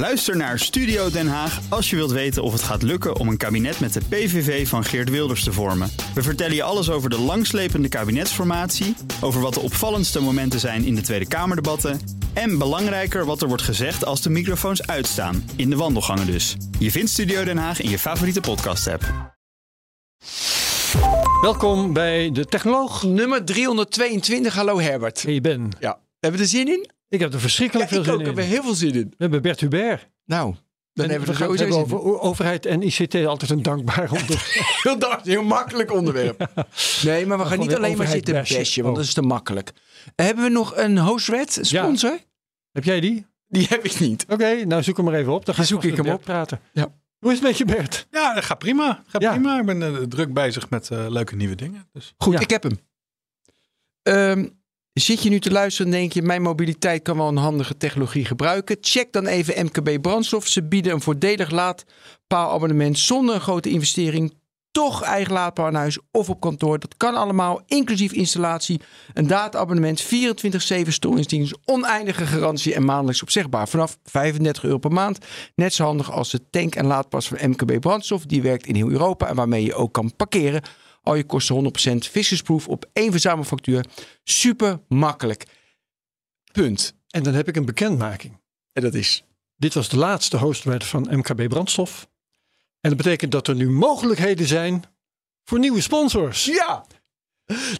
Luister 0.00 0.36
naar 0.36 0.58
Studio 0.58 1.10
Den 1.10 1.28
Haag 1.28 1.60
als 1.68 1.90
je 1.90 1.96
wilt 1.96 2.10
weten 2.10 2.42
of 2.42 2.52
het 2.52 2.62
gaat 2.62 2.82
lukken 2.82 3.16
om 3.16 3.28
een 3.28 3.36
kabinet 3.36 3.80
met 3.80 3.92
de 3.92 4.00
PVV 4.08 4.68
van 4.68 4.84
Geert 4.84 5.10
Wilders 5.10 5.44
te 5.44 5.52
vormen. 5.52 5.90
We 6.14 6.22
vertellen 6.22 6.54
je 6.54 6.62
alles 6.62 6.90
over 6.90 7.10
de 7.10 7.18
langslepende 7.18 7.88
kabinetsformatie, 7.88 8.96
over 9.20 9.40
wat 9.40 9.54
de 9.54 9.60
opvallendste 9.60 10.20
momenten 10.20 10.60
zijn 10.60 10.84
in 10.84 10.94
de 10.94 11.00
Tweede 11.00 11.28
Kamerdebatten 11.28 12.00
en 12.32 12.58
belangrijker 12.58 13.24
wat 13.24 13.42
er 13.42 13.48
wordt 13.48 13.62
gezegd 13.62 14.04
als 14.04 14.22
de 14.22 14.30
microfoons 14.30 14.86
uitstaan, 14.86 15.50
in 15.56 15.70
de 15.70 15.76
wandelgangen 15.76 16.26
dus. 16.26 16.56
Je 16.78 16.90
vindt 16.90 17.10
Studio 17.10 17.44
Den 17.44 17.58
Haag 17.58 17.80
in 17.80 17.90
je 17.90 17.98
favoriete 17.98 18.40
podcast-app. 18.40 19.34
Welkom 21.40 21.92
bij 21.92 22.30
de 22.30 22.44
Technoloog. 22.44 23.02
Nummer 23.02 23.44
322. 23.44 24.54
Hallo 24.54 24.80
Herbert. 24.80 25.22
Hey 25.22 25.40
Ben. 25.40 25.68
Ja. 25.80 25.98
Hebben 26.20 26.40
we 26.40 26.46
er 26.46 26.52
zin 26.52 26.68
in? 26.68 26.99
Ik 27.10 27.20
heb 27.20 27.32
er 27.32 27.40
verschrikkelijk 27.40 27.90
Ja, 27.90 27.96
veel 27.96 28.04
ik 28.04 28.10
ook. 28.12 28.18
zin 28.20 28.28
Ik 28.30 28.36
heb 28.36 28.44
in. 28.44 28.50
er 28.50 28.54
heel 28.56 28.62
veel 28.62 28.74
zin 28.74 28.92
in. 28.94 29.08
We 29.08 29.14
hebben 29.18 29.42
Bert 29.42 29.60
Hubert. 29.60 30.08
Nou, 30.24 30.54
dan 30.92 31.04
En 31.04 31.10
hebben 31.10 31.28
we 31.28 31.34
er 31.34 31.38
gaan 31.40 31.50
het 31.50 31.58
sowieso 31.58 31.78
hebben 31.88 31.98
zin 32.00 32.12
in. 32.12 32.20
overheid 32.20 32.66
en 32.66 32.82
ICT. 32.82 33.14
Altijd 33.14 33.50
een 33.50 33.62
dankbaar 33.62 34.10
onderwerp. 34.20 34.76
Heel, 34.82 34.98
dacht, 34.98 35.26
heel 35.26 35.42
makkelijk 35.42 35.92
onderwerp. 35.92 36.48
Nee, 37.04 37.26
maar 37.26 37.38
we 37.38 37.44
gaan 37.44 37.58
niet 37.58 37.74
alleen 37.74 37.96
maar 37.96 38.06
zitten 38.06 38.34
bashen. 38.34 38.56
bashen, 38.56 38.82
want 38.82 38.94
Oh. 38.94 39.00
dat 39.00 39.08
is 39.08 39.14
te 39.14 39.22
makkelijk. 39.22 39.72
Hebben 40.14 40.44
we 40.44 40.50
nog 40.50 40.76
een 40.76 40.98
host-red 40.98 41.54
Ja. 41.62 41.82
sponsor? 41.82 42.18
heb 42.72 42.84
jij 42.84 43.00
die? 43.00 43.26
Die 43.48 43.66
heb 43.68 43.84
ik 43.84 44.00
niet. 44.00 44.24
Oké, 44.28 44.64
nou 44.64 44.82
zoek 44.82 44.96
hem 44.96 45.04
maar 45.06 45.14
even 45.14 45.32
op. 45.32 45.44
Dan 45.46 45.54
ga 45.54 45.62
Zoek 45.62 45.84
ik 45.84 45.94
hem 45.96 46.04
Bert 46.04 46.16
op. 46.16 46.22
praten. 46.24 46.60
Ja. 46.72 46.94
Hoe 47.18 47.30
is 47.32 47.38
het 47.38 47.46
met 47.46 47.58
je 47.58 47.64
Bert? 47.64 48.06
Ja, 48.10 48.34
dat 48.34 48.44
gaat 48.44 48.58
prima. 48.58 49.02
Gaat 49.06 49.22
Ja. 49.22 49.30
prima. 49.30 49.58
Ik 49.60 49.66
ben 49.66 49.82
eh, 49.82 49.96
druk 50.08 50.32
bezig 50.32 50.70
met 50.70 50.90
eh, 50.90 51.04
leuke 51.08 51.36
nieuwe 51.36 51.54
dingen. 51.54 51.88
Dus. 51.92 52.14
Goed, 52.18 52.32
Ja. 52.32 52.40
ik 52.40 52.50
heb 52.50 52.62
hem. 52.62 52.78
Ehm, 54.02 54.46
zit 54.92 55.22
je 55.22 55.30
nu 55.30 55.40
te 55.40 55.50
luisteren 55.50 55.92
en 55.92 55.98
denk 55.98 56.12
je... 56.12 56.22
mijn 56.22 56.42
mobiliteit 56.42 57.02
kan 57.02 57.16
wel 57.16 57.28
een 57.28 57.36
handige 57.36 57.76
technologie 57.76 58.24
gebruiken? 58.24 58.76
Check 58.80 59.12
dan 59.12 59.26
even 59.26 59.64
MKB 59.64 60.02
Brandstof. 60.02 60.46
Ze 60.46 60.62
bieden 60.62 60.92
een 60.92 61.00
voordelig 61.00 61.50
laadpaalabonnement... 61.50 62.98
zonder 62.98 63.34
een 63.34 63.40
grote 63.40 63.70
investering. 63.70 64.38
Toch 64.70 65.02
eigen 65.02 65.32
laadpaal 65.32 65.66
aan 65.66 65.74
huis 65.74 65.98
of 66.10 66.30
op 66.30 66.40
kantoor. 66.40 66.78
Dat 66.78 66.96
kan 66.96 67.14
allemaal, 67.14 67.62
inclusief 67.66 68.12
installatie. 68.12 68.80
Een 69.14 69.26
data-abonnement, 69.26 70.04
24-7 70.04 70.08
storingsdienst... 70.88 71.58
oneindige 71.64 72.26
garantie 72.26 72.74
en 72.74 72.84
maandelijks 72.84 73.22
opzegbaar. 73.22 73.68
Vanaf 73.68 73.98
35 74.04 74.64
euro 74.64 74.78
per 74.78 74.92
maand. 74.92 75.18
Net 75.54 75.74
zo 75.74 75.84
handig 75.84 76.12
als 76.12 76.30
de 76.30 76.50
tank- 76.50 76.74
en 76.74 76.86
laadpas 76.86 77.28
van 77.28 77.50
MKB 77.50 77.80
Brandstof. 77.80 78.26
Die 78.26 78.42
werkt 78.42 78.66
in 78.66 78.74
heel 78.74 78.90
Europa 78.90 79.28
en 79.28 79.34
waarmee 79.34 79.64
je 79.64 79.74
ook 79.74 79.92
kan 79.92 80.16
parkeren... 80.16 80.62
Al 81.02 81.14
je 81.14 81.24
kosten 81.24 81.72
100% 81.94 81.96
vissersproof 82.10 82.68
op 82.68 82.90
één 82.92 83.10
verzamelfactuur. 83.10 83.86
Super 84.24 84.80
makkelijk. 84.88 85.46
Punt. 86.52 86.94
En 87.08 87.22
dan 87.22 87.34
heb 87.34 87.48
ik 87.48 87.56
een 87.56 87.64
bekendmaking. 87.64 88.40
En 88.72 88.82
dat 88.82 88.94
is. 88.94 89.24
Dit 89.56 89.74
was 89.74 89.88
de 89.88 89.96
laatste 89.96 90.36
hostwet 90.36 90.84
van 90.84 91.08
MKB 91.10 91.48
Brandstof. 91.48 92.08
En 92.80 92.88
dat 92.88 92.96
betekent 92.96 93.32
dat 93.32 93.48
er 93.48 93.54
nu 93.54 93.70
mogelijkheden 93.70 94.46
zijn 94.46 94.84
voor 95.44 95.58
nieuwe 95.58 95.80
sponsors. 95.80 96.44
Ja! 96.44 96.86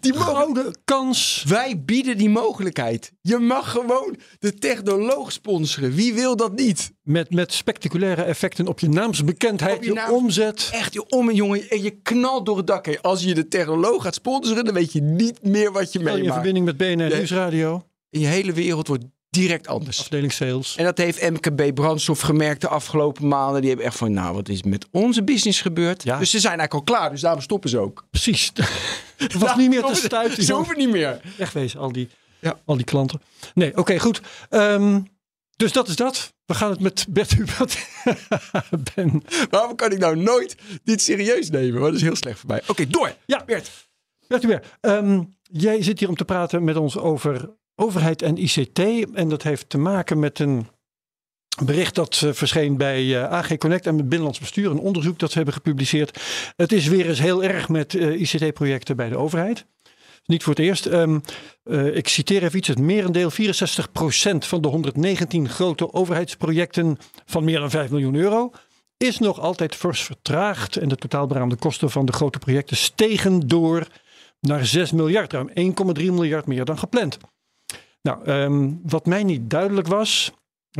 Die 0.01 0.15
Gouden 0.15 0.75
kans. 0.85 1.45
wij 1.49 1.83
bieden 1.85 2.19
die 2.19 2.29
mogelijkheid. 2.29 3.13
Je 3.21 3.39
mag 3.39 3.71
gewoon 3.71 4.17
de 4.39 4.55
technoloog 4.55 5.33
sponsoren. 5.33 5.93
Wie 5.93 6.15
wil 6.15 6.37
dat 6.37 6.57
niet? 6.57 6.93
Met, 7.03 7.35
met 7.35 7.53
spectaculaire 7.53 8.23
effecten 8.23 8.67
op 8.67 8.79
je 8.81 8.89
naamsbekendheid, 8.89 9.77
Op 9.77 9.83
je 9.83 9.93
je, 9.93 10.11
omzet. 10.12 10.69
Echt, 10.73 10.95
joh, 10.95 11.07
om 11.09 11.29
en 11.29 11.35
jongen. 11.35 11.69
En 11.71 11.83
je 11.83 11.91
knalt 11.91 12.47
door 12.47 12.57
het 12.57 12.67
dak 12.67 12.87
heen. 12.87 13.01
Als 13.01 13.23
je 13.23 13.35
de 13.35 13.49
technoloog 13.49 14.03
gaat 14.03 14.15
sponsoren, 14.15 14.65
dan 14.65 14.75
weet 14.75 14.93
je 14.93 15.01
niet 15.03 15.43
meer 15.43 15.73
wat 15.73 15.93
je 15.93 15.99
Stel 15.99 16.03
je 16.03 16.09
in 16.09 16.15
meemaakt. 16.15 16.34
verbinding 16.34 16.65
met 16.65 16.77
BNR. 16.77 17.17
Nieuwsradio, 17.17 17.83
In 18.11 18.21
je 18.21 18.27
hele 18.27 18.53
wereld 18.53 18.87
wordt 18.89 19.05
direct 19.31 19.67
anders. 19.67 20.00
afdeling 20.00 20.33
sales. 20.33 20.77
En 20.77 20.84
dat 20.84 20.98
heeft 20.98 21.31
MKB 21.31 21.75
Brandstof 21.75 22.20
gemerkt 22.20 22.61
de 22.61 22.69
afgelopen 22.69 23.28
maanden. 23.28 23.61
Die 23.61 23.69
hebben 23.70 23.87
echt 23.87 23.97
van, 23.97 24.12
nou, 24.12 24.34
wat 24.34 24.48
is 24.48 24.62
met 24.62 24.87
onze 24.91 25.22
business 25.25 25.61
gebeurd? 25.61 26.03
Ja. 26.03 26.19
Dus 26.19 26.31
ze 26.31 26.41
zijn 26.41 26.59
eigenlijk 26.59 26.89
al 26.91 26.97
klaar, 26.97 27.11
dus 27.11 27.20
daarom 27.20 27.42
stoppen 27.42 27.70
ze 27.70 27.78
ook. 27.78 28.05
Precies. 28.11 28.53
Het 29.16 29.34
was 29.34 29.56
niet 29.56 29.69
meer 29.69 29.82
te 29.82 29.94
stuiten. 29.94 30.43
Ze 30.44 30.53
hoeven 30.55 30.78
niet 30.78 30.91
meer. 30.91 31.21
Wegwezen, 31.37 31.81
al 31.81 31.93
die, 31.93 32.09
Ja. 32.38 32.59
al 32.65 32.77
die 32.77 32.84
klanten. 32.84 33.21
Nee, 33.55 33.77
oké, 33.77 33.99
goed. 33.99 34.21
Ehm, 34.49 35.00
dus 35.56 35.72
dat 35.72 35.88
is 35.88 35.97
dat. 35.97 36.32
We 36.47 36.55
gaan 36.55 36.71
het 36.71 36.81
met 36.81 37.06
Bert 37.09 37.31
Hubert. 37.34 37.87
ben. 38.94 39.22
Waarom 39.50 39.75
kan 39.76 39.93
ik 39.93 39.99
nou 39.99 40.16
nooit 40.16 40.56
dit 40.84 41.03
serieus 41.03 41.50
nemen? 41.50 41.81
Dat 41.81 41.94
is 41.94 42.03
heel 42.03 42.16
slecht 42.16 42.38
voor 42.38 42.49
mij. 42.49 42.62
Oké, 42.66 42.87
door. 42.87 43.15
Ja, 43.26 43.43
Bert. 43.47 43.71
Bert 44.26 44.43
Hubert. 44.43 44.66
ehm, 44.81 45.22
jij 45.43 45.82
zit 45.82 45.99
hier 45.99 46.09
om 46.09 46.16
te 46.16 46.25
praten 46.25 46.65
met 46.65 46.76
ons 46.76 46.97
over 46.99 47.50
overheid 47.81 48.23
en 48.23 48.37
ICT. 48.37 48.79
En 49.15 49.29
dat 49.29 49.43
heeft 49.43 49.69
te 49.69 49.79
maken 49.79 50.19
met 50.19 50.39
een 50.39 50.67
bericht 51.65 51.95
dat 51.95 52.23
eh, 52.25 52.33
verscheen 52.33 52.77
bij 52.77 53.17
eh, 53.17 53.33
AG 53.33 53.57
Connect 53.57 53.87
en 53.87 53.97
het 53.97 54.09
Binnenlands 54.09 54.39
Bestuur. 54.39 54.71
Een 54.71 54.79
onderzoek 54.79 55.19
dat 55.19 55.31
ze 55.31 55.37
hebben 55.37 55.55
gepubliceerd. 55.55 56.21
Het 56.57 56.73
is 56.73 56.87
weer 56.87 57.09
eens 57.09 57.21
heel 57.21 57.45
erg 57.45 57.69
met 57.69 57.95
eh, 57.95 58.21
ICT-projecten 58.21 58.97
bij 58.97 59.09
de 59.09 59.17
overheid. 59.17 59.67
Niet 60.31 60.43
voor 60.43 60.55
het 60.55 60.65
eerst. 60.65 60.87
Ehm, 60.87 61.19
eh, 61.63 61.97
ik 61.97 62.09
citeer 62.09 62.43
even 62.43 62.59
iets. 62.59 62.69
Het 62.69 62.79
merendeel, 62.79 63.31
64% 63.31 64.47
van 64.47 64.62
de 64.62 64.69
119 64.69 65.49
grote 65.49 65.93
overheidsprojecten 65.93 66.99
van 67.27 67.45
meer 67.45 67.59
dan 67.59 67.71
5 67.71 67.91
miljoen 67.91 68.15
euro, 68.15 68.51
is 68.97 69.19
nog 69.19 69.41
altijd 69.41 69.75
fors 69.75 70.03
vertraagd. 70.03 70.77
En 70.77 70.89
de 70.89 70.97
totaal 70.97 71.27
beraamde 71.27 71.57
kosten 71.57 71.91
van 71.91 72.07
de 72.07 72.12
grote 72.12 72.39
projecten 72.39 72.77
stegen 72.77 73.49
door 73.49 73.87
naar 74.41 74.67
6 74.67 74.93
miljard. 74.93 75.33
Ruim 75.33 75.51
1,3 75.55 76.12
miljard 76.12 76.47
meer 76.47 76.65
dan 76.65 76.79
gepland. 76.79 77.19
Nou, 78.03 78.25
ehm, 78.25 78.72
wat 78.83 79.06
mij 79.06 79.25
niet 79.25 79.50
duidelijk 79.50 79.87
was, 79.87 80.33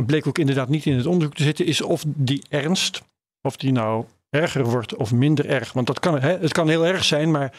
bleek 0.05 0.27
ook 0.27 0.37
inderdaad 0.37 0.69
niet 0.69 0.85
in 0.85 0.97
het 0.97 1.05
onderzoek 1.05 1.35
te 1.35 1.43
zitten, 1.43 1.65
is 1.65 1.81
of 1.81 2.03
die 2.07 2.43
ernst, 2.49 3.01
of 3.41 3.57
die 3.57 3.71
nou 3.71 4.05
erger 4.29 4.63
wordt 4.63 4.95
of 4.95 5.11
minder 5.11 5.45
erg. 5.45 5.73
Want 5.73 5.87
dat 5.87 5.99
kan, 5.99 6.19
hè, 6.19 6.37
het 6.37 6.51
kan 6.51 6.69
heel 6.69 6.85
erg 6.85 7.03
zijn, 7.03 7.31
maar 7.31 7.53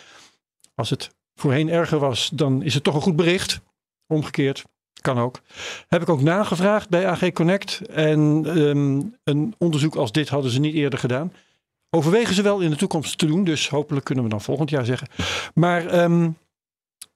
als 0.75 0.91
het 0.91 1.11
voorheen 1.35 1.69
erger 1.69 1.99
was, 1.99 2.31
dan 2.35 2.63
is 2.63 2.75
het 2.75 2.85
toch 2.85 2.95
een 2.95 3.01
goed 3.01 3.17
bericht. 3.17 3.61
Omgekeerd, 4.07 4.65
kan 5.01 5.19
ook. 5.19 5.41
Heb 5.89 6.03
ik 6.03 6.09
ook 6.09 6.23
nagevraagd 6.23 6.89
bij 6.89 7.07
AG 7.07 7.33
Connect. 7.33 7.81
En 7.87 8.43
ehm, 8.47 9.03
een 9.25 9.55
onderzoek 9.59 9.95
als 9.95 10.13
dit 10.13 10.29
hadden 10.29 10.51
ze 10.51 10.61
niet 10.61 10.75
eerder 10.75 10.99
gedaan. 10.99 11.33
Overwegen 11.91 12.35
ze 12.35 12.43
wel 12.43 12.61
in 12.61 12.71
de 12.71 12.77
toekomst 12.77 13.19
te 13.19 13.27
doen, 13.27 13.45
dus 13.45 13.69
hopelijk 13.69 14.05
kunnen 14.05 14.25
we 14.25 14.31
dan 14.31 14.41
volgend 14.41 14.71
jaar 14.71 14.85
zeggen. 14.85 15.09
Maar 15.55 15.87
ehm, 15.87 16.31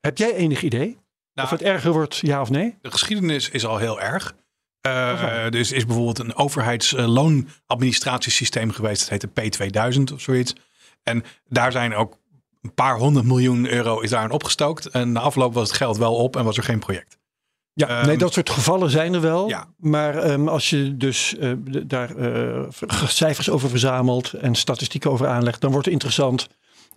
heb 0.00 0.18
jij 0.18 0.34
enig 0.34 0.62
idee 0.62 0.96
Nou, 1.36 1.48
of 1.48 1.54
het 1.58 1.62
erger 1.62 1.92
wordt, 1.92 2.16
ja 2.16 2.40
of 2.40 2.50
nee? 2.50 2.78
de 2.80 2.90
geschiedenis 2.90 3.48
is 3.48 3.66
al 3.66 3.76
heel 3.76 4.00
erg. 4.00 4.34
Uh, 4.86 5.48
dus 5.50 5.72
is 5.72 5.86
bijvoorbeeld 5.86 6.18
een 6.18 6.36
overheidsloonadministratiesysteem 6.36 8.70
geweest. 8.70 9.00
Dat 9.00 9.08
heette 9.08 9.28
P2000 9.28 10.12
of 10.14 10.20
zoiets. 10.20 10.54
En 11.02 11.24
daar 11.48 11.72
zijn 11.72 11.94
ook 11.94 12.18
een 12.62 12.74
paar 12.74 12.98
honderd 12.98 13.26
miljoen 13.26 13.68
euro 13.68 14.00
is 14.00 14.10
daarin 14.10 14.30
opgestookt. 14.30 14.86
En 14.86 15.12
na 15.12 15.20
afloop 15.20 15.54
was 15.54 15.68
het 15.68 15.76
geld 15.76 15.96
wel 15.96 16.14
op 16.14 16.36
en 16.36 16.44
was 16.44 16.56
er 16.56 16.62
geen 16.62 16.78
project. 16.78 17.18
Ja, 17.72 17.88
Ehm, 17.88 18.06
nee, 18.06 18.16
dat 18.16 18.32
soort 18.32 18.50
gevallen 18.50 18.90
zijn 18.90 19.14
er 19.14 19.20
wel. 19.20 19.48
Ja. 19.48 19.68
Maar 19.76 20.18
ehm, 20.18 20.48
als 20.48 20.70
je 20.70 20.96
dus 20.96 21.36
eh, 21.36 21.52
daar 21.86 22.16
eh, 22.16 22.62
cijfers 23.06 23.50
over 23.50 23.68
verzamelt 23.68 24.32
en 24.32 24.54
statistieken 24.54 25.10
over 25.10 25.26
aanlegt, 25.26 25.60
dan 25.60 25.70
wordt 25.70 25.84
het 25.84 25.94
interessant 25.94 26.48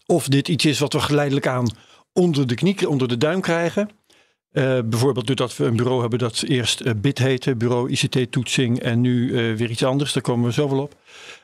of 0.06 0.28
dit 0.28 0.48
iets 0.48 0.66
is 0.66 0.80
wat 0.80 0.94
we 0.94 1.00
geleidelijk 1.00 1.48
aan 1.48 1.68
onder 2.14 2.48
de 2.48 2.56
knie, 2.56 2.90
onder 2.90 3.08
de 3.08 3.18
duim 3.18 3.42
krijgen. 3.42 3.90
Eh, 4.52 4.80
bijvoorbeeld 4.86 5.28
doordat 5.28 5.58
we 5.58 5.66
een 5.66 5.76
bureau 5.76 6.02
hebben 6.02 6.20
dat 6.20 6.42
eerst 6.48 6.82
eh, 6.82 6.94
BIT 6.96 7.18
heette, 7.18 7.56
Bureau 7.56 7.90
ICT-toetsing, 7.90 8.80
en 8.80 9.02
nu 9.02 9.28
eh, 9.30 9.56
weer 9.56 9.70
iets 9.70 9.84
anders. 9.84 10.14
Daar 10.14 10.24
komen 10.24 10.46
we 10.46 10.54
zo 10.54 10.70
wel 10.70 10.80
op. 10.80 10.96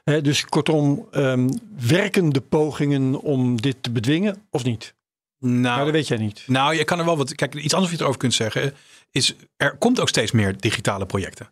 Hè, 0.03 0.21
dus 0.21 0.45
kortom, 0.45 1.07
ehm, 1.11 1.49
werken 1.87 2.29
de 2.29 2.41
pogingen 2.41 3.21
om 3.21 3.61
dit 3.61 3.75
te 3.81 3.91
bedwingen 3.91 4.37
of 4.49 4.63
niet? 4.63 4.93
Nou, 5.39 5.61
Maar 5.61 5.83
dat 5.83 5.93
weet 5.93 6.07
jij 6.07 6.17
niet. 6.17 6.43
nou, 6.47 6.75
je 6.75 6.83
kan 6.83 6.99
er 6.99 7.05
wel 7.05 7.17
wat. 7.17 7.35
Kijk, 7.35 7.53
iets 7.53 7.73
anders 7.73 7.91
wat 7.91 7.91
je 7.91 7.99
erover 7.99 8.19
kunt 8.19 8.33
zeggen 8.33 8.73
is 9.11 9.35
er 9.57 9.77
komt 9.77 9.99
ook 9.99 10.09
steeds 10.09 10.31
meer 10.31 10.57
digitale 10.57 11.05
projecten. 11.05 11.49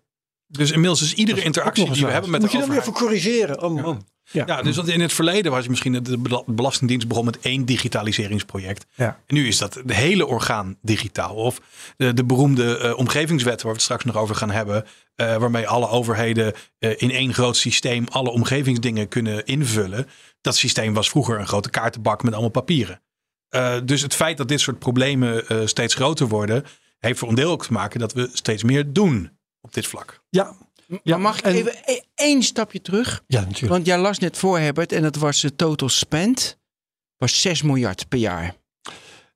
Dus 0.48 0.72
inmiddels 0.72 1.02
is 1.02 1.14
iedere 1.14 1.38
is 1.38 1.44
interactie 1.44 1.92
die 1.92 2.06
we 2.06 2.12
hebben 2.12 2.32
met 2.32 2.42
Moet 2.42 2.52
de 2.52 2.58
je 2.58 2.64
dan 2.64 2.74
weer 2.74 2.84
voor 2.84 2.94
corrigeren? 2.94 3.62
Oh, 3.62 3.82
man. 3.82 4.06
Ja. 4.32 4.44
Ja, 4.46 4.62
dus 4.62 4.76
want 4.76 4.88
in 4.88 5.02
het 5.02 5.14
verleden 5.14 5.52
was 5.52 5.64
je 5.64 5.70
misschien 5.70 6.04
de 6.04 6.18
bela- 6.18 6.44
Belastingdienst 6.46 7.08
begon 7.08 7.26
met 7.26 7.40
één 7.40 7.66
digitaliseringsproject. 7.66 8.86
Ja. 8.96 9.20
En 9.28 9.36
nu 9.36 9.48
is 9.48 9.58
dat 9.58 9.82
de 9.86 9.94
hele 9.94 10.26
orgaan 10.28 10.78
digitaal. 10.82 11.36
Of 11.36 11.62
de, 11.98 12.14
de 12.14 12.24
beroemde 12.24 12.78
eh, 12.78 12.98
omgevingswet 12.98 13.56
waar 13.62 13.72
we 13.72 13.78
het 13.78 13.82
straks 13.82 14.04
nog 14.04 14.18
over 14.18 14.36
gaan 14.36 14.52
hebben. 14.52 14.86
eh, 15.16 15.36
waarmee 15.38 15.68
alle 15.68 15.88
overheden 15.90 16.54
eh, 16.80 16.92
in 16.98 17.12
één 17.12 17.34
groot 17.34 17.58
systeem 17.58 18.06
alle 18.12 18.30
omgevingsdingen 18.30 19.08
kunnen 19.08 19.46
invullen. 19.46 20.08
Dat 20.42 20.56
systeem 20.56 20.94
was 20.94 21.10
vroeger 21.10 21.40
een 21.40 21.48
grote 21.48 21.70
kaartenbak 21.70 22.24
met 22.24 22.34
allemaal 22.34 22.52
papieren. 22.52 23.02
Eh, 23.50 23.76
dus 23.86 24.02
het 24.02 24.16
feit 24.16 24.38
dat 24.38 24.48
dit 24.48 24.60
soort 24.60 24.80
problemen 24.80 25.48
eh, 25.48 25.58
steeds 25.66 25.96
groter 25.96 26.28
worden, 26.28 26.64
heeft 27.00 27.20
voor 27.20 27.30
een 27.30 27.36
deel 27.36 27.52
ook 27.52 27.66
te 27.66 27.74
maken 27.74 28.00
dat 28.00 28.14
we 28.14 28.30
steeds 28.34 28.64
meer 28.64 28.94
doen 28.94 29.38
op 29.64 29.74
dit 29.74 29.88
vlak. 29.88 30.22
Ja, 30.30 30.56
maar 31.04 31.20
mag 31.20 31.38
ik 31.38 31.44
en- 31.46 31.54
even 31.56 31.74
e- 31.86 32.00
één 32.16 32.44
stapje 32.44 32.82
terug? 32.82 33.24
ja, 33.28 33.40
natuurlijk. 33.40 33.72
Want 33.74 33.86
jij 33.86 33.98
las 33.98 34.20
net 34.20 34.38
voor, 34.38 34.60
Herbert, 34.60 34.92
en 34.92 35.02
dat 35.02 35.16
was 35.16 35.42
de 35.42 35.56
total 35.56 35.90
spend. 35.90 36.58
Was 37.18 37.42
6 37.42 37.62
miljard 37.62 38.08
per 38.08 38.20
jaar. 38.20 38.56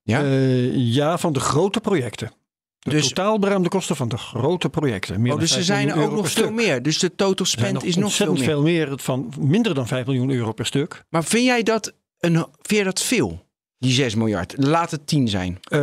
Ja? 0.04 0.22
Eh, 0.24 0.76
ja, 0.76 1.18
van 1.18 1.34
de 1.34 1.40
grote 1.40 1.80
projecten. 1.80 2.32
De 2.80 2.90
Dus- 2.90 3.08
totaal 3.08 3.40
beruimde 3.40 3.70
kosten 3.70 3.96
van 3.96 4.08
de 4.10 4.18
grote 4.18 4.70
projecten. 4.70 5.22
Meer 5.22 5.34
Oh, 5.34 5.40
dus 5.40 5.50
er 5.50 5.56
5 5.56 5.66
zijn 5.68 5.90
er 5.90 5.96
ook 6.02 6.12
nog 6.12 6.32
veel 6.32 6.44
stuk. 6.44 6.52
meer. 6.56 6.82
Dus 6.84 7.00
de 7.00 7.16
total 7.16 7.46
spend 7.46 7.84
is 7.84 7.96
nog 7.96 8.14
veel 8.14 8.34
meer. 8.34 8.44
veel 8.44 8.62
meer 8.62 9.00
van 9.00 9.34
minder 9.40 9.74
dan 9.74 9.88
5 9.88 10.06
miljoen 10.06 10.30
euro 10.30 10.52
per 10.54 10.66
stuk. 10.66 11.04
Maar 11.10 11.24
vind 11.24 11.46
jij 11.46 11.64
dat, 11.64 11.94
een, 12.20 12.34
vind 12.36 12.48
jij 12.68 12.84
dat 12.84 13.02
veel? 13.02 13.47
Die 13.80 13.94
6 13.94 14.16
miljard. 14.16 14.54
Laat 14.58 14.92
het 14.92 15.08
10 15.08 15.28
zijn. 15.28 15.60
Eh, 15.62 15.80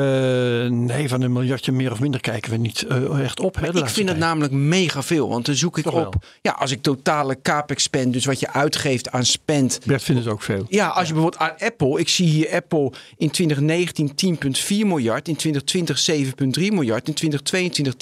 nee, 0.70 1.08
van 1.08 1.22
een 1.22 1.32
miljardje 1.32 1.72
meer 1.72 1.92
of 1.92 2.00
minder 2.00 2.20
kijken 2.20 2.50
we 2.50 2.56
niet 2.56 2.82
eh, 2.82 3.20
echt 3.20 3.40
op. 3.40 3.56
Hè, 3.60 3.72
de 3.72 3.78
Ik 3.78 3.88
vind 3.88 4.08
het 4.08 4.18
namelijk 4.18 4.52
mega 4.52 5.02
veel. 5.02 5.28
Want 5.28 5.46
dan 5.46 5.54
zoek 5.54 5.78
ik 5.78 5.84
Toch 5.84 5.94
op. 5.94 6.00
wel. 6.00 6.14
Ja, 6.42 6.52
als 6.52 6.70
ik 6.70 6.82
totale 6.82 7.38
capex 7.42 7.82
spend. 7.82 8.12
Dus 8.12 8.24
wat 8.24 8.40
je 8.40 8.50
uitgeeft 8.52 9.10
aan 9.10 9.24
spend. 9.24 9.80
Bert 9.86 10.02
vindt 10.02 10.24
het 10.24 10.32
ook 10.32 10.42
veel. 10.42 10.66
Ja, 10.68 10.88
als 10.88 11.06
je 11.08 11.12
bijvoorbeeld 11.12 11.42
aan 11.42 11.54
Apple. 11.58 12.00
Ik 12.00 12.08
zie 12.08 12.26
hier 12.28 12.50
Apple 12.52 12.92
in 13.16 13.30
2019 13.30 14.08
10,4 14.14 14.86
miljard. 14.86 15.28
In 15.28 15.36
2020 15.36 15.98
7,3 15.98 16.72
miljard. 16.72 17.08
In 17.08 17.14
2022 17.14 17.94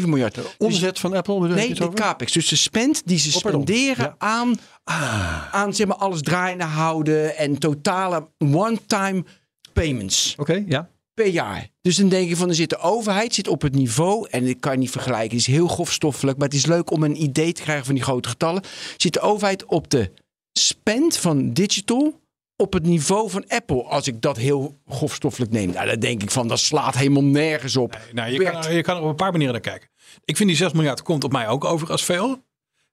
10,7 0.00 0.08
miljard. 0.08 0.34
Dus- 0.34 0.44
Omzet 0.58 0.98
van 0.98 1.14
Apple 1.14 1.40
bedoel 1.40 1.56
Nee, 1.56 1.68
het 1.68 1.76
de 1.76 1.82
over? 1.84 1.94
capex. 1.94 2.32
Dus 2.32 2.48
de 2.48 2.56
spend 2.56 3.02
die 3.04 3.18
ze 3.18 3.28
Oh, 3.28 3.34
spenderen 3.48 4.04
Ja. 4.04 4.14
aan, 4.18 4.54
Ah, 4.88 5.54
aan 5.54 5.74
zeg 5.74 5.86
maar, 5.86 5.96
alles 5.96 6.22
draaiende 6.22 6.64
houden. 6.64 7.36
En 7.36 7.58
totale 7.58 8.28
one-time 8.38 9.24
payments 9.72 10.34
Oké, 10.38 10.64
ja. 10.66 10.88
per 11.14 11.26
jaar. 11.26 11.68
Dus 11.80 11.96
dan 11.96 12.08
denk 12.08 12.28
je 12.28 12.36
van, 12.36 12.48
er 12.48 12.54
zit 12.54 12.70
de 12.70 12.78
overheid 12.78 13.34
zit 13.34 13.48
op 13.48 13.62
het 13.62 13.74
niveau. 13.74 14.28
En 14.30 14.46
ik 14.46 14.60
kan 14.60 14.72
je 14.72 14.78
niet 14.78 14.90
vergelijken. 14.90 15.30
Het 15.36 15.46
is 15.48 15.54
heel 15.54 15.68
grofstoffelijk. 15.68 16.38
Maar 16.38 16.46
het 16.48 16.56
is 16.56 16.66
leuk 16.66 16.90
om 16.90 17.02
een 17.02 17.22
idee 17.22 17.52
te 17.52 17.62
krijgen 17.62 17.84
van 17.84 17.94
die 17.94 18.02
grote 18.04 18.28
getallen. 18.28 18.62
Zit 18.96 19.12
de 19.12 19.20
overheid 19.20 19.64
op 19.64 19.90
de 19.90 20.10
spend 20.52 21.16
van 21.16 21.52
digital 21.52 22.20
op 22.56 22.72
het 22.72 22.82
niveau 22.86 23.30
van 23.30 23.44
Apple. 23.48 23.82
Als 23.82 24.06
ik 24.06 24.20
dat 24.20 24.36
heel 24.36 24.78
grofstoffelijk 24.88 25.52
neem. 25.52 25.70
Nou, 25.70 25.86
dan 25.86 25.98
denk 25.98 26.22
ik 26.22 26.30
van, 26.30 26.48
dat 26.48 26.58
slaat 26.58 26.94
helemaal 26.96 27.24
nergens 27.24 27.76
op. 27.76 27.98
Nou, 28.12 28.30
je, 28.32 28.38
Bert. 28.38 28.50
kan, 28.52 28.64
er- 28.64 28.72
je 28.72 28.82
kan 28.82 28.96
er 28.96 29.02
op 29.02 29.08
een 29.08 29.14
paar 29.14 29.30
manieren 29.32 29.52
naar 29.54 29.62
kijken. 29.62 29.88
Ik 30.24 30.36
vind 30.36 30.48
die 30.48 30.58
6 30.58 30.72
miljard 30.72 31.02
komt 31.02 31.24
op 31.24 31.32
mij 31.32 31.48
ook 31.48 31.64
over 31.64 31.90
als 31.90 32.04
veel. 32.04 32.46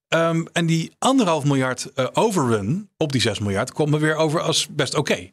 Ehm, 0.08 0.46
en 0.54 0.66
die 0.66 0.92
anderhalf 1.00 1.44
miljard 1.44 1.92
eh, 1.96 2.08
overrun 2.14 2.90
op 2.98 3.12
die 3.12 3.22
6 3.22 3.40
miljard 3.40 3.72
komt 3.72 3.90
me 3.92 3.98
weer 4.00 4.16
over 4.16 4.42
als 4.42 4.68
best 4.70 4.96
oké. 4.96 5.32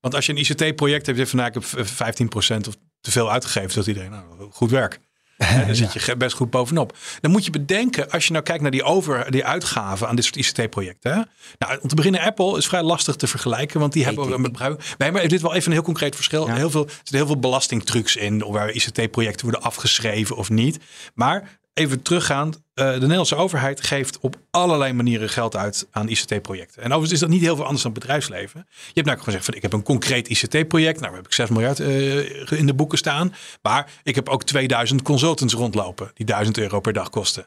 Want 0.00 0.14
als 0.14 0.26
je 0.26 0.32
een 0.32 0.38
ICT-project 0.38 1.06
hebt, 1.06 1.18
je 1.18 1.26
van 1.26 1.38
nou, 1.38 1.48
ik 1.48 1.54
heb 1.76 1.86
15% 1.86 2.68
of 2.68 2.74
te 3.00 3.10
veel 3.10 3.30
uitgegeven, 3.30 3.70
zegt 3.70 3.86
iedereen, 3.86 4.10
nou, 4.10 4.24
goed 4.50 4.70
werk. 4.70 5.00
Hè, 5.36 5.64
dan 5.66 5.74
zit 5.74 5.92
je 5.92 6.16
best 6.16 6.36
goed 6.36 6.50
bovenop. 6.50 6.96
Dan 7.20 7.30
moet 7.30 7.44
je 7.44 7.50
bedenken, 7.50 8.10
als 8.10 8.26
je 8.26 8.32
nou 8.32 8.44
kijkt 8.44 8.62
naar 8.62 8.70
die, 8.70 8.82
over, 8.82 9.30
die 9.30 9.44
uitgaven 9.44 10.08
aan 10.08 10.16
dit 10.16 10.24
soort 10.24 10.36
ICT-projecten. 10.36 11.28
Nou, 11.58 11.78
om 11.80 11.88
te 11.88 11.94
beginnen, 11.94 12.20
Apple 12.20 12.56
is 12.58 12.66
vrij 12.66 12.82
lastig 12.82 13.16
te 13.16 13.26
vergelijken, 13.26 13.80
want 13.80 13.92
die 13.92 14.04
hebben 14.04 14.28
ik- 14.28 14.34
een 14.34 14.42
bedrijf. 14.42 14.94
Nee, 14.98 15.12
maar 15.12 15.22
dit 15.22 15.32
is 15.32 15.42
wel 15.42 15.54
even 15.54 15.66
een 15.66 15.72
heel 15.72 15.82
concreet 15.82 16.14
verschil. 16.14 16.46
Ja. 16.46 16.54
Heel 16.54 16.70
veel, 16.70 16.84
er 16.84 16.90
zitten 16.92 17.16
heel 17.16 17.26
veel 17.26 17.38
belastingtrucs 17.38 18.16
in, 18.16 18.38
waar 18.50 18.70
ICT-projecten 18.70 19.44
worden 19.44 19.62
afgeschreven 19.62 20.36
of 20.36 20.50
niet. 20.50 20.78
Maar 21.14 21.58
even 21.74 22.02
teruggaand, 22.02 22.60
eh, 22.74 22.92
de 22.92 23.00
Nederlandse 23.00 23.36
overheid 23.36 23.86
geeft 23.86 24.18
op 24.18 24.36
allerlei 24.50 24.92
manieren 24.92 25.28
geld 25.28 25.56
uit 25.56 25.86
aan 25.90 26.08
ICT-projecten. 26.08 26.82
En 26.82 26.88
overigens 26.88 27.12
is 27.12 27.20
dat 27.20 27.28
niet 27.28 27.40
heel 27.40 27.56
veel 27.56 27.64
anders 27.64 27.82
dan 27.82 27.92
het 27.92 28.00
bedrijfsleven. 28.00 28.66
Je 28.68 28.92
hebt 28.92 29.06
nou 29.06 29.18
gezegd 29.18 29.44
van 29.44 29.54
ik 29.54 29.62
heb 29.62 29.72
een 29.72 29.82
concreet 29.82 30.28
ICT-project. 30.28 31.00
Nou, 31.00 31.12
daar 31.12 31.14
heb 31.14 31.26
ik 31.26 31.32
6 31.32 31.48
miljard 31.48 31.80
eh, 31.80 32.58
in 32.58 32.66
de 32.66 32.74
boeken 32.74 32.98
staan. 32.98 33.34
Maar 33.62 33.90
ik 34.02 34.14
heb 34.14 34.28
ook 34.28 34.42
2000 34.42 35.02
consultants 35.02 35.54
rondlopen 35.54 36.10
die 36.14 36.26
1000 36.26 36.58
euro 36.58 36.80
per 36.80 36.92
dag 36.92 37.10
kosten. 37.10 37.46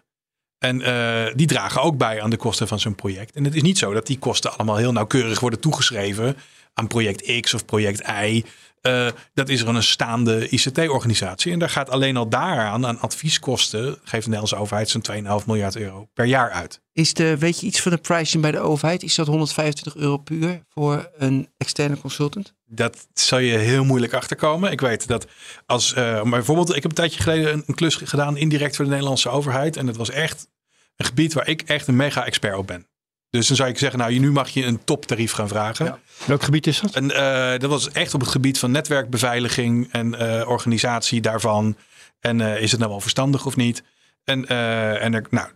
En 0.58 0.82
eh, 0.82 1.34
die 1.36 1.48
dragen 1.48 1.82
ook 1.82 1.98
bij 1.98 2.22
aan 2.22 2.30
de 2.30 2.38
kosten 2.38 2.68
van 2.68 2.80
zo'n 2.80 2.96
project. 2.96 3.36
En 3.36 3.44
het 3.44 3.56
is 3.56 3.62
niet 3.62 3.78
zo 3.78 3.94
dat 3.94 4.08
die 4.08 4.20
kosten 4.20 4.54
allemaal 4.54 4.78
heel 4.78 4.92
nauwkeurig 4.92 5.40
worden 5.40 5.60
toegeschreven 5.60 6.38
aan 6.74 6.88
project 6.88 7.42
X 7.42 7.54
of 7.54 7.66
project 7.66 8.08
Y. 8.08 8.44
Eh, 8.82 9.08
dat 9.34 9.50
is 9.50 9.62
er 9.62 9.68
een 9.68 9.84
staande 9.84 10.50
ICT-organisatie. 10.50 11.52
En 11.52 11.60
daar 11.60 11.70
gaat 11.70 11.90
alleen 11.90 12.18
al 12.18 12.30
daaraan, 12.30 12.86
aan 12.86 13.00
advieskosten, 13.00 13.86
geeft 14.04 14.12
de 14.12 14.18
Nederlandse 14.20 14.56
overheid 14.56 14.90
zo'n 14.90 15.02
2,5 15.02 15.46
miljard 15.46 15.76
euro 15.76 16.10
per 16.14 16.26
jaar 16.26 16.52
uit. 16.52 16.82
Is 16.94 17.14
de, 17.14 17.38
weet 17.38 17.60
je 17.60 17.66
iets 17.66 17.82
van 17.82 17.92
de 17.92 17.98
pricing 17.98 18.42
bij 18.42 18.52
de 18.52 18.60
overheid? 18.60 19.04
Is 19.04 19.16
dat 19.16 19.28
125 19.28 19.96
euro 19.96 20.18
per 20.18 20.36
uur 20.36 20.62
voor 20.70 21.10
een 21.18 21.50
externe 21.58 21.98
consultant? 21.98 22.54
Dat 22.66 23.08
zal 23.14 23.40
je 23.40 23.58
heel 23.58 23.84
moeilijk 23.84 24.14
achterkomen. 24.14 24.72
Ik 24.72 24.82
weet 24.82 25.08
dat 25.08 25.28
als, 25.66 25.94
eh, 25.94 26.22
bijvoorbeeld, 26.22 26.70
ik 26.70 26.82
heb 26.82 26.92
een 26.92 26.98
tijdje 26.98 27.22
geleden 27.22 27.54
een, 27.54 27.64
een 27.66 27.76
klus 27.76 27.96
gedaan 27.96 28.38
indirect 28.38 28.76
voor 28.76 28.86
de 28.86 28.92
Nederlandse 28.92 29.30
overheid. 29.30 29.78
En 29.78 29.88
het 29.88 29.98
was 29.98 30.10
echt 30.10 30.48
een 30.96 31.06
gebied 31.06 31.34
waar 31.34 31.48
ik 31.48 31.62
echt 31.62 31.88
een 31.88 31.96
mega-expert 31.96 32.56
op 32.58 32.68
ben. 32.68 32.88
Dus 33.38 33.48
dan 33.48 33.56
zou 33.56 33.70
ik 33.70 33.78
zeggen, 33.78 34.00
nou, 34.00 34.20
nu 34.20 34.32
mag 34.32 34.50
je 34.50 34.66
een 34.66 34.84
toptarief 34.84 35.32
gaan 35.32 35.48
vragen. 35.48 35.86
Ja. 35.86 36.00
Welk 36.26 36.44
gebied 36.44 36.68
is 36.68 36.80
dat? 36.80 36.96
En 36.96 37.12
eh, 37.12 37.60
dat 37.60 37.70
was 37.70 37.92
echt 37.92 38.14
op 38.14 38.20
het 38.20 38.30
gebied 38.30 38.60
van 38.60 38.72
netwerkbeveiliging 38.72 39.90
en 39.92 40.16
eh, 40.16 40.50
organisatie 40.50 41.22
daarvan. 41.22 41.76
En 42.20 42.42
eh, 42.42 42.62
is 42.62 42.72
het 42.72 42.80
nou 42.80 42.92
wel 42.92 43.02
verstandig 43.02 43.46
of 43.46 43.56
niet? 43.56 43.84
En, 44.24 44.48
en 44.48 45.14
er, 45.14 45.26
nou, 45.30 45.48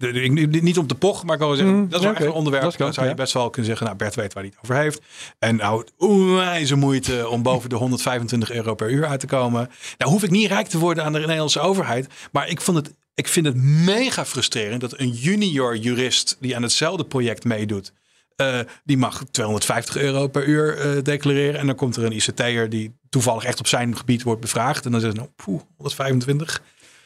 niet 0.62 0.78
om 0.78 0.88
te 0.88 0.96
pochen, 0.96 1.26
maar 1.28 1.36
ik 1.42 1.56
zeggen, 1.56 1.76
Mm, 1.76 1.90
dat 1.90 2.00
is 2.00 2.06
wel 2.06 2.10
oké. 2.10 2.20
echt 2.20 2.30
een 2.30 2.38
onderwerp. 2.38 2.64
Dat 2.64 2.76
kan, 2.76 2.94
zou 2.94 3.08
je 3.08 3.14
best 3.14 3.34
wel 3.34 3.50
kunnen 3.50 3.70
zeggen, 3.70 3.86
nou, 3.86 3.98
Bert 3.98 4.16
weet 4.16 4.34
waar 4.34 4.44
hij 4.44 4.52
het 4.56 4.64
over 4.70 4.84
heeft. 4.84 5.02
En 5.40 5.56
nou, 5.56 5.86
onwijze 5.98 6.76
moeite 6.76 7.30
om 7.30 7.42
boven 7.42 7.70
de 7.70 7.76
125 7.76 8.52
euro 8.52 8.76
per 8.76 8.90
uur 8.92 9.06
uit 9.06 9.20
te 9.20 9.28
komen. 9.28 9.70
Nou, 9.98 10.12
hoef 10.12 10.24
ik 10.24 10.30
niet 10.30 10.48
rijk 10.48 10.68
te 10.68 10.78
worden 10.78 11.04
aan 11.04 11.14
de 11.14 11.20
Nederlandse 11.20 11.60
overheid. 11.60 12.08
Maar 12.32 12.48
ik, 12.48 12.62
vond 12.62 12.78
het, 12.78 12.94
ik 13.16 13.28
vind 13.28 13.46
het 13.46 13.56
mega 13.64 14.26
frustrerend 14.26 14.82
dat 14.82 15.00
een 15.00 15.10
junior 15.10 15.78
jurist 15.78 16.38
die 16.40 16.56
aan 16.56 16.62
hetzelfde 16.62 17.06
project 17.06 17.44
meedoet. 17.44 17.94
eh, 18.36 18.60
die 18.84 18.98
mag 18.98 19.24
250 19.32 19.98
euro 19.98 20.28
per 20.28 20.46
uur 20.46 20.78
eh, 20.78 21.04
declareren. 21.04 21.60
En 21.60 21.66
dan 21.66 21.76
komt 21.76 21.96
er 21.96 22.04
een 22.06 22.12
ICT'er 22.12 22.70
die 22.70 22.94
toevallig 23.10 23.44
echt 23.44 23.60
op 23.60 23.68
zijn 23.68 23.98
gebied 23.98 24.24
wordt 24.24 24.42
bevraagd. 24.42 24.86
En 24.86 24.92
dan 24.92 25.02
zegt 25.02 25.14
hij, 25.14 25.22
nou, 25.22 25.36
poeh, 25.36 25.62
125. 25.78 26.62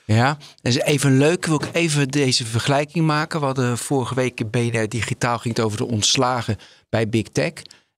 Ja, 0.05 0.37
dat 0.61 0.73
is 0.73 0.79
even 0.79 1.17
leuk. 1.17 1.45
Wil 1.45 1.61
ik 1.63 1.69
even 1.73 2.07
deze 2.07 2.45
vergelijking 2.45 3.05
maken. 3.05 3.39
We 3.39 3.45
hadden 3.45 3.77
vorige 3.77 4.15
week 4.15 4.39
in 4.39 4.49
BNR 4.49 4.89
Digitaal 4.89 5.37
ging 5.37 5.55
het 5.55 5.65
over 5.65 5.77
de 5.77 5.85
ontslagen 5.87 6.57
bij 6.89 7.09
Big 7.09 7.27
Tech. 7.27 7.53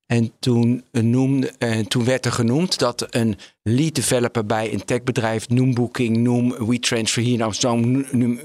En 0.07 0.31
toen, 0.39 0.83
eh, 0.91 1.03
noemde, 1.03 1.51
en 1.57 1.87
toen 1.87 2.05
werd 2.05 2.25
er 2.25 2.31
genoemd 2.31 2.79
dat 2.79 3.07
een 3.09 3.37
lead 3.63 3.95
developer 3.95 4.45
bij 4.45 4.73
een 4.73 4.85
techbedrijf, 4.85 5.49
noem 5.49 5.73
Booking, 5.73 6.17
noem 6.17 6.67
WeTransfer 6.67 7.23
hier 7.23 7.37
nou 7.37 7.53
zo, 7.53 7.75
noem, 7.75 8.39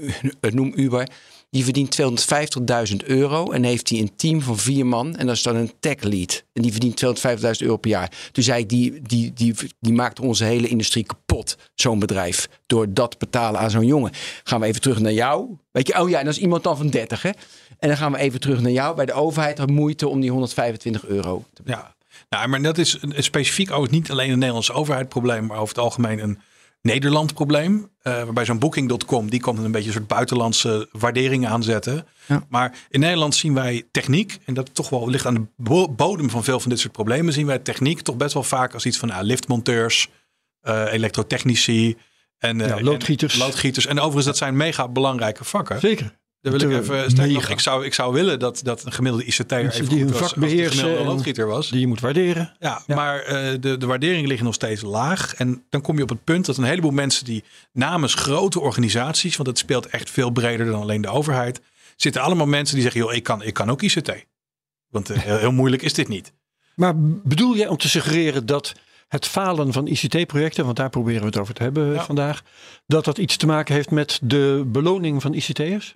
noem 0.51 0.73
Uber. 0.75 1.07
Die 1.53 1.63
verdient 1.63 1.91
250.000 1.91 3.03
euro 3.05 3.51
en 3.51 3.63
heeft 3.63 3.89
hij 3.89 3.99
een 3.99 4.15
team 4.15 4.41
van 4.41 4.57
vier 4.57 4.85
man. 4.85 5.15
En 5.15 5.25
dat 5.25 5.35
is 5.35 5.43
dan 5.43 5.55
een 5.55 5.71
tech 5.79 6.01
lead. 6.01 6.43
En 6.53 6.61
die 6.61 6.71
verdient 6.71 7.03
250.000 7.05 7.49
euro 7.57 7.77
per 7.77 7.89
jaar. 7.89 8.11
Toen 8.31 8.43
zei 8.43 8.61
ik, 8.61 8.69
die, 8.69 9.01
die, 9.01 9.33
die, 9.33 9.55
die 9.79 9.93
maakt 9.93 10.19
onze 10.19 10.43
hele 10.43 10.67
industrie 10.67 11.03
kapot, 11.03 11.57
zo'n 11.75 11.99
bedrijf. 11.99 12.49
Door 12.65 12.93
dat 12.93 13.17
betalen 13.17 13.59
aan 13.59 13.71
zo'n 13.71 13.85
jongen. 13.85 14.11
Gaan 14.43 14.59
we 14.59 14.65
even 14.65 14.81
terug 14.81 14.99
naar 14.99 15.13
jou. 15.13 15.57
Weet 15.71 15.87
je, 15.87 16.01
oh 16.01 16.09
ja, 16.09 16.19
en 16.19 16.25
dat 16.25 16.33
is 16.33 16.41
iemand 16.41 16.63
dan 16.63 16.77
van 16.77 16.89
30 16.89 17.21
hè. 17.21 17.29
En 17.83 17.89
dan 17.89 17.97
gaan 17.97 18.11
we 18.11 18.17
even 18.17 18.39
terug 18.39 18.61
naar 18.61 18.71
jou. 18.71 18.95
Bij 18.95 19.05
de 19.05 19.13
overheid 19.13 19.57
had 19.57 19.69
moeite 19.69 20.07
om 20.07 20.19
die 20.19 20.29
125 20.29 21.05
euro 21.05 21.45
te 21.53 21.61
betalen. 21.63 21.87
Ja, 21.87 21.95
nou, 22.37 22.47
maar 22.49 22.61
dat 22.61 22.77
is 22.77 22.97
een, 23.01 23.23
specifiek 23.23 23.71
over 23.71 23.91
niet 23.91 24.11
alleen 24.11 24.29
een 24.31 24.37
Nederlandse 24.37 24.73
overheid 24.73 25.09
probleem, 25.09 25.45
maar 25.45 25.57
over 25.57 25.75
het 25.75 25.83
algemeen 25.83 26.19
een 26.19 26.39
Nederland 26.81 27.33
probleem. 27.33 27.89
Eh, 28.01 28.13
waarbij 28.13 28.45
zo'n 28.45 28.59
booking.com, 28.59 29.29
die 29.29 29.41
komt 29.41 29.57
een 29.59 29.71
beetje 29.71 29.87
een 29.87 29.93
soort 29.93 30.07
buitenlandse 30.07 30.87
waarderingen 30.91 31.49
aanzetten. 31.49 32.07
Ja. 32.25 32.43
Maar 32.49 32.75
in 32.89 32.99
Nederland 32.99 33.35
zien 33.35 33.53
wij 33.53 33.83
techniek, 33.91 34.39
en 34.45 34.53
dat 34.53 34.75
toch 34.75 34.89
wel 34.89 35.09
ligt 35.09 35.25
aan 35.25 35.33
de 35.33 35.45
bo- 35.57 35.89
bodem 35.89 36.29
van 36.29 36.43
veel 36.43 36.59
van 36.59 36.69
dit 36.69 36.79
soort 36.79 36.93
problemen, 36.93 37.33
zien 37.33 37.45
wij 37.45 37.59
techniek 37.59 38.01
toch 38.01 38.15
best 38.17 38.33
wel 38.33 38.43
vaak 38.43 38.73
als 38.73 38.85
iets 38.85 38.97
van 38.97 39.07
nou, 39.07 39.23
liftmonteurs, 39.23 40.09
eh, 40.61 40.85
elektrotechnici. 40.91 41.97
En, 42.37 42.61
eh, 42.61 42.67
Ja, 42.67 42.81
loodgieters. 42.81 43.33
En, 43.33 43.39
loodgieters. 43.39 43.85
En 43.85 43.97
overigens, 43.97 44.25
dat 44.25 44.37
zijn 44.37 44.57
mega 44.57 44.87
belangrijke 44.87 45.43
vakken. 45.43 45.79
Zeker. 45.79 46.21
Daar 46.43 46.51
wil 46.57 46.69
ik 46.71 46.77
even 46.81 47.33
nog, 47.33 47.49
ik 47.49 47.59
zou, 47.59 47.85
ik 47.85 47.93
zou 47.93 48.13
willen 48.13 48.39
dat, 48.39 48.59
dat 48.63 48.85
een 48.85 48.91
gemiddelde 48.91 49.25
ICT'er 49.25 49.45
Mensen 49.63 49.83
even 49.83 49.95
die 49.95 50.03
goed 50.05 50.19
was 50.19 50.33
beheersen 50.33 50.79
gemiddelde 50.79 51.09
loodgieter 51.11 51.47
was. 51.47 51.69
Die 51.69 51.79
je 51.79 51.87
moet 51.87 51.99
waarderen. 51.99 52.55
Ja, 52.59 52.81
Ja. 52.87 52.95
maar 52.95 53.19
eh, 53.21 53.51
de, 53.59 53.77
de 53.77 53.85
waarderingen 53.85 54.27
liggen 54.27 54.45
nog 54.45 54.53
steeds 54.55 54.81
laag. 54.81 55.35
En 55.35 55.63
dan 55.69 55.81
kom 55.81 55.97
je 55.97 56.03
op 56.03 56.09
het 56.09 56.23
punt 56.23 56.45
dat 56.45 56.57
een 56.57 56.63
heleboel 56.63 56.91
mensen 56.91 57.25
die 57.25 57.43
namens 57.73 58.13
grote 58.13 58.59
organisaties, 58.59 59.35
want 59.35 59.49
het 59.49 59.57
speelt 59.57 59.85
echt 59.87 60.09
veel 60.09 60.29
breder 60.29 60.65
dan 60.65 60.81
alleen 60.81 61.01
de 61.01 61.07
overheid, 61.09 61.61
zitten 61.95 62.21
allemaal 62.21 62.47
mensen 62.47 62.73
die 62.73 62.83
zeggen, 62.83 63.01
joh, 63.01 63.13
ik 63.13 63.23
kan, 63.23 63.43
ik 63.43 63.53
kan 63.53 63.69
ook 63.69 63.81
ICT. 63.81 64.11
Want 64.89 65.09
eh, 65.09 65.17
heel, 65.19 65.37
heel 65.37 65.51
moeilijk 65.51 65.81
is 65.81 65.93
dit 65.93 66.07
niet. 66.07 66.33
Maar 66.75 66.93
bedoel 67.23 67.55
jij 67.55 67.67
om 67.67 67.77
te 67.77 67.89
suggereren 67.89 68.45
dat 68.45 68.73
het 69.07 69.27
falen 69.27 69.73
van 69.73 69.87
ICT-projecten, 69.87 70.65
want 70.65 70.77
daar 70.77 70.89
proberen 70.89 71.19
we 71.21 71.25
het 71.27 71.37
over 71.37 71.53
te 71.53 71.63
hebben 71.63 71.93
Ja. 71.93 72.03
vandaag, 72.03 72.41
dat 72.87 73.05
dat 73.05 73.17
iets 73.17 73.37
te 73.37 73.45
maken 73.45 73.73
heeft 73.75 73.91
met 73.91 74.19
de 74.23 74.63
beloning 74.67 75.21
van 75.21 75.33
ICT'ers? 75.33 75.95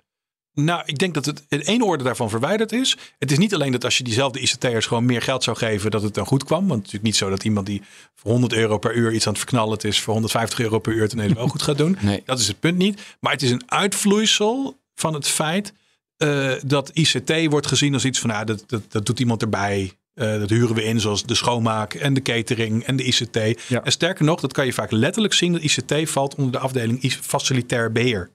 Nou, 0.54 0.82
ik 0.84 0.98
denk 0.98 1.14
dat 1.14 1.24
het 1.24 1.42
in 1.48 1.62
één 1.62 1.82
orde 1.82 2.04
daarvan 2.04 2.30
verwijderd 2.30 2.72
is. 2.72 2.96
Het 3.18 3.30
is 3.30 3.38
niet 3.38 3.54
alleen 3.54 3.72
dat 3.72 3.84
als 3.84 3.98
je 3.98 4.04
diezelfde 4.04 4.40
ICT'ers 4.40 4.86
gewoon 4.86 5.04
meer 5.04 5.22
geld 5.22 5.42
zou 5.42 5.56
geven, 5.56 5.90
dat 5.90 6.02
het 6.02 6.14
dan 6.14 6.26
goed 6.26 6.44
kwam. 6.44 6.68
Want 6.68 6.70
het 6.70 6.78
is 6.78 6.92
natuurlijk 6.92 7.04
niet 7.04 7.16
zo 7.16 7.30
dat 7.30 7.44
iemand 7.44 7.66
die 7.66 7.82
voor 8.14 8.30
100 8.30 8.52
euro 8.52 8.78
per 8.78 8.94
uur 8.94 9.12
iets 9.12 9.26
aan 9.26 9.32
het 9.32 9.42
verknallen 9.42 9.78
is, 9.78 10.00
voor 10.00 10.12
150 10.12 10.60
euro 10.60 10.78
per 10.78 10.92
uur 10.92 11.02
het 11.02 11.12
ineens 11.12 11.32
wel 11.32 11.48
goed 11.48 11.62
gaat 11.62 11.78
doen. 11.78 11.98
Nee. 12.08 12.22
Dat 12.24 12.38
is 12.38 12.48
het 12.48 12.60
punt 12.60 12.78
niet. 12.78 13.00
Maar 13.20 13.32
het 13.32 13.42
is 13.42 13.50
een 13.50 13.70
uitvloeisel 13.70 14.80
van 14.94 15.14
het 15.14 15.28
feit 15.28 15.72
eh, 16.16 16.52
dat 16.64 16.90
ICT 16.92 17.46
wordt 17.50 17.66
gezien 17.66 17.94
als 17.94 18.04
iets 18.04 18.18
van, 18.18 18.30
nou, 18.30 18.44
dat, 18.44 18.64
dat, 18.66 18.82
dat 18.88 19.06
doet 19.06 19.20
iemand 19.20 19.42
erbij. 19.42 19.92
Eh, 20.14 20.38
dat 20.38 20.50
huren 20.50 20.74
we 20.74 20.84
in, 20.84 21.00
zoals 21.00 21.22
de 21.22 21.34
schoonmaak 21.34 21.94
en 21.94 22.14
de 22.14 22.22
catering 22.22 22.84
en 22.84 22.96
de 22.96 23.04
ICT. 23.04 23.62
Ja. 23.68 23.84
En 23.84 23.92
sterker 23.92 24.24
nog, 24.24 24.40
dat 24.40 24.52
kan 24.52 24.66
je 24.66 24.72
vaak 24.72 24.90
letterlijk 24.90 25.34
zien. 25.34 25.52
Dat 25.52 25.62
ICT 25.62 26.10
valt 26.10 26.34
onder 26.34 26.52
de 26.52 26.58
afdeling 26.58 27.12
facilitair 27.12 27.92
beheer. 27.92 28.30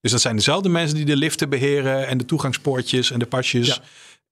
Dus 0.00 0.10
dat 0.10 0.20
zijn 0.20 0.36
dezelfde 0.36 0.68
mensen 0.68 0.96
die 0.96 1.04
de 1.04 1.16
liften 1.16 1.48
beheren 1.48 2.06
en 2.06 2.18
de 2.18 2.24
toegangspoortjes 2.24 3.10
en 3.10 3.18
de 3.18 3.26
pasjes. 3.26 3.66
Ja. 3.66 3.78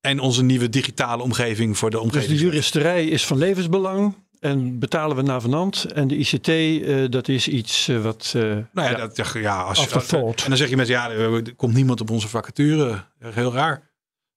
En 0.00 0.18
onze 0.20 0.42
nieuwe 0.42 0.68
digitale 0.68 1.23
omgeving 1.23 1.78
voor 1.78 1.90
de 1.90 1.96
Dus 1.96 2.04
omgeving. 2.04 2.38
de 2.38 2.44
juristerij 2.44 3.06
is 3.06 3.26
van 3.26 3.38
levensbelang 3.38 4.14
en 4.40 4.78
betalen 4.78 5.16
we 5.16 5.23
navenant. 5.23 5.85
En 5.85 6.08
de 6.08 6.16
ICT, 6.16 6.49
eh, 6.49 7.04
dat 7.11 7.28
is 7.28 7.49
iets 7.49 7.88
eh, 7.88 8.02
wat... 8.02 8.32
eh, 8.37 8.42
Nou 8.42 8.64
ja, 8.75 8.90
ja, 8.90 8.96
Dat, 8.96 9.30
ja 9.35 9.62
als 9.62 9.78
je, 9.85 10.16
en 10.42 10.49
dan 10.49 10.56
zeg 10.56 10.68
je 10.68 10.76
met 10.76 10.87
ja, 10.88 11.11
er 11.11 11.54
komt 11.54 11.75
niemand 11.75 12.00
op 12.00 12.11
onze 12.11 12.28
vacature. 12.28 13.04
Heel 13.18 13.52
raar. 13.52 13.90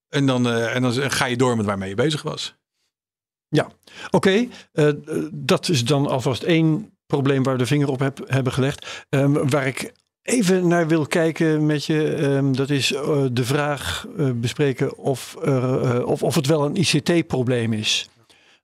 En 0.09 0.25
dan, 0.25 0.49
en 0.49 0.81
dan 0.81 0.93
ga 1.11 1.25
je 1.25 1.37
door 1.37 1.57
met 1.57 1.65
waarmee 1.65 1.89
je 1.89 1.95
bezig 1.95 2.21
was. 2.21 2.57
Oké, 4.11 4.47
eh, 4.73 4.87
eh, 4.87 4.95
dat 5.31 5.69
is 5.69 5.85
dan 5.85 6.07
alvast 6.07 6.43
één 6.43 6.97
probleem 7.05 7.43
waar 7.43 7.53
we 7.53 7.59
de 7.59 7.65
vinger 7.65 7.89
op 7.89 7.99
heb, 7.99 8.19
hebben 8.27 8.53
gelegd. 8.53 9.05
Ehm, 9.09 9.49
waar 9.49 9.67
ik 9.67 9.93
even 10.29 10.67
naar 10.67 10.87
wil 10.87 11.05
kijken 11.05 11.65
met 11.65 11.85
je, 11.85 12.13
ehm, 12.13 12.51
dat 12.51 12.69
is 12.69 12.93
eh, 12.93 13.25
de 13.31 13.43
vraag 13.43 14.07
eh, 14.17 14.29
bespreken 14.35 14.97
of, 14.97 15.35
eh, 15.43 16.01
of, 16.05 16.23
of 16.23 16.35
het 16.35 16.45
wel 16.45 16.65
een 16.65 16.75
ICT-probleem 16.75 17.73
is. 17.73 18.09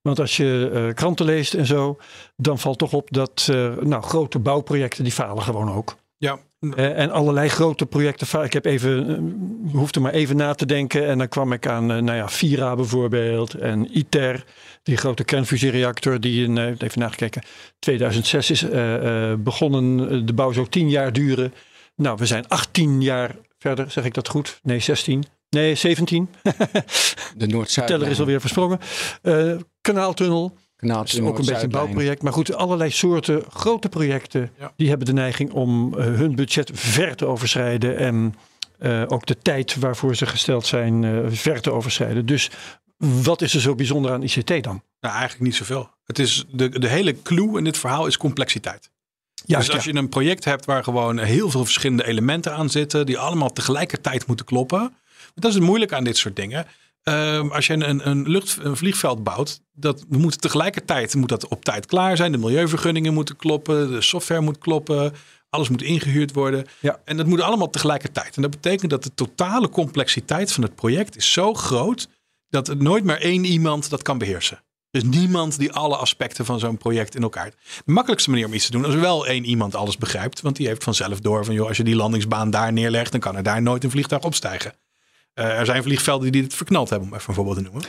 Want 0.02 0.20
als 0.20 0.38
je 0.38 0.92
kranten 0.96 1.26
leest 1.26 1.54
en 1.54 1.66
zo, 1.66 1.98
dan 2.36 2.60
valt 2.60 2.78
toch 2.78 2.94
op 2.94 3.08
dat 3.12 3.52
nou, 3.82 4.04
grote 4.04 4.40
bouwprojecten 4.40 5.04
die 5.04 5.14
falen 5.14 5.44
gewoon 5.44 5.72
ook. 5.72 5.96
Ja, 6.18 6.40
Eh, 6.74 6.98
en 6.98 7.12
allerlei 7.12 7.50
grote 7.50 7.86
projecten. 7.86 8.44
Ik 8.44 8.54
heb 8.54 8.66
even, 8.66 9.10
eh, 9.10 9.74
hoefde 9.74 10.00
maar 10.00 10.12
even 10.12 10.36
na 10.36 10.54
te 10.54 10.66
denken. 10.66 11.08
En 11.08 11.18
dan 11.18 11.28
kwam 11.28 11.52
ik 11.52 11.68
aan, 11.68 11.92
eh, 11.92 11.98
nou 11.98 12.18
ja, 12.18 12.30
Vira 12.30 12.76
bijvoorbeeld. 12.76 13.54
En 13.54 13.98
ITER, 13.98 14.46
die 14.84 14.98
grote 14.98 15.24
kernfusiereactor. 15.24 16.20
Die 16.20 16.44
in, 16.44 16.58
even 16.58 17.00
nagekeken, 17.00 17.44
2006 17.80 18.52
is 18.52 18.66
begonnen. 19.40 20.26
De 20.26 20.34
bouw 20.34 20.52
zou 20.52 20.68
10 20.70 20.90
jaar 20.90 21.14
duren. 21.14 21.54
Nou, 21.96 22.18
we 22.18 22.26
zijn 22.26 22.48
18 22.48 23.02
jaar 23.02 23.36
verder. 23.60 23.92
Zeg 23.92 24.06
ik 24.06 24.14
dat 24.14 24.28
goed? 24.28 24.60
Nee, 24.64 24.80
16. 24.80 25.24
Nee, 25.50 25.76
17. 25.76 26.30
De 27.38 27.48
Noord-Zuid. 27.48 27.88
Teller 27.88 28.08
is 28.08 28.20
alweer 28.20 28.40
versprongen. 28.40 28.80
Kanaaltunnel. 29.82 30.58
Dat 30.88 31.08
is 31.08 31.20
ook 31.20 31.40
een 31.40 31.46
beetje 31.46 31.64
een 31.64 31.70
bouwproject. 31.70 32.22
Maar 32.22 32.34
goed, 32.34 32.56
allerlei 32.56 32.92
soorten 32.92 33.44
grote 33.50 33.90
projecten. 33.90 34.52
Ja. 34.60 34.74
Die 34.76 34.90
hebben 34.90 35.08
de 35.08 35.14
neiging 35.14 35.52
om 35.52 35.98
eh, 35.98 36.06
hun 36.06 36.36
budget 36.36 36.72
ver 36.74 37.16
te 37.16 37.26
overschrijden. 37.26 37.98
En 37.98 38.36
eh, 38.80 39.04
ook 39.08 39.26
de 39.26 39.38
tijd 39.42 39.76
waarvoor 39.76 40.16
ze 40.16 40.26
gesteld 40.26 40.66
zijn 40.66 41.04
eh, 41.04 41.20
ver 41.28 41.62
te 41.62 41.72
overschrijden. 41.72 42.26
Dus 42.26 42.50
wat 42.98 43.42
is 43.42 43.54
er 43.54 43.62
zo 43.62 43.76
bijzonder 43.76 44.12
aan 44.12 44.24
ICT 44.24 44.64
dan? 44.64 44.84
nou 45.00 45.18
eigenlijk 45.18 45.42
niet 45.42 45.56
zoveel. 45.56 45.90
Het 46.06 46.20
is 46.20 46.46
de, 46.52 46.80
de 46.80 46.88
hele 46.88 47.22
clue 47.22 47.58
in 47.58 47.64
dit 47.64 47.78
verhaal 47.78 48.08
is 48.08 48.18
complexiteit. 48.18 48.90
Juist, 49.46 49.66
dus 49.66 49.76
als 49.76 49.86
ja. 49.86 49.92
je 49.92 49.98
een 49.98 50.10
project 50.10 50.46
hebt 50.46 50.66
waar 50.66 50.84
gewoon 50.84 51.20
heel 51.20 51.50
veel 51.50 51.64
verschillende 51.64 52.06
elementen 52.06 52.54
aan 52.54 52.70
zitten, 52.70 53.06
die 53.06 53.18
allemaal 53.18 53.54
tegelijkertijd 53.54 54.28
moeten 54.28 54.46
kloppen. 54.46 54.94
Dat 55.36 55.50
is 55.50 55.56
het 55.56 55.64
moeilijke 55.64 55.96
aan 55.96 56.04
dit 56.04 56.18
soort 56.18 56.36
dingen. 56.36 56.66
Ehm, 57.06 57.48
als 57.48 57.68
je 57.68 57.74
een, 57.74 58.10
een, 58.10 58.30
lucht, 58.30 58.58
een 58.62 58.78
vliegveld 58.78 59.24
bouwt, 59.24 59.62
dat 59.74 60.06
we 60.10 60.18
moeten 60.18 60.40
tegelijkertijd 60.40 61.16
moet 61.16 61.30
dat 61.30 61.48
op 61.48 61.66
tijd 61.66 61.86
klaar 61.86 62.18
zijn. 62.18 62.32
De 62.32 62.38
milieuvergunningen 62.38 63.14
moeten 63.14 63.36
kloppen, 63.36 63.92
de 63.92 64.02
software 64.02 64.42
moet 64.42 64.58
kloppen, 64.58 65.14
alles 65.50 65.70
moet 65.70 65.82
ingehuurd 65.82 66.34
worden. 66.34 66.66
Ja. 66.80 67.00
En 67.04 67.18
dat 67.18 67.26
moet 67.26 67.42
allemaal 67.42 67.70
tegelijkertijd. 67.70 68.36
En 68.36 68.42
dat 68.42 68.52
betekent 68.52 68.90
dat 68.90 69.04
de 69.04 69.14
totale 69.16 69.70
complexiteit 69.70 70.52
van 70.52 70.64
het 70.64 70.76
project 70.76 71.18
is 71.18 71.34
zo 71.34 71.54
groot 71.54 72.08
dat 72.50 72.68
er 72.68 72.78
nooit 72.78 73.04
maar 73.04 73.18
één 73.18 73.46
iemand 73.46 73.90
dat 73.90 74.02
kan 74.02 74.18
beheersen. 74.18 74.64
Er 74.92 75.02
is 75.02 75.18
niemand 75.20 75.60
die 75.60 75.72
alle 75.72 75.96
aspecten 75.96 76.46
van 76.46 76.60
zo'n 76.60 76.78
project 76.78 77.16
in 77.16 77.22
elkaar. 77.22 77.50
De 77.86 77.92
makkelijkste 77.92 78.30
manier 78.30 78.46
om 78.46 78.54
iets 78.54 78.66
te 78.66 78.72
doen 78.72 78.86
is 78.86 78.96
wel 78.96 79.28
één 79.28 79.46
iemand 79.46 79.76
alles 79.76 79.98
begrijpt. 79.98 80.42
Want 80.42 80.56
die 80.56 80.68
heeft 80.68 80.84
vanzelf 80.84 81.20
door 81.20 81.46
van 81.46 81.54
joh, 81.54 81.68
als 81.68 81.78
je 81.78 81.84
die 81.84 81.96
landingsbaan 81.96 82.50
daar 82.50 82.74
neerlegt, 82.74 83.12
dan 83.12 83.22
kan 83.22 83.36
er 83.36 83.44
daar 83.44 83.62
nooit 83.62 83.84
een 83.84 83.92
vliegtuig 83.92 84.24
opstijgen. 84.24 84.74
Eh, 85.36 85.60
er 85.60 85.66
zijn 85.66 85.84
vliegvelden 85.84 86.32
die 86.32 86.42
dit 86.42 86.54
verknald 86.54 86.90
hebben, 86.90 87.08
om 87.08 87.14
even 87.16 87.30
een 87.30 87.36
voorbeeld 87.36 87.58
te 87.58 87.64
noemen. 87.64 87.84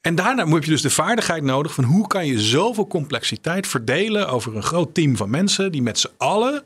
En 0.00 0.14
daarna 0.14 0.46
heb 0.48 0.64
je 0.64 0.70
dus 0.70 0.82
de 0.82 0.90
vaardigheid 0.90 1.42
nodig 1.42 1.74
van 1.74 1.84
hoe 1.84 2.06
kan 2.06 2.26
je 2.26 2.40
zoveel 2.40 2.86
complexiteit 2.86 3.66
verdelen 3.66 4.28
over 4.28 4.56
een 4.56 4.62
groot 4.62 4.94
team 4.94 5.16
van 5.16 5.30
mensen 5.30 5.72
die 5.72 5.82
met 5.82 5.98
z'n 5.98 6.10
allen 6.16 6.62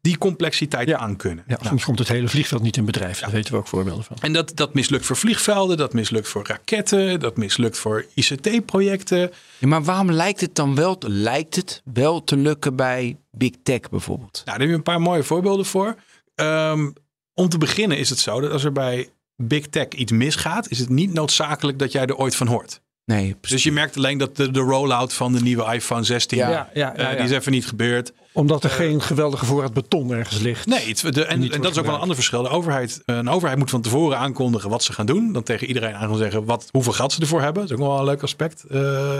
die 0.00 0.18
complexiteit 0.18 0.88
Ja. 0.88 0.98
aankunnen. 0.98 1.44
Ja, 1.46 1.54
Nou, 1.54 1.66
soms 1.68 1.84
komt 1.84 1.98
het 1.98 2.08
hele 2.08 2.28
vliegveld 2.28 2.62
niet 2.62 2.76
in 2.76 2.84
bedrijf. 2.84 3.20
Daar 3.20 3.30
weten 3.30 3.52
we 3.52 3.58
ook 3.58 3.66
voorbeelden 3.68 4.04
van. 4.04 4.16
en 4.20 4.32
dat, 4.32 4.52
dat 4.54 4.74
mislukt 4.74 5.06
voor 5.06 5.16
vliegvelden, 5.16 5.76
dat 5.76 5.92
mislukt 5.92 6.28
voor 6.28 6.46
raketten, 6.46 7.20
dat 7.20 7.36
mislukt 7.36 7.78
voor 7.78 8.06
ICT-projecten. 8.14 9.30
Ja, 9.58 9.66
maar 9.68 9.82
waarom 9.82 10.10
lijkt 10.10 10.40
het 10.40 10.54
dan 10.54 10.74
wel, 10.74 10.98
lijkt 11.06 11.56
het 11.56 11.82
wel 11.92 12.24
te 12.24 12.36
lukken 12.36 12.76
bij 12.76 13.16
Big 13.30 13.52
Tech 13.62 13.80
bijvoorbeeld? 13.90 14.32
Nou, 14.32 14.44
daar 14.44 14.58
heb 14.58 14.68
je 14.68 14.74
een 14.74 14.82
paar 14.82 15.00
mooie 15.00 15.22
voorbeelden 15.22 15.66
voor. 15.66 15.94
Ehm, 16.34 16.90
om 17.34 17.48
te 17.48 17.58
beginnen 17.58 17.98
is 17.98 18.10
het 18.10 18.18
zo 18.18 18.40
dat 18.40 18.50
als 18.50 18.64
er 18.64 18.72
bij 18.72 19.08
Big 19.36 19.66
Tech 19.66 19.88
iets 19.88 20.12
misgaat, 20.12 20.70
is 20.70 20.78
het 20.78 20.88
niet 20.88 21.12
noodzakelijk 21.12 21.78
dat 21.78 21.92
jij 21.92 22.06
er 22.06 22.16
ooit 22.16 22.36
van 22.36 22.46
hoort. 22.46 22.80
Nee, 23.04 23.36
Dus 23.40 23.62
je 23.62 23.72
merkt 23.72 23.96
alleen 23.96 24.18
dat 24.18 24.36
de, 24.36 24.50
de 24.50 24.60
rollout 24.60 25.12
van 25.12 25.32
de 25.32 25.40
nieuwe 25.40 25.74
iPhone 25.74 26.02
16, 26.02 26.38
Ja. 26.38 26.50
Ja, 26.50 26.68
ja, 26.74 26.94
eh, 26.94 27.16
die 27.16 27.24
is 27.24 27.30
even 27.30 27.52
niet 27.52 27.66
gebeurd. 27.66 28.12
Omdat 28.32 28.64
er 28.64 28.70
geen 28.70 29.02
geweldige 29.02 29.44
voorraad 29.44 29.72
beton 29.72 30.12
ergens 30.12 30.38
ligt. 30.38 30.66
Nee, 30.66 30.88
het, 30.88 31.14
de, 31.14 31.24
en, 31.24 31.48
dat 31.48 31.70
is 31.70 31.78
ook 31.78 31.84
wel 31.84 31.94
een 31.94 32.00
ander 32.00 32.16
verschil. 32.16 32.42
De 32.42 32.48
overheid, 32.48 33.02
een 33.04 33.28
overheid 33.28 33.58
moet 33.58 33.70
van 33.70 33.82
tevoren 33.82 34.18
aankondigen 34.18 34.70
wat 34.70 34.82
ze 34.82 34.92
gaan 34.92 35.06
doen. 35.06 35.32
Dan 35.32 35.42
tegen 35.42 35.66
iedereen 35.66 35.94
aan 35.94 36.08
gaan 36.08 36.16
zeggen 36.16 36.44
wat, 36.44 36.68
hoeveel 36.70 36.92
geld 36.92 37.12
ze 37.12 37.20
ervoor 37.20 37.42
hebben. 37.42 37.62
Dat 37.62 37.70
is 37.70 37.78
ook 37.78 37.90
wel 37.90 37.98
een 37.98 38.04
leuk 38.04 38.22
aspect 38.22 38.64
eh, 38.64 39.18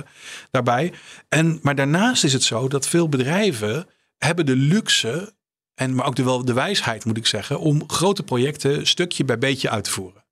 daarbij. 0.50 0.92
En, 1.28 1.59
maar 1.62 1.75
daarnaast 1.75 2.25
is 2.25 2.33
het 2.33 2.42
zo 2.42 2.69
dat 2.69 2.88
veel 2.88 3.09
bedrijven 3.09 3.87
hebben 4.19 4.47
de 4.47 4.57
luxe, 4.57 5.35
en, 5.83 5.95
maar 5.95 6.07
ook 6.07 6.17
de, 6.17 6.25
wel 6.25 6.45
de 6.45 6.53
wijsheid 6.53 7.05
moet 7.05 7.17
ik 7.17 7.27
zeggen, 7.27 7.61
om 7.61 7.85
grote 7.87 8.23
projecten 8.23 8.87
stukje 8.87 9.25
bij 9.25 9.39
beetje 9.39 9.71
uit 9.71 9.85
te 9.85 9.91
voeren. 9.91 10.25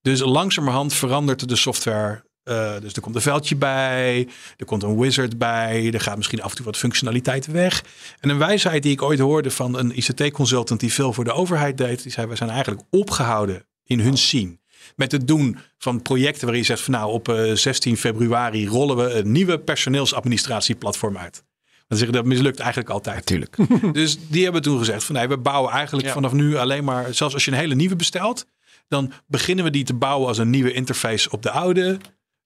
Dus 0.00 0.20
langzamerhand 0.20 0.94
verandert 0.94 1.48
de 1.48 1.56
software. 1.56 2.24
eh, 2.42 2.80
dus 2.80 2.92
er 2.92 3.00
komt 3.00 3.14
een 3.14 3.20
veldje 3.20 3.56
bij, 3.56 4.28
er 4.56 4.64
komt 4.64 4.82
een 4.82 4.98
wizard 4.98 5.38
bij, 5.38 5.92
er 5.92 6.00
gaat 6.00 6.16
misschien 6.16 6.42
af 6.42 6.50
en 6.50 6.56
toe 6.56 6.64
wat 6.64 6.76
functionaliteit 6.76 7.46
weg. 7.46 7.84
En 8.20 8.28
een 8.28 8.38
wijsheid 8.38 8.82
die 8.82 8.92
ik 8.92 9.02
ooit 9.02 9.18
hoorde 9.18 9.50
van 9.50 9.78
een 9.78 9.96
ICT-consultant 9.96 10.80
die 10.80 10.92
veel 10.92 11.12
voor 11.12 11.24
de 11.24 11.32
overheid 11.32 11.78
deed, 11.78 12.02
die 12.02 12.12
zei: 12.12 12.26
We 12.26 12.36
zijn 12.36 12.50
eigenlijk 12.50 12.82
opgehouden 12.90 13.66
in 13.84 14.00
hun 14.00 14.16
scene. 14.16 14.58
Met 14.96 15.12
het 15.12 15.26
doen 15.26 15.58
van 15.78 16.02
projecten 16.02 16.42
waarin 16.42 16.60
je 16.60 16.66
zegt: 16.66 16.80
van 16.80 16.92
nou, 16.92 17.12
op 17.12 17.28
eh, 17.28 17.52
16 17.52 17.96
februari 17.96 18.68
rollen 18.68 18.96
we 18.96 19.12
een 19.12 19.32
nieuwe 19.32 19.58
personeelsadministratieplatform 19.58 21.18
uit. 21.18 21.44
Dan 21.88 21.98
zeggen 21.98 22.16
dat 22.16 22.24
mislukt 22.24 22.58
eigenlijk 22.58 22.90
altijd. 22.90 23.16
natuurlijk. 23.16 23.56
Dus 23.94 24.18
die 24.28 24.44
hebben 24.44 24.62
toen 24.62 24.78
gezegd: 24.78 25.04
van 25.04 25.14
nee, 25.14 25.28
we 25.28 25.38
bouwen 25.38 25.72
eigenlijk 25.72 26.06
Ja. 26.06 26.12
vanaf 26.12 26.32
nu 26.32 26.56
alleen 26.56 26.84
maar, 26.84 27.14
zelfs 27.14 27.34
als 27.34 27.44
je 27.44 27.50
een 27.50 27.56
hele 27.56 27.74
nieuwe 27.74 27.96
bestelt, 27.96 28.46
dan 28.88 29.12
beginnen 29.26 29.64
we 29.64 29.70
die 29.70 29.84
te 29.84 29.94
bouwen 29.94 30.28
als 30.28 30.38
een 30.38 30.50
nieuwe 30.50 30.72
interface 30.72 31.30
op 31.30 31.42
de 31.42 31.50
oude. 31.50 31.98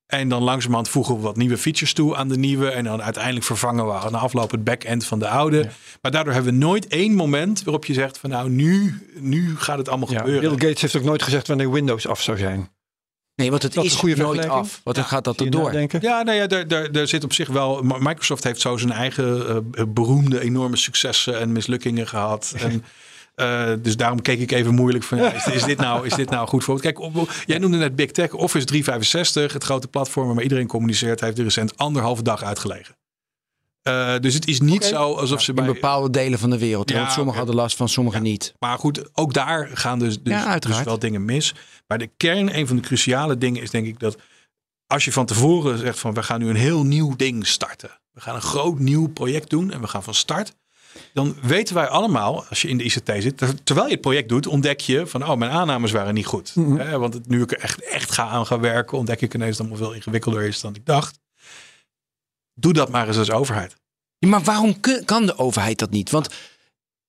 En 0.07 0.29
dan 0.29 0.43
langzamerhand 0.43 0.89
voegen 0.89 1.15
we 1.15 1.21
wat 1.21 1.37
nieuwe 1.37 1.57
features 1.59 1.93
toe 1.93 2.17
aan 2.17 2.29
de 2.29 2.39
nieuwe. 2.39 2.71
En 2.71 2.85
dan 2.85 3.03
uiteindelijk 3.03 3.45
vervangen 3.45 3.87
we 3.87 3.93
aan 3.93 4.13
de 4.13 4.19
afloop 4.19 4.51
het 4.51 4.65
back-end 4.65 5.05
van 5.05 5.19
de 5.19 5.29
oude. 5.29 5.69
Maar 6.03 6.11
daardoor 6.11 6.33
hebben 6.33 6.53
we 6.53 6.59
nooit 6.59 6.87
één 6.87 7.15
moment 7.15 7.63
waarop 7.65 7.85
je 7.85 7.93
zegt 7.95 8.19
van 8.19 8.31
nou, 8.31 8.51
nu, 8.51 8.99
nu 9.19 9.57
gaat 9.57 9.79
het 9.79 9.89
allemaal 9.89 10.11
Ja, 10.13 10.19
gebeuren. 10.19 10.49
Bill 10.57 10.69
Gates 10.69 10.83
heeft 10.83 10.97
ook 10.97 11.03
nooit 11.05 11.23
gezegd 11.23 11.47
wanneer 11.47 11.71
Windows 11.71 12.07
af 12.07 12.23
zou 12.23 12.39
zijn. 12.39 12.69
Nee, 13.41 13.51
want 13.51 13.63
het 13.63 13.75
Dat 13.75 13.85
is 13.85 13.91
is 13.91 13.95
een 13.97 14.01
goede 14.03 14.23
nooit 14.23 14.49
af. 14.49 14.81
Want 14.85 14.97
dan 14.97 15.05
gaat 15.05 15.25
dat 15.25 15.39
er 15.39 15.45
je 15.45 15.51
door. 15.51 15.73
Ja, 16.01 16.23
nou 16.23 16.37
ja, 16.37 16.47
daar, 16.47 16.69
daar, 16.69 16.93
daar 16.93 17.07
zit 17.07 17.25
op 17.25 17.33
zich 17.33 17.49
wel. 17.49 17.83
Microsoft 17.83 18.45
heeft 18.45 18.61
zo 18.61 18.77
zijn 18.77 18.93
eigen 18.93 19.47
eh, 19.73 19.85
beroemde, 19.89 20.41
enorme 20.41 20.77
successen 20.77 21.41
en 21.41 21.53
mislukkingen 21.53 22.07
gehad. 22.09 22.55
En, 22.61 22.85
eh, 23.35 23.73
dus 23.83 23.97
daarom 23.97 24.23
keek 24.23 24.41
ik 24.41 24.51
even 24.51 24.75
moeilijk 24.75 25.05
van, 25.05 25.19
ja, 25.19 25.33
is, 25.33 25.47
is 25.47 25.65
dit 25.65 25.79
nou, 25.79 26.07
is 26.07 26.15
dit 26.15 26.31
nou 26.31 26.49
goed 26.49 26.65
voor? 26.65 26.81
Kijk, 26.81 27.01
op- 27.01 27.31
jij 27.47 27.59
noemde 27.59 27.77
net 27.77 27.97
Big 27.97 28.11
Tech, 28.11 28.33
Office 28.33 28.65
365, 28.67 29.53
het 29.53 29.65
grote 29.65 29.89
platform 29.89 30.27
waarmee 30.27 30.43
iedereen 30.43 30.67
communiceert, 30.67 31.21
heeft 31.21 31.39
er 31.39 31.45
recent 31.45 31.77
anderhalve 31.77 32.23
dag 32.23 32.43
uitgelegen. 32.43 32.95
Eh, 33.83 34.19
dus 34.19 34.35
het 34.35 34.47
is 34.47 34.61
niet 34.61 34.85
zo 34.85 35.15
alsof 35.15 35.41
ze 35.43 35.49
In 35.51 35.55
bij. 35.57 35.65
bepaalde 35.67 36.11
delen 36.11 36.39
van 36.39 36.51
de 36.51 36.59
wereld. 36.59 36.91
Ja, 36.91 36.97
want 36.99 37.13
sommigen 37.13 37.39
hadden 37.39 37.57
last 37.57 37.77
van, 37.77 37.89
sommigen 37.89 38.23
niet. 38.23 38.55
Maar 38.59 38.79
goed, 38.79 39.17
ook 39.17 39.33
daar 39.35 39.71
gaan 39.75 39.99
dus, 39.99 40.23
dus, 40.23 40.45
dus 40.59 40.83
wel 40.83 40.99
dingen 40.99 41.25
mis. 41.25 41.55
Maar 41.87 41.99
de 41.99 42.11
kern, 42.17 42.57
een 42.59 42.67
van 42.67 42.77
de 42.77 42.83
cruciale 42.83 43.39
dingen 43.39 43.63
is 43.63 43.71
denk 43.71 43.87
ik 43.87 43.99
dat 43.99 44.17
als 44.87 45.05
je 45.05 45.13
van 45.13 45.27
tevoren 45.27 45.79
zegt 45.79 45.99
van 45.99 46.15
we 46.15 46.23
gaan 46.23 46.41
nu 46.41 46.49
een 46.49 46.57
heel 46.57 46.85
nieuw 46.85 47.17
ding 47.17 47.47
starten. 47.47 47.91
We 48.13 48.21
gaan 48.21 48.35
een 48.35 48.41
groot 48.43 48.79
nieuw 48.79 49.09
project 49.09 49.51
doen 49.51 49.73
en 49.73 49.81
we 49.81 49.87
gaan 49.87 50.03
van 50.03 50.15
start. 50.15 50.55
Dan 51.13 51.37
weten 51.43 51.75
wij 51.75 51.89
allemaal, 51.89 52.45
als 52.49 52.63
je 52.63 52.69
in 52.69 52.79
de 52.79 52.85
ICT 52.85 53.13
zit, 53.19 53.37
ter- 53.37 53.63
terwijl 53.63 53.87
je 53.87 53.93
het 53.93 54.01
project 54.03 54.29
doet, 54.29 54.47
ontdek 54.47 54.81
je 54.81 55.07
van 55.07 55.29
oh, 55.29 55.37
mijn 55.37 55.51
aannames 55.51 55.91
waren 55.91 56.15
niet 56.15 56.27
goed. 56.27 56.53
Mhm. 56.55 56.77
Hè, 56.77 56.99
want 56.99 57.15
het, 57.15 57.29
nu 57.29 57.43
ik 57.43 57.51
er 57.53 57.59
echt, 57.59 57.83
echt 57.85 58.11
ga 58.13 58.29
aan 58.29 58.47
gaan 58.47 58.61
werken, 58.61 58.99
ontdek 58.99 59.21
ik 59.21 59.35
ineens 59.35 59.57
dat 59.57 59.59
het 59.59 59.69
allemaal 59.69 59.89
veel 59.89 59.97
ingewikkelder 59.97 60.43
is 60.43 60.61
dan 60.61 60.75
ik 60.75 60.87
dacht. 60.87 61.19
Doe 62.55 62.73
dat 62.73 62.91
maar 62.91 63.09
eens 63.09 63.19
als 63.19 63.31
overheid. 63.31 63.77
Ja, 64.19 64.29
maar 64.29 64.43
waarom 64.43 64.81
kan 65.05 65.27
de 65.27 65.39
overheid 65.39 65.79
dat 65.79 65.91
niet? 65.91 66.11
Want 66.11 66.29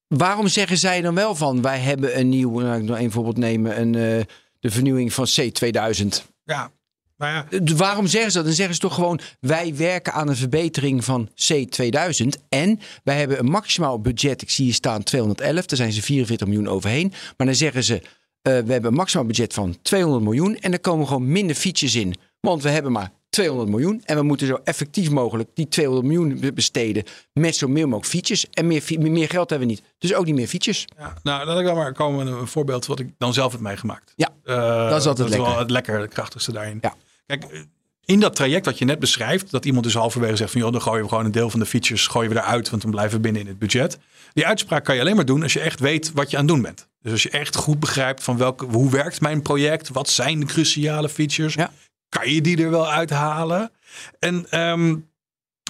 waarom 0.08 0.48
zeggen 0.48 0.78
zij 0.78 1.02
dan 1.02 1.16
wel 1.16 1.36
van... 1.36 1.62
wij 1.62 1.80
hebben 1.80 2.20
een 2.20 2.30
nieuw, 2.30 2.60
nou, 2.60 2.80
ik 2.82 2.84
nog 2.84 3.00
een 3.00 3.12
voorbeeld 3.12 3.38
nemen... 3.38 3.80
Een, 3.80 3.96
eh, 3.96 4.26
de 4.62 4.72
vernieuwing 4.72 5.14
van 5.14 5.28
C2000. 5.28 6.08
Ja, 6.44 6.72
Nou 7.18 7.46
ja, 7.50 7.76
Waarom 7.76 8.08
zeggen 8.08 8.32
ze 8.32 8.38
dat? 8.38 8.46
Dan 8.46 8.56
zeggen 8.56 8.76
ze 8.76 8.82
toch 8.82 8.94
gewoon: 8.94 9.20
wij 9.40 9.76
werken 9.76 10.14
aan 10.14 10.28
een 10.28 10.36
verbetering 10.36 11.04
van 11.04 11.30
C2000. 11.30 12.28
En 12.50 12.80
wij 13.04 13.18
hebben 13.18 13.40
een 13.40 13.50
maximaal 13.50 14.02
budget. 14.02 14.42
Ik 14.42 14.50
zie 14.50 14.66
hier 14.66 14.74
staan 14.74 15.04
211. 15.04 15.66
Daar 15.66 15.78
zijn 15.78 15.92
ze 15.92 16.02
44 16.02 16.48
miljoen 16.48 16.68
overheen. 16.68 17.14
Maar 17.38 17.48
dan 17.48 17.56
zeggen 17.56 17.84
ze: 17.84 17.96
eh, 17.96 18.04
we 18.42 18.72
hebben 18.72 18.86
een 18.86 18.94
maximaal 18.94 19.26
budget 19.26 19.54
van 19.54 19.78
200 19.82 20.24
miljoen. 20.24 20.58
En 20.58 20.72
er 20.72 20.80
komen 20.80 21.08
gewoon 21.08 21.32
minder 21.32 21.56
features 21.56 21.96
in. 21.96 22.16
Want 22.40 22.64
we 22.64 22.70
hebben 22.70 22.92
maar 22.92 23.12
200 23.32 23.70
miljoen. 23.70 24.02
En 24.06 24.16
we 24.16 24.24
moeten 24.24 24.48
zo 24.48 24.60
effectief 24.64 25.10
mogelijk 25.10 25.50
die 25.54 25.68
200 25.68 26.08
miljoen 26.08 26.40
be- 26.40 26.54
besteden. 26.54 27.04
Met 27.34 27.56
zo 27.56 27.68
meer 27.68 27.86
mogelijk 27.88 28.10
features. 28.12 28.46
En 28.52 28.68
meer, 28.68 28.84
meer 29.00 29.30
geld 29.30 29.50
hebben 29.50 29.68
we 29.68 29.74
niet. 29.74 29.84
Dus 29.98 30.14
ook 30.14 30.26
niet 30.26 30.36
meer 30.36 30.48
features. 30.48 30.86
ja, 30.98 31.14
nou, 31.24 31.46
laat 31.46 31.60
ik 31.60 31.66
dan 31.66 31.76
maar 31.76 31.94
komen 31.94 32.26
met 32.26 32.34
een 32.42 32.48
voorbeeld 32.48 32.86
wat 32.86 33.00
ik 33.00 33.10
dan 33.18 33.34
zelf 33.34 33.52
heb 33.52 33.62
meegemaakt. 33.62 34.14
Ja, 34.16 34.30
Eh, 34.44 34.90
dat 34.90 35.00
is 35.00 35.08
altijd 35.08 35.30
wel 35.30 35.38
lekker. 35.40 35.60
het 35.60 35.70
lekker, 35.72 36.00
het 36.00 36.14
krachtigste 36.14 36.52
daarin. 36.52 36.78
Ja. 36.82 36.94
Kijk, 37.26 37.66
in 38.06 38.20
dat 38.20 38.36
traject 38.36 38.66
wat 38.66 38.78
je 38.78 38.86
net 38.86 39.00
beschrijft, 39.00 39.52
dat 39.52 39.66
iemand 39.66 39.84
dus 39.84 39.94
halverwege 39.94 40.36
zegt 40.36 40.52
van 40.52 40.62
joh, 40.62 40.72
dan 40.72 40.82
gooien 40.82 41.04
we 41.04 41.10
gewoon 41.10 41.26
een 41.26 41.32
deel 41.32 41.50
van 41.50 41.60
de 41.60 41.66
features 41.66 42.08
gooien 42.08 42.30
we 42.30 42.36
eruit, 42.36 42.70
want 42.70 42.82
dan 42.82 42.92
blijven 42.92 43.16
we 43.16 43.22
binnen 43.22 43.42
in 43.42 43.48
het 43.48 43.60
budget. 43.60 43.98
Die 44.34 44.46
uitspraak 44.48 44.84
kan 44.86 44.96
je 44.96 45.02
alleen 45.02 45.16
maar 45.16 45.26
doen 45.26 45.44
als 45.44 45.54
je 45.54 45.60
echt 45.60 45.80
weet 45.80 46.12
wat 46.14 46.30
je 46.32 46.38
aan 46.38 46.44
het 46.46 46.52
doen 46.54 46.62
bent. 46.62 46.88
Dus 47.02 47.12
als 47.12 47.24
je 47.24 47.30
echt 47.30 47.56
goed 47.56 47.80
begrijpt 47.80 48.24
van 48.24 48.38
welke, 48.38 48.66
hoe 48.66 48.90
werkt 48.92 49.22
mijn 49.22 49.42
project, 49.42 49.90
wat 49.90 50.10
zijn 50.10 50.40
de 50.40 50.46
cruciale 50.46 51.10
features, 51.10 51.54
Ja. 51.54 51.72
Kan 52.20 52.32
je 52.34 52.41
die 52.41 52.63
er 52.63 52.70
wel 52.70 52.91
uithalen? 52.91 53.72
En, 54.20 54.46
ehm, 54.50 54.96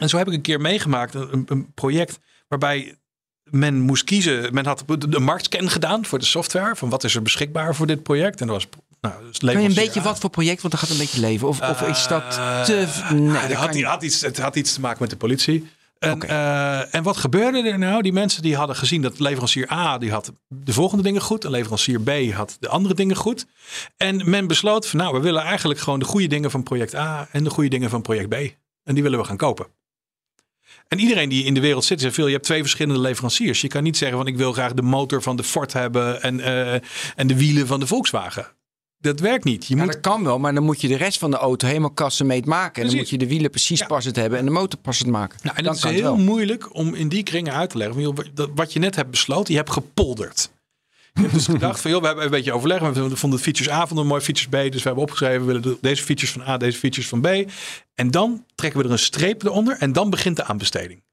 en 0.02 0.10
zo 0.10 0.18
heb 0.18 0.28
ik 0.28 0.34
een 0.34 0.42
keer 0.42 0.62
meegemaakt, 0.62 1.14
een, 1.14 1.44
een 1.48 1.74
project 1.74 2.20
waarbij 2.48 2.96
men 3.44 3.80
moest 3.80 4.04
kiezen. 4.04 4.54
Men 4.54 4.66
had 4.66 4.84
de 5.10 5.20
marktscan 5.20 5.70
gedaan 5.70 6.06
voor 6.06 6.20
de 6.20 6.26
software. 6.26 6.76
Van 6.76 6.90
wat 6.90 7.04
is 7.04 7.16
er 7.16 7.22
beschikbaar 7.22 7.76
voor 7.76 7.88
dit 7.88 8.04
project? 8.04 8.42
En 8.42 8.48
dat 8.48 8.56
was. 8.56 8.68
Nou, 9.02 9.14
Kan 9.54 9.62
je 9.62 9.68
een 9.68 9.74
beetje 9.74 10.02
wat 10.02 10.20
voor 10.20 10.30
project? 10.30 10.62
Want 10.62 10.74
dan 10.74 10.82
gaat 10.84 10.92
een 10.92 10.98
beetje 10.98 11.20
leven. 11.20 11.48
Of, 11.48 11.62
of 11.62 11.82
is 11.82 12.08
dat 12.08 12.24
Eh, 12.24 12.64
te. 12.64 12.88
Nee, 13.14 13.30
het, 13.30 13.50
dat 13.50 13.58
had, 13.58 13.66
kan 13.68 13.76
niet. 13.76 13.86
had 13.86 14.04
iets, 14.04 14.22
het 14.22 14.40
had 14.40 14.56
iets 14.56 14.74
te 14.74 14.80
maken 14.82 14.98
met 15.02 15.10
de 15.10 15.16
politie. 15.18 15.68
En, 16.02 16.22
eh, 16.22 16.96
en 16.96 17.04
wat 17.04 17.18
gebeurde 17.18 17.70
er 17.70 17.80
nou? 17.80 18.02
Die 18.02 18.14
mensen 18.14 18.42
die 18.42 18.56
hadden 18.56 18.76
gezien 18.76 19.02
dat 19.02 19.20
leverancier 19.20 19.72
A 19.72 19.98
die 19.98 20.12
had 20.12 20.32
de 20.48 20.74
volgende 20.74 21.04
dingen 21.04 21.22
goed. 21.22 21.46
En 21.46 21.52
leverancier 21.52 22.02
B 22.02 22.32
had 22.34 22.58
de 22.60 22.68
andere 22.68 22.94
dingen 22.94 23.16
goed. 23.16 23.46
En 23.98 24.30
men 24.30 24.48
besloot 24.48 24.88
van 24.88 25.00
nou, 25.00 25.14
we 25.14 25.20
willen 25.20 25.42
eigenlijk 25.42 25.80
gewoon 25.80 26.00
de 26.00 26.06
goede 26.06 26.28
dingen 26.28 26.52
van 26.52 26.64
project 26.64 26.96
A 26.96 27.28
en 27.32 27.44
de 27.44 27.50
goede 27.50 27.70
dingen 27.70 27.90
van 27.90 28.02
project 28.02 28.30
B. 28.30 28.34
En 28.84 28.94
die 28.94 29.04
willen 29.04 29.20
we 29.20 29.26
gaan 29.26 29.38
kopen. 29.38 29.66
En 30.88 31.00
iedereen 31.00 31.30
die 31.30 31.44
in 31.44 31.54
de 31.54 31.60
wereld 31.60 31.86
zit, 31.86 32.02
zegt 32.02 32.14
veel, 32.14 32.28
je 32.28 32.34
hebt 32.34 32.46
twee 32.46 32.62
verschillende 32.62 33.00
leveranciers. 33.00 33.62
Je 33.62 33.68
kan 33.68 33.84
niet 33.84 33.98
zeggen 33.98 34.18
van 34.18 34.28
ik 34.28 34.38
wil 34.38 34.54
graag 34.54 34.74
de 34.74 34.82
motor 34.82 35.22
van 35.22 35.36
de 35.36 35.44
Ford 35.44 35.74
hebben 35.74 36.22
en, 36.22 36.40
eh, 36.40 36.74
en 37.16 37.28
de 37.28 37.38
wielen 37.38 37.68
van 37.68 37.80
de 37.80 37.88
Volkswagen. 37.88 38.48
Dat 39.02 39.20
werkt 39.20 39.44
niet. 39.44 39.66
Je 39.68 39.76
Ja, 39.76 39.84
moet 39.84 39.92
dat 39.92 40.02
kan 40.02 40.24
wel, 40.24 40.40
maar 40.40 40.54
dan 40.54 40.64
moet 40.64 40.82
je 40.82 40.88
de 40.88 40.96
rest 40.98 41.20
van 41.20 41.32
de 41.32 41.38
auto 41.38 41.68
helemaal 41.68 41.94
custom-made 41.94 42.48
maken. 42.48 42.82
En 42.82 42.88
dan 42.88 42.98
moet 42.98 43.10
je 43.10 43.18
de 43.18 43.28
wielen 43.28 43.50
precies 43.50 43.80
Ja. 43.80 43.86
passend 43.86 44.16
hebben 44.16 44.40
en 44.40 44.46
de 44.46 44.52
motor 44.52 44.80
passend 44.80 45.10
maken. 45.10 45.40
Nou, 45.44 45.58
en 45.58 45.64
dan 45.64 45.74
het 45.76 45.84
is 45.84 45.92
heel 45.92 46.18
moeilijk 46.18 46.76
om 46.76 46.94
in 46.94 47.08
die 47.10 47.24
kringen 47.24 47.54
uit 47.54 47.70
te 47.70 47.78
leggen. 47.78 48.04
van, 48.04 48.16
wat- 48.16 48.56
dat- 48.56 48.74
je 48.74 48.80
net 48.80 48.96
hebt 48.96 49.10
besloten, 49.12 49.54
je 49.54 49.60
hebt 49.60 49.72
gepolderd. 49.72 50.52
Je 51.14 51.22
hebt 51.22 51.34
dus 51.34 51.46
gedacht 51.46 51.80
van, 51.82 51.92
joh, 51.92 52.00
we 52.02 52.06
hebben 52.06 52.26
een 52.26 52.32
beetje 52.32 52.54
overleg. 52.54 52.80
We 52.80 52.94
vonden 53.16 53.40
de 53.40 53.44
features 53.44 53.72
A 53.74 53.88
vonden 53.88 54.06
we 54.06 54.12
mooi, 54.12 54.22
features 54.24 54.48
B. 54.50 54.72
Dus 54.72 54.82
we 54.82 54.88
hebben 54.88 55.04
opgeschreven, 55.04 55.40
we 55.40 55.46
willen 55.46 55.62
de- 55.62 55.78
deze 55.82 56.04
features 56.04 56.32
van 56.32 56.42
A, 56.42 56.58
deze 56.58 56.78
features 56.78 57.08
van 57.10 57.22
B. 57.22 57.28
En 57.96 58.12
dan 58.12 58.46
trekken 58.56 58.80
we 58.80 58.86
er 58.86 58.92
een 58.92 59.00
streep 59.00 59.44
eronder 59.44 59.76
en 59.80 59.94
dan 59.94 60.10
begint 60.10 60.36
de 60.36 60.44
aanbesteding. 60.44 61.04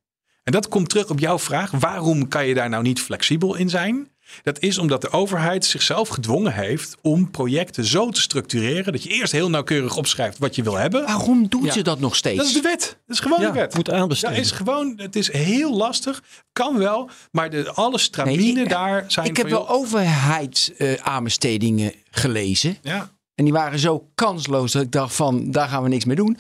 En 0.42 0.52
dat 0.52 0.68
komt 0.68 0.88
terug 0.88 1.11
op 1.11 1.18
jouw 1.18 1.38
vraag. 1.38 1.71
Waarom 1.71 2.28
kan 2.28 2.47
je 2.47 2.54
daar 2.54 2.68
nou 2.68 2.83
niet 2.83 3.00
flexibel 3.00 3.54
in 3.54 3.68
zijn? 3.71 4.09
Dat 4.42 4.58
is 4.61 4.78
omdat 4.78 5.00
de 5.00 5.11
overheid 5.11 5.64
zichzelf 5.64 6.08
gedwongen 6.08 6.52
heeft 6.54 6.97
om 7.02 7.30
projecten 7.30 7.85
zo 7.85 8.11
te 8.11 8.20
structureren 8.20 8.92
dat 8.92 9.02
je 9.02 9.08
eerst 9.08 9.32
heel 9.32 9.50
nauwkeurig 9.50 9.97
opschrijft 9.97 10.38
wat 10.38 10.54
je 10.54 10.62
wil 10.62 10.76
hebben. 10.76 11.04
Waarom 11.04 11.49
doen 11.49 11.64
Ja. 11.64 11.73
ze 11.73 11.82
dat 11.82 12.00
nog 12.00 12.16
steeds? 12.16 12.37
Dat 12.37 12.47
is 12.47 12.52
de 12.52 12.61
wet. 12.61 12.97
Dat 13.06 13.16
is 13.16 13.23
gewoon 13.23 13.40
Ja, 13.40 13.47
de 13.47 13.52
wet. 13.58 13.75
moet 13.75 13.90
aanbesteden. 13.90 14.37
Ja, 14.37 14.42
is 14.42 14.50
gewoon, 14.50 14.92
het 14.97 15.16
is 15.16 15.32
heel 15.32 15.76
lastig. 15.76 16.23
Kan 16.52 16.78
wel, 16.78 17.11
maar 17.30 17.50
de, 17.50 17.73
alle 17.73 17.99
stramine 17.99 18.42
Nee, 18.52 18.62
ik- 18.62 18.68
daar 18.68 19.04
zijn 19.06 19.26
ik 19.26 19.37
heb 19.37 19.49
wel 19.49 19.61
joh, 19.61 19.70
overheidsaanbestedingen 19.70 21.92
gelezen. 22.11 22.76
Ja, 22.82 23.11
En 23.35 23.44
die 23.44 23.52
waren 23.52 23.78
zo 23.78 24.08
kansloos 24.14 24.73
dat 24.73 24.82
ik 24.82 24.92
dacht 24.92 25.14
van, 25.14 25.50
daar 25.50 25.68
gaan 25.68 25.83
we 25.83 25.88
niks 25.88 26.05
mee 26.05 26.16
doen. 26.16 26.38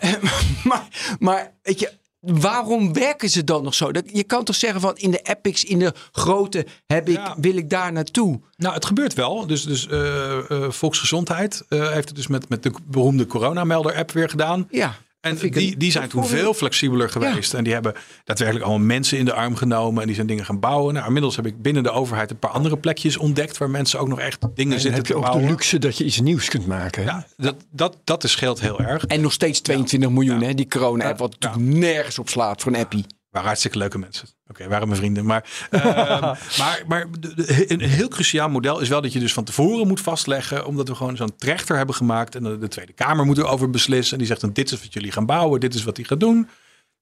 maar, 0.64 0.86
maar 1.18 1.52
weet 1.62 1.80
je, 1.80 1.92
waarom 2.20 2.92
werken 2.92 3.28
ze 3.30 3.44
dan 3.44 3.62
nog 3.62 3.74
zo? 3.74 3.92
Dat, 3.92 4.04
je 4.12 4.24
kan 4.24 4.44
toch 4.44 4.56
zeggen 4.56 4.80
van, 4.80 4.96
in 4.96 5.10
de 5.10 5.20
epics, 5.22 5.64
in 5.64 5.78
de 5.78 5.92
grote, 6.12 6.66
heb 6.86 7.08
ik, 7.08 7.16
Ja. 7.16 7.34
wil 7.40 7.56
ik 7.56 7.70
daar 7.70 7.92
naartoe? 7.92 8.40
nou 8.56 8.74
het 8.74 8.84
gebeurt 8.84 9.14
wel. 9.14 9.46
Dus, 9.46 9.64
dus 9.64 9.88
eh, 9.88 10.38
eh, 10.50 10.70
Volksgezondheid 10.70 11.62
eh, 11.68 11.90
heeft 11.92 12.08
het 12.08 12.16
dus 12.16 12.26
met, 12.26 12.48
met 12.48 12.62
de 12.62 12.72
beroemde 12.84 13.26
coronamelder-app 13.26 14.10
weer 14.12 14.28
gedaan. 14.28 14.66
Ja. 14.70 14.94
En 15.20 15.36
die, 15.36 15.76
die 15.76 15.90
zijn 15.90 16.08
toen 16.08 16.26
veel 16.26 16.54
flexibeler 16.54 17.08
geweest. 17.10 17.54
En 17.54 17.64
die 17.64 17.72
hebben 17.72 17.94
daadwerkelijk 18.24 18.66
allemaal 18.66 18.86
mensen 18.86 19.18
in 19.18 19.24
de 19.24 19.32
arm 19.32 19.56
genomen. 19.56 20.00
En 20.00 20.06
die 20.06 20.14
zijn 20.14 20.26
dingen 20.26 20.44
gaan 20.44 20.60
bouwen. 20.60 20.94
Nou, 20.94 21.06
inmiddels 21.06 21.36
heb 21.36 21.46
ik 21.46 21.62
binnen 21.62 21.82
de 21.82 21.90
overheid 21.90 22.30
een 22.30 22.38
paar 22.38 22.50
andere 22.50 22.76
plekjes 22.76 23.16
ontdekt. 23.16 23.58
Waar 23.58 23.70
mensen 23.70 24.00
ook 24.00 24.08
nog 24.08 24.18
echt 24.20 24.40
dingen 24.40 24.54
En 24.56 24.68
dan 24.68 24.78
zitten 24.78 24.92
heb 24.94 25.06
je 25.06 25.12
te 25.12 25.18
ook 25.18 25.24
de 25.24 25.30
bouwen. 25.30 25.50
luxe 25.50 25.78
dat 25.78 25.96
je 25.98 26.04
iets 26.04 26.20
nieuws 26.20 26.48
kunt 26.48 26.66
maken. 26.66 27.02
Ja, 27.04 27.26
dat, 27.36 27.54
dat, 27.70 27.96
dat 28.04 28.24
is 28.24 28.30
scheelt 28.30 28.60
heel 28.60 28.80
erg. 28.80 29.06
En 29.06 29.20
nog 29.20 29.32
steeds 29.32 29.60
22 29.60 30.10
miljoen, 30.10 30.42
hè, 30.42 30.54
die 30.54 30.68
corona-app, 30.68 31.18
wat 31.18 31.36
Ja. 31.38 31.48
natuurlijk 31.48 31.78
nergens 31.80 32.18
op 32.18 32.28
slaat 32.28 32.62
voor 32.62 32.72
een 32.72 32.78
appie. 32.80 33.04
Waren 33.30 33.46
hartstikke 33.48 33.78
leuke 33.78 33.98
mensen. 33.98 34.28
Oké, 34.46 34.68
waren 34.68 34.88
mijn 34.88 35.00
vrienden. 35.00 35.24
Maar, 35.24 35.44
ehm, 35.70 36.34
maar, 36.58 36.82
maar 36.86 37.06
de- 37.20 37.34
de- 37.34 37.72
een 37.72 37.80
heel 37.80 38.08
cruciaal 38.08 38.48
model 38.48 38.80
is 38.80 38.88
wel 38.88 39.00
dat 39.00 39.12
je 39.12 39.18
dus 39.18 39.32
van 39.32 39.44
tevoren 39.44 39.86
moet 39.88 40.00
vastleggen. 40.00 40.66
Omdat 40.66 40.88
we 40.88 40.94
gewoon 40.94 41.16
zo'n 41.16 41.36
trechter 41.36 41.76
hebben 41.76 41.94
gemaakt. 41.94 42.34
En 42.34 42.42
de, 42.42 42.58
de 42.58 42.68
Tweede 42.68 42.92
Kamer 42.92 43.24
moet 43.24 43.38
erover 43.38 43.70
beslissen. 43.70 44.12
En 44.12 44.18
die 44.18 44.26
zegt 44.26 44.40
dan 44.40 44.52
dit 44.52 44.72
is 44.72 44.80
wat 44.80 44.92
jullie 44.92 45.12
gaan 45.12 45.26
bouwen. 45.26 45.60
Dit 45.60 45.74
is 45.74 45.84
wat 45.84 45.96
die 45.96 46.04
gaat 46.04 46.20
doen. 46.20 46.48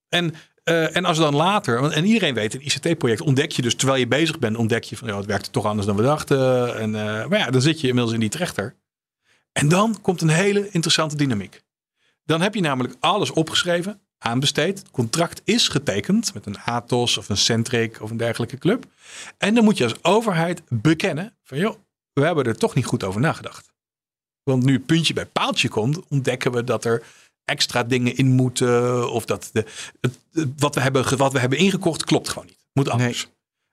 En, 0.09 0.35
eh, 0.65 0.97
en 0.97 1.05
als 1.05 1.19
dan 1.19 1.35
later, 1.35 1.81
want- 1.81 1.93
en 1.93 2.05
iedereen 2.05 2.35
weet, 2.35 2.55
een 2.55 2.65
ICT-project 2.67 3.21
ontdek 3.21 3.53
je 3.53 3.63
dus 3.63 3.75
terwijl 3.75 3.99
je 3.99 4.09
bezig 4.09 4.39
bent, 4.39 4.57
ontdek 4.57 4.85
je 4.85 4.97
van 4.97 5.09
ja, 5.09 5.17
het 5.17 5.27
werkte 5.27 5.51
toch 5.51 5.65
anders 5.65 5.87
dan 5.87 5.97
we 5.97 6.03
dachten. 6.03 6.77
En, 6.79 6.95
eh, 6.95 7.27
maar 7.27 7.39
ja, 7.39 7.51
dan 7.51 7.63
zit 7.63 7.81
je 7.81 7.87
inmiddels 7.89 8.15
in 8.15 8.21
die 8.21 8.29
trechter. 8.29 8.77
En 9.53 9.69
dan 9.69 9.99
komt 10.03 10.21
een 10.21 10.29
hele 10.29 10.69
interessante 10.71 11.17
dynamiek. 11.17 11.63
Dan 12.25 12.41
heb 12.41 12.55
je 12.55 12.61
namelijk 12.61 12.95
alles 13.01 13.31
opgeschreven, 13.31 14.01
aanbesteed. 14.19 14.79
Het 14.79 14.91
contract 14.91 15.41
is 15.45 15.69
getekend 15.69 16.35
met 16.35 16.47
een 16.47 16.59
Atos 16.59 17.19
of 17.19 17.29
een 17.29 17.37
Centric 17.37 18.01
of 18.01 18.11
een 18.11 18.17
dergelijke 18.17 18.59
club. 18.59 18.85
En 19.39 19.55
dan 19.55 19.65
moet 19.65 19.79
je 19.79 19.85
als 19.85 20.05
overheid 20.05 20.63
bekennen 20.69 21.37
van 21.43 21.59
joh, 21.59 21.75
we 22.13 22.25
hebben 22.25 22.45
er 22.45 22.57
toch 22.57 22.75
niet 22.75 22.87
goed 22.87 23.05
over 23.05 23.21
nagedacht. 23.21 23.73
Want 24.43 24.65
nu 24.65 24.81
puntje 24.81 25.15
bij 25.15 25.27
paaltje 25.27 25.69
komt, 25.69 26.01
ontdekken 26.09 26.53
we 26.53 26.65
dat 26.65 26.85
er 26.85 27.03
extra 27.45 27.85
dingen 27.85 28.17
in 28.17 28.27
moeten. 28.27 29.11
Of 29.11 29.25
dat 29.25 29.51
de, 29.53 29.65
het, 30.01 30.19
wat, 30.57 30.75
we 30.75 30.81
hebben, 30.81 31.17
wat 31.17 31.33
we 31.33 31.39
hebben 31.39 31.59
ingekocht 31.59 32.05
klopt 32.05 32.29
gewoon 32.29 32.47
niet. 32.47 32.59
Moet 32.73 32.89
anders. 32.89 33.29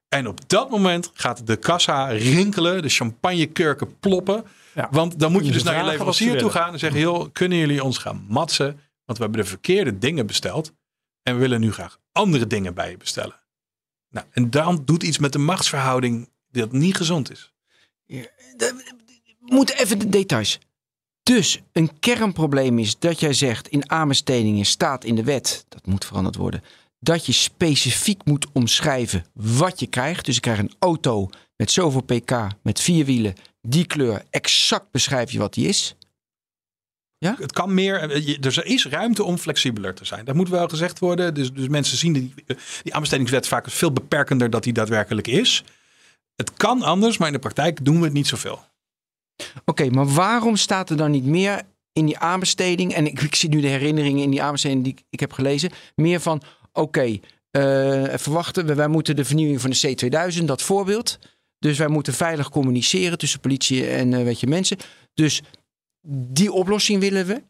En 0.10 0.27
op 0.27 0.49
dat 0.49 0.69
moment 0.69 1.12
gaat 1.13 1.47
de 1.47 1.55
kassa 1.55 2.08
rinkelen, 2.08 2.81
de 2.81 2.89
champagnekurken 2.89 3.99
ploppen. 3.99 4.45
Ja. 4.73 4.88
Want 4.91 5.19
dan 5.19 5.31
moet 5.31 5.45
je 5.45 5.47
Kunnen 5.51 5.63
dus 5.63 5.73
naar 5.73 5.84
je 5.84 5.89
leverancier 5.91 6.38
toe 6.38 6.49
gaan 6.49 6.73
en 6.73 6.79
zeggen: 6.79 6.99
joh, 6.99 7.27
kunnen 7.34 7.58
jullie 7.58 7.84
ons 7.84 7.97
gaan 7.97 8.25
matsen? 8.27 8.79
Want 9.05 9.17
we 9.17 9.23
hebben 9.23 9.41
de 9.41 9.49
verkeerde 9.49 9.97
dingen 9.97 10.27
besteld. 10.27 10.73
En 11.23 11.33
we 11.33 11.39
willen 11.39 11.59
nu 11.59 11.71
graag 11.71 11.99
andere 12.11 12.47
dingen 12.47 12.73
bij 12.73 12.89
je 12.89 12.97
bestellen. 12.97 13.41
Nou, 14.09 14.25
en 14.31 14.49
dan 14.49 14.81
doet 14.85 15.03
iets 15.03 15.17
met 15.17 15.33
de 15.33 15.39
machtsverhouding 15.39 16.29
dat 16.51 16.71
niet 16.71 16.95
gezond 16.95 17.31
is. 17.31 17.53
We 18.05 18.81
moeten 19.39 19.77
even 19.77 19.99
de 19.99 20.09
details. 20.09 20.59
Dus 21.23 21.61
een 21.71 21.99
kernprobleem 21.99 22.79
is 22.79 22.99
dat 22.99 23.19
jij 23.19 23.33
zegt 23.33 23.67
in 23.67 23.89
aanbestedingen 23.89 24.65
staat 24.65 25.03
in 25.03 25.15
de 25.15 25.23
wet, 25.23 25.65
dat 25.69 25.85
moet 25.85 26.05
veranderd 26.05 26.35
worden, 26.35 26.63
dat 26.99 27.25
je 27.25 27.31
specifiek 27.31 28.25
moet 28.25 28.47
omschrijven 28.51 29.25
wat 29.33 29.79
je 29.79 29.87
krijgt. 29.87 30.25
Dus 30.25 30.35
ik 30.35 30.41
krijg 30.41 30.59
een 30.59 30.73
auto 30.79 31.29
met 31.55 31.71
zoveel 31.71 32.01
pk, 32.01 32.47
met 32.63 32.81
vier 32.81 33.05
wielen, 33.05 33.33
die 33.61 33.85
kleur, 33.85 34.23
exact 34.29 34.91
beschrijf 34.91 35.31
je 35.31 35.39
wat 35.39 35.53
die 35.53 35.67
is. 35.67 35.95
Het 37.19 37.51
kan 37.54 37.73
meer. 37.73 37.95
eh, 38.12 38.25
je- 38.28 38.39
Er 38.39 38.65
is 38.65 38.86
ruimte 38.86 39.23
om 39.23 39.38
flexibeler 39.38 39.93
te 39.93 40.06
zijn. 40.06 40.25
Dat 40.25 40.36
moet 40.36 40.49
wel 40.49 40.67
gezegd 40.67 40.99
worden. 40.99 41.34
Dus, 41.34 41.51
dus 41.54 41.67
mensen 41.67 41.97
zien 41.97 42.13
die, 42.13 42.34
die 42.84 42.93
aanbestedingswet 42.93 43.47
vaak 43.47 43.69
veel 43.71 43.91
beperkender 43.91 44.49
dat 44.49 44.63
die 44.63 44.73
daadwerkelijk 44.73 45.28
is. 45.28 45.63
Het 46.36 46.54
kan 46.54 46.82
anders, 46.82 47.17
maar 47.17 47.28
in 47.28 47.34
de 47.34 47.39
praktijk 47.39 47.86
doen 47.86 47.97
we 47.99 48.04
het 48.04 48.13
niet 48.13 48.28
zoveel. 48.28 48.63
Oké, 49.65 49.89
maar 49.89 50.08
waarom 50.08 50.56
staat 50.56 50.89
er 50.89 50.97
dan 50.97 51.12
niet 51.12 51.25
meer 51.25 51.62
in 51.93 52.06
die 52.06 52.17
aanbesteding? 52.17 52.93
En 52.93 53.06
ik, 53.06 53.21
ik 53.30 53.36
zie 53.36 53.49
nu 53.49 53.62
de 53.62 53.67
herinneringen 53.67 54.23
in 54.23 54.30
die 54.30 54.41
aanbesteding 54.43 54.84
die 54.84 54.93
ik, 54.93 55.04
ik 55.10 55.19
heb 55.19 55.34
gelezen. 55.34 55.71
Meer 55.95 56.19
van, 56.19 56.41
oké, 56.73 57.19
eh, 57.51 58.13
even 58.13 58.32
wachten. 58.32 58.65
we- 58.65 58.75
Wij 58.75 58.88
moeten 58.88 59.15
de 59.15 59.25
vernieuwing 59.25 59.62
van 59.62 59.69
de 59.69 59.78
C2000, 59.78 60.43
dat 60.45 60.62
voorbeeld. 60.62 61.19
Dus 61.60 61.78
wij 61.78 61.88
moeten 61.88 62.13
veilig 62.13 62.49
communiceren 62.49 63.17
tussen 63.17 63.39
politie 63.39 63.88
en 63.88 64.13
eh, 64.13 64.23
weet 64.23 64.39
je, 64.39 64.47
mensen. 64.47 64.78
Dus 65.13 65.41
die 66.07 66.51
oplossing 66.51 66.99
willen 66.99 67.25
we. 67.25 67.43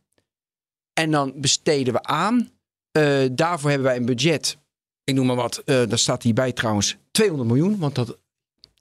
En 0.93 1.11
dan 1.11 1.33
besteden 1.35 1.93
we 1.93 2.03
aan. 2.03 2.49
Eh, 2.91 3.25
daarvoor 3.31 3.69
hebben 3.69 3.87
wij 3.87 3.97
een 3.97 4.05
budget. 4.05 4.57
Ik 5.03 5.15
noem 5.15 5.25
maar 5.25 5.35
wat. 5.35 5.57
eh 5.57 5.87
daar 5.87 5.97
staat 5.99 6.23
hierbij 6.23 6.51
trouwens 6.51 6.97
200 7.11 7.49
miljoen. 7.49 7.77
Want 7.77 7.95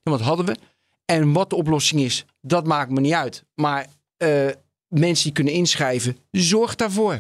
dat 0.03 0.21
hadden 0.21 0.47
we. 0.47 0.57
En 1.05 1.33
wat 1.33 1.51
de 1.51 1.57
oplossing 1.57 2.01
is, 2.01 2.25
dat 2.41 2.67
maakt 2.67 2.91
me 2.91 3.01
niet 3.01 3.13
uit. 3.13 3.45
Maar 3.55 3.87
eh, 4.17 4.49
mensen 4.89 5.25
die 5.25 5.33
kunnen 5.33 5.53
inschrijven. 5.53 6.17
Zorg 6.31 6.75
daarvoor. 6.75 7.19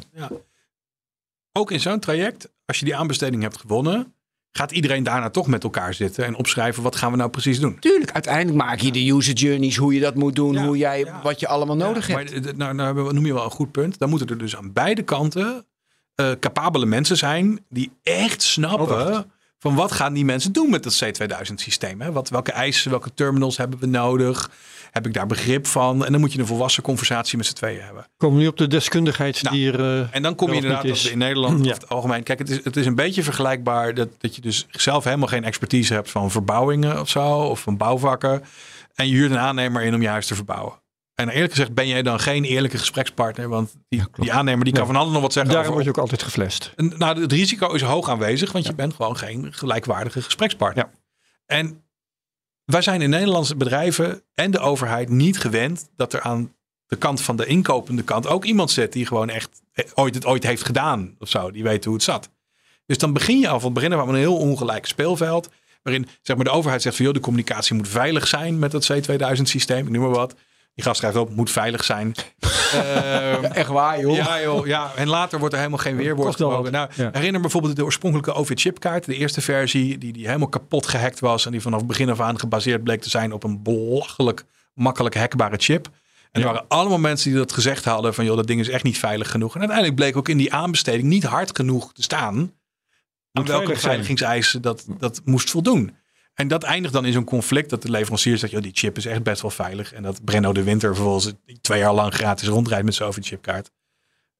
Ook 1.52 1.70
in 1.70 1.80
zo'n 1.80 2.00
traject, 2.00 2.48
als 2.64 2.78
je 2.78 2.84
die 2.84 2.96
aanbesteding 2.96 3.42
hebt 3.42 3.56
gewonnen, 3.56 4.13
gaat 4.58 4.72
iedereen 4.72 5.02
daarna 5.02 5.30
toch 5.30 5.46
met 5.46 5.62
elkaar 5.64 5.94
zitten 5.94 6.24
en 6.24 6.36
opschrijven 6.36 6.82
wat 6.82 6.96
gaan 6.96 7.10
we 7.10 7.16
nou 7.16 7.30
precies 7.30 7.60
doen. 7.60 7.78
Tuurlijk, 7.78 8.12
uiteindelijk 8.12 8.56
maak 8.56 8.80
je 8.80 8.92
de 8.92 9.10
user 9.10 9.34
journeys, 9.34 9.76
hoe 9.76 9.94
je 9.94 10.00
dat 10.00 10.14
moet 10.14 10.34
doen, 10.34 10.52
Ja, 10.52 10.64
hoe 10.64 10.76
jij, 10.76 10.98
ja. 10.98 11.20
wat 11.22 11.40
je 11.40 11.48
allemaal 11.48 11.76
nodig 11.76 12.06
Ja, 12.08 12.16
hebt. 12.18 12.42
Maar 12.42 12.54
nou, 12.56 12.74
nou 12.74 13.12
noem 13.14 13.26
je 13.26 13.34
wel 13.34 13.44
een 13.44 13.50
goed 13.50 13.72
punt. 13.72 13.98
Dan 13.98 14.08
moeten 14.08 14.28
er 14.28 14.38
dus 14.38 14.56
aan 14.56 14.72
beide 14.72 15.02
kanten 15.02 15.66
eh, 16.14 16.30
capabele 16.40 16.86
mensen 16.86 17.16
zijn 17.16 17.64
die 17.68 17.90
echt 18.02 18.42
snappen 18.42 19.12
Oh, 19.12 19.18
van 19.58 19.74
wat 19.74 19.92
gaan 19.92 20.12
die 20.12 20.24
mensen 20.24 20.52
doen 20.52 20.70
met 20.70 20.82
dat 20.82 21.04
C2000 21.04 21.54
systeem. 21.54 22.00
Hè? 22.00 22.12
Wat, 22.12 22.28
welke 22.28 22.52
eisen, 22.52 22.90
welke 22.90 23.14
terminals 23.14 23.56
hebben 23.56 23.78
we 23.78 23.86
nodig? 23.86 24.50
Heb 24.94 25.06
ik 25.06 25.12
daar 25.14 25.26
begrip 25.26 25.66
van? 25.66 26.04
En 26.04 26.12
dan 26.12 26.20
moet 26.20 26.32
je 26.32 26.38
een 26.38 26.46
volwassen 26.46 26.82
conversatie 26.82 27.36
met 27.36 27.46
z'n 27.46 27.52
tweeën 27.54 27.82
hebben. 27.82 28.06
Komen 28.16 28.36
we 28.36 28.42
nu 28.42 28.48
op 28.48 28.56
de 28.56 28.66
deskundigheid 28.66 29.42
Nou, 29.42 29.56
die 29.56 29.72
er. 29.72 30.00
eh, 30.00 30.06
En 30.10 30.22
dan 30.22 30.34
kom 30.34 30.48
je 30.48 30.54
inderdaad 30.54 30.86
dat 30.86 31.04
in 31.04 31.18
Nederland 31.18 31.64
Ja. 31.66 31.72
het 31.72 31.88
algemeen. 31.88 32.22
Kijk, 32.22 32.38
het 32.38 32.50
is, 32.50 32.64
het 32.64 32.76
is 32.76 32.86
een 32.86 32.94
beetje 32.94 33.22
vergelijkbaar 33.22 33.94
dat, 33.94 34.08
dat 34.18 34.34
je 34.34 34.40
dus 34.40 34.66
zelf 34.70 35.04
helemaal 35.04 35.28
geen 35.28 35.44
expertise 35.44 35.94
hebt 35.94 36.10
van 36.10 36.30
verbouwingen 36.30 37.00
of 37.00 37.08
zo, 37.08 37.38
of 37.38 37.60
van 37.60 37.76
bouwvakken. 37.76 38.42
En 38.94 39.08
je 39.08 39.14
huurt 39.14 39.30
een 39.30 39.38
aannemer 39.38 39.82
in 39.82 39.94
om 39.94 40.02
je 40.02 40.08
huis 40.08 40.26
te 40.26 40.34
verbouwen. 40.34 40.82
En 41.14 41.28
eerlijk 41.28 41.52
gezegd 41.52 41.74
ben 41.74 41.88
jij 41.88 42.02
dan 42.02 42.20
geen 42.20 42.44
eerlijke 42.44 42.78
gesprekspartner, 42.78 43.48
want 43.48 43.74
die, 43.88 43.98
Ja, 44.00 44.06
die 44.16 44.32
aannemer 44.32 44.64
die 44.64 44.74
kan 44.74 44.86
van 44.86 44.96
alles 44.96 45.12
nog 45.12 45.22
wat 45.22 45.32
zeggen. 45.32 45.52
Daarom 45.52 45.72
over- 45.72 45.84
word 45.84 45.94
je 45.94 46.00
ook 46.02 46.10
altijd 46.10 46.22
geflasht. 46.32 46.72
En, 46.76 46.92
nou, 46.98 47.20
het 47.20 47.32
risico 47.32 47.72
is 47.72 47.82
hoog 47.82 48.08
aanwezig, 48.08 48.52
want 48.52 48.66
je 48.66 48.74
bent 48.74 48.94
gewoon 48.94 49.16
geen 49.16 49.48
gelijkwaardige 49.52 50.22
gesprekspartner. 50.22 50.84
Ja. 50.84 50.98
En 51.56 51.82
wij 52.64 52.82
zijn 52.82 53.02
in 53.02 53.10
Nederlandse 53.10 53.56
bedrijven 53.56 54.22
en 54.34 54.50
de 54.50 54.58
overheid 54.58 55.08
niet 55.08 55.38
gewend 55.38 55.88
dat 55.96 56.12
er 56.12 56.20
aan 56.20 56.54
de 56.86 56.96
kant 56.96 57.20
van 57.20 57.36
de 57.36 57.46
inkopende 57.46 58.02
kant 58.02 58.26
ook 58.26 58.44
iemand 58.44 58.70
zit 58.70 58.92
die 58.92 59.06
gewoon 59.06 59.28
echt 59.28 59.62
eh, 59.72 59.84
ooit 59.94 60.14
het 60.14 60.26
ooit 60.26 60.42
heeft 60.42 60.64
gedaan 60.64 61.14
of 61.18 61.28
zo. 61.28 61.50
Die 61.50 61.62
weet 61.62 61.84
hoe 61.84 61.94
het 61.94 62.02
zat. 62.02 62.30
Dus 62.86 62.98
dan 62.98 63.12
begin 63.12 63.38
je 63.38 63.48
al 63.48 63.60
van 63.60 63.70
het 63.72 63.80
begin 63.80 63.92
af 63.92 64.08
een 64.08 64.14
heel 64.14 64.36
ongelijk 64.36 64.86
speelveld. 64.86 65.50
Waarin 65.82 66.08
zeg 66.22 66.36
maar, 66.36 66.44
de 66.44 66.50
overheid 66.50 66.82
zegt 66.82 66.96
van 66.96 67.04
joh, 67.04 67.14
de 67.14 67.20
communicatie 67.20 67.74
moet 67.74 67.88
veilig 67.88 68.26
zijn 68.26 68.58
met 68.58 68.70
dat 68.70 68.92
C2000 68.92 69.42
systeem. 69.42 69.90
Noem 69.90 70.02
maar 70.02 70.10
wat. 70.10 70.34
Die 70.74 70.84
gast 70.84 70.98
schrijft 70.98 71.16
op, 71.16 71.34
moet 71.34 71.50
veilig 71.50 71.84
zijn. 71.84 72.14
Ehm, 72.74 73.44
Echt 73.44 73.68
waar, 73.68 74.00
joh. 74.00 74.16
ja, 74.16 74.42
joh, 74.42 74.66
ja, 74.66 74.92
en 74.96 75.08
later 75.08 75.38
wordt 75.38 75.54
er 75.54 75.60
helemaal 75.60 75.80
geen 75.80 75.96
weerwoord 75.96 76.36
gebogen. 76.36 76.72
Nou, 76.72 76.88
ja. 76.94 77.08
herinner 77.12 77.32
me 77.32 77.40
bijvoorbeeld 77.40 77.76
de 77.76 77.84
oorspronkelijke 77.84 78.32
OV-chipkaart, 78.32 79.04
de 79.04 79.14
eerste 79.14 79.40
versie, 79.40 79.98
die, 79.98 80.12
die 80.12 80.26
helemaal 80.26 80.48
kapot 80.48 80.86
gehackt 80.86 81.20
was. 81.20 81.46
En 81.46 81.52
die 81.52 81.60
vanaf 81.60 81.78
het 81.78 81.88
begin 81.88 82.10
af 82.10 82.20
aan 82.20 82.38
gebaseerd 82.38 82.82
bleek 82.84 83.00
te 83.00 83.10
zijn 83.10 83.32
op 83.32 83.44
een 83.44 83.62
belachelijk 83.62 84.44
makkelijk 84.74 85.16
hackbare 85.16 85.56
chip. 85.58 85.88
En 86.32 86.40
er 86.40 86.46
waren 86.46 86.64
allemaal 86.68 86.98
mensen 86.98 87.30
die 87.30 87.38
dat 87.38 87.52
gezegd 87.52 87.84
hadden 87.84 88.14
van 88.14 88.24
joh, 88.24 88.36
dat 88.36 88.46
ding 88.46 88.60
is 88.60 88.68
echt 88.68 88.84
niet 88.84 88.98
veilig 88.98 89.30
genoeg. 89.30 89.54
En 89.54 89.60
uiteindelijk 89.60 89.98
bleek 89.98 90.16
ook 90.16 90.28
in 90.28 90.36
die 90.36 90.52
aanbesteding 90.52 91.08
niet 91.08 91.24
hard 91.24 91.56
genoeg 91.56 91.92
te 91.92 92.02
staan 92.02 92.52
aan 93.32 93.44
welke 93.44 93.72
beveiligingseisen 93.72 94.62
dat, 94.62 94.84
dat 94.98 95.20
moest 95.24 95.50
voldoen. 95.50 95.96
En 96.34 96.48
dat 96.48 96.62
eindigt 96.62 96.94
dan 96.94 97.04
in 97.04 97.12
zo'n 97.12 97.24
conflict 97.24 97.70
dat 97.70 97.82
de 97.82 97.90
leverancier 97.90 98.38
zegt, 98.38 98.62
die 98.62 98.72
chip 98.74 98.96
is 98.96 99.06
echt 99.06 99.22
best 99.22 99.42
wel 99.42 99.50
veilig. 99.50 99.92
En 99.92 100.02
dat 100.02 100.24
Brenno 100.24 100.52
de 100.52 100.62
Winter 100.62 100.94
vervolgens 100.94 101.32
twee 101.60 101.78
jaar 101.78 101.94
lang 101.94 102.14
gratis 102.14 102.48
rondrijdt 102.48 102.84
met 102.84 102.94
zijn 102.94 103.08
OV-chipkaart. 103.08 103.70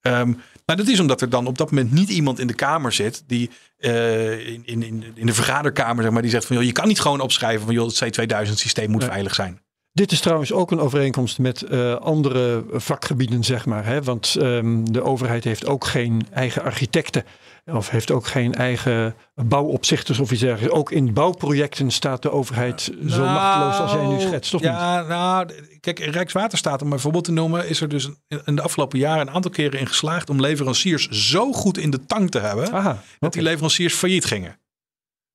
Ehm, 0.00 0.32
maar 0.66 0.76
dat 0.76 0.88
is 0.88 1.00
omdat 1.00 1.20
er 1.20 1.28
dan 1.28 1.46
op 1.46 1.58
dat 1.58 1.70
moment 1.70 1.92
niet 1.92 2.08
iemand 2.08 2.38
in 2.38 2.46
de 2.46 2.54
kamer 2.54 2.92
zit 2.92 3.24
die 3.26 3.50
eh, 3.78 4.48
in, 4.48 4.62
in, 4.64 5.04
in, 5.14 5.26
de 5.26 5.34
vergaderkamer, 5.34 6.02
zeg 6.02 6.12
maar, 6.12 6.22
die 6.22 6.30
zegt 6.30 6.46
van 6.46 6.56
joh, 6.56 6.64
je 6.64 6.72
kan 6.72 6.88
niet 6.88 7.00
gewoon 7.00 7.20
opschrijven 7.20 7.64
van 7.64 7.74
joh, 7.74 7.86
het 7.86 8.04
C2000 8.04 8.52
systeem 8.52 8.90
moet 8.90 9.04
veilig 9.04 9.34
zijn. 9.34 9.62
Dit 9.92 10.12
is 10.12 10.20
trouwens 10.20 10.52
ook 10.52 10.70
een 10.70 10.80
overeenkomst 10.80 11.38
met 11.38 11.62
eh, 11.62 11.94
andere 11.94 12.64
vakgebieden, 12.70 13.44
zeg 13.44 13.66
maar. 13.66 13.86
Hè? 13.86 14.02
Want 14.02 14.36
ehm, 14.36 14.84
de 14.84 15.02
overheid 15.02 15.44
heeft 15.44 15.66
ook 15.66 15.84
geen 15.84 16.26
eigen 16.32 16.62
architecten. 16.62 17.24
Of 17.72 17.90
heeft 17.90 18.10
ook 18.10 18.26
geen 18.26 18.54
eigen 18.54 19.14
bouwopzichters 19.34 20.18
of 20.18 20.30
iets 20.32 20.40
dergelijks. 20.40 20.76
Ook 20.76 20.90
in 20.90 21.12
bouwprojecten 21.12 21.90
staat 21.90 22.22
de 22.22 22.30
overheid 22.30 22.80
zo 23.08 23.24
machteloos 23.24 23.78
als 23.78 23.92
jij 23.92 24.06
nu 24.06 24.20
schetst, 24.20 24.54
of 24.54 24.60
niet? 24.60 24.70
ja, 24.70 25.02
nou, 25.02 25.48
kijk, 25.80 25.98
Rijkswaterstaat, 25.98 26.82
om 26.82 26.92
een 26.92 26.98
voorbeeld 27.00 27.24
te 27.24 27.32
noemen, 27.32 27.68
is 27.68 27.80
er 27.80 27.88
dus 27.88 28.08
in- 28.44 28.54
de 28.56 28.62
afgelopen 28.62 28.98
jaren 28.98 29.20
een 29.28 29.34
aantal 29.34 29.50
keren 29.50 29.80
in 29.80 29.86
geslaagd 29.86 30.30
om 30.30 30.40
leveranciers 30.40 31.08
zo 31.08 31.52
goed 31.52 31.78
in 31.78 31.90
de 31.90 32.06
tank 32.06 32.30
te 32.30 32.38
hebben, 32.38 32.72
Aha, 32.72 33.02
dat 33.18 33.32
die 33.32 33.42
leveranciers 33.42 33.94
failliet 33.94 34.24
gingen. 34.24 34.58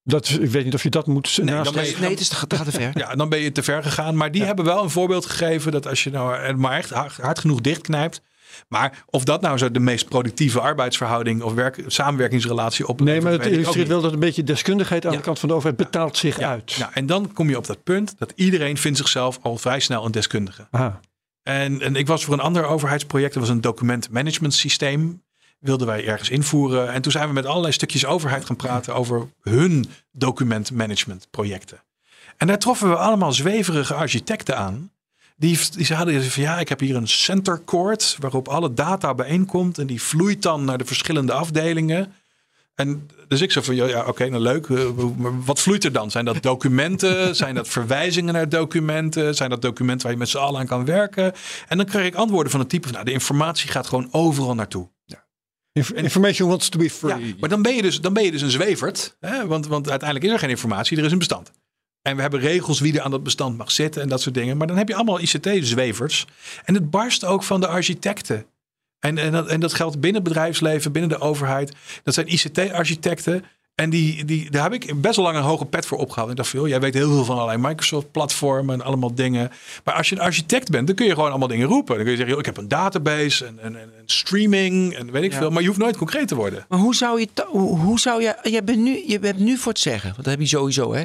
dat, 0.04 0.30
ik 0.42 0.50
weet 0.50 0.64
niet 0.66 0.74
of 0.74 0.84
je 0.84 0.90
dat 0.90 1.08
moet 1.08 1.36
dan 1.36 1.46
naast 1.46 1.74
ben 1.74 1.86
je- 1.86 1.96
Nee, 2.00 2.10
het 2.10 2.20
is 2.20 2.28
te, 2.28 2.36
gaat 2.36 2.50
te 2.66 2.72
ver. 2.72 2.92
Ja, 2.98 3.16
dan 3.16 3.30
ben 3.30 3.40
je 3.40 3.52
te 3.52 3.64
ver 3.64 3.84
gegaan. 3.84 4.16
Maar 4.18 4.32
die 4.32 4.44
hebben 4.44 4.66
wel 4.66 4.84
een 4.84 4.90
voorbeeld 4.90 5.26
gegeven 5.26 5.72
dat 5.72 5.88
als 5.88 6.04
je 6.04 6.10
nou 6.10 6.36
er 6.36 6.60
maar 6.60 6.78
echt 6.78 6.90
hard, 6.90 7.18
hard 7.18 7.40
genoeg 7.40 7.62
dichtknijpt. 7.62 8.22
Maar 8.68 9.04
of 9.06 9.24
dat 9.24 9.42
nou 9.42 9.58
zo 9.58 9.72
de 9.72 9.80
meest 9.80 10.10
productieve 10.10 10.60
arbeidsverhouding 10.60 11.42
of 11.42 11.54
werk, 11.54 11.84
samenwerkingsrelatie 11.88 12.88
oplevert. 12.88 13.24
Nee, 13.24 13.32
maar 13.38 13.46
het 13.46 13.52
illustreert 13.54 13.88
wel 13.88 14.02
dat 14.02 14.14
een 14.14 14.20
beetje 14.20 14.44
deskundigheid 14.44 15.06
aan 15.06 15.12
Ja. 15.12 15.18
de 15.18 15.24
kant 15.24 15.40
van 15.40 15.50
de 15.50 15.56
overheid 15.56 15.78
betaalt 15.78 16.18
zich 16.18 16.40
Ja, 16.40 16.50
uit. 16.50 16.72
ja, 16.72 16.90
en 16.94 17.06
dan 17.06 17.34
kom 17.34 17.50
je 17.50 17.58
op 17.58 17.66
dat 17.68 17.84
punt 17.84 18.16
dat 18.18 18.34
iedereen 18.36 18.78
vindt 18.78 18.98
zichzelf 18.98 19.40
al 19.42 19.58
vrij 19.58 19.80
snel 19.80 20.06
een 20.06 20.12
deskundige. 20.12 20.68
Aha. 20.72 21.00
En, 21.44 21.82
en 21.82 21.96
ik 21.96 22.08
was 22.08 22.24
voor 22.26 22.34
een 22.34 22.40
ander 22.40 22.66
overheidsproject, 22.66 23.34
dat 23.34 23.44
was 23.44 23.52
een 23.52 23.62
documentmanagement 23.62 24.54
systeem. 24.54 25.24
Wilden 25.60 25.88
wij 25.88 26.06
ergens 26.08 26.30
invoeren. 26.30 26.92
En 26.94 27.02
toen 27.02 27.12
zijn 27.12 27.28
we 27.28 27.34
met 27.34 27.46
allerlei 27.46 27.74
stukjes 27.74 28.06
overheid 28.06 28.46
gaan 28.46 28.56
praten 28.56 28.96
over 28.96 29.28
hun 29.42 29.86
documentmanagement 30.12 31.28
projecten. 31.32 31.84
En 32.38 32.48
daar 32.48 32.60
troffen 32.60 32.90
we 32.90 32.96
allemaal 32.96 33.32
zweverige 33.34 33.94
architecten 33.94 34.58
aan. 34.58 34.92
Die, 35.40 35.60
die 35.72 35.86
zeiden 35.86 36.24
van 36.24 36.44
ja, 36.44 36.60
ik 36.60 36.70
heb 36.70 36.80
hier 36.80 36.96
een 36.96 37.08
center 37.08 37.62
court 37.66 38.16
waarop 38.20 38.48
alle 38.48 38.74
data 38.74 39.14
bijeenkomt. 39.16 39.78
En 39.78 39.88
die 39.88 40.02
vloeit 40.02 40.42
dan 40.42 40.64
naar 40.66 40.78
de 40.78 40.86
verschillende 40.86 41.34
afdelingen. 41.34 42.14
En 42.76 43.10
dus 43.28 43.42
ik 43.42 43.52
zo 43.52 43.62
van, 43.62 43.76
ja, 43.76 43.86
ja 43.86 44.06
oké, 44.06 44.30
nou 44.30 44.42
leuk. 44.42 44.70
eh, 44.70 44.86
maar 45.18 45.44
wat 45.44 45.60
vloeit 45.60 45.84
er 45.84 45.92
dan? 45.92 46.12
Zijn 46.12 46.26
dat 46.26 46.42
documenten? 46.44 47.36
Zijn 47.36 47.56
dat 47.56 47.68
verwijzingen 47.68 48.34
naar 48.34 48.50
documenten? 48.50 49.36
Zijn 49.36 49.50
dat 49.50 49.62
documenten 49.62 50.02
waar 50.04 50.12
je 50.12 50.20
met 50.20 50.30
z'n 50.30 50.38
allen 50.38 50.60
aan 50.60 50.66
kan 50.68 50.86
werken? 50.86 51.34
En 51.68 51.78
dan 51.78 51.86
kreeg 51.86 52.06
ik 52.06 52.16
antwoorden 52.16 52.52
van 52.52 52.60
het 52.60 52.70
type 52.70 52.84
van, 52.88 52.94
nou, 52.94 53.06
de 53.06 53.12
informatie 53.12 53.70
gaat 53.70 53.88
gewoon 53.88 54.08
overal 54.12 54.56
naartoe. 54.56 54.90
Inf- 55.72 55.92
Information 55.92 56.50
wants 56.50 56.70
to 56.70 56.80
be 56.80 56.90
free. 56.90 57.28
Ja, 57.28 57.34
maar 57.40 57.50
dan 57.50 57.62
ben 57.62 57.76
je 57.76 57.82
dus, 57.82 58.02
dan 58.02 58.14
ben 58.14 58.24
je 58.24 58.32
dus 58.32 58.42
een 58.42 58.52
zwevert. 58.52 59.16
Hè? 59.20 59.48
Want, 59.48 59.68
want 59.68 59.90
uiteindelijk 59.90 60.28
is 60.30 60.34
er 60.34 60.40
geen 60.40 60.50
informatie, 60.50 60.98
er 60.98 61.06
is 61.06 61.12
een 61.12 61.18
bestand. 61.18 61.52
En 62.02 62.16
we 62.16 62.22
hebben 62.22 62.40
regels 62.40 62.80
wie 62.80 62.94
er 62.94 63.02
aan 63.02 63.12
dat 63.12 63.24
bestand 63.24 63.58
mag 63.58 63.72
zitten 63.72 64.02
en 64.02 64.10
dat 64.10 64.22
soort 64.22 64.36
dingen. 64.36 64.58
Maar 64.58 64.68
dan 64.68 64.78
heb 64.78 64.88
je 64.88 64.96
allemaal 64.96 65.20
ICT-zwevers. 65.20 66.26
En 66.66 66.74
het 66.74 66.90
barst 66.90 67.26
ook 67.26 67.44
van 67.44 67.60
de 67.60 67.68
architecten. 67.68 68.46
En, 69.00 69.18
en, 69.18 69.32
dat, 69.32 69.48
en 69.48 69.60
dat 69.60 69.74
geldt 69.74 70.00
binnen 70.00 70.22
het 70.22 70.32
bedrijfsleven, 70.32 70.92
binnen 70.92 71.10
de 71.10 71.20
overheid. 71.20 71.74
Dat 72.04 72.14
zijn 72.14 72.28
ICT-architecten. 72.34 73.44
En 73.76 73.90
die, 73.90 74.26
die, 74.26 74.52
daar 74.52 74.64
heb 74.64 74.74
ik 74.74 75.02
best 75.02 75.16
wel 75.16 75.26
lang 75.26 75.38
een 75.38 75.44
hoge 75.44 75.66
pet 75.66 75.86
voor 75.86 75.98
opgehaald. 75.98 76.30
Ik 76.30 76.36
dacht 76.36 76.50
van, 76.50 76.60
joh, 76.60 76.68
jij 76.68 76.80
weet 76.80 76.94
heel 76.94 77.10
veel 77.14 77.26
van 77.26 77.36
allerlei 77.36 77.68
Microsoft-platformen 77.68 78.74
en 78.76 78.82
allemaal 78.86 79.14
dingen. 79.16 79.52
Maar 79.84 79.94
als 79.94 80.10
je 80.10 80.16
een 80.16 80.22
architect 80.22 80.70
bent, 80.70 80.88
dan 80.88 80.96
kun 80.96 81.06
je 81.06 81.14
gewoon 81.14 81.30
allemaal 81.30 81.48
dingen 81.48 81.68
roepen. 81.68 81.96
Dan 81.96 82.04
kun 82.04 82.12
je 82.12 82.18
zeggen, 82.18 82.30
joh, 82.36 82.40
ik 82.40 82.46
heb 82.46 82.58
een 82.58 82.68
database 82.68 83.46
en, 83.46 83.60
en, 83.60 83.76
en 83.76 83.92
streaming 84.06 84.94
en 84.96 85.12
weet 85.12 85.24
ik 85.24 85.32
Ja. 85.32 85.38
veel. 85.38 85.50
Maar 85.50 85.62
je 85.62 85.68
hoeft 85.68 85.80
nooit 85.80 85.98
concreet 85.98 86.28
te 86.28 86.36
worden. 86.36 86.66
Maar 86.70 86.80
hoe 86.80 86.96
zou 86.96 87.20
je, 87.20 87.28
hoe, 87.48 87.78
hoe 87.80 88.00
zou 88.00 88.22
je, 88.22 88.36
je 88.44 88.64
bent 88.64 88.80
nu, 88.80 89.04
je 89.08 89.20
bent 89.20 89.40
nu 89.40 89.58
voor 89.58 89.72
het 89.72 89.82
zeggen, 89.82 90.10
want 90.12 90.24
dat 90.24 90.34
heb 90.34 90.40
je 90.40 90.48
sowieso, 90.48 90.94
hè? 90.94 91.04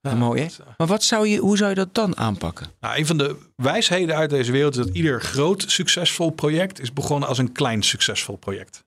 Ja, 0.00 0.14
mooi, 0.14 0.40
hè? 0.40 0.46
eh, 0.46 0.66
Maar 0.76 0.86
wat 0.86 1.02
zou 1.02 1.26
je, 1.28 1.38
hoe 1.38 1.56
zou 1.56 1.68
je 1.68 1.74
dat 1.74 1.94
dan 1.94 2.16
aanpakken? 2.16 2.66
Nou, 2.80 2.98
een 2.98 3.06
van 3.06 3.18
de 3.18 3.36
wijsheden 3.56 4.16
uit 4.16 4.30
deze 4.30 4.52
wereld 4.52 4.76
is 4.76 4.84
dat 4.86 4.94
ieder 4.94 5.20
groot 5.20 5.64
succesvol 5.66 6.30
project 6.30 6.80
is 6.80 6.92
begonnen 6.92 7.28
als 7.28 7.38
een 7.38 7.52
klein 7.52 7.82
succesvol 7.82 8.36
project. 8.36 8.84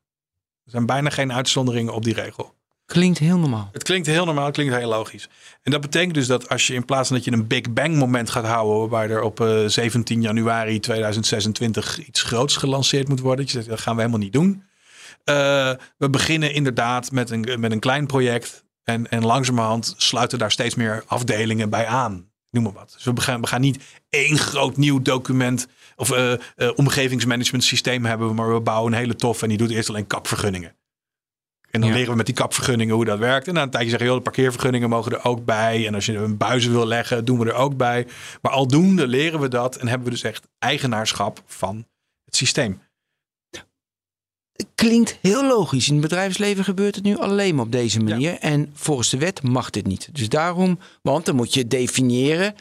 Er 0.66 0.72
zijn 0.72 0.86
bijna 0.86 1.10
geen 1.10 1.34
uitzonderingen 1.34 1.94
op 1.94 2.04
die 2.04 2.14
regel. 2.14 2.54
Klinkt 2.86 3.18
heel 3.20 3.38
normaal. 3.38 3.70
Het 3.72 3.84
klinkt 3.84 4.08
heel 4.08 4.26
normaal, 4.26 4.46
het 4.46 4.54
klinkt 4.54 4.76
heel 4.76 4.90
logisch. 4.90 5.30
En 5.62 5.72
dat 5.72 5.82
betekent 5.82 6.14
dus 6.14 6.28
dat 6.28 6.50
als 6.50 6.68
je 6.68 6.74
in 6.74 6.86
plaats 6.86 7.08
van 7.08 7.18
dat 7.18 7.26
je 7.26 7.32
een 7.32 7.48
Big 7.48 7.74
Bang 7.74 7.96
moment 7.96 8.30
gaat 8.30 8.46
houden, 8.46 8.90
waarbij 8.90 9.16
er 9.16 9.22
op 9.22 9.40
eh, 9.40 9.66
17 9.66 10.22
januari 10.22 10.80
2026 10.80 12.00
iets 12.08 12.22
groots 12.22 12.56
gelanceerd 12.58 13.08
moet 13.08 13.20
worden, 13.20 13.46
dat 13.46 13.54
je 13.54 13.58
zegt, 13.58 13.70
dat 13.70 13.80
gaan 13.80 13.96
we 13.96 14.02
helemaal 14.02 14.24
niet 14.24 14.34
doen. 14.34 14.64
Eh, 15.24 15.72
we 15.98 16.10
beginnen 16.10 16.54
inderdaad 16.54 17.12
met 17.12 17.30
een, 17.30 17.48
met 17.60 17.72
een 17.72 17.80
klein 17.80 18.08
project 18.08 18.64
en, 18.84 19.10
en 19.10 19.26
langzamerhand 19.26 19.94
sluiten 19.98 20.40
daar 20.40 20.52
steeds 20.52 20.76
meer 20.76 21.04
afdelingen 21.06 21.70
bij 21.70 21.86
aan. 21.86 22.30
Noem 22.50 22.64
maar 22.64 22.74
wat. 22.74 22.92
Dus 22.94 23.04
we 23.04 23.22
gaan, 23.22 23.42
we 23.42 23.48
gaan 23.48 23.62
niet 23.62 23.84
één 24.10 24.38
groot 24.38 24.78
nieuw 24.78 25.02
document 25.02 25.68
of 25.96 26.12
eh, 26.12 26.34
omgevingsmanagement 26.76 27.64
systeem 27.64 28.06
hebben, 28.06 28.36
maar 28.36 28.54
we 28.54 28.60
bouwen 28.60 28.92
een 28.94 28.98
hele 29.00 29.16
tof 29.16 29.42
en 29.42 29.50
die 29.50 29.58
doet 29.58 29.70
eerst 29.72 29.90
alleen 29.90 30.08
kapvergunningen. 30.08 30.76
En 31.72 31.80
dan 31.80 31.90
Ja. 31.90 31.96
leren 31.96 32.12
we 32.12 32.18
met 32.18 32.26
die 32.26 32.36
kapvergunningen 32.36 32.96
hoe 32.96 33.06
dat 33.06 33.20
werkt. 33.20 33.48
En 33.48 33.54
na 33.54 33.62
een 33.62 33.70
tijdje 33.70 33.90
zeggen, 33.90 34.08
joh, 34.08 34.18
de 34.18 34.24
parkeervergunningen 34.24 34.90
mogen 34.90 35.12
er 35.12 35.24
ook 35.24 35.46
bij. 35.46 35.88
En 35.88 35.96
als 35.96 36.06
je 36.06 36.18
een 36.18 36.38
buizen 36.38 36.72
wil 36.72 36.86
leggen, 36.86 37.26
doen 37.26 37.40
we 37.40 37.46
er 37.46 37.54
ook 37.54 37.78
bij. 37.78 38.08
Maar 38.42 38.52
aldoende 38.52 39.08
leren 39.08 39.40
we 39.40 39.48
dat 39.48 39.76
en 39.76 39.88
hebben 39.88 40.08
we 40.08 40.14
dus 40.14 40.24
echt 40.24 40.48
eigenaarschap 40.60 41.42
van 41.46 41.88
het 42.26 42.36
systeem. 42.36 42.82
Klinkt 44.76 45.18
heel 45.22 45.48
logisch. 45.48 45.88
In 45.88 45.94
het 45.94 46.02
bedrijfsleven 46.02 46.64
gebeurt 46.64 46.96
het 46.96 47.04
nu 47.04 47.18
alleen 47.18 47.56
maar 47.56 47.66
op 47.66 47.72
deze 47.72 48.00
manier. 48.00 48.38
En 48.40 48.70
volgens 48.74 49.10
de 49.10 49.18
wet 49.18 49.44
mag 49.44 49.70
dit 49.70 49.88
niet. 49.88 50.10
Dus 50.12 50.30
daarom, 50.30 50.80
want 51.02 51.26
dan 51.26 51.36
moet 51.36 51.54
je 51.54 51.68
definiëren 51.68 52.56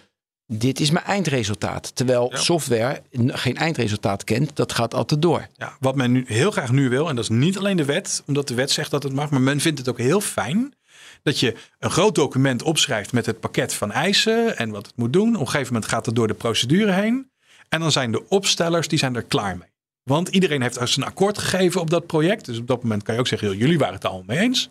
dit 0.53 0.81
is 0.81 0.91
mijn 0.91 1.05
eindresultaat. 1.05 1.97
Terwijl 1.97 2.29
Ja. 2.31 2.37
software 2.37 3.03
geen 3.27 3.57
eindresultaat 3.57 4.25
kent, 4.25 4.57
dat 4.57 4.73
gaat 4.73 4.95
altijd 4.95 5.23
door. 5.23 5.47
Ja, 5.57 5.77
wat 5.81 5.97
men 5.97 6.13
nu 6.13 6.25
heel 6.27 6.51
graag 6.51 6.73
nu 6.73 6.89
wil, 6.89 7.09
en 7.09 7.15
dat 7.15 7.25
is 7.25 7.31
niet 7.31 7.59
alleen 7.59 7.77
de 7.77 7.85
wet, 7.85 8.23
omdat 8.27 8.49
de 8.49 8.55
wet 8.55 8.71
zegt 8.71 8.91
dat 8.91 9.03
het 9.03 9.13
mag, 9.13 9.31
maar 9.31 9.41
men 9.41 9.61
vindt 9.61 9.79
het 9.79 9.89
ook 9.89 9.99
heel 9.99 10.21
fijn 10.21 10.75
dat 11.23 11.39
je 11.41 11.55
een 11.79 11.91
groot 11.91 12.15
document 12.15 12.63
opschrijft 12.63 13.13
met 13.13 13.27
het 13.27 13.41
pakket 13.41 13.75
van 13.75 13.93
eisen 13.93 14.57
en 14.59 14.71
wat 14.71 14.87
het 14.87 14.97
moet 14.97 15.13
doen. 15.13 15.35
Op 15.35 15.41
een 15.41 15.47
gegeven 15.47 15.73
moment 15.73 15.91
gaat 15.91 16.07
het 16.07 16.15
door 16.15 16.27
de 16.27 16.35
procedure 16.35 16.93
heen. 16.93 17.31
En 17.69 17.81
dan 17.81 17.93
zijn 17.93 18.13
de 18.13 18.29
opstellers, 18.29 18.89
die 18.89 18.99
zijn 18.99 19.17
er 19.17 19.23
klaar 19.23 19.57
mee. 19.59 19.69
Want 20.03 20.29
iedereen 20.29 20.63
heeft 20.63 20.79
zijn 20.85 21.07
akkoord 21.07 21.39
gegeven 21.39 21.81
op 21.81 21.91
dat 21.91 22.07
project. 22.07 22.45
Dus 22.45 22.59
op 22.59 22.67
dat 22.67 22.83
moment 22.83 23.03
kan 23.03 23.15
je 23.15 23.21
ook 23.21 23.27
zeggen, 23.27 23.57
jullie 23.57 23.79
waren 23.79 23.95
het 23.95 24.03
er 24.03 24.09
allemaal 24.09 24.37
mee 24.37 24.45
eens. 24.45 24.71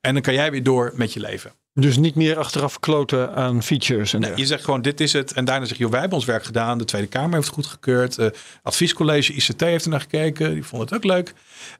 En 0.00 0.12
dan 0.12 0.22
kan 0.22 0.34
jij 0.34 0.50
weer 0.50 0.62
door 0.62 0.92
met 0.94 1.12
je 1.12 1.20
leven. 1.20 1.52
Dus 1.72 1.96
niet 1.96 2.14
meer 2.14 2.38
achteraf 2.38 2.80
kloten 2.80 3.34
aan 3.34 3.62
features. 3.62 4.12
En 4.12 4.20
Nee, 4.20 4.32
je 4.34 4.46
zegt 4.46 4.64
gewoon, 4.64 4.82
dit 4.82 5.00
is 5.00 5.12
het. 5.12 5.32
En 5.32 5.44
daarna 5.44 5.66
zeg 5.66 5.76
je, 5.76 5.82
joh, 5.82 5.90
wij 5.90 6.00
hebben 6.00 6.18
ons 6.18 6.26
werk 6.26 6.44
gedaan. 6.44 6.78
De 6.78 6.84
Tweede 6.84 7.08
Kamer 7.08 7.34
heeft 7.34 7.46
het 7.46 7.54
goedgekeurd. 7.54 8.18
Eh 8.18 8.26
adviescollege 8.62 9.32
ICT 9.32 9.60
heeft 9.60 9.84
er 9.84 9.90
naar 9.90 10.00
gekeken. 10.00 10.54
Die 10.54 10.64
vond 10.64 10.82
het 10.82 10.94
ook 10.94 11.04
leuk. 11.04 11.34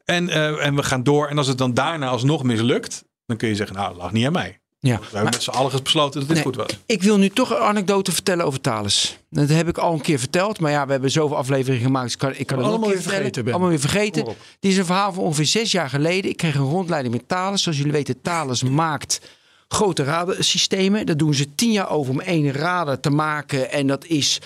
En, 0.04 0.28
eh, 0.28 0.66
en 0.66 0.74
we 0.74 0.82
gaan 0.82 1.02
door. 1.02 1.28
En 1.28 1.38
als 1.38 1.46
het 1.46 1.58
dan 1.58 1.74
daarna 1.74 2.06
alsnog 2.06 2.42
mislukt, 2.42 3.04
dan 3.26 3.36
kun 3.36 3.48
je 3.48 3.54
zeggen, 3.54 3.76
nou, 3.76 3.88
dat 3.88 4.02
lag 4.02 4.12
niet 4.12 4.26
aan 4.26 4.32
mij. 4.32 4.58
Ja. 4.86 4.98
We 4.98 5.04
hebben 5.04 5.24
met 5.32 5.42
z'n 5.42 5.50
allen 5.50 5.82
besloten 5.82 6.18
dat 6.18 6.28
dit 6.28 6.36
Nee. 6.36 6.44
goed 6.46 6.56
was. 6.56 6.78
Ik 6.86 7.02
wil 7.02 7.18
nu 7.18 7.28
toch 7.28 7.50
een 7.50 7.56
anekdote 7.56 8.12
vertellen 8.12 8.44
over 8.44 8.60
Thales. 8.60 9.18
Dat 9.30 9.48
heb 9.48 9.68
ik 9.68 9.78
al 9.78 9.92
een 9.92 10.00
keer 10.00 10.18
verteld. 10.18 10.60
Maar 10.60 10.70
ja, 10.70 10.86
we 10.86 10.92
hebben 10.92 11.10
zoveel 11.10 11.36
afleveringen 11.36 11.84
gemaakt. 11.84 12.04
Dus 12.04 12.12
ik 12.14 12.18
kan, 12.18 12.34
ik 12.34 12.46
kan 12.46 12.58
het 12.58 12.66
Allemaal 12.66 12.88
weer 12.88 13.02
vergeten, 13.02 13.44
Ben. 13.44 13.52
Allemaal 13.52 13.70
weer 13.70 13.80
vergeten. 13.80 14.24
Dit 14.60 14.70
is 14.72 14.76
een 14.76 14.84
verhaal 14.84 15.12
van 15.12 15.22
ongeveer 15.24 15.46
zes 15.46 15.72
jaar 15.72 15.88
geleden. 15.88 16.30
Ik 16.30 16.36
kreeg 16.36 16.54
een 16.54 16.70
rondleiding 16.70 17.14
met 17.14 17.28
Thales. 17.28 17.62
Zoals 17.62 17.78
jullie 17.78 17.92
weten, 17.92 18.20
Thales 18.22 18.62
maakt 18.62 19.20
grote 19.68 20.04
radarsystemen. 20.04 21.06
Daar 21.06 21.16
doen 21.16 21.34
ze 21.34 21.54
tien 21.54 21.72
jaar 21.72 21.90
over 21.90 22.12
om 22.12 22.20
één 22.20 22.52
radar 22.52 23.00
te 23.00 23.10
maken. 23.10 23.70
En 23.70 23.86
dat 23.86 24.04
is 24.04 24.40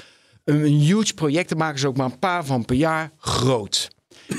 een, 0.44 0.64
een 0.64 0.78
huge 0.80 1.14
project. 1.14 1.48
Daar 1.48 1.58
maken 1.58 1.78
ze 1.78 1.86
ook 1.88 1.96
maar 1.96 2.06
een 2.06 2.18
paar 2.18 2.44
van 2.44 2.64
per 2.64 2.76
jaar 2.76 3.10
groot. 3.18 3.90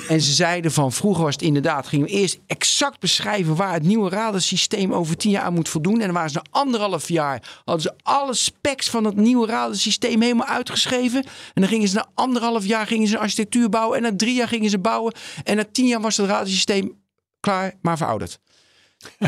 En 0.08 0.22
ze 0.22 0.34
zeiden 0.34 0.72
van 0.72 0.92
vroeger 0.92 1.24
was 1.24 1.34
het 1.34 1.42
inderdaad, 1.42 1.88
gingen 1.88 2.06
we 2.06 2.12
eerst 2.12 2.40
exact 2.48 3.00
beschrijven 3.00 3.56
waar 3.56 3.74
het 3.74 3.84
nieuwe 3.84 4.10
radarsysteem 4.10 4.94
over 4.94 5.18
tien 5.18 5.32
jaar 5.32 5.44
aan 5.44 5.54
moet 5.54 5.70
voldoen. 5.70 6.00
En 6.00 6.06
dan 6.06 6.14
waren 6.14 6.30
ze 6.30 6.36
na 6.36 6.60
anderhalf 6.60 7.08
jaar, 7.08 7.62
hadden 7.66 7.82
ze 7.84 7.94
alle 8.04 8.34
specs 8.34 8.90
van 8.90 9.04
het 9.04 9.16
nieuwe 9.16 9.48
radarsysteem 9.48 10.22
helemaal 10.22 10.48
uitgeschreven. 10.48 11.24
En 11.24 11.62
dan 11.62 11.68
gingen 11.68 11.88
ze 11.88 11.96
na 11.96 12.08
anderhalf 12.14 12.66
jaar 12.66 12.88
gingen 12.88 13.08
ze 13.08 13.16
een 13.16 13.22
architectuur 13.22 13.70
bouwen. 13.70 13.98
En 13.98 14.04
na 14.04 14.16
drie 14.16 14.34
jaar 14.34 14.48
gingen 14.48 14.70
ze 14.70 14.80
bouwen. 14.80 15.14
En 15.44 15.56
na 15.56 15.66
tien 15.72 15.88
jaar 15.88 16.02
was 16.02 16.18
het 16.18 16.28
radarsysteem 16.28 17.00
klaar, 17.40 17.74
maar 17.82 17.98
verouderd. 17.98 18.40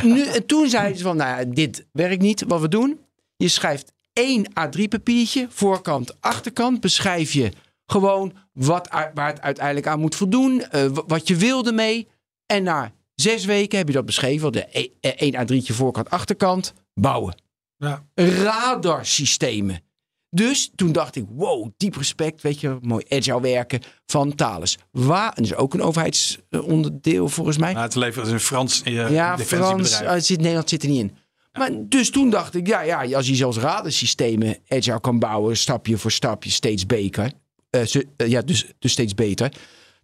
Nu, 0.02 0.22
en 0.22 0.46
toen 0.46 0.70
zeiden 0.70 0.98
ze 0.98 1.04
van, 1.04 1.18
nou 1.18 1.40
ja, 1.40 1.54
dit 1.54 1.86
werkt 1.92 2.22
niet. 2.22 2.44
Wat 2.48 2.62
we 2.62 2.68
doen, 2.68 3.00
je 3.36 3.48
schrijft 3.48 3.92
één 4.14 4.46
A3 4.48 4.84
papiertje, 4.90 5.48
voorkant, 5.50 6.22
achterkant, 6.22 6.80
beschrijf 6.80 7.34
je 7.34 7.52
gewoon 7.86 8.34
wat, 8.54 8.90
waar 9.14 9.28
het 9.28 9.42
uiteindelijk 9.42 9.88
aan 9.88 10.00
moet 10.00 10.16
voldoen, 10.16 10.64
w- 10.72 11.00
wat 11.08 11.28
je 11.28 11.36
wilde 11.36 11.72
mee. 11.72 12.08
En 12.46 12.64
na 12.64 12.92
zes 13.16 13.46
weken 13.46 13.78
heb 13.78 13.88
je 13.88 13.94
dat 13.94 14.06
beschreven, 14.06 14.52
de 14.52 14.68
e- 14.72 14.88
eh, 15.00 15.12
één 15.16 15.36
A3'tje 15.36 15.74
voorkant, 15.74 16.10
achterkant, 16.10 16.74
bouwen. 16.94 17.42
Ja. 17.78 18.06
Radarsystemen. 18.16 19.82
Dus 20.30 20.72
toen 20.76 20.92
dacht 20.92 21.16
ik, 21.16 21.26
wow, 21.30 21.70
diep 21.78 21.96
respect, 21.96 22.42
weet 22.42 22.60
je, 22.60 22.78
mooi 22.82 23.06
agile 23.10 23.42
werken 23.42 23.82
van 24.06 24.36
Thales. 24.36 24.78
Waar, 24.92 25.28
en 25.28 25.44
dat 25.44 25.52
is 25.52 25.56
ook 25.56 25.74
een 25.74 25.82
overheidsonderdeel 25.82 27.30
volgens 27.30 27.58
mij. 27.58 27.74
Nou, 27.74 27.84
het 27.86 27.96
levert 27.96 28.28
een 28.28 28.40
Frans 28.40 28.84
eh, 28.84 29.12
Ja, 29.12 29.38
Frans, 29.38 30.02
uh, 30.02 30.14
zit, 30.18 30.38
Nederland 30.38 30.70
zit 30.70 30.84
er 30.84 30.90
niet 30.90 31.00
in. 31.00 31.16
Maar 31.52 31.70
dus 31.74 32.10
toen 32.10 32.30
dacht 32.30 32.56
ik, 32.56 32.68
ja, 32.68 32.82
ja, 32.82 33.16
als 33.16 33.28
je 33.28 33.36
zelfs 33.36 33.58
radarsystemen 33.58 34.58
agile 34.68 35.00
kan 35.00 35.20
bouwen, 35.20 35.58
stapje 35.58 35.98
voor 35.98 36.12
stapje, 36.12 36.50
steeds 36.50 36.86
beter. 36.86 37.32
Eh, 37.74 37.86
ze- 37.86 38.08
eh, 38.18 38.28
ja, 38.28 38.42
dus, 38.42 38.66
dus 38.80 38.92
steeds 38.92 39.16
beter. 39.16 39.52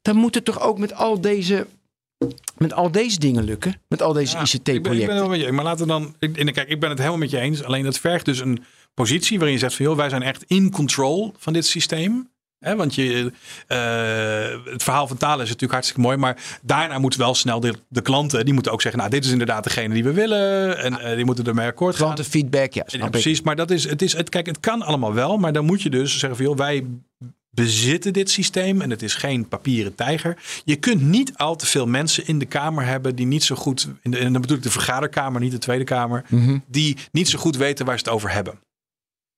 Dan 0.02 0.16
moet 0.16 0.36
het 0.36 0.46
toch 0.46 0.62
ook 0.62 0.78
met 0.80 0.94
al 0.94 1.22
deze, 1.22 1.68
met 2.58 2.74
al 2.74 2.92
deze 2.92 3.20
dingen 3.20 3.44
lukken? 3.44 3.82
Met 3.88 4.02
al 4.02 4.14
deze 4.14 4.36
Ja, 4.38 4.42
Ik 4.44 4.50
ben, 4.52 4.56
ik 4.56 4.64
ben 4.64 4.74
ICT-projecten? 4.76 5.10
het 5.16 5.20
wel 5.20 5.30
met 5.38 5.40
je. 5.46 5.52
Maar 5.52 5.64
laten 5.64 5.86
we 5.86 5.92
dan. 5.92 6.16
Ik, 6.20 6.54
kijk, 6.54 6.70
ik 6.70 6.80
ben 6.80 6.90
het 6.90 6.98
helemaal 6.98 7.20
met 7.20 7.30
je 7.30 7.40
eens. 7.40 7.64
Alleen 7.64 7.84
dat 7.84 8.00
vergt 8.00 8.26
dus 8.26 8.40
een 8.40 8.64
positie 8.94 9.38
waarin 9.38 9.54
je 9.56 9.62
zegt 9.62 9.76
van 9.76 9.86
joh, 9.86 9.96
wij 9.98 10.10
zijn 10.10 10.24
echt 10.24 10.44
in 10.48 10.72
control 10.72 11.34
van 11.38 11.54
dit 11.54 11.66
systeem. 11.66 12.30
Want 12.60 12.96
je, 12.96 13.32
eh, 13.68 14.72
het 14.72 14.84
verhaal 14.84 15.08
van 15.08 15.18
Thales 15.18 15.42
is 15.44 15.46
natuurlijk 15.48 15.72
hartstikke 15.72 16.02
mooi. 16.02 16.18
Maar 16.18 16.60
daarna 16.62 16.98
moeten 17.00 17.20
wel 17.20 17.36
snel 17.36 17.60
de, 17.60 17.74
de 17.88 18.02
klanten, 18.02 18.46
die 18.46 18.54
moeten 18.54 18.72
ook 18.72 18.82
zeggen, 18.82 19.00
nou 19.00 19.12
dit 19.14 19.26
is 19.26 19.32
inderdaad 19.32 19.64
degene 19.64 19.94
die 19.94 20.04
we 20.04 20.12
willen. 20.14 20.78
En 20.78 21.16
die 21.16 21.26
moeten 21.26 21.46
ermee 21.46 21.68
akkoord 21.68 21.96
gaan. 21.96 22.04
Klantenfeedback, 22.04 22.74
ja, 22.74 22.84
Ja, 22.88 23.06
ik. 23.06 23.12
precies, 23.12 23.42
maar 23.42 23.56
dat 23.56 23.72
is, 23.72 23.90
het 23.90 24.02
is, 24.02 24.14
het, 24.14 24.30
kijk, 24.30 24.46
het 24.46 24.60
kan 24.60 24.82
allemaal 24.82 25.14
wel, 25.14 25.38
maar 25.38 25.54
dan 25.54 25.66
moet 25.66 25.82
je 25.82 25.90
dus 25.90 26.18
zeggen 26.20 26.36
van, 26.38 26.46
joh, 26.46 26.58
wij 26.58 26.86
bezitten 27.52 28.14
dit 28.14 28.30
systeem 28.30 28.82
en 28.82 28.90
het 28.90 29.02
is 29.02 29.14
geen 29.14 29.48
papieren 29.48 29.96
tijger. 29.96 30.38
Je 30.66 30.76
kunt 30.76 31.02
niet 31.02 31.38
al 31.38 31.56
te 31.56 31.66
veel 31.66 31.86
mensen 31.88 32.28
in 32.28 32.40
de 32.40 32.46
kamer 32.46 32.86
hebben 32.86 33.16
die 33.16 33.26
niet 33.26 33.44
zo 33.44 33.56
goed, 33.56 33.88
in 34.02 34.12
de, 34.12 34.18
en 34.18 34.32
dan 34.34 34.42
bedoel 34.42 34.58
ik 34.58 34.64
de 34.64 34.70
vergaderkamer, 34.72 35.42
niet 35.42 35.52
de 35.52 35.58
Tweede 35.58 35.84
Kamer, 35.84 36.26
Mhm. 36.30 36.58
die 36.68 36.98
niet 37.12 37.30
zo 37.30 37.40
goed 37.40 37.58
weten 37.58 37.86
waar 37.86 37.98
ze 37.98 38.04
het 38.04 38.14
over 38.14 38.32
hebben. 38.32 38.60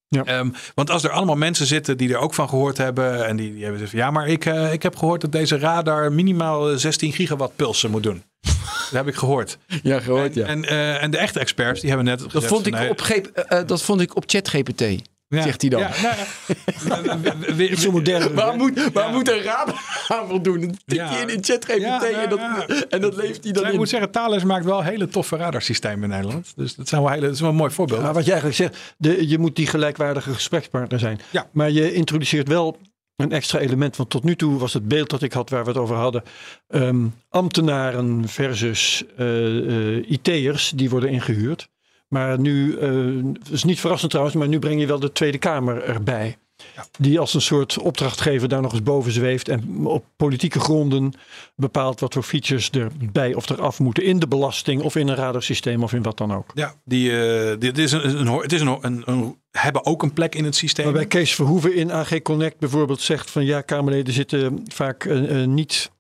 Ja. 0.08 0.24
Ehm, 0.26 0.50
want 0.76 0.90
als 0.90 1.04
er 1.04 1.10
allemaal 1.10 1.36
mensen 1.36 1.66
zitten 1.66 1.98
die 1.98 2.10
er 2.14 2.18
ook 2.18 2.34
van 2.34 2.50
gehoord 2.50 2.78
hebben 2.78 3.28
en 3.28 3.36
die, 3.36 3.52
die 3.54 3.62
hebben 3.64 3.80
gezegd, 3.80 3.92
van, 3.92 4.00
ja, 4.00 4.12
maar 4.12 4.28
ik, 4.28 4.46
eh, 4.46 4.74
ik 4.74 4.84
heb 4.84 4.96
gehoord 4.96 5.22
dat 5.22 5.32
deze 5.32 5.58
radar 5.58 6.12
minimaal 6.14 6.70
eh, 6.72 6.78
16 6.78 7.14
gigawatt 7.14 7.56
pulsen 7.56 7.92
moet 7.92 8.04
doen. 8.04 8.24
dat 8.42 8.92
heb 8.92 9.08
ik 9.08 9.16
gehoord. 9.16 9.58
Ja, 9.84 10.00
gehoord, 10.00 10.34
ja. 10.34 10.46
En, 10.46 10.66
eh, 10.66 11.04
en 11.04 11.12
de 11.12 11.18
echte 11.18 11.40
experts 11.40 11.80
die 11.80 11.90
hebben 11.90 12.08
net 12.08 12.20
Dat 12.20 12.32
vond, 12.32 12.46
van, 12.64 12.66
ik 12.66 12.80
nee, 12.80 12.90
op, 12.90 13.02
eh, 13.02 13.60
eh, 13.60 13.68
dat 13.68 13.82
vond 13.82 14.02
ik 14.02 14.16
op 14.16 14.24
ChatGPT. 14.28 14.82
Ja. 15.38 15.42
zegt 15.42 15.62
hij 15.62 15.70
dan. 15.70 15.80
Ja, 15.80 15.90
nou 16.88 17.76
Zo 17.78 17.92
modern. 17.92 18.34
Waar 18.34 18.56
moet, 18.56 18.90
waar 18.94 19.06
Ja. 19.08 19.12
moet 19.12 19.30
een 19.32 19.42
radar 19.42 20.06
aan 20.08 20.28
voldoen? 20.28 20.60
Dan 20.60 20.78
tik 20.86 20.98
Ja. 20.98 21.12
je 21.12 21.22
in 21.22 21.30
in 21.30 21.44
ChatGPT 21.44 21.82
Ja, 21.82 22.00
nou 22.00 22.14
en, 22.14 22.30
dat, 22.30 22.40
ja. 22.40 22.66
en 22.90 23.02
dat 23.02 23.16
leeft 23.16 23.44
hij 23.44 23.54
dan 23.54 23.66
Ik 23.66 23.72
in. 23.72 23.78
moet 23.78 23.90
zeggen, 23.90 24.12
Thales 24.12 24.44
maakt 24.44 24.66
wel 24.66 24.84
hele 24.84 25.08
toffe 25.08 25.36
radarsystemen 25.36 26.04
in 26.04 26.10
Nederland. 26.10 26.54
Dus 26.56 26.76
dat, 26.76 26.88
zijn 26.88 27.02
wel 27.02 27.10
hele, 27.12 27.26
dat 27.26 27.34
is 27.36 27.40
wel 27.42 27.50
een 27.50 27.56
mooi 27.56 27.72
voorbeeld. 27.72 28.02
Maar 28.02 28.14
wat 28.14 28.26
je 28.26 28.32
eigenlijk 28.32 28.60
zegt, 28.62 28.94
de, 28.98 29.28
je 29.28 29.38
moet 29.38 29.56
die 29.56 29.68
gelijkwaardige 29.68 30.34
gesprekspartner 30.34 31.00
zijn. 31.00 31.20
Ja. 31.30 31.48
Maar 31.52 31.70
je 31.72 31.94
introduceert 31.94 32.48
wel 32.48 32.78
een 33.16 33.32
extra 33.32 33.60
element. 33.60 33.96
Want 33.96 34.10
tot 34.10 34.24
nu 34.24 34.36
toe 34.36 34.58
was 34.60 34.74
het 34.74 34.88
beeld 34.88 35.10
dat 35.10 35.22
ik 35.22 35.34
had 35.34 35.50
waar 35.50 35.64
we 35.64 35.70
het 35.70 35.80
over 35.80 35.96
hadden. 35.96 36.24
ehm, 36.68 37.06
ambtenaren 37.30 38.28
versus 38.28 39.04
eh, 39.18 39.98
eh, 39.98 40.10
IT'ers 40.12 40.72
die 40.76 40.90
worden 40.90 41.10
ingehuurd. 41.10 41.68
Maar 42.12 42.40
nu, 42.40 42.78
eh, 42.78 42.90
dat 43.24 43.50
is 43.52 43.64
niet 43.64 43.80
verrassend 43.80 44.12
trouwens, 44.12 44.38
maar 44.38 44.48
nu 44.48 44.60
breng 44.60 44.80
je 44.80 44.86
wel 44.88 45.00
de 45.00 45.12
Tweede 45.12 45.38
Kamer 45.38 45.84
erbij. 45.84 46.38
Ja. 46.76 46.86
Die 46.98 47.20
als 47.20 47.34
een 47.34 47.42
soort 47.42 47.78
opdrachtgever 47.78 48.48
daar 48.48 48.62
nog 48.62 48.72
eens 48.72 48.84
boven 48.84 49.12
zweeft. 49.12 49.48
En 49.50 49.86
op 49.86 50.06
politieke 50.16 50.60
gronden 50.60 51.14
bepaalt 51.56 52.00
wat 52.00 52.14
voor 52.14 52.24
features 52.24 52.70
erbij 52.70 53.34
of 53.34 53.50
eraf 53.50 53.80
moeten. 53.80 54.04
In 54.04 54.20
de 54.20 54.28
belasting 54.28 54.82
of 54.82 54.96
in 54.96 55.08
een 55.08 55.16
radarsysteem 55.16 55.84
of 55.84 55.94
in 55.94 56.02
wat 56.02 56.18
dan 56.18 56.34
ook. 56.34 56.52
Ja, 56.54 56.74
die, 56.86 57.12
eh, 57.26 57.60
dit 57.60 57.78
is 57.78 57.92
een, 57.92 58.20
een, 58.20 58.28
het 58.28 58.54
is 58.54 58.62
een, 58.62 58.78
een, 58.82 59.02
een- 59.06 59.36
hebben 59.52 59.86
ook 59.86 60.04
een 60.04 60.14
plek 60.14 60.36
in 60.36 60.44
het 60.46 60.56
systeem. 60.56 60.86
Waarbij 60.86 61.06
Kees 61.06 61.36
Verhoeven 61.36 61.76
in 61.76 61.92
AG 61.92 62.22
Connect 62.22 62.60
bijvoorbeeld 62.60 63.02
zegt 63.02 63.32
van 63.32 63.46
ja, 63.46 63.62
Kamerleden 63.62 64.14
zitten 64.14 64.64
vaak 64.68 65.06
eh, 65.06 65.44
niet 65.46 65.92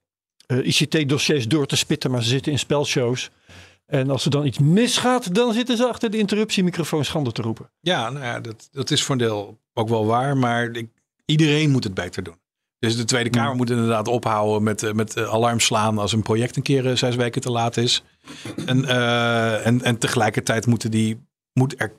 ICT-dossiers 0.63 1.47
door 1.47 1.65
te 1.65 1.75
spitten, 1.75 2.11
maar 2.11 2.23
ze 2.23 2.29
zitten 2.29 2.51
in 2.51 2.59
spelshows. 2.59 3.29
En 3.91 4.09
als 4.09 4.25
er 4.25 4.31
dan 4.31 4.45
iets 4.45 4.59
misgaat, 4.59 5.35
dan 5.35 5.53
zitten 5.53 5.77
ze 5.77 5.87
achter 5.87 6.11
de 6.11 6.17
interruptiemicrofoon 6.17 7.05
schande 7.05 7.31
te 7.31 7.41
roepen. 7.41 7.69
Ja, 7.81 8.09
nou 8.09 8.25
ja 8.25 8.39
dat, 8.39 8.69
dat 8.71 8.91
is 8.91 9.03
voor 9.03 9.15
een 9.15 9.21
deel 9.21 9.59
ook 9.73 9.89
wel 9.89 10.05
waar. 10.05 10.37
Maar 10.37 10.69
ik, 10.71 10.89
iedereen 11.25 11.71
moet 11.71 11.83
het 11.83 11.93
beter 11.93 12.23
doen. 12.23 12.35
Dus 12.79 12.97
de 12.97 13.05
Tweede 13.05 13.29
Kamer 13.29 13.55
moet 13.55 13.69
inderdaad 13.69 14.07
ophouden 14.07 14.63
met, 14.63 14.83
eh, 14.83 14.91
met 14.91 15.15
eh, 15.15 15.29
alarm 15.29 15.59
slaan 15.59 15.97
als 15.97 16.13
een 16.13 16.21
project 16.21 16.55
een 16.55 16.63
keer 16.63 16.89
eh, 16.89 16.95
zes 16.95 17.15
weken 17.15 17.41
te 17.41 17.51
laat 17.51 17.77
is. 17.77 18.03
En, 18.65 18.85
en, 19.63 19.81
en 19.81 19.97
tegelijkertijd 19.97 20.65
moeten 20.65 20.91
die, 20.91 21.19
moet 21.53 21.81
er, 21.81 21.93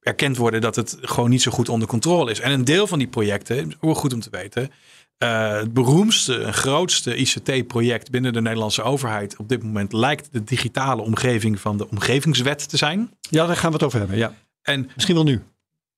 erkend 0.00 0.36
worden 0.36 0.60
dat 0.60 0.76
het 0.76 0.96
gewoon 1.00 1.30
niet 1.30 1.42
zo 1.42 1.50
goed 1.50 1.68
onder 1.68 1.88
controle 1.88 2.30
is. 2.30 2.40
En 2.40 2.52
een 2.52 2.64
deel 2.64 2.86
van 2.86 2.98
die 2.98 3.08
projecten, 3.08 3.72
ook 3.80 3.96
goed 3.96 4.12
om 4.12 4.20
te 4.20 4.30
weten. 4.30 4.70
Eh, 5.18 5.52
het 5.52 5.72
beroemdste 5.72 6.42
en 6.42 6.54
grootste 6.54 7.16
ICT-project 7.16 8.10
binnen 8.10 8.32
de 8.32 8.40
Nederlandse 8.40 8.82
overheid 8.82 9.36
op 9.36 9.48
dit 9.48 9.62
moment 9.62 9.92
lijkt 9.92 10.28
de 10.32 10.44
digitale 10.44 11.02
omgeving 11.02 11.60
van 11.60 11.76
de 11.76 11.88
omgevingswet 11.90 12.68
te 12.68 12.76
zijn. 12.76 13.10
Ja, 13.20 13.46
daar 13.46 13.56
gaan 13.56 13.68
we 13.70 13.76
het 13.76 13.84
over 13.84 13.98
hebben. 13.98 14.16
Ja. 14.18 14.34
En 14.62 14.90
Misschien 14.94 15.14
wel 15.14 15.24
nu. 15.24 15.42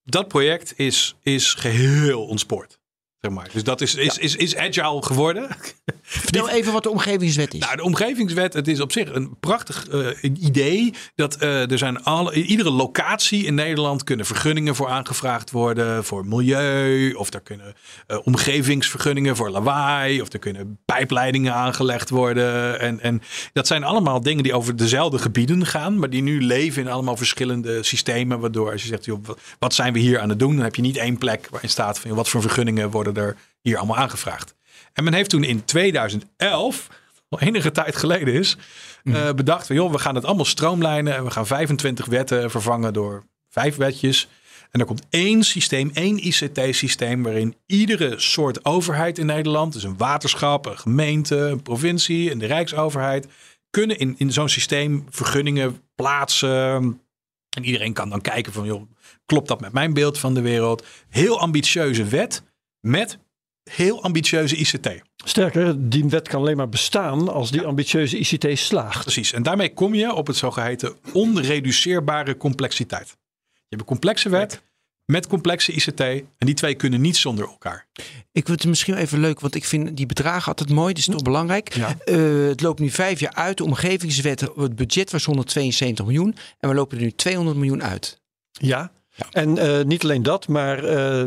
dat 0.03 0.27
project 0.27 0.73
is, 0.75 1.15
is 1.21 1.53
geheel 1.53 2.25
ontspoord. 2.25 2.78
Zeg 3.21 3.31
maar. 3.31 3.49
Dus 3.53 3.63
dat 3.63 3.81
is, 3.81 3.95
is, 3.95 4.17
is, 4.17 4.35
is 4.35 4.55
agile 4.55 5.03
geworden. 5.03 5.47
Vertel 6.01 6.49
even 6.49 6.73
wat 6.73 6.83
de 6.83 6.89
omgevingswet 6.89 7.53
is. 7.53 7.59
Nou, 7.59 7.75
de 7.75 7.83
omgevingswet, 7.83 8.53
het 8.53 8.67
is 8.67 8.79
op 8.79 8.91
zich 8.91 9.13
een 9.13 9.37
prachtig 9.39 9.87
eh, 9.87 10.07
idee. 10.21 10.93
Dat 11.15 11.35
eh, 11.35 11.71
er 11.71 11.77
zijn 11.77 12.03
alle, 12.03 12.33
in 12.33 12.45
iedere 12.45 12.69
locatie 12.69 13.45
in 13.45 13.55
Nederland 13.55 14.03
kunnen 14.03 14.25
vergunningen 14.25 14.75
voor 14.75 14.87
aangevraagd 14.87 15.51
worden. 15.51 16.05
Voor 16.05 16.25
milieu, 16.25 17.13
of 17.13 17.33
er 17.33 17.41
kunnen 17.41 17.73
eh, 18.07 18.17
omgevingsvergunningen 18.23 19.35
voor 19.35 19.49
lawaai. 19.49 20.21
Of 20.21 20.33
er 20.33 20.39
kunnen 20.39 20.79
pijpleidingen 20.85 21.53
aangelegd 21.53 22.09
worden. 22.09 22.79
En, 22.79 22.99
en 22.99 23.21
dat 23.53 23.67
zijn 23.67 23.83
allemaal 23.83 24.21
dingen 24.21 24.43
die 24.43 24.53
over 24.53 24.75
dezelfde 24.75 25.17
gebieden 25.17 25.65
gaan. 25.65 25.99
Maar 25.99 26.09
die 26.09 26.21
nu 26.21 26.41
leven 26.41 26.81
in 26.81 26.89
allemaal 26.89 27.17
verschillende 27.17 27.83
systemen. 27.83 28.39
Waardoor 28.39 28.71
als 28.71 28.81
je 28.81 28.87
zegt, 28.87 29.05
joh, 29.05 29.23
wat 29.59 29.73
zijn 29.73 29.93
we 29.93 29.99
hier 29.99 30.19
aan 30.19 30.29
het 30.29 30.39
doen? 30.39 30.55
Dan 30.55 30.63
heb 30.63 30.75
je 30.75 30.81
niet 30.81 30.97
één 30.97 31.17
plek 31.17 31.47
waarin 31.49 31.69
staat 31.69 31.99
van 31.99 32.09
joh, 32.09 32.17
wat 32.17 32.29
voor 32.29 32.41
vergunningen 32.41 32.89
worden 32.89 33.07
er 33.17 33.35
hier 33.61 33.77
allemaal 33.77 33.97
aangevraagd. 33.97 34.55
En 34.93 35.03
men 35.03 35.13
heeft 35.13 35.29
toen 35.29 35.43
in 35.43 35.65
2011, 35.65 36.87
al 37.29 37.39
enige 37.39 37.71
tijd 37.71 37.95
geleden 37.95 38.33
is, 38.33 38.57
eh, 39.03 39.33
bedacht 39.33 39.67
van 39.67 39.75
joh, 39.75 39.91
we 39.91 39.99
gaan 39.99 40.15
het 40.15 40.25
allemaal 40.25 40.45
stroomlijnen 40.45 41.15
en 41.15 41.23
we 41.23 41.31
gaan 41.31 41.47
25 41.47 42.05
wetten 42.05 42.51
vervangen 42.51 42.93
door 42.93 43.23
vijf 43.49 43.75
wetjes. 43.75 44.27
En 44.71 44.79
er 44.79 44.85
komt 44.85 45.05
één 45.09 45.43
systeem, 45.43 45.91
één 45.93 46.27
ICT-systeem, 46.27 47.23
waarin 47.23 47.55
iedere 47.65 48.19
soort 48.19 48.65
overheid 48.65 49.17
in 49.17 49.25
Nederland, 49.25 49.73
dus 49.73 49.83
een 49.83 49.97
waterschap, 49.97 50.65
een 50.65 50.77
gemeente, 50.77 51.35
een 51.35 51.61
provincie 51.61 52.31
en 52.31 52.39
de 52.39 52.45
Rijksoverheid, 52.45 53.27
kunnen 53.69 53.97
in, 53.97 54.15
in 54.17 54.31
zo'n 54.31 54.49
systeem 54.49 55.05
vergunningen 55.09 55.81
plaatsen. 55.95 57.01
En 57.49 57.63
iedereen 57.63 57.93
kan 57.93 58.09
dan 58.09 58.21
kijken 58.21 58.53
van, 58.53 58.65
joh, 58.65 58.91
klopt 59.25 59.47
dat 59.47 59.61
met 59.61 59.73
mijn 59.73 59.93
beeld 59.93 60.17
van 60.17 60.33
de 60.33 60.41
wereld? 60.41 60.85
Heel 61.09 61.39
ambitieuze 61.39 62.03
wet 62.03 62.43
met 62.81 63.19
heel 63.63 64.03
ambitieuze 64.03 64.55
ICT. 64.55 64.89
Sterker, 65.15 65.89
die 65.89 66.05
wet 66.05 66.27
kan 66.27 66.39
alleen 66.39 66.57
maar 66.57 66.69
bestaan 66.69 67.29
als 67.29 67.51
die 67.51 67.61
ambitieuze 67.61 68.17
ICT 68.17 68.59
slaagt. 68.59 69.01
Precies. 69.01 69.33
En 69.33 69.43
daarmee 69.43 69.73
kom 69.73 69.93
je 69.93 70.13
op 70.13 70.27
het 70.27 70.35
zogeheten 70.35 70.95
onreduceerbare 71.13 72.37
complexiteit. 72.37 73.07
Je 73.53 73.75
hebt 73.75 73.81
een 73.81 73.87
complexe 73.87 74.29
wet 74.29 74.61
met 75.09 75.27
complexe 75.27 75.71
ICT. 75.71 75.99
En 75.99 76.25
die 76.37 76.53
twee 76.53 76.75
kunnen 76.75 77.01
niet 77.01 77.17
zonder 77.17 77.47
elkaar. 77.47 77.87
Ik 78.31 78.45
vind 78.45 78.59
het 78.59 78.65
misschien 78.65 78.95
even 78.95 79.19
leuk, 79.19 79.39
want 79.39 79.55
ik 79.55 79.65
vind 79.65 79.97
die 79.97 80.05
bedragen 80.05 80.47
altijd 80.47 80.69
mooi. 80.69 80.93
Dat 80.93 80.97
is 80.97 81.05
toch 81.05 81.21
belangrijk. 81.21 81.73
Ja. 81.73 81.95
Eh, 82.05 82.47
het 82.47 82.61
loopt 82.61 82.79
nu 82.79 82.89
vijf 82.89 83.19
jaar 83.19 83.33
uit. 83.33 83.57
De 83.57 83.63
omgevingswet, 83.63 84.39
het 84.55 84.75
budget 84.75 85.11
was 85.11 85.25
172 85.25 86.05
miljoen. 86.05 86.35
En 86.59 86.69
we 86.69 86.75
lopen 86.75 86.97
er 86.97 87.03
nu 87.03 87.11
200 87.11 87.57
miljoen 87.57 87.83
uit. 87.83 88.21
Ja. 88.51 88.91
En 89.31 89.57
eh, 89.57 89.85
niet 89.85 90.03
alleen 90.03 90.23
dat, 90.23 90.47
maar 90.47 90.83
eh, 90.83 91.25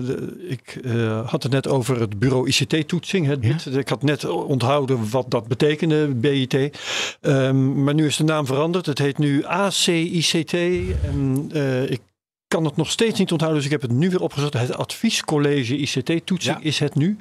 ik 0.48 0.78
eh, 0.85 1.31
had 1.31 1.42
het 1.42 1.52
net 1.52 1.68
over 1.68 2.00
het 2.00 2.18
bureau 2.18 2.48
ICT-toetsing. 2.48 3.26
Het 3.26 3.40
BIT. 3.40 3.66
Ik 3.76 3.88
had 3.88 4.02
net 4.02 4.24
onthouden 4.24 5.11
wat 5.11 5.31
dat 5.31 5.48
betekende, 5.48 6.09
BIT. 6.09 6.78
Ehm, 7.20 7.85
maar 7.85 7.94
nu 7.94 8.07
is 8.07 8.16
de 8.16 8.24
naam 8.24 8.46
veranderd. 8.46 8.87
Het 8.87 8.98
heet 8.98 9.18
nu 9.18 9.44
ACICT. 9.44 10.52
En 10.52 11.50
ik 11.88 12.00
kan 12.48 12.64
het 12.64 12.76
nog 12.76 12.90
steeds 12.90 13.18
niet 13.18 13.33
onthouden, 13.33 13.62
dus 13.62 13.72
ik 13.72 13.81
heb 13.81 13.90
het 13.90 13.98
nu 13.98 14.11
weer 14.11 14.20
opgezet. 14.20 14.52
Het 14.52 14.76
adviescollege 14.76 15.76
ICT-toetsing 15.76 16.57
Ja. 16.57 16.64
is 16.64 16.78
het 16.78 16.94
nu. 16.94 17.16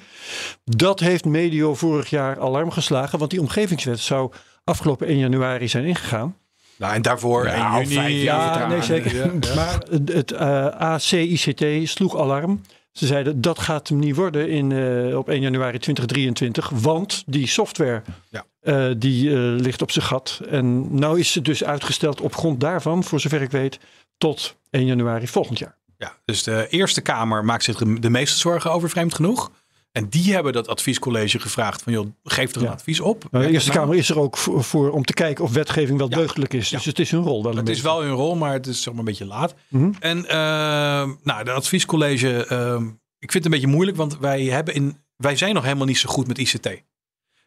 Dat 0.64 1.00
heeft 1.00 1.26
medio 1.26 1.76
vorig 1.76 2.10
jaar 2.10 2.40
alarm 2.40 2.72
geslagen, 2.72 3.20
want 3.20 3.32
die 3.32 3.40
omgevingswet 3.40 4.00
zou 4.00 4.32
afgelopen 4.64 5.08
1 5.08 5.18
januari 5.18 5.68
zijn 5.68 5.86
ingegaan. 5.86 6.36
Nou, 6.82 6.94
en 6.94 7.02
daarvoor 7.02 7.46
Ja, 7.48 7.80
in 7.80 7.88
juni. 7.88 8.24
Ja, 8.24 8.68
nee, 8.68 8.82
zeker. 8.82 9.16
Ja, 9.16 9.32
ja. 9.40 9.56
Maar 9.56 9.84
het, 9.90 10.14
het 10.14 10.32
eh, 10.32 10.66
ACICT 10.68 11.90
sloeg 11.90 12.18
alarm. 12.18 12.62
Ze 12.92 13.06
zeiden 13.06 13.42
dat 13.42 13.60
gaat 13.60 13.88
hem 13.88 14.00
niet 14.00 14.16
worden 14.16 14.50
in, 14.50 14.72
eh, 14.72 15.18
op 15.18 15.30
1 15.30 15.42
januari 15.42 15.78
2023, 15.80 16.70
want 16.70 17.24
die 17.26 17.48
software 17.48 18.02
Ja. 18.30 18.46
eh, 18.62 18.86
die 18.98 19.30
ligt 19.36 19.82
op 19.82 19.92
zijn 19.92 20.06
gat. 20.06 20.42
En 20.50 20.96
nou 20.96 21.20
is 21.20 21.36
het 21.36 21.46
dus 21.46 21.64
uitgesteld 21.64 22.22
op 22.22 22.36
grond 22.36 22.60
daarvan, 22.60 23.04
voor 23.04 23.20
zover 23.20 23.42
ik 23.42 23.52
weet, 23.52 23.80
tot 24.18 24.56
1 24.70 24.86
januari 24.86 25.28
volgend 25.28 25.60
jaar. 25.60 25.78
Ja, 25.98 26.14
dus 26.26 26.44
de 26.44 26.68
Eerste 26.70 27.02
Kamer 27.02 27.46
maakt 27.46 27.64
zich 27.64 27.78
de 27.78 28.10
meeste 28.10 28.38
zorgen 28.38 28.72
over, 28.72 28.90
vreemd 28.90 29.14
genoeg. 29.16 29.52
En 29.92 30.10
die 30.10 30.34
hebben 30.34 30.54
dat 30.54 30.68
adviescollege 30.68 31.40
gevraagd 31.40 31.82
van, 31.82 31.94
joh, 31.94 32.08
geef 32.24 32.52
er 32.52 32.58
een 32.58 32.64
Ja. 32.64 32.72
advies 32.72 33.00
op. 33.00 33.26
Maar 33.32 33.42
de 33.42 33.50
Eerste 33.52 33.70
nou. 33.70 33.82
Kamer 33.82 33.98
is 33.98 34.10
er 34.10 34.20
ook 34.20 34.38
voor, 34.38 34.64
voor 34.64 34.92
om 34.92 35.04
te 35.04 35.14
kijken 35.14 35.44
of 35.44 35.52
wetgeving 35.54 35.98
wel 35.98 36.10
Ja. 36.10 36.16
deugdelijk 36.16 36.54
is. 36.54 36.70
Dus 36.70 36.86
het 36.86 37.00
is 37.00 37.12
hun 37.12 37.22
rol 37.24 37.44
wel 37.44 37.56
Het 37.56 37.70
is 37.70 37.82
wel 37.82 38.02
hun 38.02 38.12
rol, 38.12 38.36
maar 38.36 38.54
het 38.54 38.68
is 38.68 38.82
zeg 38.82 38.94
maar 38.94 39.00
een 39.00 39.06
beetje 39.10 39.26
laat. 39.26 39.54
Mhm. 39.68 39.92
En 40.00 40.26
ehm, 40.26 41.12
nou, 41.24 41.44
de 41.44 41.52
adviescollege, 41.52 42.46
ehm, 42.46 42.86
ik 43.20 43.32
vind 43.32 43.34
het 43.34 43.46
een 43.46 43.52
beetje 43.52 43.68
moeilijk, 43.68 43.98
want 43.98 44.18
wij, 44.20 44.44
hebben 44.44 44.74
in, 44.74 44.98
wij 45.16 45.36
zijn 45.36 45.54
nog 45.54 45.64
helemaal 45.64 45.86
niet 45.86 45.98
zo 45.98 46.10
goed 46.10 46.28
met 46.28 46.38
ICT. 46.38 46.70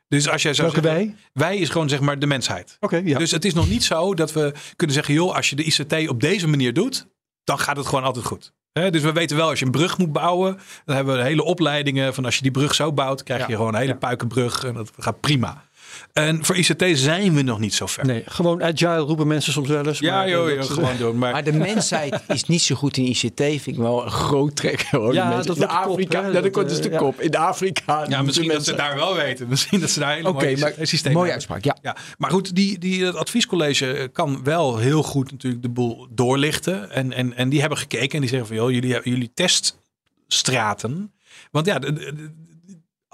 Dus 0.08 0.28
als 0.28 0.42
jij 0.42 0.54
zou 0.54 0.70
Welke 0.72 0.86
zeggen, 0.86 1.06
wij? 1.06 1.16
wij 1.32 1.56
is 1.58 1.68
gewoon 1.68 1.88
zeg 1.88 2.00
maar 2.00 2.18
de 2.18 2.26
mensheid. 2.26 2.76
Oké, 2.80 2.96
ja. 3.04 3.18
Dus 3.18 3.30
het 3.30 3.44
is 3.44 3.54
nog 3.54 3.68
niet 3.68 3.84
zo 3.84 4.14
dat 4.14 4.32
we 4.32 4.54
kunnen 4.76 4.96
zeggen, 4.96 5.14
joh, 5.14 5.34
als 5.34 5.50
je 5.50 5.56
de 5.56 5.64
ICT 5.64 6.08
op 6.08 6.20
deze 6.20 6.46
manier 6.48 6.72
doet, 6.72 7.06
dan 7.44 7.58
gaat 7.58 7.76
het 7.76 7.86
gewoon 7.86 8.04
altijd 8.04 8.24
goed. 8.24 8.52
Dus 8.74 9.02
we 9.02 9.12
weten 9.12 9.36
wel, 9.36 9.48
als 9.48 9.58
je 9.58 9.64
een 9.64 9.70
brug 9.70 9.98
moet 9.98 10.12
bouwen, 10.12 10.58
dan 10.84 10.96
hebben 10.96 11.16
we 11.16 11.22
hele 11.22 11.42
opleidingen 11.44 12.14
van 12.14 12.24
als 12.24 12.36
je 12.36 12.42
die 12.42 12.50
brug 12.50 12.74
zo 12.74 12.92
bouwt, 12.92 13.22
krijg 13.22 13.42
je 13.46 13.50
Ja. 13.50 13.56
gewoon 13.56 13.74
een 13.74 13.80
hele 13.80 13.96
puikenbrug 13.96 14.64
en 14.64 14.74
dat 14.74 14.90
gaat 14.98 15.20
prima. 15.20 15.64
En 16.12 16.44
voor 16.44 16.56
ICT 16.56 16.84
zijn 16.98 17.34
we 17.34 17.42
nog 17.42 17.58
niet 17.58 17.74
zo 17.74 17.86
ver. 17.86 18.06
Nee, 18.06 18.22
gewoon 18.26 18.62
agile 18.62 18.96
roepen 18.96 19.26
mensen 19.26 19.52
soms 19.52 19.68
wel 19.68 19.86
eens. 19.86 19.98
Ja, 19.98 20.14
maar, 20.16 20.28
joh, 20.28 20.50
joh, 20.50 20.62
gewoon 20.62 20.96
doen. 20.98 21.18
Maar, 21.18 21.32
Maar 21.32 21.44
de 21.44 21.52
mensheid 21.52 22.22
is 22.28 22.44
niet 22.44 22.62
zo 22.62 22.74
goed 22.74 22.96
in 22.96 23.04
ICT. 23.04 23.40
Vind 23.40 23.66
ik 23.66 23.76
wel 23.76 24.04
een 24.04 24.10
groot 24.10 24.56
trek. 24.56 24.82
Hoor. 24.90 25.14
Ja, 25.14 25.22
De 25.28 25.34
mensen- 25.34 25.46
dat 25.46 25.56
in 25.70 25.76
kop, 25.76 25.90
Afrika. 25.90 26.20
hè, 26.22 26.26
ja, 26.28 26.40
dat, 26.40 26.50
komt 26.50 26.68
dus 26.68 26.78
de 26.80 26.86
eh, 26.86 26.92
ja. 26.92 26.98
kop. 26.98 27.20
In 27.20 27.36
Afrika. 27.36 28.06
ja, 28.08 28.22
misschien 28.26 28.48
dat 28.48 28.64
ze 28.64 28.74
daar 28.74 28.94
wel 28.94 29.14
weten. 29.14 29.48
Misschien 29.48 29.80
dat 29.80 29.90
ze 29.90 29.98
daar 30.00 30.14
hele 30.14 30.28
Oké, 30.28 30.44
mooie 30.44 30.56
maar 30.58 30.72
systemen 30.82 31.18
mooie 31.18 31.30
hebben. 31.30 31.48
uitspraak. 31.50 31.64
Ja. 31.64 31.76
Ja, 31.82 31.96
maar 32.18 32.30
goed, 32.30 32.54
die, 32.54 32.78
die, 32.78 33.02
dat 33.02 33.14
adviescollege 33.16 34.10
kan 34.12 34.44
wel 34.44 34.76
heel 34.76 35.02
goed 35.02 35.30
natuurlijk 35.30 35.62
de 35.62 35.68
boel 35.68 36.06
doorlichten. 36.10 36.90
En, 36.90 37.12
en, 37.12 37.36
en 37.36 37.48
die 37.48 37.60
hebben 37.60 37.78
gekeken 37.78 38.12
en 38.14 38.20
die 38.20 38.28
zeggen 38.28 38.46
van, 38.48 38.56
joh, 38.56 38.70
jullie, 38.70 39.00
jullie 39.02 39.30
teststraten. 40.28 41.12
Want 41.50 41.66
ja, 41.66 41.78
de- 41.78 42.32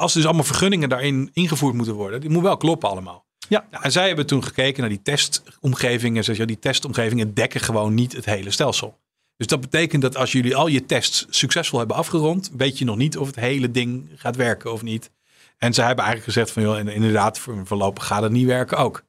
als 0.00 0.12
dus 0.12 0.24
allemaal 0.24 0.44
vergunningen 0.44 0.88
daarin 0.88 1.30
ingevoerd 1.32 1.74
moeten 1.74 1.94
worden, 1.94 2.20
die 2.20 2.30
moet 2.30 2.42
wel 2.42 2.56
kloppen 2.56 2.88
allemaal. 2.88 3.24
Ja. 3.48 3.66
Nou, 3.70 3.84
en 3.84 3.92
zij 3.92 4.06
hebben 4.06 4.26
toen 4.26 4.44
gekeken 4.44 4.80
naar 4.80 4.88
die 4.88 5.02
testomgevingen. 5.02 6.16
En 6.16 6.24
zeggen, 6.24 6.44
ja, 6.44 6.50
die 6.50 6.60
testomgevingen 6.60 7.34
dekken 7.34 7.60
gewoon 7.60 7.94
niet 7.94 8.12
het 8.12 8.24
hele 8.24 8.50
stelsel. 8.50 8.98
Dus 9.36 9.46
dat 9.46 9.60
betekent 9.60 10.02
dat 10.02 10.16
als 10.16 10.32
jullie 10.32 10.56
al 10.56 10.66
je 10.66 10.86
tests 10.86 11.26
succesvol 11.30 11.78
hebben 11.78 11.96
afgerond, 11.96 12.50
weet 12.56 12.78
je 12.78 12.84
nog 12.84 12.96
niet 12.96 13.18
of 13.18 13.26
het 13.26 13.36
hele 13.36 13.70
ding 13.70 14.10
gaat 14.14 14.36
werken 14.36 14.72
of 14.72 14.82
niet. 14.82 15.10
En 15.58 15.74
ze 15.74 15.82
hebben 15.82 16.04
eigenlijk 16.04 16.34
gezegd 16.34 16.52
van, 16.52 16.62
joh, 16.62 16.78
en 16.78 16.88
inderdaad, 16.88 17.38
voor 17.38 17.66
voorlopig 17.66 18.06
gaat 18.06 18.22
het 18.22 18.32
niet 18.32 18.46
werken 18.46 18.78
ook. 18.78 19.04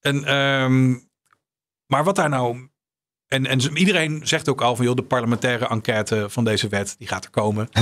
En, 0.00 0.24
ehm, 0.24 0.90
maar 1.86 2.04
wat 2.04 2.16
daar 2.16 2.28
nou... 2.28 2.68
En, 3.28 3.46
en 3.46 3.76
iedereen 3.76 4.20
zegt 4.24 4.48
ook 4.48 4.60
al 4.60 4.76
van, 4.76 4.84
joh, 4.84 4.96
de 4.96 5.02
parlementaire 5.02 5.68
enquête 5.68 6.26
van 6.28 6.44
deze 6.44 6.68
wet, 6.68 6.94
die 6.98 7.08
gaat 7.08 7.24
er 7.24 7.30
komen. 7.30 7.68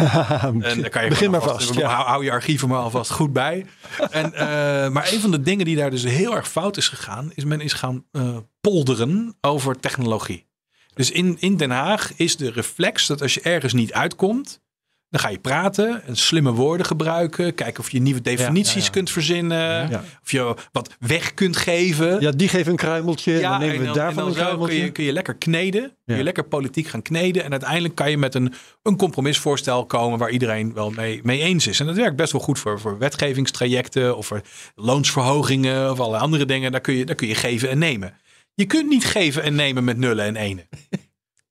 En 0.44 0.80
daar 0.80 0.90
kan 0.90 1.02
je 1.02 1.08
Begin 1.08 1.30
maar 1.30 1.42
vast. 1.42 1.74
Ja. 1.74 1.88
Hou, 1.88 2.06
hou 2.06 2.24
je 2.24 2.30
archieven 2.30 2.68
maar 2.68 2.78
alvast 2.78 3.10
goed 3.10 3.32
bij. 3.32 3.66
En, 4.10 4.34
eh, 4.34 4.46
maar 4.88 5.12
een 5.12 5.20
van 5.20 5.30
de 5.30 5.42
dingen 5.42 5.64
die 5.64 5.76
daar 5.76 5.90
dus 5.90 6.02
heel 6.02 6.36
erg 6.36 6.48
fout 6.48 6.76
is 6.76 6.88
gegaan, 6.88 7.30
is 7.34 7.44
men 7.44 7.60
is 7.60 7.72
gaan 7.72 8.04
eh, 8.12 8.36
polderen 8.60 9.36
over 9.40 9.80
technologie. 9.80 10.46
Dus 10.94 11.10
in, 11.10 11.36
in 11.40 11.56
Den 11.56 11.70
Haag 11.70 12.12
is 12.16 12.36
de 12.36 12.50
reflex 12.50 13.06
dat 13.06 13.22
als 13.22 13.34
je 13.34 13.40
ergens 13.40 13.72
niet 13.72 13.92
uitkomt, 13.92 14.62
dan 15.14 15.22
ga 15.22 15.28
je 15.28 15.38
praten 15.38 16.06
en 16.06 16.16
slimme 16.16 16.52
woorden 16.52 16.86
gebruiken. 16.86 17.54
Kijken 17.54 17.80
of 17.80 17.90
je 17.90 18.00
nieuwe 18.00 18.20
definities 18.20 18.74
ja, 18.74 18.84
ja. 18.84 18.90
kunt 18.90 19.10
verzinnen. 19.10 19.90
Of 20.22 20.30
je 20.30 20.54
wat 20.72 20.94
weg 21.00 21.34
kunt 21.34 21.56
geven. 21.56 22.20
Ja, 22.20 22.30
die 22.30 22.48
geven 22.48 22.70
een 22.70 22.76
kruimeltje. 22.76 23.40
dan 23.40 23.60
nemen 23.60 23.80
we 23.80 23.86
en 23.86 23.92
daarvan 23.92 24.28
en 24.28 24.34
dan 24.34 24.66
kun 24.66 24.74
je, 24.74 24.90
kun 24.90 25.04
je 25.04 25.12
lekker 25.12 25.34
kneden. 25.34 25.96
Kun 26.06 26.16
je 26.16 26.22
lekker 26.22 26.44
politiek 26.44 26.86
gaan 26.86 27.02
kneden. 27.02 27.44
En 27.44 27.50
uiteindelijk 27.50 27.94
kan 27.94 28.10
je 28.10 28.18
met 28.18 28.34
een, 28.34 28.52
een 28.82 28.96
compromisvoorstel 28.96 29.86
komen 29.86 30.18
waar 30.18 30.30
iedereen 30.30 30.74
wel 30.74 30.90
mee, 30.90 31.20
mee 31.22 31.40
eens 31.40 31.66
is. 31.66 31.80
En 31.80 31.86
dat 31.86 31.96
werkt 31.96 32.16
best 32.16 32.32
wel 32.32 32.40
goed 32.40 32.58
voor, 32.58 32.80
voor 32.80 32.98
wetgevingstrajecten 32.98 34.16
of 34.16 34.26
voor 34.26 34.40
loonsverhogingen 34.74 35.90
of 35.90 36.00
alle 36.00 36.18
andere 36.18 36.44
dingen. 36.44 36.72
Daar 36.72 36.80
kun, 36.80 36.94
je, 36.94 37.04
daar 37.04 37.16
kun 37.16 37.28
je 37.28 37.34
geven 37.34 37.70
en 37.70 37.78
nemen. 37.78 38.14
Je 38.54 38.64
kunt 38.64 38.88
niet 38.88 39.04
geven 39.04 39.42
en 39.42 39.54
nemen 39.54 39.84
met 39.84 39.96
nullen 39.96 40.24
en 40.24 40.36
enen. 40.36 40.68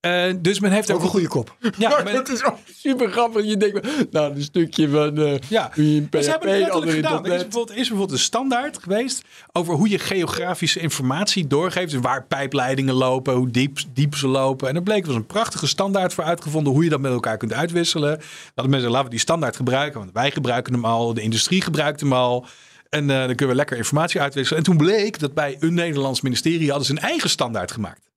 Eh, 0.04 0.34
dus 0.40 0.60
men 0.60 0.72
heeft 0.72 0.92
Ook 0.92 0.98
ook 0.98 1.04
een 1.04 1.10
goede 1.10 1.28
kop. 1.28 1.56
Ja, 1.78 1.90
Maar 1.90 2.04
men- 2.14 2.24
is 2.34 2.44
ook 2.44 2.58
super 2.76 3.12
grappig. 3.12 3.46
Je 3.46 3.58
denkt, 3.58 4.12
nou, 4.12 4.36
een 4.36 4.42
stukje 4.42 4.90
van 4.90 5.18
eh 5.18 5.38
Ja, 5.48 5.72
ze 5.76 6.08
hebben 6.10 6.50
het 6.50 6.60
letterlijk 6.60 6.92
gedaan. 6.92 7.26
Er 7.26 7.34
is 7.34 7.42
bijvoorbeeld, 7.42 7.70
is 7.78 7.88
bijvoorbeeld 7.88 8.12
een 8.12 8.24
standaard 8.26 8.78
geweest 8.84 9.22
over 9.52 9.74
hoe 9.74 9.90
je 9.90 10.00
geografische 10.00 10.80
informatie 10.80 11.48
doorgeeft. 11.48 11.92
Dus 11.92 12.00
waar 12.02 12.26
pijpleidingen 12.26 12.94
lopen, 12.94 13.34
hoe 13.34 13.52
diep, 13.52 13.78
diep 13.94 14.16
ze 14.16 14.28
lopen. 14.28 14.70
En 14.70 14.76
er 14.76 14.84
bleek 14.84 15.02
er 15.02 15.08
was 15.08 15.16
een 15.16 15.26
prachtige 15.26 15.68
standaard 15.68 16.14
voor 16.14 16.24
uitgevonden 16.24 16.74
hoe 16.74 16.84
je 16.84 16.90
dat 16.90 17.00
met 17.02 17.12
elkaar 17.12 17.38
kunt 17.38 17.54
uitwisselen. 17.54 18.22
Dat 18.56 18.68
mensen 18.68 18.90
laten 18.90 19.06
we 19.06 19.12
die 19.12 19.20
standaard 19.20 19.56
gebruiken, 19.56 20.00
want 20.00 20.12
wij 20.14 20.32
gebruiken 20.32 20.74
hem 20.74 20.86
al, 20.86 21.14
de 21.14 21.22
industrie 21.22 21.62
gebruikt 21.62 22.00
hem 22.00 22.14
al. 22.14 22.46
En 22.90 23.10
eh, 23.10 23.18
dan 23.18 23.28
kunnen 23.28 23.48
we 23.48 23.56
lekker 23.56 23.78
informatie 23.78 24.22
uitwisselen. 24.22 24.60
En 24.60 24.66
toen 24.66 24.78
bleek 24.78 25.20
dat 25.20 25.34
bij 25.34 25.58
een 25.60 25.74
Nederlands 25.74 26.22
ministerie 26.22 26.70
hadden 26.70 26.86
ze 26.86 26.92
een 26.92 27.00
eigen 27.00 27.30
standaard 27.30 27.72
gemaakt. 27.72 28.10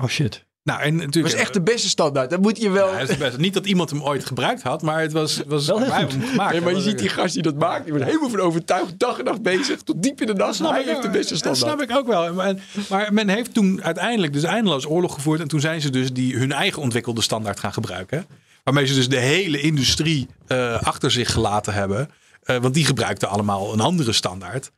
Oh 0.00 0.08
shit. 0.08 0.45
Nou, 0.66 0.80
en 0.80 0.94
Het 0.94 1.04
natuurlijk. 1.04 1.34
was 1.34 1.42
echt 1.42 1.52
de 1.52 1.60
beste 1.62 1.88
standaard. 1.88 2.30
Dat 2.30 2.40
moet 2.40 2.58
je 2.60 2.70
wel. 2.70 2.88
Ja, 2.92 2.96
het 2.98 3.08
is 3.08 3.16
best- 3.16 3.38
niet 3.38 3.54
dat 3.54 3.66
iemand 3.66 3.90
hem 3.90 4.02
ooit 4.02 4.24
gebruikt 4.24 4.62
had, 4.62 4.82
maar 4.82 5.00
het 5.00 5.12
was, 5.12 5.40
was 5.46 5.66
Wel 5.66 5.78
heel 5.82 5.90
goed. 5.92 6.12
gemaakt. 6.12 6.52
Nee, 6.52 6.60
maar 6.60 6.68
je 6.70 6.74
Dat 6.76 6.82
ziet 6.84 6.98
die 6.98 7.08
gast 7.08 7.34
die 7.34 7.42
dat 7.42 7.54
maakt. 7.58 7.82
Die 7.84 7.92
wordt 7.92 8.06
helemaal 8.08 8.30
van 8.30 8.40
overtuigd. 8.40 8.98
Dag 8.98 9.18
en 9.18 9.24
nacht 9.24 9.42
bezig. 9.42 9.80
Tot 9.82 10.02
diep 10.02 10.20
in 10.20 10.26
de 10.26 10.34
nacht. 10.34 10.58
Hij 10.58 10.82
heeft 10.86 11.02
de 11.02 11.10
beste 11.10 11.28
Dat 11.32 11.38
standaard. 11.56 11.56
snap 11.78 11.90
ik 11.90 11.96
ook 11.96 12.06
wel. 12.06 12.32
Maar, 12.34 12.54
maar 12.88 13.12
men 13.12 13.28
heeft 13.28 13.54
toen 13.54 13.82
uiteindelijk 13.82 14.32
dus 14.32 14.42
eindeloos 14.42 14.86
oorlog 14.86 15.14
gevoerd. 15.14 15.40
En 15.40 15.48
toen 15.48 15.60
zijn 15.60 15.80
ze 15.80 15.90
dus 15.90 16.12
die 16.12 16.36
hun 16.36 16.52
eigen 16.52 16.82
ontwikkelde 16.82 17.20
standaard 17.22 17.60
gaan 17.60 17.72
gebruiken. 17.72 18.26
Waarmee 18.64 18.86
ze 18.86 18.94
dus 18.94 19.08
de 19.08 19.16
hele 19.18 19.60
industrie 19.60 20.26
eh, 20.46 20.82
achter 20.82 21.10
zich 21.10 21.32
gelaten 21.32 21.72
hebben. 21.74 22.10
Eh, 22.42 22.56
want 22.56 22.74
die 22.74 22.84
gebruikten 22.84 23.28
allemaal 23.28 23.72
een 23.72 23.80
andere 23.80 24.12
standaard. 24.12 24.70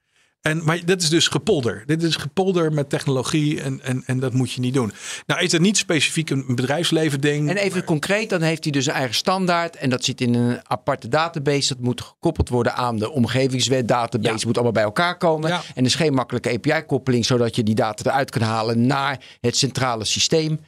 En, 0.49 0.65
maar 0.65 0.85
dat 0.85 1.03
is 1.03 1.09
dus 1.09 1.29
gepolder. 1.29 1.83
Dit 1.87 2.03
is 2.03 2.17
gepolder 2.17 2.73
met 2.73 2.91
technologie 2.91 3.61
en, 3.61 3.81
en, 3.83 4.03
en 4.07 4.19
dat 4.19 4.33
moet 4.33 4.53
je 4.53 4.61
niet 4.61 4.75
doen. 4.75 4.93
Nou 5.27 5.43
is 5.43 5.53
het 5.53 5.61
niet 5.61 5.77
specifiek 5.77 6.31
een 6.31 6.45
bedrijfsleven 6.49 7.21
ding. 7.21 7.49
En 7.49 7.57
even 7.57 7.85
concreet, 7.85 8.31
dan 8.31 8.43
heeft 8.43 8.65
hij 8.65 8.73
dus 8.73 8.87
een 8.87 8.93
eigen 8.93 9.15
standaard. 9.15 9.77
En 9.77 9.91
dat 9.91 10.05
zit 10.05 10.21
in 10.21 10.35
een 10.35 10.61
aparte 10.63 11.09
database. 11.09 11.69
Dat 11.69 11.83
moet 11.83 12.01
gekoppeld 12.01 12.49
worden 12.49 12.75
aan 12.75 12.99
de 12.99 13.11
omgevingswet 13.11 13.89
database. 13.89 14.39
Ja. 14.39 14.47
Moet 14.47 14.55
allemaal 14.55 14.73
bij 14.73 14.83
elkaar 14.83 15.19
komen. 15.19 15.49
Ja. 15.51 15.57
En 15.57 15.63
er 15.75 15.85
is 15.85 15.95
geen 15.95 16.15
makkelijke 16.15 16.51
API-koppeling, 16.51 17.27
zodat 17.27 17.57
je 17.57 17.63
die 17.63 17.75
data 17.75 18.11
eruit 18.11 18.31
kan 18.31 18.43
halen 18.43 18.87
naar 18.87 19.21
het 19.41 19.57
centrale 19.57 20.05
systeem. 20.05 20.61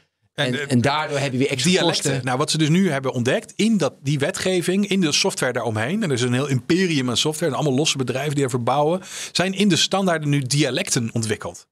En, 0.46 0.60
En, 0.60 0.68
en, 0.68 0.80
daardoor 0.80 1.18
heb 1.18 1.32
je 1.32 1.38
weer 1.38 1.50
extra 1.50 1.70
dialecten. 1.70 2.10
kosten. 2.10 2.24
Nou, 2.24 2.38
wat 2.38 2.50
ze 2.50 2.58
dus 2.58 2.68
nu 2.68 2.90
hebben 2.90 3.12
ontdekt 3.12 3.52
in 3.56 3.76
dat, 3.76 3.94
die 4.02 4.18
wetgeving, 4.18 4.88
in 4.88 5.00
de 5.00 5.12
software 5.12 5.52
daaromheen. 5.52 6.02
En 6.02 6.08
er 6.08 6.16
is 6.16 6.22
een 6.22 6.32
heel 6.32 6.48
imperium 6.48 7.08
aan 7.08 7.16
software. 7.16 7.52
En 7.52 7.58
allemaal 7.58 7.78
losse 7.78 7.96
bedrijven 7.96 8.34
die 8.34 8.44
ervoor 8.44 8.62
bouwen. 8.62 9.00
Zijn 9.32 9.54
in 9.54 9.68
de 9.68 9.76
standaarden 9.76 10.28
nu 10.28 10.40
dialecten 10.40 11.10
ontwikkeld. 11.12 11.66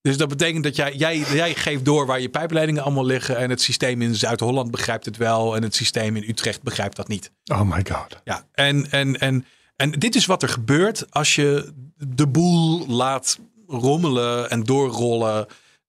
Dus 0.00 0.16
dat 0.16 0.28
betekent 0.28 0.64
dat 0.64 0.76
jij, 0.76 0.94
jij, 0.94 1.18
jij 1.18 1.54
geeft 1.54 1.84
door 1.84 2.06
waar 2.06 2.20
je 2.20 2.28
pijpleidingen 2.28 2.82
allemaal 2.82 3.06
liggen. 3.06 3.36
En 3.36 3.50
het 3.50 3.60
systeem 3.60 4.02
in 4.02 4.14
Zuid-Holland 4.14 4.70
begrijpt 4.70 5.04
het 5.04 5.16
wel. 5.16 5.56
En 5.56 5.62
het 5.62 5.74
systeem 5.74 6.16
in 6.16 6.28
Utrecht 6.28 6.62
begrijpt 6.62 6.96
dat 6.96 7.08
niet. 7.08 7.30
Oh 7.44 7.60
my 7.60 7.86
god. 7.90 8.20
Ja, 8.24 8.46
en, 8.52 8.90
en, 8.90 9.20
en, 9.20 9.44
en 9.76 9.90
dit 9.90 10.14
is 10.14 10.26
wat 10.26 10.42
er 10.42 10.48
gebeurt 10.48 11.06
als 11.10 11.34
je 11.34 11.72
de 11.96 12.26
boel 12.26 12.86
laat 12.86 13.38
rommelen 13.66 14.50
en 14.50 14.62
doorrollen. 14.62 15.46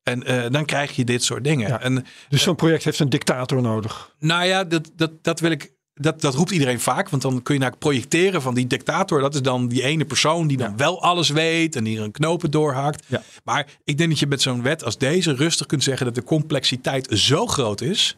En 0.10 0.24
eh, 0.24 0.52
dan 0.52 0.66
krijg 0.66 0.96
je 0.96 1.04
dit 1.04 1.24
soort 1.24 1.44
dingen. 1.44 1.68
Ja. 1.68 1.82
En 1.82 2.06
Dus 2.30 2.42
zo'n 2.42 2.56
project 2.56 2.84
heeft 2.84 3.00
een 3.00 3.10
dictator 3.10 3.62
nodig. 3.62 4.16
nou 4.20 4.46
ja, 4.46 4.64
dat, 4.64 4.92
dat, 4.96 5.12
dat 5.24 5.40
wil 5.40 5.52
ik. 5.52 5.72
Dat, 5.94 6.22
dat 6.22 6.36
roept 6.36 6.52
iedereen 6.52 6.80
vaak. 6.80 7.10
Want 7.10 7.22
dan 7.22 7.42
kun 7.44 7.54
je 7.54 7.60
naar 7.60 7.78
projecteren 7.78 8.42
van 8.42 8.54
die 8.54 8.68
dictator. 8.68 9.22
Dat 9.22 9.34
is 9.34 9.42
dan 9.42 9.68
die 9.68 9.84
ene 9.84 10.06
persoon 10.06 10.48
die 10.48 10.58
dan 10.58 10.78
wel 10.78 11.02
alles 11.02 11.30
weet. 11.30 11.76
En 11.76 11.84
die 11.84 12.00
een 12.00 12.12
knopen 12.12 12.52
doorhakt. 12.52 13.06
Ja. 13.08 13.22
Maar 13.44 13.68
ik 13.84 13.98
denk 13.98 14.10
dat 14.10 14.20
je 14.20 14.28
met 14.28 14.42
zo'n 14.42 14.62
wet 14.62 14.84
als 14.84 14.98
deze 14.98 15.34
rustig 15.36 15.66
kunt 15.66 15.84
zeggen 15.84 16.06
dat 16.06 16.16
de 16.16 16.24
complexiteit 16.24 17.08
zo 17.12 17.46
groot 17.48 17.82
is. 17.82 18.16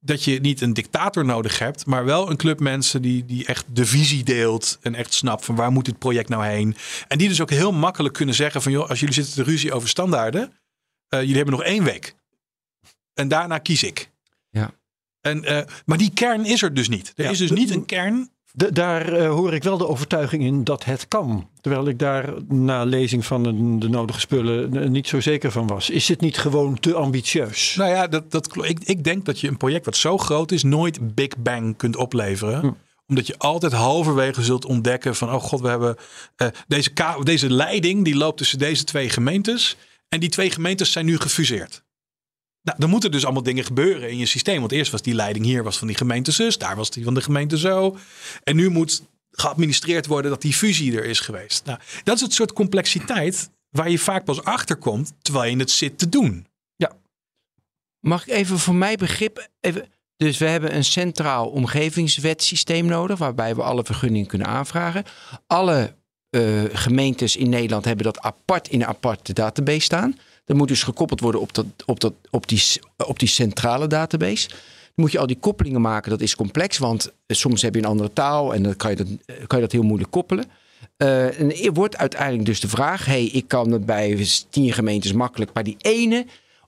Dat 0.00 0.24
je 0.24 0.40
niet 0.40 0.60
een 0.60 0.72
dictator 0.72 1.24
nodig 1.24 1.58
hebt. 1.58 1.86
Maar 1.86 2.04
wel 2.04 2.30
een 2.30 2.36
club 2.36 2.60
mensen 2.60 3.02
die, 3.02 3.24
die 3.24 3.46
echt 3.46 3.64
de 3.72 3.86
visie 3.86 4.24
deelt. 4.24 4.78
En 4.82 4.94
echt 4.94 5.14
snapt 5.14 5.44
van 5.44 5.54
waar 5.54 5.72
moet 5.72 5.84
dit 5.84 5.98
project 5.98 6.28
nou 6.28 6.44
heen. 6.46 6.76
En 7.08 7.18
die 7.18 7.28
dus 7.28 7.40
ook 7.40 7.50
heel 7.50 7.72
makkelijk 7.72 8.14
kunnen 8.14 8.34
zeggen 8.34 8.62
van 8.62 8.72
joh, 8.72 8.88
als 8.88 9.00
jullie 9.00 9.14
zitten 9.14 9.34
te 9.34 9.42
ruzie 9.50 9.72
over 9.72 9.88
standaarden. 9.88 10.52
Eh, 11.08 11.20
jullie 11.20 11.36
hebben 11.36 11.54
nog 11.54 11.62
één 11.64 11.84
week. 11.84 12.14
En 13.14 13.28
daarna 13.28 13.58
kies 13.58 13.82
ik. 13.82 14.10
Ja. 14.50 14.70
En, 15.20 15.44
eh, 15.44 15.62
maar 15.86 15.98
die 15.98 16.10
kern 16.14 16.44
is 16.44 16.62
er 16.62 16.74
dus 16.74 16.88
niet. 16.88 17.12
Er 17.16 17.24
Ja. 17.24 17.30
is 17.30 17.38
dus 17.38 17.50
niet 17.50 17.70
een 17.70 17.84
kern. 17.86 18.30
De- 18.52 18.72
daar 18.72 19.12
eh, 19.12 19.28
hoor 19.30 19.54
ik 19.54 19.62
wel 19.62 19.78
de 19.78 19.86
overtuiging 19.88 20.42
in 20.42 20.64
dat 20.64 20.84
het 20.84 21.08
kan. 21.08 21.50
Terwijl 21.60 21.88
ik 21.88 21.98
daar 21.98 22.32
na 22.48 22.84
lezing 22.84 23.26
van 23.26 23.42
de, 23.42 23.78
de 23.78 23.88
nodige 23.88 24.20
spullen 24.20 24.90
niet 24.92 25.08
zo 25.08 25.20
zeker 25.20 25.50
van 25.52 25.66
was. 25.66 25.90
Is 25.90 26.08
het 26.08 26.20
niet 26.20 26.38
gewoon 26.38 26.80
te 26.80 26.94
ambitieus? 26.94 27.74
Nou 27.76 27.90
ja, 27.90 28.06
dat, 28.06 28.30
dat, 28.30 28.64
ik, 28.64 28.78
ik 28.84 29.04
denk 29.04 29.24
dat 29.24 29.40
je 29.40 29.48
een 29.48 29.56
project 29.56 29.84
wat 29.84 29.96
zo 29.96 30.18
groot 30.18 30.52
is 30.52 30.62
nooit 30.62 31.14
Big 31.14 31.36
Bang 31.38 31.76
kunt 31.76 31.96
opleveren. 31.96 32.60
Hm. 32.60 32.70
Omdat 33.06 33.26
je 33.26 33.38
altijd 33.38 33.72
halverwege 33.72 34.42
zult 34.42 34.64
ontdekken 34.64 35.14
van, 35.16 35.32
oh 35.32 35.42
god, 35.42 35.60
we 35.60 35.68
hebben 35.68 35.96
deze, 36.66 36.90
deze 37.22 37.50
leiding 37.52 38.04
die 38.04 38.16
loopt 38.16 38.36
tussen 38.38 38.58
deze 38.58 38.84
twee 38.84 39.08
gemeentes. 39.08 39.76
En 40.08 40.20
die 40.20 40.28
twee 40.28 40.50
gemeentes 40.50 40.92
zijn 40.92 41.06
nu 41.06 41.18
gefuseerd. 41.18 41.82
Nou, 42.62 42.78
dan 42.78 42.90
moeten 42.90 43.10
dus 43.10 43.24
allemaal 43.24 43.42
dingen 43.42 43.64
gebeuren 43.64 44.10
in 44.10 44.18
je 44.18 44.26
systeem. 44.26 44.60
Want 44.60 44.72
eerst 44.72 44.90
was 44.90 45.02
die 45.02 45.14
leiding 45.14 45.44
hier 45.44 45.62
was 45.62 45.78
van 45.78 45.86
die 45.86 45.96
gemeente 45.96 46.30
zus, 46.30 46.58
daar 46.58 46.76
was 46.76 46.90
die 46.90 47.04
van 47.04 47.14
de 47.14 47.22
gemeente 47.22 47.58
zo. 47.58 47.98
En 48.42 48.56
nu 48.56 48.68
moet 48.68 49.02
geadministreerd 49.30 50.06
worden 50.06 50.30
dat 50.30 50.42
die 50.42 50.52
fusie 50.52 50.96
er 50.96 51.04
is 51.04 51.20
geweest. 51.20 51.64
Nou, 51.64 51.78
dat 52.04 52.16
is 52.16 52.20
het 52.20 52.32
soort 52.32 52.52
complexiteit 52.52 53.50
waar 53.70 53.90
je 53.90 53.98
vaak 53.98 54.24
pas 54.24 54.44
achter 54.44 54.76
komt 54.76 55.12
terwijl 55.22 55.50
je 55.50 55.56
het 55.56 55.70
zit 55.70 55.98
te 55.98 56.08
doen. 56.08 56.46
Mag 58.00 58.26
ik 58.26 58.34
even 58.34 58.58
voor 58.58 58.74
mijn 58.74 58.96
begrip. 58.96 59.48
Even, 59.60 59.92
dus 60.16 60.38
we 60.38 60.46
hebben 60.46 60.74
een 60.74 60.84
centraal 60.84 61.48
omgevingswetsysteem 61.48 62.86
nodig. 62.86 63.18
Waarbij 63.18 63.54
we 63.54 63.62
alle 63.62 63.84
vergunningen 63.84 64.28
kunnen 64.28 64.46
aanvragen. 64.46 65.04
Alle 65.46 65.96
eh, 66.30 66.62
gemeentes 66.72 67.36
in 67.36 67.48
Nederland 67.48 67.84
hebben 67.84 68.04
dat 68.04 68.20
apart 68.20 68.68
in 68.68 68.80
een 68.80 68.86
aparte 68.86 69.32
database 69.32 69.80
staan. 69.80 70.16
Dat 70.48 70.56
moet 70.56 70.68
dus 70.68 70.82
gekoppeld 70.82 71.20
worden 71.20 71.40
op, 71.40 71.54
dat, 71.54 71.66
op, 71.86 72.00
dat, 72.00 72.12
op, 72.30 72.48
die, 72.48 72.62
op 73.06 73.18
die 73.18 73.28
centrale 73.28 73.86
database. 73.86 74.48
Dan 74.48 74.58
moet 74.94 75.12
je 75.12 75.18
al 75.18 75.26
die 75.26 75.38
koppelingen 75.38 75.80
maken. 75.80 76.10
Dat 76.10 76.20
is 76.20 76.36
complex, 76.36 76.78
want 76.78 77.12
eh, 77.26 77.36
soms 77.36 77.62
heb 77.62 77.74
je 77.74 77.80
een 77.80 77.86
andere 77.86 78.12
taal 78.12 78.54
en 78.54 78.62
dan 78.62 78.76
kan 78.76 78.90
je 78.90 78.96
dat, 78.96 79.06
eh, 79.06 79.36
kan 79.46 79.58
je 79.58 79.64
dat 79.64 79.72
heel 79.72 79.82
moeilijk 79.82 80.10
koppelen. 80.10 80.44
Eh, 80.96 81.40
en 81.40 81.74
wordt 81.74 81.96
uiteindelijk 81.96 82.44
dus 82.44 82.60
de 82.60 82.68
vraag: 82.68 83.04
hey, 83.04 83.24
ik 83.24 83.48
kan 83.48 83.70
het 83.70 83.86
bij 83.86 84.26
tien 84.50 84.72
gemeentes 84.72 85.12
makkelijk, 85.12 85.50
maar 85.54 85.64
die 85.64 85.76
ene, 85.78 86.26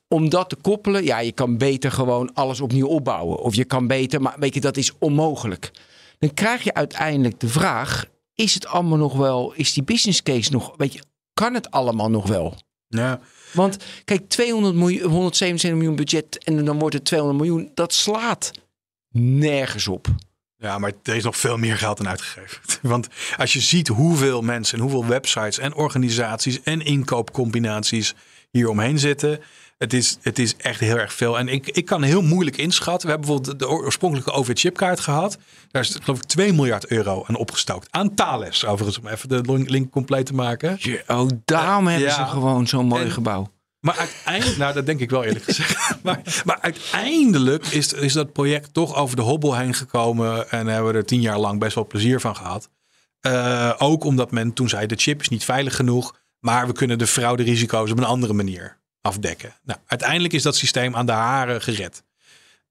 om 0.09 0.29
dat 0.29 0.49
te 0.49 0.57
koppelen, 0.57 1.05
ja, 1.05 1.19
je 1.19 1.33
kan 1.33 1.59
beter 1.59 1.93
gewoon 1.93 2.35
alles 2.35 2.61
opnieuw 2.61 2.87
opbouwen. 2.87 3.39
Of 3.39 3.55
je 3.55 3.65
kan 3.65 3.87
beter, 3.87 4.23
maar 4.23 4.37
weet 4.39 4.55
je, 4.55 4.61
dat 4.61 4.77
is 4.77 4.93
onmogelijk. 4.99 5.71
Dan 6.19 6.35
krijg 6.35 6.63
je 6.63 6.75
uiteindelijk 6.75 7.41
de 7.41 7.49
vraag: 7.49 8.07
is 8.41 8.55
het 8.55 8.67
allemaal 8.67 8.99
nog 8.99 9.17
wel, 9.17 9.53
is 9.53 9.73
die 9.73 9.83
business 9.83 10.23
case 10.23 10.53
nog, 10.53 10.75
weet 10.77 10.93
je, 10.93 11.03
kan 11.35 11.55
het 11.55 11.71
allemaal 11.71 12.11
nog 12.11 12.27
wel? 12.27 12.57
Ja. 12.89 13.21
Want 13.53 13.77
kijk, 14.05 14.29
200 14.29 14.75
miljoen, 14.75 15.11
177 15.11 15.79
miljoen 15.79 15.97
budget 15.97 16.45
en 16.45 16.65
dan 16.65 16.79
wordt 16.79 16.95
het 16.95 17.05
200 17.05 17.41
miljoen, 17.45 17.71
dat 17.75 17.93
slaat 17.93 18.51
nergens 19.13 19.89
op. 19.89 20.09
Ja, 20.57 20.79
maar 20.79 20.93
er 21.03 21.17
is 21.17 21.23
nog 21.23 21.37
veel 21.37 21.57
meer 21.57 21.77
geld 21.77 22.01
aan 22.01 22.09
uitgegeven. 22.09 22.61
Want 22.89 23.09
als 23.37 23.53
je 23.53 23.61
ziet 23.61 23.89
hoeveel 23.89 24.43
mensen 24.43 24.77
en 24.77 24.83
hoeveel 24.83 25.07
websites 25.07 25.59
en 25.59 25.75
organisaties 25.75 26.63
en 26.63 26.81
inkoopcombinaties 26.81 28.15
hier 28.51 28.69
omheen 28.69 28.99
zitten. 28.99 29.41
Het 29.81 29.93
is, 29.93 30.17
het 30.21 30.39
is 30.39 30.57
echt 30.57 30.81
heel 30.81 30.99
erg 30.99 31.13
veel. 31.13 31.39
En 31.39 31.49
ik, 31.49 31.69
ik 31.69 31.85
kan 31.85 32.03
heel 32.03 32.23
moeilijk 32.23 32.57
inschatten. 32.57 33.07
We 33.09 33.13
hebben 33.15 33.27
bijvoorbeeld 33.31 33.59
de 33.59 33.69
oorspronkelijke 33.69 34.31
OV-chipkaart 34.33 35.01
gehad. 35.01 35.39
Daar 35.71 35.83
is 35.83 35.97
geloof 36.03 36.19
ik 36.19 36.25
2 36.25 36.53
miljard 36.53 36.87
euro 36.87 37.25
aan 37.27 37.37
opgestookt. 37.37 37.87
Aan 37.91 38.15
Thales, 38.15 38.65
overigens, 38.67 38.99
om 38.99 39.07
even 39.07 39.29
de 39.29 39.43
link- 39.67 39.91
compleet 39.91 40.27
te 40.27 40.35
maken. 40.35 40.79
Oh, 41.07 41.29
daarom 41.45 41.87
hebben 41.87 42.09
Ja. 42.09 42.15
ze 42.15 42.31
gewoon 42.31 42.67
zo'n 42.67 42.87
mooi 42.87 43.05
En- 43.05 43.11
gebouw. 43.11 43.53
Maar 43.81 43.97
uiteindelijk, 43.97 44.59
nou 44.59 44.75
dat 44.75 44.87
denk 44.87 45.01
ik 45.01 45.11
wel 45.11 45.25
eerlijk 45.25 45.45
gezegd. 45.45 45.79
Maar, 46.03 46.43
maar 46.45 46.59
uiteindelijk 46.61 47.67
is, 47.67 47.93
is 47.93 48.13
dat 48.13 48.33
project 48.33 48.75
toch 48.75 48.95
over 48.95 49.17
de 49.17 49.23
hobbel 49.23 49.57
heen 49.57 49.75
gekomen. 49.75 50.51
En 50.51 50.67
hebben 50.67 50.93
we 50.93 50.99
er 50.99 51.05
tien 51.07 51.21
jaar 51.21 51.39
lang 51.39 51.59
best 51.59 51.75
wel 51.75 51.87
plezier 51.87 52.21
van 52.21 52.37
gehad. 52.37 52.69
Eh, 53.21 53.73
ook 53.79 54.05
omdat 54.05 54.31
men 54.31 54.53
toen 54.53 54.69
zei 54.69 54.87
de 54.87 54.97
chip 54.97 55.21
is 55.21 55.29
niet 55.29 55.45
veilig 55.45 55.77
genoeg. 55.77 56.19
Maar 56.41 56.67
we 56.67 56.73
kunnen 56.73 56.99
de 56.99 57.07
frauderisico's 57.07 57.91
op 57.91 57.99
een 57.99 58.05
andere 58.05 58.33
manier 58.33 58.79
afdekken. 59.01 59.55
Nou, 59.63 59.79
uiteindelijk 59.87 60.33
is 60.33 60.43
dat 60.43 60.57
systeem 60.57 60.97
aan 60.97 61.07
de 61.07 61.13
haren 61.13 61.63
gered. 61.63 62.03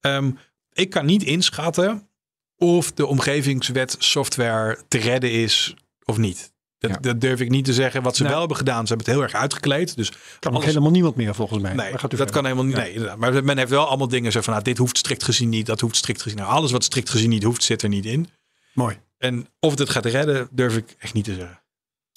Ehm, 0.00 0.30
ik 0.72 0.90
kan 0.90 1.06
niet 1.06 1.22
inschatten 1.22 2.08
of 2.56 2.92
de 2.92 3.06
omgevingswet 3.06 3.96
software 3.98 4.78
te 4.88 4.98
redden 4.98 5.30
is 5.32 5.74
of 6.04 6.16
niet. 6.16 6.52
Dat, 6.78 6.90
Ja. 6.90 6.96
dat 6.96 7.20
durf 7.20 7.40
ik 7.40 7.48
niet 7.50 7.64
te 7.64 7.72
zeggen. 7.72 8.02
Wat 8.02 8.12
ze 8.12 8.20
Nou. 8.22 8.30
wel 8.32 8.40
hebben 8.40 8.58
gedaan, 8.58 8.86
ze 8.86 8.88
hebben 8.94 9.06
het 9.06 9.14
heel 9.16 9.24
erg 9.24 9.34
uitgekleed. 9.42 9.96
Dus 9.96 10.12
kan 10.38 10.52
alles- 10.52 10.64
helemaal 10.64 10.90
niemand 10.90 11.16
meer 11.16 11.34
volgens 11.34 11.60
mij. 11.62 11.72
Nee, 11.74 11.90
Maar 11.90 11.98
gaat 11.98 12.12
u 12.12 12.16
dat 12.16 12.30
verder. 12.30 12.34
kan 12.34 12.44
helemaal 12.44 12.64
niet. 12.64 12.76
Nee, 12.76 13.16
maar 13.16 13.44
men 13.44 13.58
heeft 13.58 13.70
wel 13.70 13.86
allemaal 13.86 14.08
dingen 14.08 14.32
zo 14.32 14.40
van, 14.40 14.52
nou, 14.52 14.64
dit 14.64 14.78
hoeft 14.78 14.98
strikt 14.98 15.22
gezien 15.24 15.48
niet, 15.48 15.66
dat 15.66 15.80
hoeft 15.80 15.96
strikt 15.96 16.22
gezien. 16.22 16.38
Nou, 16.38 16.50
alles 16.50 16.70
wat 16.70 16.84
strikt 16.84 17.10
gezien 17.10 17.30
niet 17.30 17.42
hoeft, 17.42 17.62
zit 17.62 17.82
er 17.82 17.88
niet 17.88 18.04
in. 18.06 18.28
Mooi. 18.72 18.98
En 19.18 19.48
of 19.58 19.70
het 19.70 19.78
het 19.78 19.90
gaat 19.90 20.04
redden, 20.06 20.48
durf 20.50 20.76
ik 20.76 20.94
echt 20.98 21.12
niet 21.14 21.24
te 21.24 21.34
zeggen. 21.34 21.60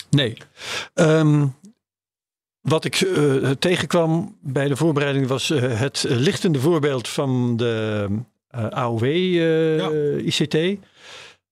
Nee. 0.09 0.37
Ehm, 0.93 1.47
wat 2.63 2.85
ik 2.85 2.95
eh, 2.95 3.49
tegenkwam 3.49 4.37
bij 4.41 4.67
de 4.67 4.75
voorbereiding 4.75 5.27
was 5.27 5.49
eh, 5.49 5.79
het 5.79 6.05
lichtende 6.07 6.59
voorbeeld 6.59 7.07
van 7.07 7.57
de 7.57 8.07
eh, 8.53 8.67
AOW 8.67 9.03
eh, 9.03 9.77
Ja. 9.77 9.89
ICT. 10.17 10.57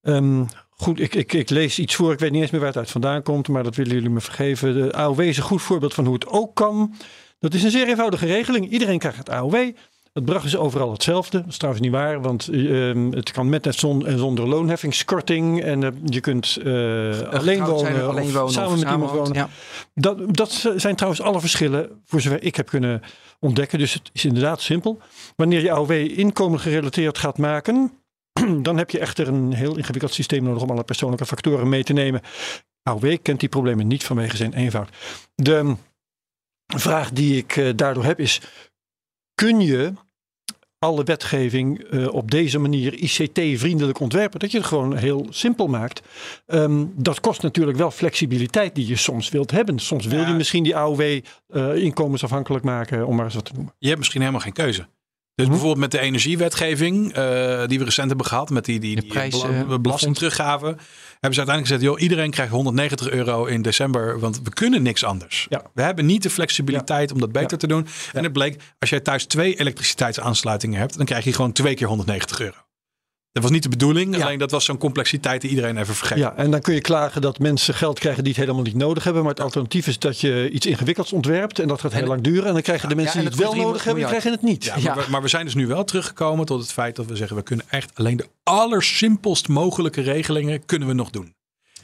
Ehm, 0.02 0.44
goed, 0.70 1.00
ik, 1.00 1.16
ik, 1.16 1.34
ik 1.34 1.50
lees 1.50 1.80
iets 1.80 1.96
voor. 1.96 2.12
Ik 2.14 2.20
weet 2.20 2.32
niet 2.32 2.42
eens 2.42 2.52
meer 2.52 2.60
waar 2.60 2.70
het 2.70 2.78
uit 2.78 2.92
vandaan 2.92 3.24
komt, 3.24 3.48
maar 3.48 3.64
dat 3.64 3.76
willen 3.76 3.94
jullie 3.94 4.10
me 4.10 4.22
vergeven. 4.22 4.74
De 4.74 4.94
AOW 4.94 5.20
is 5.20 5.38
een 5.38 5.44
goed 5.44 5.62
voorbeeld 5.62 5.94
van 5.94 6.06
hoe 6.06 6.14
het 6.14 6.28
ook 6.28 6.56
kan. 6.56 6.96
Dat 7.40 7.54
is 7.54 7.64
een 7.64 7.72
zeer 7.72 7.88
eenvoudige 7.88 8.26
regeling. 8.26 8.70
Iedereen 8.70 9.00
krijgt 9.00 9.18
het 9.18 9.30
AOW. 9.30 9.72
Het 10.14 10.26
bedrag 10.26 10.44
is 10.44 10.58
overal 10.58 10.92
hetzelfde. 10.92 11.38
Dat 11.38 11.48
is 11.48 11.58
trouwens 11.58 11.84
niet 11.86 11.94
waar, 11.94 12.22
want 12.22 12.48
eh, 12.48 13.12
het 13.12 13.32
kan 13.32 13.50
met 13.50 13.66
en 13.66 13.74
zon, 13.74 14.06
en 14.08 14.18
zonder 14.18 14.48
loonheffingskorting. 14.48 15.62
En 15.62 15.84
eh, 15.84 15.90
je 16.06 16.20
kunt 16.20 16.58
eh, 16.58 16.66
alleen 17.30 17.58
zijn 17.58 17.64
wonen, 17.66 17.94
of 17.94 18.10
alleen 18.10 18.26
of 18.26 18.34
wonen 18.34 18.52
samen 18.52 18.72
of 18.72 18.84
met 18.84 18.92
iemand 18.92 19.12
wonen. 19.12 19.34
Ja. 19.34 19.50
Dat, 19.94 20.36
dat 20.36 20.70
zijn 20.76 20.96
trouwens 20.96 21.24
alle 21.24 21.40
verschillen, 21.40 22.02
voor 22.06 22.22
zover 22.22 22.44
ik 22.44 22.56
heb 22.56 22.70
kunnen 22.70 23.02
ontdekken. 23.40 23.80
Dus 23.80 23.94
het 23.94 24.10
is 24.14 24.26
inderdaad 24.26 24.62
simpel. 24.62 25.00
Wanneer 25.36 25.62
je 25.62 25.72
AOW 25.72 25.92
inkomen 25.92 26.60
gerelateerd 26.60 27.18
gaat 27.18 27.38
maken, 27.38 27.92
dan 28.62 28.78
heb 28.78 28.90
je 28.90 29.00
echter 29.00 29.28
een 29.28 29.54
heel 29.54 29.78
ingewikkeld 29.78 30.14
systeem 30.14 30.44
nodig 30.44 30.64
om 30.64 30.70
alle 30.70 30.84
persoonlijke 30.84 31.26
factoren 31.26 31.70
mee 31.70 31.84
te 31.84 31.94
nemen. 31.94 32.22
AOW 32.84 33.18
kent 33.22 33.40
die 33.40 33.50
problemen 33.50 33.88
niet 33.88 34.04
vanwege 34.04 34.38
zijn 34.38 34.54
eenvoud. 34.54 34.90
De 35.36 35.76
vraag 36.68 37.12
die 37.12 37.38
ik 37.38 37.56
eh, 37.56 37.70
daardoor 37.76 38.04
heb 38.04 38.20
is, 38.20 38.42
kun 39.42 39.62
je 39.62 39.94
alle 40.80 41.04
wetgeving 41.04 41.80
eh, 41.80 42.14
op 42.14 42.32
deze 42.32 42.60
manier 42.60 42.94
ICT-vriendelijk 42.94 44.00
ontwerpen? 44.00 44.40
Dat 44.40 44.52
je 44.52 44.58
het 44.58 44.68
gewoon 44.68 44.96
heel 44.96 45.28
simpel 45.30 45.68
maakt. 45.68 46.02
Ehm, 46.46 46.86
dat 46.96 47.20
kost 47.20 47.42
natuurlijk 47.42 47.78
wel 47.78 47.92
flexibiliteit 47.92 48.76
die 48.76 48.88
je 48.88 48.96
soms 48.96 49.30
wilt 49.30 49.52
hebben. 49.52 49.80
Soms 49.80 50.06
wil 50.06 50.26
je 50.26 50.34
misschien 50.34 50.64
die 50.64 50.76
AOW 50.76 51.02
eh, 51.02 51.76
inkomensafhankelijk 51.76 52.64
maken, 52.64 53.08
om 53.08 53.16
maar 53.16 53.26
eens 53.26 53.36
wat 53.36 53.46
te 53.46 53.54
noemen. 53.54 53.74
Je 53.78 53.88
hebt 53.88 54.00
misschien 54.00 54.20
helemaal 54.20 54.42
geen 54.42 54.54
keuze. 54.54 54.88
Dus 55.42 55.50
Mhm. 55.50 55.60
bijvoorbeeld 55.60 55.92
met 55.92 56.02
de 56.02 56.08
energiewetgeving 56.08 57.14
eh, 57.14 57.68
die 57.68 57.78
we 57.80 57.86
recent 57.86 58.08
hebben 58.08 58.26
gehad, 58.26 58.50
met 58.50 58.66
die, 58.66 58.80
die, 58.80 58.96
die 59.00 59.10
prijs, 59.10 59.42
bela- 59.42 59.66
eh, 59.70 59.78
belastingteruggave, 59.80 60.66
hebben 60.66 60.78
ze 61.20 61.26
uiteindelijk 61.46 61.68
gezegd, 61.68 61.82
joh, 61.82 62.00
iedereen 62.02 62.32
krijgt 62.32 62.52
190 62.52 63.10
euro 63.10 63.46
in 63.46 63.62
december, 63.62 64.20
want 64.20 64.42
we 64.44 64.50
kunnen 64.54 64.82
niks 64.82 65.04
anders. 65.04 65.46
Ja. 65.50 65.62
We 65.74 65.82
hebben 65.82 66.06
niet 66.06 66.24
de 66.24 66.30
flexibiliteit 66.30 67.12
om 67.12 67.20
dat 67.20 67.32
beter 67.32 67.52
Ja. 67.52 67.58
te 67.58 67.68
doen. 67.68 67.88
En 68.14 68.24
het 68.24 68.34
bleek, 68.34 68.62
als 68.80 68.90
jij 68.90 69.00
thuis 69.00 69.26
twee 69.26 69.56
elektriciteitsaansluitingen 69.60 70.80
hebt, 70.80 70.98
dan 70.98 71.06
krijg 71.06 71.24
je 71.24 71.34
gewoon 71.34 71.52
twee 71.52 71.74
keer 71.76 71.88
190 71.88 72.40
euro. 72.40 72.56
Dat 73.32 73.44
was 73.44 73.52
niet 73.52 73.64
de 73.64 73.70
bedoeling, 73.70 74.16
Ja. 74.16 74.24
alleen 74.26 74.40
dat 74.40 74.52
was 74.52 74.66
zo'n 74.66 74.78
complexiteit 74.78 75.42
die 75.42 75.50
iedereen 75.50 75.78
even 75.78 75.96
vergeet. 75.96 76.18
Ja, 76.18 76.36
en 76.36 76.52
dan 76.52 76.62
kun 76.62 76.74
je 76.74 76.82
klagen 76.82 77.22
dat 77.22 77.40
mensen 77.40 77.74
geld 77.74 78.00
krijgen 78.00 78.24
die 78.24 78.34
het 78.34 78.42
helemaal 78.42 78.64
niet 78.64 78.76
nodig 78.76 79.04
hebben. 79.04 79.22
Maar 79.22 79.32
het 79.32 79.42
alternatief 79.42 79.88
is 79.88 80.00
dat 80.00 80.20
je 80.20 80.50
iets 80.50 80.66
ingewikkelds 80.66 81.14
ontwerpt 81.14 81.60
en 81.60 81.68
dat 81.68 81.80
gaat 81.80 81.94
heel 81.94 82.08
lang 82.08 82.22
duren. 82.22 82.46
En 82.46 82.54
dan 82.54 82.62
krijgen 82.62 82.90
de 82.90 82.96
mensen 82.96 83.16
en 83.16 83.22
die 83.22 83.30
het 83.30 83.40
wel 83.40 83.56
nodig 83.64 83.84
hebben, 83.84 84.02
die 84.02 84.10
krijgen 84.12 84.32
het 84.32 84.42
niet. 84.42 84.64
Ja, 84.64 84.76
maar. 84.84 84.96
We, 84.96 85.04
maar 85.10 85.22
we 85.22 85.28
zijn 85.28 85.46
dus 85.46 85.56
nu 85.56 85.68
wel 85.68 85.84
teruggekomen 85.84 86.46
tot 86.46 86.62
het 86.62 86.72
feit 86.72 86.96
dat 86.96 87.06
we 87.06 87.16
zeggen... 87.16 87.36
we 87.38 87.44
kunnen 87.44 87.66
echt 87.70 87.92
alleen 87.94 88.18
de 88.18 88.28
allersimpelst 88.44 89.48
mogelijke 89.48 90.02
regelingen 90.02 90.66
kunnen 90.66 90.88
we 90.88 90.94
nog 90.94 91.10
doen. 91.10 91.34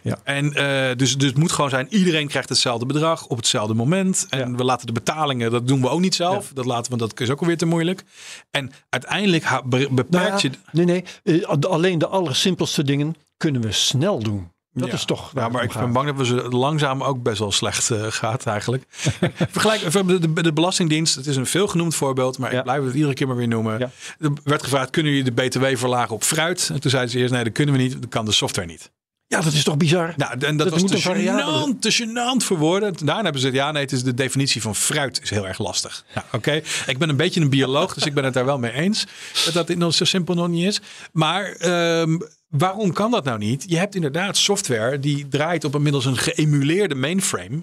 Ja. 0.08 0.18
En 0.24 0.54
eh, 0.54 0.96
dus, 0.98 1.18
dus 1.18 1.28
het 1.30 1.38
moet 1.38 1.52
gewoon 1.52 1.70
zijn, 1.70 1.88
iedereen 1.90 2.28
krijgt 2.28 2.50
hetzelfde 2.50 2.86
bedrag 2.86 3.26
op 3.28 3.38
hetzelfde 3.38 3.74
moment. 3.74 4.26
En 4.30 4.40
Ja. 4.40 4.56
we 4.56 4.64
laten 4.64 4.88
de 4.88 4.94
betalingen, 4.94 5.52
dat 5.52 5.68
doen 5.68 5.82
we 5.82 5.90
ook 5.90 6.00
niet 6.00 6.16
zelf. 6.16 6.52
Dat 6.54 6.66
laten 6.66 6.92
we, 6.92 6.98
dat 6.98 7.20
is 7.20 7.30
ook 7.30 7.40
alweer 7.40 7.58
te 7.58 7.66
moeilijk. 7.66 8.04
En 8.52 8.72
uiteindelijk 8.90 9.44
beperkt 9.90 10.10
Nou 10.10 10.40
je... 10.42 10.50
nee, 10.72 10.86
nee. 10.86 11.04
eh, 11.42 11.48
alleen 11.70 12.00
de 12.00 12.08
allersimpelste 12.08 12.84
dingen 12.84 13.16
kunnen 13.38 13.62
we 13.62 13.72
snel 13.72 14.20
doen. 14.20 14.52
Dat 14.74 14.88
Ja. 14.88 14.94
is 14.94 15.06
toch 15.06 15.32
Ja, 15.36 15.50
maar 15.50 15.64
ik 15.64 15.74
ben 15.74 15.92
bang 15.92 16.08
dat 16.08 16.18
we 16.18 16.26
ze 16.26 16.36
langzaam 16.36 17.04
ook 17.04 17.24
best 17.24 17.40
wel 17.40 17.52
slecht 17.52 17.92
eh, 17.92 18.06
gaat 18.10 18.46
eigenlijk. 18.46 18.84
Vergelijk 19.52 19.92
de, 19.92 20.20
de, 20.34 20.42
de 20.42 20.54
Belastingdienst. 20.54 21.16
Het 21.16 21.28
is 21.28 21.36
een 21.36 21.46
veelgenoemd 21.46 21.96
voorbeeld, 21.96 22.38
maar 22.38 22.52
Ja. 22.52 22.58
ik 22.58 22.64
blijf 22.64 22.84
het 22.84 22.94
iedere 22.94 23.14
keer 23.14 23.28
maar 23.28 23.36
weer 23.36 23.48
noemen. 23.48 23.80
Er 23.82 23.92
werd 24.44 24.64
gevraagd, 24.64 24.90
kunnen 24.90 25.14
jullie 25.14 25.32
de 25.34 25.42
BTW 25.48 25.66
verlagen 25.78 26.16
op 26.16 26.24
fruit? 26.24 26.70
En 26.74 26.80
toen 26.82 26.92
zeiden 26.92 27.12
ze 27.12 27.18
eerst, 27.20 27.34
nee, 27.34 27.44
dat 27.44 27.54
kunnen 27.54 27.76
we 27.76 27.82
niet. 27.82 27.92
Dat 28.02 28.10
kan 28.10 28.26
de 28.26 28.32
software 28.32 28.68
niet. 28.68 28.92
Ja, 29.28 29.42
dat 29.42 29.54
is 29.54 29.64
toch 29.64 29.78
bizar? 29.78 30.14
Nou, 30.18 30.32
en 30.40 30.58
dat, 30.58 30.70
Dat 30.70 30.82
was 30.82 30.92
te 30.92 31.02
gênant, 31.02 31.80
te 31.80 31.94
gênant 31.94 32.46
voor 32.46 32.58
woorden. 32.58 32.94
Daarna 32.94 33.24
hebben 33.24 33.42
ze 33.42 33.48
gezegd, 33.48 33.66
ja, 33.66 33.72
nee, 33.72 33.82
het 33.82 33.92
is 33.92 34.04
de 34.04 34.14
definitie 34.14 34.62
van 34.62 34.76
fruit 34.76 35.22
is 35.22 35.30
heel 35.30 35.48
erg 35.48 35.60
lastig. 35.60 36.06
Nou, 36.16 36.26
oké. 36.32 36.62
Ik 36.88 36.98
ben 36.98 37.10
een 37.10 37.16
beetje 37.16 37.42
een 37.42 37.50
bioloog, 37.50 37.94
dus 37.94 38.06
ik 38.06 38.14
ben 38.14 38.24
het 38.24 38.34
daar 38.34 38.46
wel 38.46 38.60
mee 38.60 38.72
eens. 38.72 39.06
Dat 39.54 39.68
dit 39.68 39.78
nog 39.78 39.94
zo 39.94 40.06
simpel 40.06 40.36
nog 40.36 40.48
niet 40.48 40.66
is. 40.66 40.82
Maar 41.12 41.52
ehm, 41.52 42.18
waarom 42.48 42.94
kan 42.94 43.12
dat 43.12 43.24
nou 43.24 43.38
niet? 43.38 43.66
Je 43.68 43.78
hebt 43.78 43.96
inderdaad 43.96 44.38
software 44.38 45.00
die 45.00 45.28
draait 45.28 45.64
op 45.64 45.76
inmiddels 45.76 46.06
een 46.06 46.18
geëmuleerde 46.18 46.96
mainframe. 46.96 47.62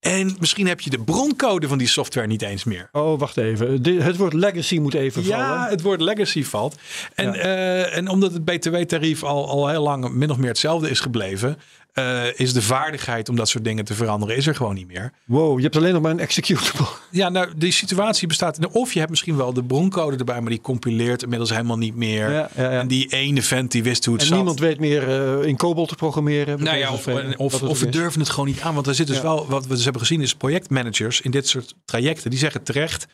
En 0.00 0.36
misschien 0.38 0.66
heb 0.66 0.80
je 0.80 0.90
de 0.90 0.98
broncode 1.04 1.68
van 1.68 1.78
die 1.78 1.86
software 1.88 2.26
niet 2.26 2.42
eens 2.42 2.64
meer. 2.64 2.88
Oh, 2.92 3.18
wacht 3.18 3.36
even. 3.36 3.82
De- 3.82 4.02
het 4.02 4.16
woord 4.16 4.32
legacy 4.32 4.78
moet 4.78 4.94
even 4.94 5.24
Ja, 5.24 5.48
vallen. 5.48 5.70
het 5.70 5.82
woord 5.82 6.00
legacy 6.00 6.44
valt. 6.44 6.76
En, 7.14 7.24
Ja. 7.32 7.34
eh, 7.34 7.96
en 7.96 8.08
omdat 8.08 8.32
het 8.32 8.44
BTW-tarief 8.44 9.22
al, 9.24 9.48
al 9.48 9.68
heel 9.68 9.82
lang 9.82 10.10
min 10.12 10.30
of 10.30 10.36
meer 10.36 10.48
hetzelfde 10.48 10.90
is 10.90 11.00
gebleven, 11.00 11.58
eh, 11.92 12.24
is 12.36 12.52
de 12.52 12.62
vaardigheid 12.62 13.28
om 13.28 13.36
dat 13.36 13.48
soort 13.48 13.64
dingen 13.64 13.84
te 13.84 13.94
veranderen, 13.94 14.36
is 14.36 14.46
er 14.46 14.54
gewoon 14.54 14.74
niet 14.74 14.86
meer. 14.86 15.12
Wow, 15.24 15.56
je 15.56 15.62
hebt 15.62 15.76
alleen 15.76 15.92
nog 15.92 16.02
maar 16.02 16.10
een 16.10 16.20
executable. 16.20 16.86
Ja, 17.10 17.28
nou, 17.28 17.48
die 17.56 17.72
situatie 17.72 18.28
bestaat. 18.28 18.66
Of 18.66 18.92
je 18.92 18.98
hebt 18.98 19.10
misschien 19.10 19.36
wel 19.36 19.52
de 19.52 19.64
broncode 19.64 20.16
erbij, 20.16 20.40
maar 20.40 20.50
die 20.50 20.60
compileert 20.60 21.22
inmiddels 21.22 21.50
helemaal 21.50 21.78
niet 21.78 21.94
meer. 21.96 22.30
Ja, 22.30 22.50
ja, 22.56 22.62
ja. 22.62 22.80
En 22.80 22.88
die 22.88 23.06
ene 23.12 23.42
vent 23.42 23.72
die 23.72 23.82
wist 23.82 24.04
hoe 24.04 24.14
het 24.14 24.22
En 24.22 24.28
zat. 24.28 24.36
niemand 24.36 24.58
weet 24.60 24.78
meer 24.78 25.08
eh, 25.40 25.46
in 25.46 25.56
COBOL 25.56 25.86
te 25.86 25.94
programmeren. 25.94 26.62
Nou 26.62 26.76
ja, 26.76 26.92
of, 26.92 27.06
of, 27.36 27.62
of 27.62 27.80
we 27.80 27.88
durven 27.88 28.20
het 28.20 28.30
gewoon 28.30 28.46
niet 28.46 28.60
aan. 28.60 28.74
Want 28.74 28.86
er 28.86 28.94
zit 28.94 29.06
dus 29.06 29.20
wel, 29.20 29.46
wat 29.48 29.66
we 29.66 29.74
dus 29.74 29.84
hebben 29.84 30.02
gezien, 30.02 30.20
is 30.20 30.34
projectmanagers 30.34 31.20
in 31.20 31.30
dit 31.30 31.48
soort 31.48 31.74
trajecten. 31.84 32.30
Die 32.30 32.38
zeggen 32.38 32.62
terecht, 32.62 33.06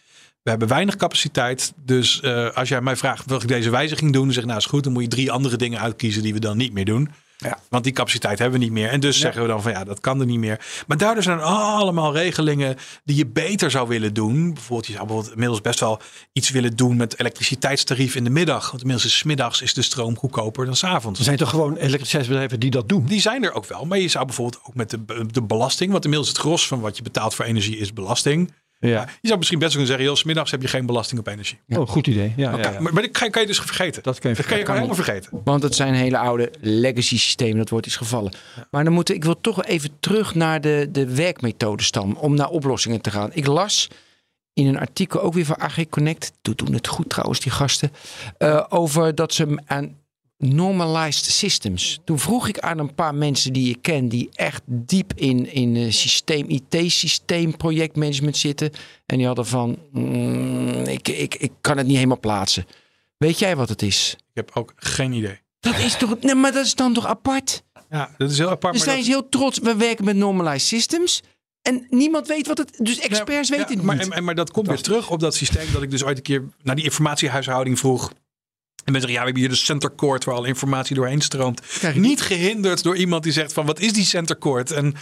we 0.43 0.51
hebben 0.51 0.69
weinig 0.69 0.97
capaciteit. 0.97 1.73
Dus 1.85 2.21
eh, 2.21 2.51
als 2.51 2.69
jij 2.69 2.81
mij 2.81 2.97
vraagt, 2.97 3.27
wil 3.27 3.37
ik 3.37 3.49
deze 3.49 3.71
wijziging 3.71 4.13
doen? 4.13 4.25
Dan 4.25 4.33
zeg 4.33 4.43
ik, 4.43 4.49
nou 4.49 4.61
is 4.61 4.67
goed, 4.67 4.85
dan 4.85 4.93
moet 4.93 5.03
je 5.03 5.09
drie 5.09 5.33
andere 5.33 5.57
dingen 5.57 5.81
uitkiezen 5.81 6.23
die 6.23 6.33
we 6.33 6.41
dan 6.41 6.57
niet 6.57 6.73
meer 6.73 6.85
doen. 6.85 7.11
Ja. 7.49 7.59
Want 7.69 7.85
die 7.85 7.93
capaciteit 7.93 8.39
hebben 8.39 8.59
we 8.59 8.65
niet 8.65 8.75
meer. 8.75 8.89
En 8.89 9.01
dus 9.01 9.19
zeggen 9.19 9.43
we 9.43 9.49
dan 9.49 9.63
van 9.63 9.73
ja, 9.73 9.85
dat 9.85 10.01
kan 10.01 10.21
er 10.21 10.27
niet 10.27 10.39
meer. 10.39 10.67
Maar 10.87 10.97
daardoor 10.97 11.23
zijn 11.23 11.39
er 11.39 11.45
allemaal 11.45 12.13
regelingen 12.13 12.77
die 13.05 13.17
je 13.17 13.27
beter 13.27 13.71
zou 13.71 13.89
willen 13.89 14.15
doen. 14.15 14.55
Bijvoorbeeld, 14.55 14.87
je 14.87 14.93
zou 14.93 15.05
bijvoorbeeld 15.05 15.35
inmiddels 15.35 15.61
best 15.61 15.81
wel 15.81 16.01
iets 16.33 16.51
willen 16.51 16.77
doen 16.77 16.97
met 16.97 17.19
elektriciteitstarief 17.21 18.15
in 18.15 18.25
de 18.25 18.31
middag. 18.31 18.71
Want 18.71 18.83
inmiddels 18.83 19.07
is 19.13 19.19
's 19.19 19.23
middags 19.23 19.63
is 19.63 19.75
de 19.75 19.83
stroom 19.83 20.19
goedkoper 20.19 20.65
dan 20.65 20.77
's 20.77 20.85
avonds. 20.85 21.19
Er 21.19 21.25
zijn 21.25 21.37
toch 21.37 21.51
gewoon 21.51 21.77
elektriciteitsbedrijven 21.77 22.61
die 22.61 22.71
dat 22.71 22.89
doen? 22.89 23.07
Die 23.07 23.21
zijn 23.21 23.45
er 23.45 23.53
ook 23.53 23.67
wel. 23.67 23.85
Maar 23.85 23.99
je 23.99 24.09
zou 24.09 24.25
bijvoorbeeld 24.25 24.63
ook 24.65 24.75
met 24.75 24.91
de, 24.91 25.27
de 25.31 25.43
belasting. 25.43 25.91
Want 25.91 26.05
inmiddels 26.05 26.33
het 26.33 26.41
gros 26.41 26.67
van 26.67 26.81
wat 26.81 26.97
je 26.97 27.03
betaalt 27.03 27.35
voor 27.35 27.45
energie 27.45 27.77
is 27.77 27.93
belasting. 27.93 28.53
Ja. 28.89 29.09
Je 29.21 29.27
zou 29.27 29.39
misschien 29.39 29.59
best 29.59 29.71
kunnen 29.71 29.89
zeggen, 29.89 30.07
joh, 30.07 30.17
's 30.17 30.25
middags 30.25 30.51
heb 30.51 30.63
je 30.63 30.69
geen 30.69 30.87
belasting 30.87 31.21
op 31.21 31.27
energie. 31.27 31.59
Oh, 31.69 31.89
goed 31.89 32.07
idee. 32.07 32.33
Ja, 32.37 32.59
ja. 32.59 32.81
Maar, 32.81 32.93
maar 32.93 33.03
dat 33.03 33.11
kan, 33.11 33.31
kan 33.31 33.43
je 33.43 33.49
dus 33.49 33.59
vergeten. 33.59 34.03
Dat 34.03 34.19
kan 34.19 34.31
je 34.31 34.37
Dat 34.37 34.47
kan 34.47 34.59
je 34.59 34.65
helemaal 34.73 34.95
vergeten. 34.95 35.41
Want 35.45 35.63
het 35.63 35.75
zijn 35.75 35.95
hele 35.95 36.19
oude 36.19 36.53
legacy 36.61 37.19
systemen, 37.19 37.57
dat 37.57 37.69
wordt 37.69 37.87
iets 37.87 37.97
gevallen. 37.97 38.33
Maar 38.71 38.85
dan 38.85 38.93
moet 38.93 39.09
ik 39.09 39.25
wil 39.25 39.41
toch 39.41 39.65
even 39.65 39.91
terug 40.01 40.35
naar 40.35 40.61
de, 40.61 40.89
de 40.93 41.15
werkmethodestam 41.15 42.17
om 42.17 42.35
naar 42.35 42.49
oplossingen 42.49 43.01
te 43.01 43.11
gaan. 43.11 43.31
Ik 43.33 43.47
las 43.47 43.89
in 44.53 44.67
een 44.67 44.79
artikel 44.79 45.21
ook 45.21 45.35
weer 45.35 45.45
van 45.45 45.61
AG 45.61 45.89
Connect, 45.89 46.33
doet 46.43 46.59
doen 46.59 46.73
het 46.73 46.87
goed 46.87 47.09
trouwens 47.09 47.41
die 47.41 47.53
gasten, 47.53 47.93
eh, 48.39 48.65
over 48.69 49.15
dat 49.15 49.35
ze 49.35 49.63
aan 49.67 49.97
normalized 50.39 51.25
systems. 51.25 52.01
Toen 52.05 52.19
vroeg 52.19 52.49
ik 52.49 52.59
aan 52.59 52.79
een 52.79 52.95
paar 52.95 53.15
mensen 53.15 53.53
die 53.53 53.69
ik 53.69 53.83
ken, 53.83 54.09
die 54.09 54.29
echt 54.33 54.63
diep 54.67 55.13
in, 55.15 55.53
in 55.53 55.77
eh, 55.77 55.91
systeem, 55.91 56.49
IT-systeem, 56.49 57.57
projectmanagement 57.57 58.37
zitten. 58.37 58.71
En 59.07 59.17
die 59.17 59.27
hadden 59.27 59.47
van, 59.47 59.79
mm, 59.93 60.69
ik, 60.85 61.09
ik, 61.09 61.35
ik 61.35 61.53
kan 61.61 61.77
het 61.77 61.87
niet 61.87 61.97
helemaal 61.97 62.21
plaatsen. 62.21 62.67
Weet 63.17 63.39
jij 63.39 63.57
wat 63.57 63.69
het 63.69 63.83
is? 63.83 64.17
Ik 64.19 64.25
heb 64.35 64.51
ook 64.55 64.73
geen 64.77 65.13
idee. 65.13 65.39
Dat 65.61 65.79
is 65.79 65.97
toch, 65.97 66.21
nee, 66.21 66.35
maar 66.35 66.53
dat 66.53 66.65
is 66.65 66.75
dan 66.75 66.93
toch 66.95 67.07
apart? 67.07 67.63
Ja, 67.91 68.15
dat 68.19 68.31
is 68.31 68.39
heel 68.39 68.51
apart. 68.51 68.75
Dus 68.75 68.83
zijn 68.83 68.97
dat- 68.97 69.07
heel 69.07 69.29
trots. 69.29 69.59
We 69.59 69.77
werken 69.77 70.05
met 70.05 70.17
normalized 70.17 70.69
systems. 70.69 71.23
En 71.63 71.87
niemand 71.91 72.27
weet 72.27 72.47
wat 72.47 72.59
het... 72.59 72.79
Dus 72.79 72.99
experts 72.99 73.51
weten 73.51 73.89
het 73.89 74.11
niet. 74.11 74.21
maar 74.21 74.35
dat 74.35 74.51
komt 74.51 74.67
weer 74.67 74.83
terug 74.83 75.11
op 75.11 75.21
dat 75.21 75.35
systeem 75.35 75.73
dat 75.73 75.83
ik 75.83 75.91
dus 75.91 76.05
ooit 76.05 76.17
een 76.17 76.23
keer 76.23 76.45
naar 76.63 76.75
die 76.75 76.85
informatiehuishouding 76.85 77.79
vroeg. 77.79 78.13
En 78.85 78.93
mensen 78.93 79.11
zeggen, 79.11 79.13
ja, 79.13 79.19
we 79.19 79.25
hebben 79.25 79.43
hier 79.43 79.49
de 79.49 79.65
center 79.65 79.95
court 79.95 80.25
waar 80.25 80.35
al 80.35 80.45
informatie 80.45 80.97
doorheen 80.97 81.21
stroomt. 81.21 81.63
Niet 81.95 82.21
gehinderd 82.21 82.83
door 82.83 82.97
iemand 82.97 83.23
die 83.23 83.33
zegt 83.33 83.53
van, 83.53 83.67
wat 83.67 83.81
is 83.81 83.93
die 83.93 84.05
center 84.05 84.39
court? 84.39 84.71
En 84.71 84.95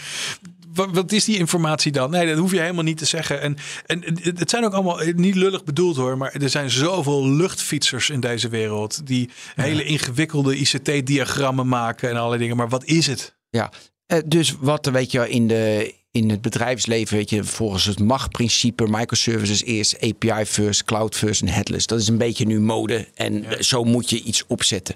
wat, 0.73 0.89
wat 0.91 1.11
is 1.11 1.25
die 1.25 1.37
informatie 1.37 1.91
dan? 1.91 2.09
Nee, 2.09 2.27
dat 2.27 2.37
hoef 2.37 2.51
je 2.51 2.59
helemaal 2.59 2.83
niet 2.83 2.97
te 2.97 3.05
zeggen. 3.05 3.41
En, 3.41 3.57
en 3.85 4.03
het 4.21 4.39
het 4.39 4.49
zijn 4.49 4.65
ook 4.65 4.73
allemaal 4.73 5.01
eh, 5.01 5.13
niet 5.13 5.35
lullig 5.35 5.63
bedoeld 5.63 5.95
hoor, 5.95 6.17
maar 6.17 6.33
er 6.33 6.49
zijn 6.49 6.69
zoveel 6.69 7.27
luchtfietsers 7.29 8.09
in 8.09 8.19
deze 8.19 8.49
wereld 8.49 9.07
die 9.07 9.29
hele 9.55 9.83
ingewikkelde 9.83 10.55
ICT-diagrammen 10.55 11.67
maken 11.67 12.09
en 12.09 12.15
allerlei 12.15 12.41
dingen. 12.41 12.57
Maar 12.57 12.69
wat 12.69 12.85
is 12.85 13.07
het? 13.07 13.35
Ja, 13.49 13.71
eh, 14.05 14.19
dus 14.25 14.55
wat 14.59 14.85
weet 14.85 15.11
je 15.11 15.29
in, 15.29 15.47
de, 15.47 15.93
in 16.13 16.29
het 16.29 16.41
bedrijfsleven, 16.41 17.17
weet 17.17 17.29
je, 17.29 17.43
volgens 17.43 17.85
het 17.85 17.99
machtprincipe, 17.99 18.87
microservices 18.87 19.63
eerst, 19.63 20.01
API 20.01 20.45
first, 20.45 20.83
cloud 20.83 21.15
first 21.15 21.41
en 21.41 21.47
headless. 21.47 21.87
Dat 21.87 21.99
is 21.99 22.07
een 22.07 22.17
beetje 22.17 22.45
nu 22.45 22.59
mode 22.59 23.07
en 23.13 23.43
eh, 23.43 23.61
zo 23.61 23.83
moet 23.83 24.09
je 24.09 24.21
iets 24.21 24.43
opzetten. 24.47 24.95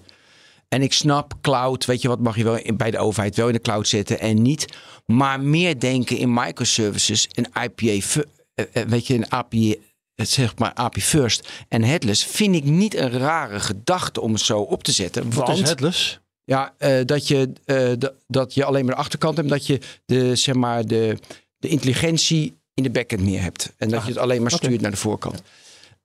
En 0.68 0.82
ik 0.82 0.94
snap 0.94 1.34
cloud, 1.42 1.86
weet 1.86 2.02
je 2.02 2.08
wat, 2.08 2.20
mag 2.20 2.38
je 2.38 2.44
wel 2.44 2.58
in, 2.58 2.78
bij 2.78 2.92
de 2.92 2.98
overheid 2.98 3.36
wel 3.36 3.48
in 3.48 3.54
de 3.54 3.62
cloud 3.62 3.88
zetten 3.88 4.20
en 4.20 4.42
niet. 4.42 4.66
Maar 5.06 5.40
meer 5.40 5.80
denken 5.80 6.18
in 6.18 6.34
microservices 6.34 7.28
en 7.28 7.46
IPA, 7.64 8.22
eh, 8.56 8.66
eh, 8.74 8.88
weet 8.88 9.08
je, 9.08 9.14
een 9.14 9.32
API, 9.32 9.76
het 10.16 10.30
zeg 10.30 10.58
maar 10.58 10.74
API 10.74 11.02
first 11.02 11.50
en 11.70 11.84
headless, 11.84 12.26
vind 12.26 12.56
ik 12.56 12.64
niet 12.64 12.96
een 12.96 13.12
rare 13.12 13.60
gedachte 13.60 14.22
om 14.22 14.34
het 14.34 14.42
zo 14.42 14.60
op 14.60 14.84
te 14.84 14.92
zetten. 14.92 15.34
Wat 15.34 15.50
is 15.50 15.56
want- 15.56 15.68
headless? 15.68 16.20
Ja, 16.48 16.74
eh, 16.78 17.06
dat, 17.06 17.28
je, 17.28 17.52
eh, 17.66 17.92
dat- 18.28 18.54
je 18.54 18.64
alleen 18.64 18.86
maar 18.86 18.94
de 18.96 19.00
achterkant 19.02 19.38
hebt. 19.38 19.50
Dat 19.50 19.68
je 19.68 19.80
de, 20.06 20.36
zeg 20.36 20.56
maar 20.56 20.86
de, 20.86 21.18
de 21.58 21.68
intelligentie 21.68 22.58
in 22.74 22.84
de 22.84 22.90
backend 22.90 23.22
meer 23.22 23.42
hebt. 23.42 23.74
En 23.78 23.90
dat 23.90 24.02
je 24.02 24.08
het 24.10 24.18
alleen 24.18 24.42
maar 24.42 24.54
oké. 24.54 24.64
stuurt 24.66 24.82
naar 24.82 24.92
de 24.92 24.98
voorkant. 24.98 25.42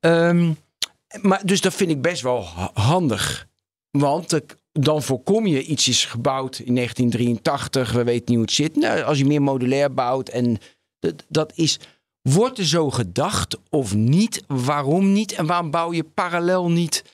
Ehm, 0.01 0.53
maar, 1.21 1.47
dus 1.47 1.61
dat 1.61 1.75
vind 1.75 1.91
ik 1.91 2.03
best 2.03 2.23
wel 2.23 2.45
ha- 2.45 2.71
handig. 2.75 3.47
Want 3.91 4.41
dan 4.73 5.03
voorkom 5.03 5.47
je 5.47 5.63
iets 5.65 5.89
is 5.89 6.05
gebouwd 6.05 6.59
in 6.59 6.75
1983. 6.75 7.93
We 7.93 8.05
weten 8.05 8.25
niet 8.27 8.35
hoe 8.35 8.41
het 8.45 8.53
zit. 8.53 8.77
Nou, 8.77 9.03
als 9.03 9.19
je 9.19 9.25
meer 9.25 9.43
modulair 9.43 9.95
bouwt 9.95 10.29
en 10.29 10.59
dat, 10.99 11.25
dat 11.29 11.53
is... 11.55 11.79
Wordt 12.23 12.59
er 12.59 12.67
zo 12.67 12.91
gedacht 12.91 13.59
of 13.71 13.95
niet? 13.95 14.45
Waarom 14.47 15.13
niet? 15.13 15.33
En 15.33 15.47
waarom 15.47 15.71
bouw 15.71 15.93
je 15.93 16.05
parallel 16.05 16.71
niet 16.71 17.05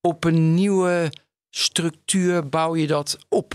op 0.00 0.24
een 0.24 0.54
nieuwe 0.54 1.12
structuur? 1.56 2.48
Bouw 2.48 2.76
je 2.76 2.86
dat 2.86 3.18
op? 3.28 3.54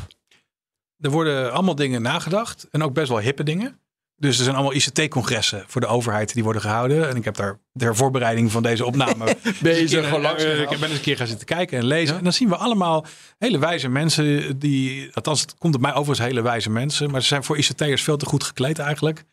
Er 0.99 1.09
worden 1.09 1.51
allemaal 1.51 1.75
dingen 1.75 2.01
nagedacht. 2.01 2.67
En 2.71 2.83
ook 2.83 2.93
best 2.93 3.09
wel 3.09 3.19
hippe 3.19 3.43
dingen. 3.43 3.79
Dus 4.15 4.37
er 4.37 4.43
zijn 4.43 4.55
allemaal 4.55 4.73
ICT-congressen 4.73 5.63
voor 5.67 5.81
de 5.81 5.87
overheid 5.87 6.33
die 6.33 6.43
worden 6.43 6.61
gehouden. 6.61 7.09
En 7.09 7.15
ik 7.15 7.25
heb 7.25 7.35
daar 7.35 7.59
ter 7.73 7.95
voorbereiding 7.95 8.51
van 8.51 8.63
deze 8.63 8.85
opname 8.85 9.35
Bezig, 9.61 10.05
ik, 10.05 10.79
ben 10.79 10.89
eens 10.89 10.91
een 10.91 11.01
keer 11.01 11.17
gaan 11.17 11.27
zitten 11.27 11.45
kijken 11.45 11.77
en 11.77 11.85
lezen. 11.85 12.11
Ja. 12.11 12.17
En 12.17 12.23
dan 12.23 12.33
zien 12.33 12.49
we 12.49 12.55
allemaal 12.55 13.05
hele 13.37 13.59
wijze 13.59 13.89
mensen 13.89 14.59
die, 14.59 15.09
althans 15.13 15.41
het 15.41 15.55
komt 15.57 15.75
op 15.75 15.81
mij 15.81 15.93
over 15.93 16.09
als 16.09 16.19
hele 16.19 16.41
wijze 16.41 16.69
mensen. 16.69 17.11
Maar 17.11 17.21
ze 17.21 17.27
zijn 17.27 17.43
voor 17.43 17.57
ICT'ers 17.57 18.03
veel 18.03 18.17
te 18.17 18.25
goed 18.25 18.43
gekleed 18.43 18.79
eigenlijk. 18.79 19.23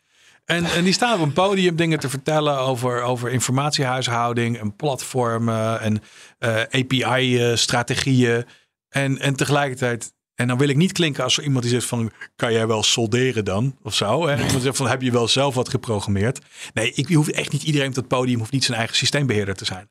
En, 0.47 0.65
en 0.65 0.83
die 0.83 0.93
staan 0.93 1.13
op 1.13 1.25
een 1.25 1.33
podium 1.33 1.75
dingen 1.75 1.99
te 1.99 2.09
vertellen 2.09 2.57
over, 2.57 3.01
over 3.01 3.31
informatiehuishouding 3.31 4.59
en 4.59 4.75
platformen 4.75 5.79
en 5.79 6.01
eh, 6.39 6.61
API-strategieën. 6.81 8.45
En, 8.89 9.19
en 9.19 9.35
tegelijkertijd, 9.35 10.13
en 10.35 10.47
dan 10.47 10.57
wil 10.57 10.67
ik 10.67 10.75
niet 10.75 10.91
klinken 10.91 11.23
als 11.23 11.37
er 11.37 11.43
iemand 11.43 11.63
die 11.63 11.73
zegt 11.73 11.85
van, 11.85 12.11
kan 12.35 12.53
jij 12.53 12.67
wel 12.67 12.83
solderen 12.83 13.45
dan? 13.45 13.77
Of 13.81 13.95
zo. 13.95 14.27
Hè? 14.27 14.43
Iemand 14.45 14.61
zegt 14.61 14.77
van, 14.77 14.87
heb 14.87 15.01
je 15.01 15.11
wel 15.11 15.27
zelf 15.27 15.55
wat 15.55 15.69
geprogrammeerd? 15.69 16.39
Nee, 16.73 16.91
ik 16.93 17.07
hoef 17.07 17.27
echt 17.27 17.51
niet 17.51 17.63
iedereen 17.63 17.87
op 17.87 17.95
dat 17.95 18.07
podium, 18.07 18.39
hoeft 18.39 18.51
niet 18.51 18.63
zijn 18.63 18.77
eigen 18.77 18.95
systeembeheerder 18.95 19.55
te 19.55 19.65
zijn. 19.65 19.89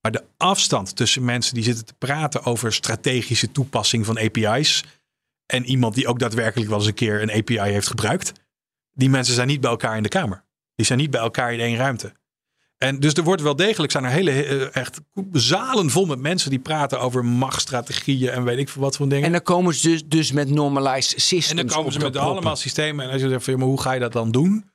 Maar 0.00 0.12
de 0.12 0.24
afstand 0.36 0.96
tussen 0.96 1.24
mensen 1.24 1.54
die 1.54 1.64
zitten 1.64 1.84
te 1.84 1.94
praten 1.98 2.44
over 2.44 2.72
strategische 2.72 3.52
toepassing 3.52 4.06
van 4.06 4.18
API's 4.18 4.84
en 5.46 5.64
iemand 5.64 5.94
die 5.94 6.08
ook 6.08 6.18
daadwerkelijk 6.18 6.68
wel 6.68 6.78
eens 6.78 6.86
een 6.86 6.94
keer 6.94 7.22
een 7.22 7.32
API 7.32 7.70
heeft 7.70 7.88
gebruikt, 7.88 8.32
die 8.92 9.10
mensen 9.10 9.34
zijn 9.34 9.48
niet 9.48 9.60
bij 9.60 9.70
elkaar 9.70 9.96
in 9.96 10.02
de 10.02 10.08
kamer. 10.08 10.44
Die 10.74 10.86
zijn 10.86 10.98
niet 10.98 11.10
bij 11.10 11.20
elkaar 11.20 11.52
in 11.52 11.60
één 11.60 11.76
ruimte. 11.76 12.12
En 12.78 13.00
dus 13.00 13.14
er 13.14 13.22
wordt 13.22 13.42
wel 13.42 13.56
degelijk, 13.56 13.92
zijn 13.92 14.04
er 14.04 14.10
hele 14.10 14.30
eh, 14.30 14.76
echt 14.76 15.00
zalen 15.32 15.90
vol 15.90 16.06
met 16.06 16.18
mensen 16.18 16.50
die 16.50 16.58
praten 16.58 17.00
over 17.00 17.24
machtsstrategieën 17.24 18.30
en 18.30 18.44
weet 18.44 18.58
ik 18.58 18.68
veel 18.68 18.82
wat 18.82 18.96
voor 18.96 19.08
dingen. 19.08 19.24
En 19.24 19.32
dan 19.32 19.42
komen 19.42 19.74
ze 19.74 19.88
dus, 19.88 20.06
dus 20.06 20.32
met 20.32 20.50
normalized 20.50 21.20
systems 21.20 21.60
En 21.60 21.66
dan 21.66 21.76
komen 21.76 21.92
ze 21.92 21.98
met 21.98 22.12
proppen. 22.12 22.32
allemaal 22.32 22.56
systemen. 22.56 23.04
En 23.04 23.12
als 23.12 23.22
je 23.22 23.28
zegt 23.28 23.44
van, 23.44 23.58
maar 23.58 23.66
hoe 23.66 23.80
ga 23.80 23.92
je 23.92 24.00
dat 24.00 24.12
dan 24.12 24.30
doen? 24.30 24.70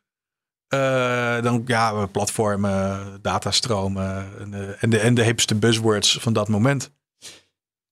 Eh, 0.68 1.41
dan 1.41 1.63
ja, 1.66 2.05
platformen, 2.05 3.20
datastromen 3.22 4.28
en 4.39 4.51
de, 4.51 4.78
en, 4.80 4.89
de, 4.89 4.99
en 4.99 5.13
de 5.13 5.24
hipste 5.24 5.55
buzzwords 5.55 6.18
van 6.22 6.34
dat 6.34 6.47
moment. 6.47 6.91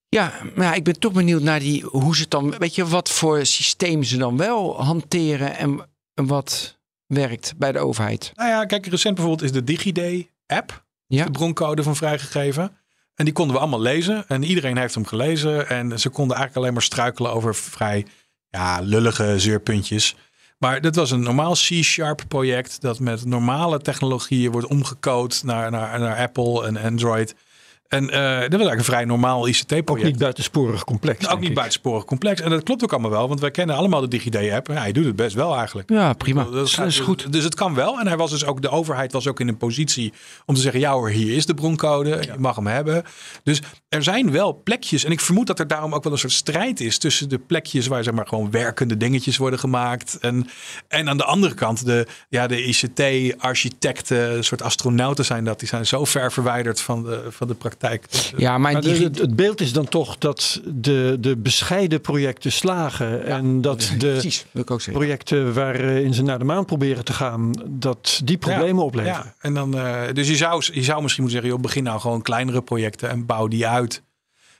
Ja, 0.09 0.33
maar 0.55 0.65
ja, 0.65 0.73
ik 0.73 0.83
ben 0.83 0.99
toch 0.99 1.13
benieuwd 1.13 1.41
naar 1.41 1.59
die, 1.59 1.83
hoe 1.83 2.15
ze 2.15 2.21
het 2.21 2.31
dan, 2.31 2.57
weet 2.57 2.75
je, 2.75 2.85
wat 2.85 3.09
voor 3.09 3.45
systeem 3.45 4.03
ze 4.03 4.17
dan 4.17 4.37
wel 4.37 4.83
hanteren 4.83 5.57
en, 5.57 5.69
en 5.69 5.87
wat 6.13 6.77
werkt 7.05 7.53
bij 7.57 7.71
de 7.71 7.79
overheid. 7.79 8.31
Nou 8.35 8.49
ja, 8.49 8.65
kijk, 8.65 8.85
recent 8.85 9.15
bijvoorbeeld 9.15 9.45
is 9.49 9.51
de 9.51 9.63
DigiD-app, 9.63 10.85
Ja. 11.07 11.25
de 11.25 11.31
broncode 11.31 11.83
van 11.83 11.95
vrijgegeven. 11.95 12.77
En 13.15 13.25
die 13.25 13.33
konden 13.33 13.55
we 13.55 13.61
allemaal 13.61 13.81
lezen. 13.81 14.27
En 14.27 14.43
iedereen 14.43 14.77
heeft 14.77 14.93
hem 14.95 15.05
gelezen. 15.05 15.69
En 15.69 15.99
ze 15.99 16.09
konden 16.09 16.35
eigenlijk 16.37 16.55
alleen 16.55 16.73
maar 16.73 16.81
struikelen 16.81 17.33
over 17.33 17.55
vrij 17.55 18.05
ja, 18.49 18.79
lullige 18.81 19.39
zeurpuntjes. 19.39 20.15
Maar 20.57 20.81
dit 20.81 20.95
was 20.95 21.11
een 21.11 21.23
normaal 21.23 21.53
C-sharp 21.53 22.21
project 22.27 22.81
dat 22.81 22.99
met 22.99 23.25
normale 23.25 23.79
technologieën 23.79 24.51
wordt 24.51 24.67
omgecode 24.67 25.35
naar, 25.43 25.71
naar, 25.71 25.99
naar 25.99 26.17
Apple 26.17 26.65
en 26.65 26.77
Android. 26.77 27.35
En 27.93 28.09
eh, 28.09 28.19
dat 28.19 28.31
was 28.31 28.49
eigenlijk 28.49 28.77
een 28.77 28.83
vrij 28.83 29.05
normaal 29.05 29.47
ICT-project. 29.47 29.89
Ook 29.89 30.03
niet 30.03 30.17
buitensporig 30.17 30.83
complex. 30.83 31.17
ook 31.23 31.29
denk 31.29 31.39
niet 31.39 31.49
ik. 31.49 31.55
buitensporig 31.55 32.05
complex. 32.05 32.41
En 32.41 32.49
dat 32.49 32.63
klopt 32.63 32.83
ook 32.83 32.91
allemaal 32.91 33.11
wel, 33.11 33.27
want 33.27 33.39
wij 33.39 33.51
kennen 33.51 33.75
allemaal 33.75 34.01
de 34.01 34.07
DigiD-app. 34.07 34.67
Ja, 34.67 34.73
hij 34.73 34.91
doet 34.91 35.05
het 35.05 35.15
best 35.15 35.35
wel 35.35 35.55
eigenlijk. 35.55 35.89
Ja, 35.89 36.13
prima. 36.13 36.43
Dat 36.43 36.53
Dat 36.53 36.67
is, 36.67 36.75
dat 36.75 36.87
is 36.87 36.99
goed. 36.99 37.31
Dus 37.31 37.43
het 37.43 37.55
kan 37.55 37.75
wel. 37.75 37.99
En 37.99 38.07
hij 38.07 38.17
was 38.17 38.31
dus 38.31 38.45
ook, 38.45 38.61
de 38.61 38.69
overheid 38.69 39.11
was 39.11 39.27
ook 39.27 39.39
in 39.39 39.47
een 39.47 39.57
positie 39.57 40.13
om 40.45 40.55
te 40.55 40.61
zeggen: 40.61 40.79
ja 40.79 40.93
hoor, 40.93 41.09
hier 41.09 41.35
is 41.35 41.45
de 41.45 41.53
broncode. 41.53 42.09
Je 42.09 42.33
mag 42.37 42.55
hem 42.55 42.67
hebben. 42.67 43.03
Dus 43.43 43.61
er 43.89 44.03
zijn 44.03 44.31
wel 44.31 44.61
plekjes. 44.63 45.03
En 45.03 45.11
ik 45.11 45.19
vermoed 45.19 45.47
dat 45.47 45.59
er 45.59 45.67
daarom 45.67 45.93
ook 45.93 46.03
wel 46.03 46.13
een 46.13 46.19
soort 46.19 46.33
strijd 46.33 46.79
is 46.79 46.97
tussen 46.97 47.29
de 47.29 47.37
plekjes 47.37 47.87
waar 47.87 48.03
zeg 48.03 48.13
maar 48.13 48.27
gewoon 48.27 48.51
werkende 48.51 48.97
dingetjes 48.97 49.37
worden 49.37 49.59
gemaakt. 49.59 50.17
En, 50.19 50.47
en 50.87 51.09
aan 51.09 51.17
de 51.17 51.25
andere 51.25 51.53
kant 51.53 51.85
de, 51.85 52.07
ja, 52.29 52.47
de 52.47 52.63
ICT-architecten, 52.63 54.35
een 54.35 54.43
soort 54.43 54.61
astronauten 54.61 55.25
zijn 55.25 55.43
dat. 55.43 55.59
Die 55.59 55.67
zijn 55.67 55.85
zo 55.85 56.05
ver 56.05 56.31
verwijderd 56.31 56.81
van 56.81 57.03
de, 57.03 57.27
van 57.29 57.47
de 57.47 57.53
praktijk. 57.53 57.81
Dus, 58.09 58.33
Ja, 58.37 58.57
maar 58.57 58.71
Maar 58.73 58.81
die, 58.81 58.97
de- 58.97 59.03
het, 59.03 59.17
het 59.19 59.35
beeld 59.35 59.61
is 59.61 59.73
dan 59.73 59.87
toch 59.87 60.17
dat 60.17 60.61
de, 60.65 61.17
de 61.19 61.37
bescheiden 61.37 62.01
projecten 62.01 62.51
slagen. 62.51 63.25
en 63.25 63.61
dat 63.61 63.91
de 63.97 64.07
precies, 64.07 64.45
projecten 64.91 65.53
waarin 65.53 66.13
ze 66.13 66.23
naar 66.23 66.39
de 66.39 66.45
maan 66.45 66.65
proberen 66.65 67.05
te 67.05 67.13
gaan, 67.13 67.51
dat 67.69 68.21
die 68.23 68.37
problemen 68.37 68.75
Ja, 68.75 68.81
opleveren. 68.81 69.33
En 69.39 69.53
dan, 69.53 69.77
eh, 69.77 70.01
dus 70.13 70.27
je 70.27 70.35
zou, 70.35 70.63
je 70.73 70.83
zou 70.83 71.01
misschien 71.01 71.23
moeten 71.23 71.41
zeggen, 71.41 71.49
joh, 71.49 71.59
begin 71.61 71.83
nou 71.83 71.99
gewoon 71.99 72.21
kleinere 72.21 72.61
projecten 72.61 73.09
en 73.09 73.25
bouw 73.25 73.47
die 73.47 73.67
uit. 73.67 74.03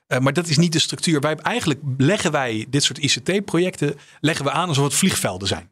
Eh, 0.08 0.20
maar 0.20 0.34
dat 0.34 0.48
is 0.48 0.58
niet 0.58 0.74
de 0.74 0.80
structuur. 0.80 1.20
Wij, 1.20 1.36
eigenlijk 1.36 1.80
leggen 1.98 2.32
wij 2.32 2.66
dit 2.70 2.84
soort 2.84 2.98
ICT-projecten 2.98 3.96
leggen 4.20 4.46
we 4.46 4.52
aan 4.52 4.68
alsof 4.68 4.84
het 4.86 4.94
vliegvelden 4.94 5.48
zijn. 5.48 5.72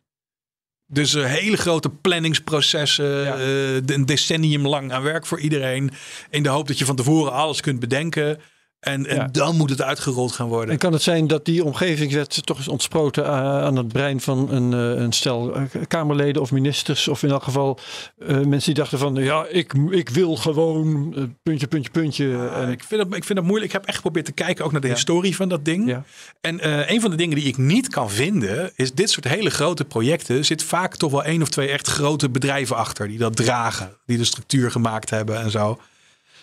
Dus 0.93 1.13
eh, 1.15 1.23
hele 1.25 1.57
grote 1.57 1.89
planningsprocessen, 1.89 3.23
Ja. 3.23 3.35
eh, 3.37 3.75
een 3.85 4.05
decennium 4.05 4.67
lang 4.67 4.91
aan 4.91 5.03
werk 5.03 5.25
voor 5.25 5.39
iedereen. 5.39 5.91
In 6.29 6.43
de 6.43 6.49
hoop 6.49 6.67
dat 6.67 6.77
je 6.77 6.85
van 6.85 6.95
tevoren 6.95 7.31
alles 7.31 7.61
kunt 7.61 7.79
bedenken. 7.79 8.39
En, 8.81 9.05
en 9.07 9.15
Ja. 9.15 9.27
dan 9.31 9.55
moet 9.57 9.69
het 9.69 9.81
uitgerold 9.81 10.31
gaan 10.31 10.47
worden. 10.47 10.69
En 10.69 10.77
kan 10.77 10.93
het 10.93 11.01
zijn 11.01 11.27
dat 11.27 11.45
die 11.45 11.63
omgevingswet 11.63 12.45
toch 12.45 12.59
is 12.59 12.67
ontsproten 12.67 13.25
a- 13.25 13.61
aan 13.61 13.75
het 13.75 13.87
brein 13.87 14.21
van 14.21 14.51
een, 14.51 14.73
eh, 14.73 15.01
een 15.03 15.11
stel 15.11 15.55
eh, 15.55 15.61
Kamerleden 15.87 16.41
of 16.41 16.51
ministers? 16.51 17.07
Of 17.07 17.23
in 17.23 17.29
elk 17.29 17.43
geval 17.43 17.79
eh, 18.19 18.27
mensen 18.27 18.73
die 18.73 18.73
dachten 18.73 18.97
van 18.99 19.15
ja, 19.15 19.45
ik, 19.49 19.73
ik 19.89 20.09
wil 20.09 20.35
gewoon 20.35 21.13
eh, 21.15 21.23
puntje, 21.43 21.67
puntje, 21.67 21.91
puntje. 21.91 22.25
Eh, 22.25 22.61
en, 22.61 22.69
ik, 22.71 22.83
vind 22.83 23.01
dat, 23.03 23.15
ik 23.17 23.23
vind 23.23 23.37
dat 23.39 23.47
moeilijk. 23.47 23.65
Ik 23.73 23.77
heb 23.77 23.85
echt 23.85 23.95
geprobeerd 23.95 24.25
te 24.25 24.31
kijken 24.31 24.65
ook 24.65 24.71
naar 24.71 24.81
de 24.81 24.87
Ja. 24.87 24.93
historie 24.93 25.35
van 25.35 25.49
dat 25.49 25.65
ding. 25.65 25.87
ja. 25.89 26.03
En 26.41 26.59
eh, 26.59 26.89
een 26.89 27.01
van 27.01 27.09
de 27.09 27.17
dingen 27.17 27.35
die 27.35 27.45
ik 27.47 27.57
niet 27.57 27.87
kan 27.87 28.09
vinden, 28.09 28.71
is 28.75 28.93
dit 28.93 29.09
soort 29.09 29.27
hele 29.27 29.49
grote 29.49 29.85
projecten 29.85 30.45
zit 30.45 30.63
vaak 30.63 30.95
toch 30.95 31.11
wel 31.11 31.23
één 31.23 31.41
of 31.41 31.49
twee 31.49 31.67
echt 31.69 31.87
grote 31.87 32.29
bedrijven 32.29 32.75
achter 32.75 33.07
die 33.07 33.17
dat 33.17 33.35
dragen, 33.35 33.91
die 34.05 34.17
de 34.17 34.23
structuur 34.25 34.71
gemaakt 34.71 35.09
hebben 35.09 35.41
en 35.41 35.51
zo. 35.51 35.79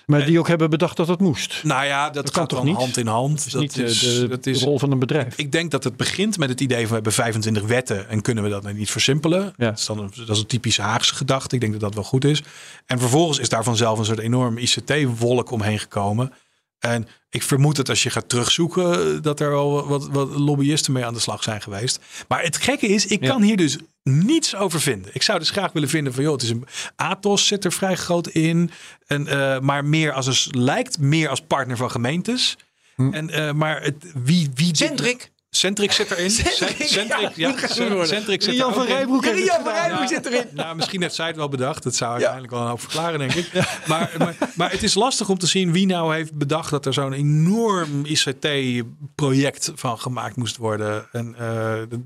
Maar 0.08 0.24
die 0.24 0.38
ook 0.38 0.48
hebben 0.48 0.70
bedacht 0.70 0.96
dat 0.96 1.08
het 1.08 1.20
moest. 1.20 1.60
Nou 1.64 1.84
ja, 1.84 2.10
dat, 2.10 2.34
gaat 2.34 2.48
toch 2.48 2.58
dan 2.58 2.68
niet? 2.68 2.76
hand 2.76 2.96
in 2.96 3.06
hand. 3.06 3.46
Is 3.46 3.52
dat 3.52 3.60
niet 3.62 3.78
eh, 3.78 3.84
is, 3.84 4.00
de, 4.00 4.28
dat 4.28 4.44
de 4.44 4.50
is, 4.50 4.62
rol 4.62 4.78
van 4.78 4.90
een 4.92 4.98
bedrijf. 4.98 5.36
ik 5.36 5.52
denk 5.52 5.70
dat 5.70 5.84
het 5.84 5.96
begint 5.96 6.38
met 6.38 6.48
het 6.48 6.60
idee 6.60 6.78
van 6.78 6.88
we 6.88 6.94
hebben 6.94 7.12
25 7.12 7.62
wetten 7.62 8.08
en 8.08 8.22
kunnen 8.22 8.44
we 8.44 8.50
dat 8.50 8.62
nou 8.62 8.74
niet 8.74 8.90
versimpelen. 8.90 9.42
Ja. 9.56 9.66
Dat, 9.68 9.78
is 9.78 9.86
dan 9.86 9.98
een, 9.98 10.10
dat 10.26 10.28
is 10.36 10.38
een 10.38 10.46
typische 10.46 10.82
Haagse 10.82 11.14
gedachte. 11.14 11.54
Ik 11.54 11.60
denk 11.60 11.72
dat 11.72 11.80
dat 11.80 11.94
wel 11.94 12.04
goed 12.04 12.24
is. 12.24 12.42
En 12.86 12.98
vervolgens 12.98 13.38
is 13.38 13.48
daar 13.48 13.64
vanzelf 13.64 13.98
een 13.98 14.04
soort 14.04 14.18
enorm 14.18 14.58
ICT-wolk 14.58 15.50
omheen 15.50 15.78
gekomen. 15.78 16.32
En 16.78 17.08
ik 17.30 17.42
vermoed 17.42 17.76
dat 17.76 17.88
als 17.88 18.02
je 18.02 18.10
gaat 18.10 18.28
terugzoeken, 18.28 19.22
dat 19.22 19.40
er 19.40 19.50
wel 19.50 19.86
wat, 19.88 20.08
wat 20.08 20.28
lobbyisten 20.34 20.92
mee 20.92 21.04
aan 21.04 21.14
de 21.14 21.20
slag 21.20 21.42
zijn 21.42 21.60
geweest. 21.62 22.00
Maar 22.28 22.42
het 22.42 22.56
gekke 22.56 22.86
is, 22.86 23.06
ik 23.06 23.22
Ja. 23.22 23.28
kan 23.30 23.42
hier 23.42 23.56
dus 23.56 23.78
niets 24.08 24.54
over 24.56 24.80
vinden. 24.80 25.10
Ik 25.14 25.22
zou 25.22 25.38
dus 25.38 25.50
graag 25.50 25.72
willen 25.72 25.88
vinden 25.88 26.14
van, 26.14 26.22
joh, 26.22 26.32
het 26.32 26.42
is 26.42 26.50
een 26.50 26.66
Atos 26.96 27.46
zit 27.46 27.64
er 27.64 27.72
vrij 27.72 27.94
groot 27.96 28.26
in. 28.28 28.70
En, 29.06 29.26
eh, 29.26 29.60
maar 29.60 29.84
meer 29.84 30.12
als 30.12 30.26
een, 30.26 30.60
lijkt 30.60 30.98
meer 30.98 31.28
als 31.28 31.40
partner 31.40 31.76
van 31.76 31.90
gemeentes. 31.90 32.56
Hm. 32.96 33.12
En, 33.12 33.30
eh, 33.30 33.52
maar 33.52 33.82
het, 33.82 34.12
wie, 34.24 34.50
wie 34.54 34.66
dit- 34.66 34.76
Centric. 34.76 35.30
Centric 35.50 35.92
zit 35.92 36.10
erin. 36.10 36.30
Centric, 36.40 36.88
Centric, 36.88 37.30
ja, 37.34 37.54
ja. 37.58 38.04
Centric 38.04 38.42
zit 38.42 38.52
er 38.52 38.54
Jan 38.54 38.74
van 38.74 38.86
in. 38.86 38.94
Rijbroek 38.94 39.24
Rian 39.24 39.64
van. 39.64 39.72
Rijbroek 39.72 40.08
zit 40.08 40.26
erin. 40.26 40.46
Nou, 40.52 40.76
misschien 40.76 41.02
heeft 41.02 41.14
zij 41.14 41.26
het 41.26 41.36
wel 41.36 41.48
bedacht. 41.48 41.82
Dat 41.82 41.94
zou 41.94 42.12
uiteindelijk 42.12 42.52
wel 42.52 42.60
een 42.60 42.68
hoop 42.68 42.80
verklaren, 42.80 43.18
denk 43.18 43.34
ik. 43.34 43.52
Maar, 43.86 44.14
maar, 44.18 44.36
maar 44.54 44.70
het 44.70 44.82
is 44.82 44.94
lastig 44.94 45.28
om 45.28 45.38
te 45.38 45.46
zien 45.46 45.72
wie 45.72 45.86
nou 45.86 46.14
heeft 46.14 46.34
bedacht 46.34 46.70
dat 46.70 46.86
er 46.86 46.92
zo'n 46.92 47.12
enorm 47.12 48.04
ICT-project 48.04 49.72
van 49.74 49.98
gemaakt 49.98 50.36
moest 50.36 50.56
worden. 50.56 51.08
En 51.12 51.34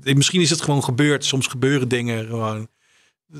eh, 0.03 0.15
misschien 0.15 0.41
is 0.41 0.49
het 0.49 0.61
gewoon 0.61 0.83
gebeurd. 0.83 1.25
Soms 1.25 1.47
gebeuren 1.47 1.87
dingen 1.87 2.25
gewoon. 2.25 2.67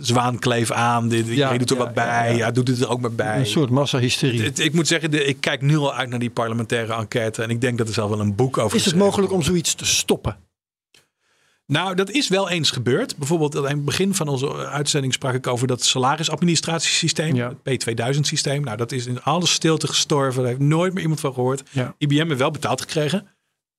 Zwaan 0.01 0.39
kleef 0.39 0.71
aan. 0.71 1.09
Dit, 1.09 1.27
iedereen 1.27 1.57
doet 1.57 1.69
er 1.69 1.77
ja, 1.77 1.83
wat 1.83 1.93
bij. 1.93 2.05
ja, 2.05 2.23
Ja, 2.31 2.37
ja. 2.37 2.51
doet 2.51 2.67
het 2.67 2.81
er 2.81 2.89
ook 2.89 3.01
maar 3.01 3.11
bij. 3.13 3.39
Een 3.39 3.45
soort 3.45 3.69
massahysterie. 3.69 4.41
Het- 4.43 4.59
ik 4.59 4.73
moet 4.73 4.87
zeggen, 4.87 5.11
de, 5.11 5.25
ik 5.25 5.37
kijk 5.39 5.61
nu 5.61 5.77
al 5.77 5.93
uit 5.93 6.09
naar 6.09 6.19
die 6.19 6.29
parlementaire 6.29 6.93
enquête. 6.93 7.43
En 7.43 7.49
ik 7.49 7.61
denk 7.61 7.77
dat 7.77 7.87
er 7.87 7.93
zelf 7.93 8.09
wel 8.09 8.19
een 8.19 8.35
boek 8.35 8.57
over 8.57 8.63
Is 8.65 8.71
het 8.73 8.81
geschreven 8.83 9.05
mogelijk 9.05 9.31
om 9.33 9.41
zoiets 9.41 9.73
te 9.73 9.85
stoppen? 9.85 10.37
Nou, 11.65 11.95
dat 11.95 12.09
is 12.09 12.27
wel 12.27 12.49
eens 12.49 12.71
gebeurd. 12.71 13.17
Bijvoorbeeld 13.17 13.55
aan 13.57 13.63
het 13.65 13.85
begin 13.85 14.13
van 14.15 14.27
onze 14.27 14.55
uitzending 14.67 15.13
sprak 15.13 15.33
ik 15.33 15.47
over 15.47 15.67
dat 15.67 15.83
salarisadministratiesysteem, 15.83 17.35
Ja. 17.35 17.53
het 17.63 17.85
P2000-systeem. 17.85 18.63
Nou, 18.63 18.77
dat 18.77 18.91
is 18.91 19.05
in 19.05 19.21
alle 19.23 19.47
stilte 19.47 19.87
gestorven. 19.87 20.39
Daar 20.41 20.49
heeft 20.51 20.63
nooit 20.63 20.93
meer 20.93 21.01
iemand 21.01 21.19
van 21.19 21.33
gehoord. 21.33 21.63
Ja. 21.69 21.95
IBM 21.97 22.27
heeft 22.27 22.39
wel 22.39 22.51
betaald 22.51 22.81
gekregen. 22.81 23.27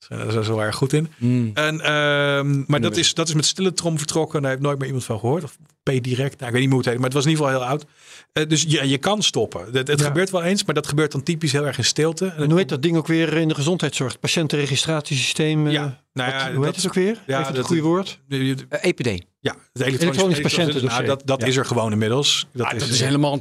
Daar 0.09 0.30
zijn 0.32 0.44
ze 0.44 0.50
wel 0.50 0.62
erg 0.62 0.76
goed 0.76 0.92
in. 0.92 1.09
Hmm. 1.18 1.50
En, 1.55 1.80
ehm, 1.80 2.62
maar 2.66 2.80
dat 2.80 2.96
is, 2.96 3.14
dat 3.14 3.28
is 3.28 3.34
met 3.34 3.44
stille 3.46 3.72
trom 3.72 3.98
vertrokken. 3.98 4.40
Daar 4.42 4.50
heeft 4.50 4.62
nooit 4.62 4.78
meer 4.78 4.86
iemand 4.86 5.05
van 5.05 5.18
gehoord. 5.18 5.44
Of 5.44 5.57
P-direct. 5.82 6.34
Nou, 6.40 6.46
ik 6.46 6.52
weet 6.52 6.61
niet 6.61 6.68
hoe 6.68 6.78
het 6.78 6.86
heet. 6.86 6.96
Maar 6.96 7.05
het 7.05 7.12
was 7.14 7.24
in 7.24 7.30
ieder 7.30 7.44
geval 7.44 7.61
heel 7.61 7.70
oud. 7.70 7.84
Eh, 8.32 8.48
dus 8.48 8.64
ja, 8.68 8.82
je 8.82 8.98
kan 8.98 9.22
stoppen. 9.22 9.64
Het, 9.72 9.88
het 9.88 10.00
Ja. 10.00 10.07
gebeurt 10.07 10.30
wel 10.30 10.42
eens. 10.42 10.64
Maar 10.64 10.74
dat 10.74 10.86
gebeurt 10.86 11.12
dan 11.12 11.22
typisch 11.22 11.52
heel 11.52 11.66
erg 11.66 11.78
in 11.78 11.84
stilte. 11.84 12.26
En 12.26 12.42
En 12.42 12.48
hoe 12.50 12.59
heet 12.59 12.68
dat 12.68 12.82
ding 12.82 12.96
ook 12.96 13.07
weer 13.07 13.32
in 13.36 13.48
de 13.48 13.55
gezondheidszorg? 13.55 14.18
Patiëntenregistratiesysteem. 14.20 15.66
eh, 15.66 15.72
Ja, 15.72 16.00
nou 16.12 16.30
ja, 16.30 16.36
wat- 16.36 16.46
hoe 16.46 16.55
dat- 16.55 16.64
heet 16.64 16.76
het 16.76 16.86
ook 16.86 16.94
weer? 16.94 17.18
ja, 17.26 17.34
Heeft 17.36 17.46
het 17.48 17.57
dat- 17.57 17.66
goede 17.66 17.82
woord? 17.82 18.18
Eh, 18.28 18.38
EPD. 18.80 19.07
Ja, 19.40 19.52
het 19.52 19.82
elektronisch, 19.82 20.00
Elektronisch 20.02 20.40
patiëntendossier. 20.40 20.90
Nou, 20.90 21.05
dat 21.05 21.22
dat 21.26 21.40
Ja. 21.40 21.46
is 21.46 21.57
er 21.57 21.64
gewoon 21.66 21.92
inmiddels. 21.92 22.46
Dat, 22.52 22.66
Ah, 22.66 22.78
dat 22.78 22.88
is 22.88 23.00
helemaal 23.00 23.38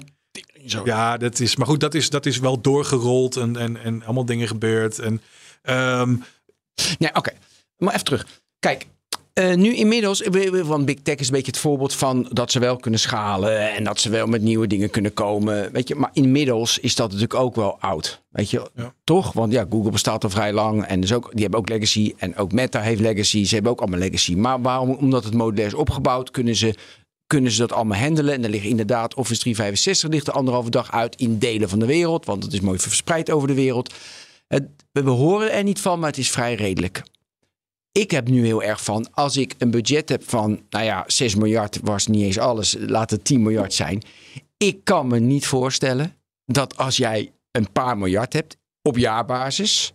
zo. 0.66 0.82
Ja, 0.86 1.18
dat 1.18 1.40
is, 1.40 1.56
maar 1.56 1.68
goed, 1.68 1.80
dat 1.80 1.94
is, 1.94 2.10
dat 2.10 2.26
is 2.26 2.38
wel 2.40 2.62
doorgerold 2.62 3.36
en, 3.38 3.58
en, 3.58 3.78
en 3.84 4.04
allemaal 4.04 4.26
dingen 4.26 4.48
gebeurd. 4.48 5.00
En, 5.00 5.22
ehm, 5.62 6.16
Nee, 7.00 7.16
oké. 7.16 7.32
Maar 7.78 7.94
even 7.94 8.06
terug. 8.06 8.28
Kijk, 8.60 8.88
eh, 9.34 9.54
nu 9.54 9.76
inmiddels, 9.76 10.24
want 10.64 10.86
Big 10.86 10.98
Tech 11.04 11.16
is 11.16 11.28
een 11.28 11.34
beetje 11.34 11.52
het 11.52 11.60
voorbeeld 11.60 11.94
van 11.94 12.28
dat 12.32 12.52
ze 12.52 12.60
wel 12.60 12.76
kunnen 12.78 13.00
schalen 13.00 13.74
en 13.74 13.84
dat 13.84 14.00
ze 14.00 14.10
wel 14.10 14.28
met 14.28 14.42
nieuwe 14.42 14.68
dingen 14.68 14.90
kunnen 14.90 15.14
komen. 15.14 15.72
Weet 15.72 15.88
je, 15.88 15.96
maar 15.96 16.10
inmiddels 16.14 16.80
is 16.80 16.96
dat 16.96 17.08
natuurlijk 17.08 17.40
ook 17.40 17.56
wel 17.56 17.80
oud. 17.80 18.22
Weet 18.30 18.50
je, 18.50 18.70
Ja. 18.76 18.94
toch? 19.04 19.34
Want 19.34 19.52
ja, 19.52 19.66
Google 19.70 19.92
bestaat 19.92 20.24
al 20.24 20.30
vrij 20.30 20.54
lang 20.54 20.84
en 20.86 21.02
dus 21.02 21.14
ook, 21.14 21.30
die 21.32 21.42
hebben 21.42 21.60
ook 21.60 21.70
legacy 21.70 22.14
en 22.18 22.36
ook 22.36 22.52
Meta 22.52 22.82
heeft 22.82 23.02
legacy. 23.02 23.46
Ze 23.46 23.54
hebben 23.54 23.72
ook 23.72 23.80
allemaal 23.82 24.00
legacy. 24.00 24.36
Maar 24.36 24.62
waarom? 24.62 24.90
Omdat 24.90 25.24
het 25.24 25.34
modulair 25.34 25.68
is 25.68 25.74
opgebouwd, 25.74 26.32
kunnen 26.32 26.56
ze 26.56 26.74
kunnen 27.28 27.52
ze 27.52 27.60
dat 27.60 27.72
allemaal 27.72 27.98
handelen. 27.98 28.34
En 28.34 28.44
er 28.44 28.50
ligt 28.50 28.66
inderdaad 28.66 29.16
Office 29.16 29.40
365 29.40 30.10
ligt 30.10 30.28
er 30.28 30.34
anderhalve 30.34 30.70
dag 30.70 30.92
uit 30.92 31.16
in 31.16 31.38
delen 31.40 31.70
van 31.70 31.80
de 31.80 31.86
wereld. 31.86 32.26
Want 32.26 32.44
het 32.44 32.54
is 32.54 32.60
mooi 32.60 32.80
verspreid 32.80 33.32
over 33.32 33.48
de 33.48 33.54
wereld. 33.54 33.94
Het, 34.54 34.68
we 34.92 35.10
horen 35.10 35.52
er 35.52 35.64
niet 35.64 35.82
van, 35.82 36.00
maar 36.00 36.10
het 36.10 36.18
is 36.18 36.32
vrij 36.32 36.56
redelijk. 36.56 37.04
Ik 37.92 38.12
heb 38.12 38.28
nu 38.28 38.46
heel 38.46 38.64
erg 38.64 38.84
van, 38.84 39.14
als 39.14 39.38
ik 39.38 39.56
een 39.58 39.72
budget 39.72 40.10
heb 40.10 40.30
van, 40.30 40.62
nou 40.70 40.86
ja, 40.86 41.04
6 41.08 41.36
miljard 41.36 41.80
was 41.84 42.08
niet 42.08 42.24
eens 42.24 42.38
alles, 42.38 42.76
laat 42.80 43.10
het 43.10 43.26
10 43.26 43.42
miljard 43.42 43.74
zijn. 43.74 44.02
Ik 44.58 44.84
kan 44.84 45.08
me 45.08 45.20
niet 45.20 45.48
voorstellen 45.48 46.16
dat 46.46 46.78
als 46.78 46.98
jij 46.98 47.32
een 47.52 47.72
paar 47.72 47.98
miljard 47.98 48.34
hebt 48.34 48.58
op 48.82 48.98
jaarbasis, 48.98 49.94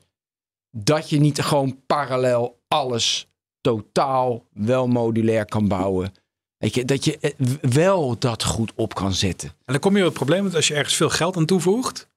dat 0.71 1.11
je 1.11 1.19
niet 1.19 1.41
gewoon 1.41 1.81
parallel 1.87 2.61
alles 2.69 3.29
totaal 3.61 4.45
wel 4.53 4.87
modulair 4.87 5.45
kan 5.45 5.69
bouwen. 5.69 6.13
Weet 6.57 6.75
je, 6.75 6.85
dat 6.85 7.05
je 7.05 7.19
eh, 7.19 7.33
wel 7.61 8.19
dat 8.19 8.45
goed 8.45 8.73
op 8.75 8.95
kan 8.95 9.13
zetten. 9.13 9.49
en 9.49 9.73
dan 9.73 9.79
kom 9.79 9.97
je 9.97 10.03
op 10.03 10.09
het 10.09 10.15
probleem 10.15 10.45
dat 10.45 10.55
als 10.55 10.69
je 10.69 10.75
ergens 10.75 10.97
veel 10.97 11.11
geld 11.11 11.37
aan 11.37 11.47
toevoegt. 11.47 12.09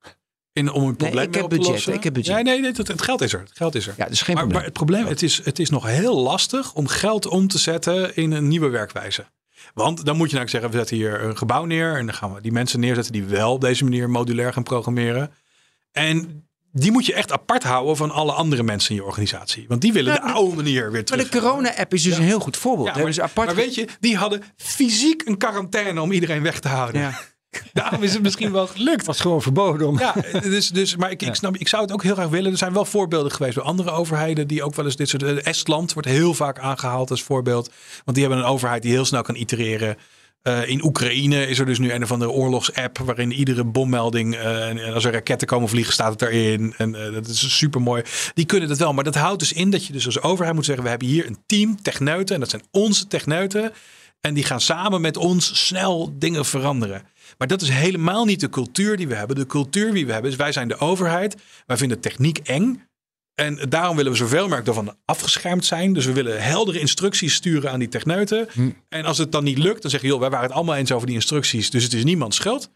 In, 0.53 0.71
om 0.71 0.87
een 0.87 0.95
probleem 0.95 1.23
ik 1.23 1.31
mee 1.31 1.41
heb 1.41 1.49
budget, 1.49 1.67
lossen. 1.67 1.93
ik 1.93 2.03
heb 2.03 2.13
budget. 2.13 2.35
Ja, 2.37 2.41
nee, 2.41 2.59
nee 2.59 2.71
het, 2.71 2.87
het 2.87 3.01
geld 3.01 3.21
is 3.21 3.33
er. 3.33 3.39
Het 3.39 3.51
geld 3.53 3.75
is 3.75 3.87
er. 3.87 3.93
Ja, 3.97 4.07
is 4.07 4.21
geen 4.21 4.35
maar, 4.35 4.43
maar 4.47 4.51
probleem. 4.53 4.63
het 4.63 4.73
probleem, 4.73 5.05
het 5.05 5.21
is, 5.23 5.41
het 5.45 5.59
is 5.59 5.69
nog 5.69 5.85
heel 5.85 6.17
lastig 6.21 6.73
om 6.73 6.87
geld 6.87 7.27
om 7.27 7.47
te 7.47 7.57
zetten 7.57 8.15
in 8.15 8.31
een 8.31 8.47
nieuwe 8.47 8.69
werkwijze. 8.69 9.25
Want 9.73 10.05
dan 10.05 10.17
moet 10.17 10.29
je 10.29 10.35
nou 10.35 10.47
zeggen, 10.47 10.69
we 10.71 10.77
zetten 10.77 10.95
hier 10.95 11.23
een 11.23 11.37
gebouw 11.37 11.65
neer 11.65 11.95
en 11.97 12.05
dan 12.05 12.15
gaan 12.15 12.33
we 12.33 12.41
die 12.41 12.51
mensen 12.51 12.79
neerzetten 12.79 13.13
die 13.13 13.23
wel 13.23 13.53
op 13.53 13.61
deze 13.61 13.83
manier 13.83 14.09
modulair 14.09 14.53
gaan 14.53 14.63
programmeren. 14.63 15.31
En 15.91 16.45
die 16.71 16.91
moet 16.91 17.05
je 17.05 17.13
echt 17.13 17.31
apart 17.31 17.63
houden 17.63 17.95
van 17.97 18.11
alle 18.11 18.31
andere 18.31 18.63
mensen 18.63 18.89
in 18.89 18.95
je 18.95 19.03
organisatie. 19.03 19.65
Want 19.67 19.81
die 19.81 19.93
willen 19.93 20.13
Ja, 20.13 20.19
de 20.19 20.25
maar- 20.25 20.33
oude 20.35 20.55
manier 20.55 20.81
weer 20.83 20.91
Maar 20.91 21.03
terug. 21.03 21.29
de 21.29 21.39
corona-app 21.39 21.93
is 21.93 22.03
dus 22.03 22.17
een 22.17 22.23
heel 22.23 22.39
goed 22.39 22.57
voorbeeld. 22.57 22.95
Ja, 22.95 23.03
maar, 23.03 23.11
ze 23.13 23.21
apart 23.21 23.47
maar 23.47 23.55
weet 23.55 23.75
je, 23.75 23.87
die 23.99 24.17
hadden 24.17 24.43
fysiek 24.55 25.21
een 25.25 25.37
quarantaine 25.37 26.01
om 26.01 26.11
iedereen 26.11 26.41
weg 26.41 26.59
te 26.59 26.67
houden. 26.67 27.01
Ja. 27.01 27.19
Daarom 27.73 28.03
is 28.03 28.13
het 28.13 28.23
misschien 28.23 28.51
wel 28.51 28.67
gelukt. 28.67 28.97
Het 28.97 29.05
was 29.05 29.19
gewoon 29.19 29.41
verboden 29.41 29.87
om. 29.87 29.99
Ja, 29.99 30.15
dus, 30.41 30.69
dus, 30.69 30.95
maar 30.95 31.11
ik, 31.11 31.21
ik, 31.21 31.35
snap, 31.35 31.57
ik 31.57 31.67
zou 31.67 31.83
het 31.83 31.91
ook 31.91 32.03
heel 32.03 32.13
graag 32.13 32.29
willen. 32.29 32.51
Er 32.51 32.57
zijn 32.57 32.73
wel 32.73 32.85
voorbeelden 32.85 33.31
geweest 33.31 33.55
bij 33.55 33.63
andere 33.63 33.91
overheden 33.91 34.47
die 34.47 34.63
ook 34.63 34.75
wel 34.75 34.85
eens 34.85 34.95
dit 34.95 35.09
soort. 35.09 35.23
eh, 35.23 35.45
Estland 35.45 35.93
wordt 35.93 36.07
heel 36.07 36.33
vaak 36.33 36.59
aangehaald 36.59 37.09
als 37.11 37.23
voorbeeld. 37.23 37.71
Want 38.05 38.17
die 38.17 38.25
hebben 38.25 38.43
een 38.43 38.51
overheid 38.51 38.81
die 38.81 38.91
heel 38.91 39.05
snel 39.05 39.21
kan 39.21 39.35
itereren. 39.35 39.97
Eh, 40.41 40.67
in 40.69 40.83
Oekraïne 40.83 41.47
is 41.47 41.59
er 41.59 41.65
dus 41.65 41.79
nu 41.79 41.91
een 41.91 42.03
of 42.03 42.11
andere 42.11 42.31
oorlogsapp 42.31 42.97
waarin 42.97 43.31
iedere 43.31 43.63
bommelding, 43.63 44.35
eh, 44.35 44.67
en 44.69 44.93
als 44.93 45.05
er 45.05 45.11
raketten 45.11 45.47
komen 45.47 45.69
vliegen, 45.69 45.93
staat 45.93 46.11
het 46.11 46.21
erin. 46.21 46.73
En 46.77 46.91
dat 46.91 47.27
is 47.27 47.57
super 47.57 47.81
mooi. 47.81 48.03
Die 48.33 48.45
kunnen 48.45 48.69
dat 48.69 48.77
wel. 48.77 48.93
Maar 48.93 49.03
dat 49.03 49.15
houdt 49.15 49.39
dus 49.39 49.53
in 49.53 49.69
dat 49.69 49.85
je 49.85 49.93
dus 49.93 50.05
als 50.05 50.21
overheid 50.21 50.55
moet 50.55 50.65
zeggen: 50.65 50.83
we 50.83 50.89
hebben 50.89 51.07
hier 51.07 51.25
een 51.27 51.37
team 51.45 51.81
techneuten. 51.81 52.35
En 52.35 52.41
dat 52.41 52.49
zijn 52.49 52.63
onze 52.71 53.07
techneuten. 53.07 53.73
En 54.21 54.33
die 54.33 54.43
gaan 54.43 54.61
samen 54.61 55.01
met 55.01 55.17
ons 55.17 55.67
snel 55.67 56.15
dingen 56.19 56.45
veranderen. 56.45 57.03
Maar 57.41 57.49
dat 57.49 57.61
is 57.61 57.69
helemaal 57.69 58.25
niet 58.25 58.39
de 58.39 58.49
cultuur 58.49 58.97
die 58.97 59.07
we 59.07 59.15
hebben. 59.15 59.35
De 59.35 59.45
cultuur 59.45 59.93
die 59.93 60.05
we 60.05 60.11
hebben 60.13 60.31
is 60.31 60.37
wij 60.37 60.51
zijn 60.51 60.67
de 60.67 60.77
overheid. 60.77 61.35
Wij 61.65 61.77
vinden 61.77 61.99
techniek 61.99 62.37
eng. 62.37 62.87
En 63.35 63.69
daarom 63.69 63.95
willen 63.95 64.11
we 64.11 64.17
zoveel 64.17 64.41
mogelijk 64.41 64.65
daarvan 64.65 64.95
afgeschermd 65.05 65.65
zijn. 65.65 65.93
Dus 65.93 66.05
we 66.05 66.13
willen 66.13 66.43
heldere 66.43 66.79
instructies 66.79 67.33
sturen 67.33 67.71
aan 67.71 67.79
die 67.79 67.87
techneuten. 67.87 68.47
En 68.89 69.05
als 69.05 69.17
het 69.17 69.31
dan 69.31 69.43
niet 69.43 69.57
lukt, 69.57 69.81
dan 69.81 69.91
zeg 69.91 70.01
je, 70.01 70.07
joh, 70.07 70.19
wij 70.19 70.29
waren 70.29 70.45
het 70.45 70.55
allemaal 70.55 70.75
eens 70.75 70.91
over 70.91 71.07
die 71.07 71.15
instructies. 71.15 71.69
Dus 71.69 71.83
het 71.83 71.93
is 71.93 72.03
niemands 72.03 72.37
schuld. 72.37 72.71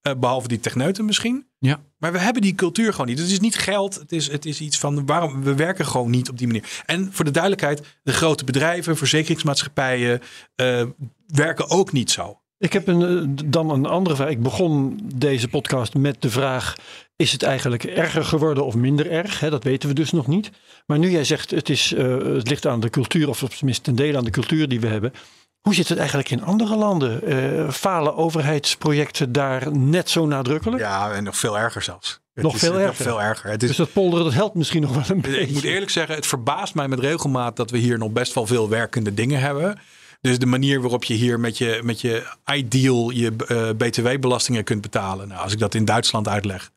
Eh, 0.00 0.14
behalve 0.16 0.48
die 0.48 0.60
techneuten 0.60 1.04
misschien. 1.04 1.46
Ja. 1.58 1.80
Maar 1.98 2.12
we 2.12 2.18
hebben 2.18 2.42
die 2.42 2.54
cultuur 2.54 2.90
gewoon 2.90 3.06
niet. 3.06 3.18
Het 3.18 3.30
is 3.30 3.40
niet 3.40 3.56
geld. 3.56 3.94
Het 3.94 4.12
is, 4.12 4.30
het 4.30 4.44
is 4.44 4.60
iets 4.60 4.78
van 4.78 5.06
waarom 5.06 5.42
we 5.42 5.54
werken 5.54 5.86
gewoon 5.86 6.10
niet 6.10 6.28
op 6.28 6.38
die 6.38 6.46
manier. 6.46 6.82
En 6.86 7.12
voor 7.12 7.24
de 7.24 7.30
duidelijkheid, 7.30 7.82
de 8.02 8.12
grote 8.12 8.44
bedrijven, 8.44 8.96
verzekeringsmaatschappijen 8.96 10.20
eh, 10.54 10.86
werken 11.26 11.70
ook 11.70 11.92
niet 11.92 12.10
zo. 12.10 12.38
Ik 12.64 12.72
heb 12.72 12.86
een, 12.86 13.02
eh, 13.38 13.44
dan 13.44 13.70
een 13.70 13.86
andere 13.86 14.16
vraag. 14.16 14.28
Ik 14.28 14.42
begon 14.42 15.00
deze 15.14 15.48
podcast 15.48 15.94
met 15.94 16.22
de 16.22 16.30
vraag: 16.30 16.74
is 17.16 17.32
het 17.32 17.42
eigenlijk 17.42 17.84
erger 17.84 18.24
geworden 18.24 18.64
of 18.64 18.74
minder 18.74 19.10
erg? 19.10 19.40
Hè, 19.40 19.50
dat 19.50 19.64
weten 19.64 19.88
we 19.88 19.94
dus 19.94 20.12
nog 20.12 20.26
niet. 20.26 20.50
Maar 20.86 20.98
nu 20.98 21.10
jij 21.10 21.24
zegt 21.24 21.50
het, 21.50 21.68
is, 21.68 21.92
eh, 21.92 22.18
het 22.18 22.48
ligt 22.48 22.66
aan 22.66 22.80
de 22.80 22.90
cultuur, 22.90 23.28
of 23.28 23.38
tenminste 23.38 23.82
ten 23.82 23.94
dele 23.94 24.18
aan 24.18 24.24
de 24.24 24.30
cultuur 24.30 24.68
die 24.68 24.80
we 24.80 24.86
hebben. 24.86 25.12
Hoe 25.60 25.74
zit 25.74 25.88
het 25.88 25.98
eigenlijk 25.98 26.30
in 26.30 26.44
andere 26.44 26.76
landen? 26.76 27.22
Eh, 27.22 27.70
falen 27.70 28.16
overheidsprojecten 28.16 29.32
daar 29.32 29.76
net 29.76 30.10
zo 30.10 30.26
nadrukkelijk? 30.26 30.82
Ja, 30.82 31.12
en 31.12 31.24
nog 31.24 31.36
veel 31.36 31.58
erger 31.58 31.82
zelfs. 31.82 32.20
Het 32.34 32.44
Nog 32.44 32.54
is, 32.54 32.60
veel 32.60 32.70
eh, 32.72 32.76
Nog 32.78 32.86
erger. 32.88 33.04
veel 33.04 33.22
erger. 33.22 33.50
Het 33.50 33.62
is, 33.62 33.68
Dus 33.68 33.76
dat 33.76 33.92
polderen, 33.92 34.24
dat 34.24 34.34
helpt 34.34 34.54
misschien 34.54 34.82
nog 34.82 34.94
wel 34.94 35.16
een 35.16 35.20
beetje. 35.20 35.40
Ik 35.40 35.52
moet 35.52 35.62
eerlijk 35.64 35.90
zeggen, 35.90 36.14
het 36.14 36.26
verbaast 36.26 36.74
mij 36.74 36.88
met 36.88 36.98
regelmaat 36.98 37.56
dat 37.56 37.70
we 37.70 37.78
hier 37.78 37.98
nog 37.98 38.10
best 38.10 38.34
wel 38.34 38.46
veel 38.46 38.68
werkende 38.68 39.14
dingen 39.14 39.40
hebben. 39.40 39.78
Dus 40.24 40.38
de 40.38 40.46
manier 40.46 40.80
waarop 40.80 41.04
je 41.04 41.14
hier 41.14 41.40
met 41.40 41.58
je, 41.58 41.80
met 41.82 42.00
je 42.00 42.26
ideal 42.52 43.10
je 43.10 43.36
eh, 43.36 43.68
btw-belastingen 43.76 44.64
kunt 44.64 44.80
betalen. 44.80 45.28
Nou, 45.28 45.42
als 45.42 45.52
ik 45.52 45.58
dat 45.58 45.74
in 45.74 45.84
Duitsland 45.84 46.28
uitleg, 46.28 46.70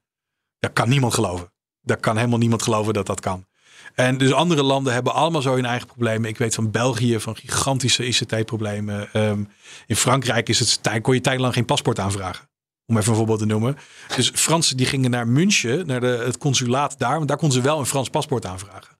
dat 0.59 0.73
kan 0.73 0.89
niemand 0.89 1.13
geloven. 1.13 1.51
Daar 1.81 1.97
kan 1.97 2.15
helemaal 2.15 2.37
niemand 2.37 2.61
geloven 2.61 2.93
dat 2.93 3.05
dat 3.05 3.19
kan. 3.19 3.45
En 3.95 4.17
dus 4.17 4.31
andere 4.31 4.63
landen 4.63 4.93
hebben 4.93 5.13
allemaal 5.13 5.41
zo 5.41 5.53
hun 5.53 5.65
eigen 5.65 5.87
problemen. 5.87 6.29
Ik 6.29 6.37
weet 6.37 6.55
van 6.55 6.71
België 6.71 7.19
van 7.19 7.35
gigantische 7.35 8.07
ICT-problemen. 8.07 9.13
Ehm, 9.13 9.43
in 9.85 9.95
Frankrijk 9.95 10.49
is 10.49 10.59
het, 10.59 11.01
kon 11.01 11.13
je 11.13 11.21
tijdlang 11.21 11.53
geen 11.53 11.65
paspoort 11.65 11.99
aanvragen. 11.99 12.49
Om 12.85 12.97
even 12.97 13.09
een 13.09 13.17
voorbeeld 13.17 13.39
te 13.39 13.45
noemen. 13.45 13.77
Dus 14.15 14.29
Fransen 14.29 14.77
die 14.77 14.85
gingen 14.85 15.11
naar 15.11 15.27
München, 15.27 15.87
naar 15.87 15.99
de, 15.99 16.21
het 16.25 16.37
consulaat 16.37 16.99
daar. 16.99 17.15
Want 17.15 17.27
daar 17.27 17.37
konden 17.37 17.57
ze 17.57 17.63
wel 17.63 17.79
een 17.79 17.85
Frans 17.85 18.09
paspoort 18.09 18.45
aanvragen. 18.45 18.96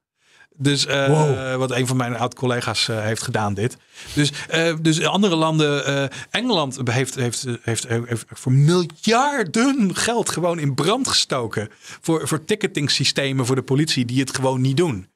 Dus 0.60 0.86
eh, 0.86 1.56
wat 1.56 1.72
een 1.72 1.88
van 1.88 1.98
mijn 1.98 2.16
oud-collega's 2.18 2.88
eh, 2.90 3.02
heeft 3.02 3.22
gedaan 3.24 3.54
dit. 3.54 3.78
Dus, 4.14 4.32
eh, 4.50 4.74
dus 4.82 5.04
andere 5.04 5.36
landen, 5.36 5.86
eh, 5.86 6.04
Engeland 6.30 6.80
heeft, 6.84 7.16
heeft, 7.16 7.46
heeft, 7.62 7.88
heeft, 7.88 8.26
voor 8.28 8.52
miljarden 8.52 9.96
geld 9.96 10.30
gewoon 10.30 10.60
in 10.60 10.74
brand 10.76 11.08
gestoken. 11.08 11.70
Voor, 12.02 12.28
voor 12.28 12.46
ticketing 12.46 12.92
systemen 12.92 13.46
voor 13.46 13.56
de 13.56 13.62
politie 13.62 14.06
die 14.06 14.20
het 14.20 14.36
gewoon 14.36 14.62
niet 14.62 14.78
doen. 14.78 15.08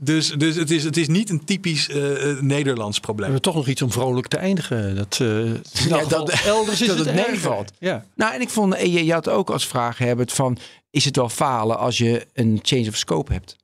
Dus, 0.00 0.30
dus 0.30 0.56
het, 0.56 0.70
is, 0.70 0.84
het 0.84 0.96
is 0.96 1.08
niet 1.08 1.30
een 1.30 1.44
typisch 1.44 1.88
Nederlands 2.40 2.96
We 2.96 3.02
probleem. 3.02 3.24
hebben 3.30 3.42
toch 3.42 3.54
nog 3.54 3.66
iets 3.68 3.82
om 3.82 3.92
vrolijk 3.92 4.26
te 4.26 4.36
eindigen. 4.36 4.96
Dat, 4.96 5.18
eh, 5.20 5.50
elk 5.50 5.60
geval 6.02 6.08
dat- 6.08 6.30
elders 6.44 6.80
is 6.80 6.86
dat 6.88 6.98
het 6.98 7.06
erger. 7.06 7.30
meevalt. 7.30 7.72
Ja. 7.78 8.04
Nou, 8.14 8.34
en 8.34 8.40
ik 8.40 8.48
vond, 8.48 8.80
je, 8.80 9.04
je 9.04 9.12
had 9.12 9.28
ook 9.28 9.50
als 9.50 9.66
vraag, 9.66 9.98
Herbert, 9.98 10.32
van... 10.32 10.58
is 10.90 11.04
het 11.04 11.16
wel 11.16 11.28
falen 11.28 11.78
als 11.78 11.98
je 11.98 12.26
een 12.34 12.58
change 12.62 12.88
of 12.88 12.96
scope 12.96 13.32
hebt? 13.32 13.56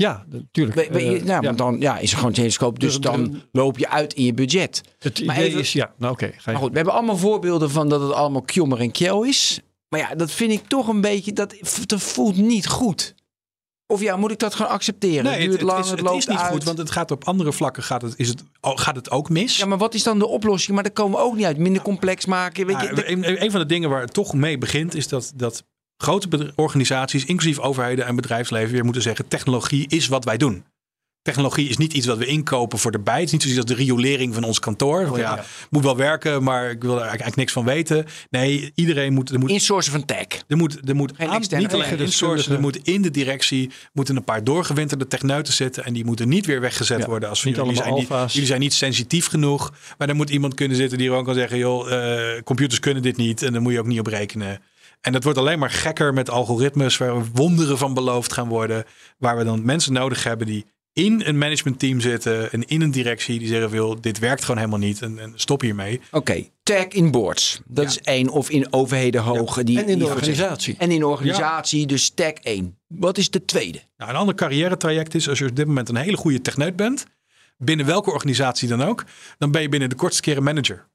Ja, 0.00 0.24
natuurlijk. 0.28 0.76
Eh, 0.76 1.22
nou, 1.24 1.42
ja. 1.42 1.52
dan 1.52 1.76
ja, 1.80 1.98
is 1.98 2.12
er 2.12 2.18
gewoon 2.18 2.50
scope, 2.50 2.78
dus 2.78 2.92
Dus- 2.92 3.00
dan 3.00 3.42
loop 3.52 3.78
je 3.78 3.88
uit 3.88 4.12
in 4.12 4.24
je 4.24 4.34
budget. 4.34 4.80
Het 4.98 5.24
Maar 5.24 5.36
idee 5.36 5.48
even- 5.48 5.60
is, 5.60 5.72
ja, 5.72 5.92
nou 5.98 6.12
oké. 6.12 6.30
Maar 6.44 6.56
goed, 6.56 6.70
we 6.70 6.76
hebben 6.76 6.94
allemaal 6.94 7.16
voorbeelden 7.16 7.70
van 7.70 7.88
dat 7.88 8.00
het 8.00 8.12
allemaal 8.12 8.42
kjommer 8.42 8.80
en 8.80 8.90
kjel 8.90 9.22
is. 9.22 9.60
Maar 9.88 10.00
ja, 10.00 10.14
dat 10.14 10.30
vind 10.30 10.52
ik 10.52 10.66
toch 10.66 10.88
een 10.88 11.00
beetje, 11.00 11.32
dat, 11.32 11.54
dat 11.86 12.02
voelt 12.02 12.36
niet 12.36 12.66
goed. 12.68 13.14
Of 13.86 14.00
ja, 14.00 14.16
moet 14.16 14.30
ik 14.30 14.38
dat 14.38 14.54
gewoon 14.54 14.70
accepteren? 14.72 15.24
Nee, 15.24 15.32
het 15.32 15.40
het, 15.40 15.48
duurt 15.48 15.60
het 15.60 15.70
lang, 15.70 15.84
is, 15.84 15.90
het 15.90 16.00
loopt 16.00 16.16
is 16.18 16.26
niet 16.26 16.38
uit. 16.38 16.52
goed, 16.52 16.64
want 16.64 16.78
het 16.78 16.90
gaat 16.90 17.10
op 17.10 17.24
andere 17.24 17.52
vlakken 17.52 17.82
gaat 17.82 18.02
het, 18.02 18.14
is 18.16 18.28
het, 18.28 18.42
gaat 18.60 18.96
het 18.96 19.10
ook 19.10 19.28
mis. 19.28 19.56
Ja, 19.56 19.66
maar 19.66 19.78
wat 19.78 19.94
is 19.94 20.02
dan 20.02 20.18
de 20.18 20.26
oplossing? 20.26 20.74
Maar 20.74 20.82
daar 20.82 20.92
komen 20.92 21.18
we 21.18 21.24
ook 21.24 21.36
niet 21.36 21.44
uit. 21.44 21.58
Minder 21.58 21.82
complex 21.82 22.26
maken. 22.26 22.66
Weet 22.66 22.80
je, 22.80 22.86
Ja, 22.86 22.94
de- 22.94 23.10
een, 23.10 23.42
een 23.42 23.50
van 23.50 23.60
de 23.60 23.66
dingen 23.66 23.90
waar 23.90 24.00
het 24.00 24.12
toch 24.12 24.34
mee 24.34 24.58
begint, 24.58 24.94
is 24.94 25.08
dat, 25.08 25.32
dat 25.34 25.64
grote 26.02 26.52
organisaties, 26.56 27.24
inclusief 27.24 27.58
overheden 27.58 28.06
en 28.06 28.16
bedrijfsleven, 28.16 28.72
weer 28.72 28.84
moeten 28.84 29.02
zeggen: 29.02 29.28
technologie 29.28 29.86
is 29.88 30.08
wat 30.08 30.24
wij 30.24 30.36
doen. 30.36 30.64
technologie 31.22 31.68
is 31.68 31.76
niet 31.76 31.92
iets 31.92 32.06
wat 32.06 32.18
we 32.18 32.26
inkopen 32.26 32.78
voor 32.78 32.90
de 32.90 32.98
bij. 32.98 33.14
Het 33.14 33.24
is 33.24 33.32
niet 33.32 33.42
zoiets 33.42 33.60
als 33.60 33.70
de 33.70 33.74
riolering 33.84 34.34
van 34.34 34.44
ons 34.44 34.58
kantoor. 34.58 35.06
Van, 35.06 35.18
ja, 35.18 35.44
moet 35.70 35.82
wel 35.82 35.96
werken, 35.96 36.42
maar 36.42 36.70
ik 36.70 36.82
wil 36.82 36.94
er 36.96 37.02
eigenlijk 37.06 37.36
niks 37.36 37.52
van 37.52 37.64
weten. 37.64 38.06
Nee, 38.30 38.72
iedereen 38.74 39.12
moet... 39.12 39.30
Er 39.30 39.38
moet 39.38 39.50
Insourcen 39.50 39.92
van 39.92 40.04
tech. 40.04 40.26
er 40.48 40.56
moet, 40.56 40.88
er 40.88 40.96
moet 40.96 41.12
aan- 41.18 41.40
niet 41.40 41.72
alleen 41.72 41.98
insourcen, 41.98 42.54
er 42.54 42.60
moet 42.60 42.76
in 42.76 43.02
de 43.02 43.10
directie 43.10 43.70
moeten 43.92 44.16
een 44.16 44.24
paar 44.24 44.44
doorgewinterde 44.44 45.06
techneuten 45.06 45.52
zitten 45.52 45.84
en 45.84 45.92
die 45.92 46.04
moeten 46.04 46.28
niet 46.28 46.46
weer 46.46 46.60
weggezet 46.60 46.98
Ja, 46.98 47.06
worden 47.06 47.28
als 47.28 47.44
niet 47.44 47.56
jullie 47.56 47.76
zijn 47.76 47.94
niet, 47.94 48.10
alfa's. 48.10 48.32
jullie 48.32 48.48
zijn 48.48 48.60
niet 48.60 48.74
sensitief 48.74 49.26
genoeg. 49.26 49.72
Maar 49.98 50.06
dan 50.06 50.16
moet 50.16 50.30
iemand 50.30 50.54
kunnen 50.54 50.76
zitten 50.76 50.98
die 50.98 51.08
gewoon 51.08 51.24
kan 51.24 51.34
zeggen, 51.34 51.58
joh, 51.58 51.92
eh, 51.92 52.42
computers 52.42 52.80
kunnen 52.80 53.02
dit 53.02 53.16
niet 53.16 53.42
en 53.42 53.52
daar 53.52 53.62
moet 53.62 53.72
je 53.72 53.78
ook 53.78 53.86
niet 53.86 54.00
op 54.00 54.06
rekenen. 54.06 54.60
En 55.00 55.12
dat 55.12 55.24
wordt 55.24 55.38
alleen 55.38 55.58
maar 55.58 55.70
gekker 55.70 56.14
met 56.14 56.30
algoritmes 56.30 56.96
waar 56.96 57.18
we 57.18 57.28
wonderen 57.32 57.78
van 57.78 57.94
beloofd 57.94 58.32
gaan 58.32 58.48
worden, 58.48 58.84
waar 59.18 59.36
we 59.36 59.44
dan 59.44 59.64
mensen 59.64 59.92
nodig 59.92 60.24
hebben 60.24 60.46
die 60.46 60.66
in 60.92 61.22
een 61.24 61.38
managementteam 61.38 62.00
zitten 62.00 62.52
en 62.52 62.66
in 62.66 62.80
een 62.80 62.90
directie 62.90 63.38
die 63.38 63.48
zeggen, 63.48 63.70
joh, 63.70 63.96
dit 64.00 64.18
werkt 64.18 64.40
gewoon 64.40 64.56
helemaal 64.56 64.78
niet 64.78 65.02
en, 65.02 65.18
en 65.18 65.32
stop 65.34 65.60
hiermee. 65.60 66.00
Oké, 66.10 66.48
tech 66.62 66.86
in 66.88 67.10
boards. 67.10 67.60
Dat 67.66 67.84
is 67.84 68.00
één. 68.00 68.28
Of 68.28 68.50
in 68.50 68.72
overheden 68.72 69.22
hoge. 69.22 69.64
Die, 69.64 69.78
En 69.78 69.88
in 69.88 69.98
de 69.98 70.06
organisatie. 70.06 70.74
En 70.78 70.90
in 70.90 70.98
de 70.98 71.06
organisatie, 71.06 71.86
dus 71.86 72.10
tech 72.10 72.32
één. 72.32 72.78
Wat 72.86 73.18
is 73.18 73.30
de 73.30 73.44
tweede? 73.44 73.80
Nou, 73.96 74.10
een 74.10 74.16
ander 74.16 74.34
carrière 74.34 74.76
traject 74.76 75.14
is 75.14 75.28
als 75.28 75.38
je 75.38 75.46
op 75.46 75.56
dit 75.56 75.66
moment 75.66 75.88
een 75.88 75.96
hele 75.96 76.16
goede 76.16 76.40
techneut 76.40 76.76
bent, 76.76 77.06
binnen 77.56 77.86
welke 77.86 78.10
organisatie 78.10 78.68
dan 78.68 78.82
ook, 78.82 79.04
dan 79.38 79.50
ben 79.50 79.62
je 79.62 79.68
binnen 79.68 79.88
de 79.88 79.94
kortste 79.94 80.22
keren 80.22 80.42
manager. 80.42 80.88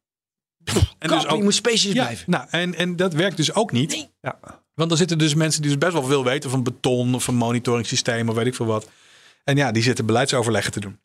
En 0.99 1.09
Kap, 1.09 1.29
je 1.29 1.43
moet 1.43 1.53
specialist 1.53 1.97
ja, 1.97 2.03
blijven. 2.03 2.31
nou, 2.31 2.45
en, 2.49 2.75
en 2.75 2.95
dat 2.95 3.13
werkt 3.13 3.37
dus 3.37 3.53
ook 3.53 3.71
niet. 3.71 3.89
Nee. 3.91 4.09
Ja. 4.21 4.39
Want 4.73 4.89
dan 4.89 4.97
zitten 4.97 5.17
dus 5.17 5.33
mensen 5.33 5.61
die 5.61 5.69
dus 5.71 5.79
best 5.79 5.93
wel 5.93 6.03
veel 6.03 6.23
weten 6.23 6.49
van 6.49 6.63
beton 6.63 7.15
of 7.15 7.23
van 7.23 7.35
monitoring 7.35 7.87
systemen 7.87 8.29
of 8.29 8.35
weet 8.35 8.45
ik 8.47 8.55
veel 8.55 8.65
wat. 8.65 8.89
En 9.43 9.57
ja, 9.57 9.71
die 9.71 9.83
zitten 9.83 10.05
beleidsoverleggen 10.05 10.71
te 10.71 10.79
doen. 10.79 10.99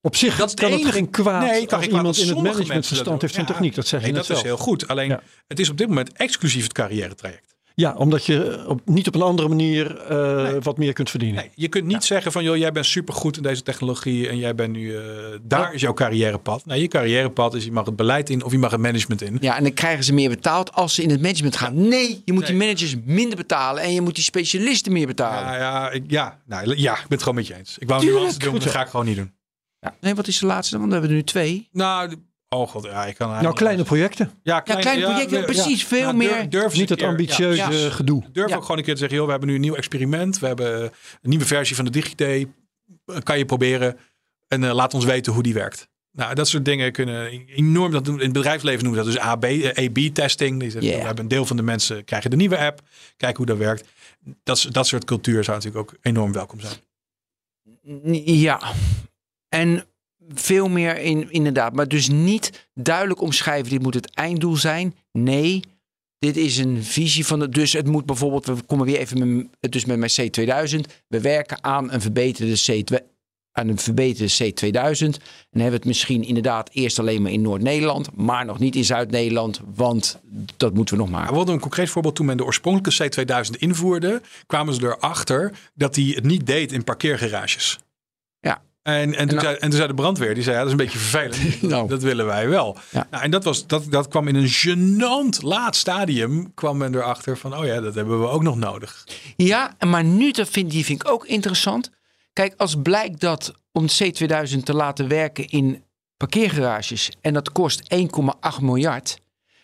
Op 0.00 0.16
zich 0.16 0.36
Dat 0.36 0.54
kan 0.54 0.70
het 0.70 0.80
enige- 0.80 0.92
geen 0.94 1.10
kwaad 1.10 1.40
Nee, 1.42 1.50
kan 1.66 1.78
als 1.78 1.86
kwaad 1.86 1.96
iemand 1.98 2.16
in 2.18 2.28
het 2.28 2.36
management 2.42 2.86
verstand 2.86 3.20
heeft 3.20 3.34
van 3.34 3.44
Ja. 3.46 3.50
techniek. 3.52 3.74
Dat 3.74 3.86
zeg 3.86 4.00
je 4.00 4.06
Nee, 4.06 4.14
net 4.14 4.26
dat 4.26 4.36
is 4.36 4.42
heel 4.42 4.56
goed. 4.56 4.88
Alleen 4.88 5.08
Ja. 5.08 5.22
het 5.46 5.58
is 5.58 5.68
op 5.70 5.76
dit 5.76 5.88
moment 5.88 6.12
exclusief 6.12 6.62
het 6.62 6.72
carrière 6.72 7.14
traject. 7.14 7.56
Ja, 7.78 7.94
omdat 7.96 8.26
je 8.26 8.64
op, 8.66 8.80
niet 8.84 9.06
op 9.06 9.14
een 9.14 9.22
andere 9.22 9.48
manier 9.48 9.96
eh, 10.00 10.42
Nee. 10.42 10.60
wat 10.60 10.78
meer 10.78 10.92
kunt 10.92 11.10
verdienen. 11.10 11.40
Nee, 11.40 11.50
je 11.54 11.68
kunt 11.68 11.84
niet 11.86 12.04
zeggen 12.04 12.32
van 12.32 12.44
joh, 12.44 12.56
jij 12.56 12.72
bent 12.72 12.86
supergoed 12.86 13.36
in 13.36 13.42
deze 13.42 13.62
technologie 13.62 14.28
en 14.28 14.38
jij 14.38 14.54
bent 14.54 14.72
nu 14.72 14.96
eh, 14.96 15.02
daar 15.42 15.74
is 15.74 15.80
jouw 15.80 15.94
carrièrepad. 15.94 16.66
Nee, 16.66 16.80
je 16.80 16.88
carrièrepad 16.88 17.54
is 17.54 17.64
je 17.64 17.72
mag 17.72 17.86
het 17.86 17.96
beleid 17.96 18.30
in 18.30 18.44
of 18.44 18.52
je 18.52 18.58
mag 18.58 18.70
het 18.70 18.80
management 18.80 19.22
in. 19.22 19.38
Ja, 19.40 19.56
en 19.56 19.62
dan 19.62 19.72
krijgen 19.72 20.04
ze 20.04 20.14
meer 20.14 20.28
betaald 20.28 20.72
als 20.72 20.94
ze 20.94 21.02
in 21.02 21.10
het 21.10 21.20
management 21.20 21.56
gaan. 21.56 21.88
Nee, 21.88 22.22
je 22.24 22.32
moet 22.32 22.46
die 22.46 22.56
managers 22.56 22.96
minder 23.04 23.36
betalen 23.36 23.82
en 23.82 23.92
je 23.92 24.00
moet 24.00 24.14
die 24.14 24.24
specialisten 24.24 24.92
meer 24.92 25.06
betalen. 25.06 25.52
Ja, 25.52 25.56
ja, 25.56 25.90
ik, 25.90 26.04
ja, 26.06 26.38
nou, 26.46 26.76
ja, 26.76 26.92
ik 26.92 26.98
ben 26.98 27.06
het 27.08 27.20
gewoon 27.20 27.34
met 27.34 27.46
je 27.46 27.54
eens. 27.56 27.78
Ik 27.78 27.88
wou 27.88 28.00
Tuurlijk, 28.00 28.20
nuance 28.20 28.38
doen, 28.38 28.52
maar 28.52 28.60
dat 28.60 28.70
ga 28.70 28.80
ik 28.82 28.88
gewoon 28.88 29.06
niet 29.06 29.16
doen. 29.16 29.32
Ja. 29.80 29.94
Nee, 30.00 30.14
wat 30.14 30.26
is 30.26 30.38
de 30.38 30.46
laatste 30.46 30.70
dan? 30.78 30.80
Want 30.80 30.92
we 30.92 30.98
hebben 30.98 31.16
er 31.16 31.22
nu 31.22 31.30
twee. 31.30 31.68
Nou, 31.72 32.14
oh 32.48 32.68
god, 32.68 32.84
ja, 32.84 33.06
ik 33.06 33.14
kan 33.14 33.28
Nou, 33.42 33.54
kleine 33.54 33.82
projecten. 33.84 34.30
Ja, 34.42 34.54
Ja, 34.54 34.60
kleine 34.60 35.04
projecten, 35.04 35.38
ja, 35.38 35.44
precies. 35.44 35.84
Veel 35.84 36.12
meer. 36.12 36.50
durf- 36.50 36.74
Niet 36.74 36.88
het 36.88 37.02
ambitieuze 37.02 37.56
ja, 37.56 37.70
ja. 37.70 37.90
gedoe. 37.90 38.24
Durf 38.32 38.48
Ja. 38.50 38.56
ook 38.56 38.62
gewoon 38.62 38.78
een 38.78 38.84
keer 38.84 38.92
te 38.94 38.98
zeggen, 39.00 39.16
joh, 39.16 39.26
we 39.26 39.30
hebben 39.32 39.48
nu 39.48 39.54
een 39.54 39.60
nieuw 39.60 39.74
experiment. 39.74 40.38
We 40.38 40.46
hebben 40.46 40.82
een 40.82 40.90
nieuwe 41.22 41.44
versie 41.44 41.76
van 41.76 41.84
de 41.84 41.90
DigiD. 41.90 42.46
Kan 43.22 43.38
je 43.38 43.44
proberen 43.44 43.98
en 44.48 44.64
eh, 44.64 44.74
laat 44.74 44.94
ons 44.94 45.04
weten 45.04 45.32
hoe 45.32 45.42
die 45.42 45.54
werkt. 45.54 45.88
Nou, 46.12 46.34
dat 46.34 46.48
soort 46.48 46.64
dingen 46.64 46.92
kunnen 46.92 47.46
enorm 47.46 47.92
dat 47.92 48.04
doen. 48.04 48.14
In 48.18 48.24
het 48.24 48.32
bedrijfsleven 48.32 48.84
noemen 48.84 49.04
we 49.04 49.10
dat 49.10 49.14
dus 49.14 49.24
AB, 49.30 49.44
eh, 49.44 49.86
AB-testing. 49.86 50.60
Die 50.60 50.70
zeggen, 50.70 50.82
Yeah. 50.90 51.00
We 51.00 51.06
hebben 51.06 51.24
een 51.24 51.30
deel 51.30 51.46
van 51.46 51.56
de 51.56 51.62
mensen 51.62 52.04
krijgen 52.04 52.30
de 52.30 52.36
nieuwe 52.36 52.58
app. 52.58 52.80
Kijken 53.16 53.36
hoe 53.36 53.46
dat 53.46 53.56
werkt. 53.56 53.88
Dat, 54.42 54.66
dat 54.70 54.86
soort 54.86 55.04
cultuur 55.04 55.44
zou 55.44 55.56
natuurlijk 55.56 55.90
ook 55.90 55.98
enorm 56.02 56.32
welkom 56.32 56.60
zijn. 56.60 56.74
Ja. 58.24 58.60
En 59.48 59.84
veel 60.34 60.68
meer 60.68 60.98
in, 60.98 61.30
inderdaad. 61.30 61.72
Maar 61.72 61.88
dus 61.88 62.08
niet 62.08 62.68
duidelijk 62.74 63.20
omschrijven, 63.20 63.70
dit 63.70 63.82
moet 63.82 63.94
het 63.94 64.14
einddoel 64.14 64.56
zijn. 64.56 64.94
Nee, 65.12 65.60
dit 66.18 66.36
is 66.36 66.58
een 66.58 66.84
visie 66.84 67.26
van 67.26 67.40
het. 67.40 67.54
Dus 67.54 67.72
het 67.72 67.86
moet 67.86 68.06
bijvoorbeeld, 68.06 68.46
we 68.46 68.62
komen 68.66 68.86
weer 68.86 68.98
even 68.98 69.48
met, 69.60 69.72
dus 69.72 69.84
met 69.84 69.98
mijn 69.98 70.10
C2000. 70.10 70.80
We 71.08 71.20
werken 71.20 71.64
aan 71.64 71.92
een 71.92 72.00
verbeterde 72.00 72.56
C2. 72.56 73.06
Aan 73.52 73.68
een 73.68 73.78
verbeterde 73.78 74.32
C2000. 74.32 75.22
En 75.50 75.60
hebben 75.60 75.72
het 75.72 75.84
misschien 75.84 76.24
inderdaad 76.24 76.70
eerst 76.72 76.98
alleen 76.98 77.22
maar 77.22 77.32
in 77.32 77.42
Noord-Nederland, 77.42 78.16
maar 78.16 78.44
nog 78.44 78.58
niet 78.58 78.76
in 78.76 78.84
Zuid-Nederland, 78.84 79.60
want 79.74 80.20
dat 80.56 80.74
moeten 80.74 80.96
we 80.96 81.00
nog 81.00 81.10
maken. 81.10 81.30
we 81.30 81.36
hadden 81.36 81.54
een 81.54 81.60
concreet 81.60 81.90
voorbeeld. 81.90 82.14
Toen 82.14 82.26
men 82.26 82.36
de 82.36 82.44
oorspronkelijke 82.44 83.24
C2000 83.24 83.58
invoerde, 83.58 84.22
kwamen 84.46 84.74
ze 84.74 84.82
erachter 84.82 85.52
dat 85.74 85.96
hij 85.96 86.04
het 86.04 86.24
niet 86.24 86.46
deed 86.46 86.72
in 86.72 86.84
parkeergarages. 86.84 87.78
En, 88.88 89.14
en, 89.14 89.28
toen 89.28 89.36
nou- 89.36 89.40
zei, 89.40 89.54
en 89.54 89.68
toen 89.68 89.78
zei 89.78 89.88
de 89.88 89.94
brandweer, 89.94 90.34
die 90.34 90.42
zei, 90.42 90.56
ja, 90.56 90.62
dat 90.62 90.72
is 90.72 90.78
een 90.78 90.84
beetje 90.84 90.98
vervelend. 90.98 91.62
Nou. 91.70 91.88
Dat 91.88 92.02
willen 92.02 92.26
wij 92.26 92.48
wel. 92.48 92.76
Ja. 92.90 93.06
Nou, 93.10 93.24
en 93.24 93.30
dat, 93.30 93.44
was, 93.44 93.66
dat, 93.66 93.84
dat 93.90 94.08
kwam 94.08 94.28
in 94.28 94.34
een 94.34 94.48
gênant 94.48 95.42
laat 95.42 95.76
stadium, 95.76 96.54
kwam 96.54 96.76
men 96.76 96.94
erachter 96.94 97.38
van, 97.38 97.56
oh 97.56 97.64
ja, 97.64 97.80
dat 97.80 97.94
hebben 97.94 98.20
we 98.20 98.28
ook 98.28 98.42
nog 98.42 98.56
nodig. 98.56 99.06
Ja, 99.36 99.76
maar 99.86 100.04
nu, 100.04 100.30
dat 100.30 100.48
vind, 100.48 100.70
die 100.70 100.84
vind 100.84 101.02
ik 101.02 101.10
ook 101.10 101.26
interessant. 101.26 101.90
Kijk, 102.32 102.54
als 102.56 102.76
blijkt 102.82 103.20
dat 103.20 103.54
om 103.72 103.86
C2000 103.86 104.62
te 104.62 104.74
laten 104.74 105.08
werken 105.08 105.48
in 105.48 105.82
parkeergarages 106.16 107.10
en 107.20 107.32
dat 107.32 107.52
kost 107.52 107.94
1,8 107.94 108.62
miljard. 108.62 109.18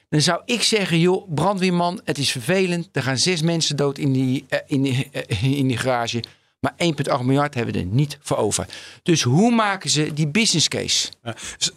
Dan 0.08 0.20
zou 0.20 0.42
ik 0.44 0.62
zeggen, 0.62 0.98
joh, 0.98 1.34
brandweerman, 1.34 2.00
het 2.04 2.18
is 2.18 2.30
vervelend. 2.30 2.88
Er 2.92 3.02
gaan 3.02 3.18
zes 3.18 3.42
mensen 3.42 3.76
dood 3.76 3.98
in 3.98 4.12
die, 4.12 4.44
eh, 4.48 4.58
in 4.66 4.82
die, 4.82 5.08
eh, 5.12 5.42
in 5.42 5.66
die 5.66 5.76
garage. 5.76 6.22
Maar 6.64 6.74
1,8 7.20 7.24
miljard 7.24 7.54
hebben 7.54 7.74
we 7.74 7.80
er 7.80 7.86
niet 7.86 8.18
voor 8.20 8.36
over. 8.36 8.66
Dus 9.02 9.22
hoe 9.22 9.50
maken 9.54 9.90
ze 9.90 10.12
die 10.12 10.28
business 10.28 10.68
case? 10.68 11.08
Dus 11.58 11.70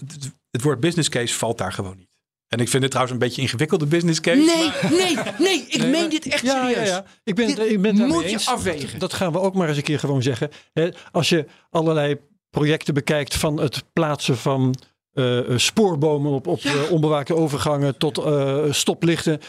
het, 0.52 0.62
woord 0.62 0.80
business 0.80 1.10
case 1.10 1.34
valt 1.34 1.58
daar 1.58 1.74
gewoon 1.74 1.98
niet. 1.98 2.08
En 2.48 2.60
ik 2.60 2.70
vind 2.70 2.82
het 2.84 2.92
trouwens 2.92 3.18
een 3.20 3.28
beetje 3.28 3.42
ingewikkelde 3.42 3.86
business 3.86 4.22
case. 4.22 4.38
maar- 4.38 4.90
Nee, 4.92 5.00
nee, 5.16 5.18
nee, 5.40 5.66
ik 5.68 5.82
meen 5.86 6.10
dit 6.10 6.26
echt 6.26 6.44
Ja, 6.44 6.56
ja, 6.56 6.68
serieus. 6.74 6.88
ja. 6.90 7.06
Ik 7.24 7.36
ben, 7.36 7.48
Dit 7.48 7.60
ik 7.60 7.82
ben 7.82 7.96
moet 8.08 8.24
je 8.24 8.30
eens. 8.30 8.48
afwegen. 8.48 9.00
Dat 9.00 9.14
gaan 9.14 9.32
we 9.32 9.40
ook 9.40 9.54
maar 9.56 9.68
eens 9.68 9.78
een 9.78 9.84
keer 9.84 10.00
gewoon 10.00 10.22
zeggen. 10.22 10.50
Hè, 10.74 10.90
Als 11.12 11.30
je 11.30 11.46
allerlei 11.70 12.18
projecten 12.50 12.94
bekijkt 12.94 13.36
van 13.36 13.60
het 13.60 13.84
plaatsen 13.94 14.38
van 14.38 14.76
eh, 15.18 15.38
eh, 15.40 15.58
spoorbomen 15.58 16.32
op, 16.32 16.48
op 16.48 16.60
Ja. 16.60 16.72
eh, 16.74 16.92
onbewaakte 16.92 17.36
overgangen 17.36 17.98
tot 17.98 18.18
eh, 18.18 18.58
stoplichten. 18.70 19.40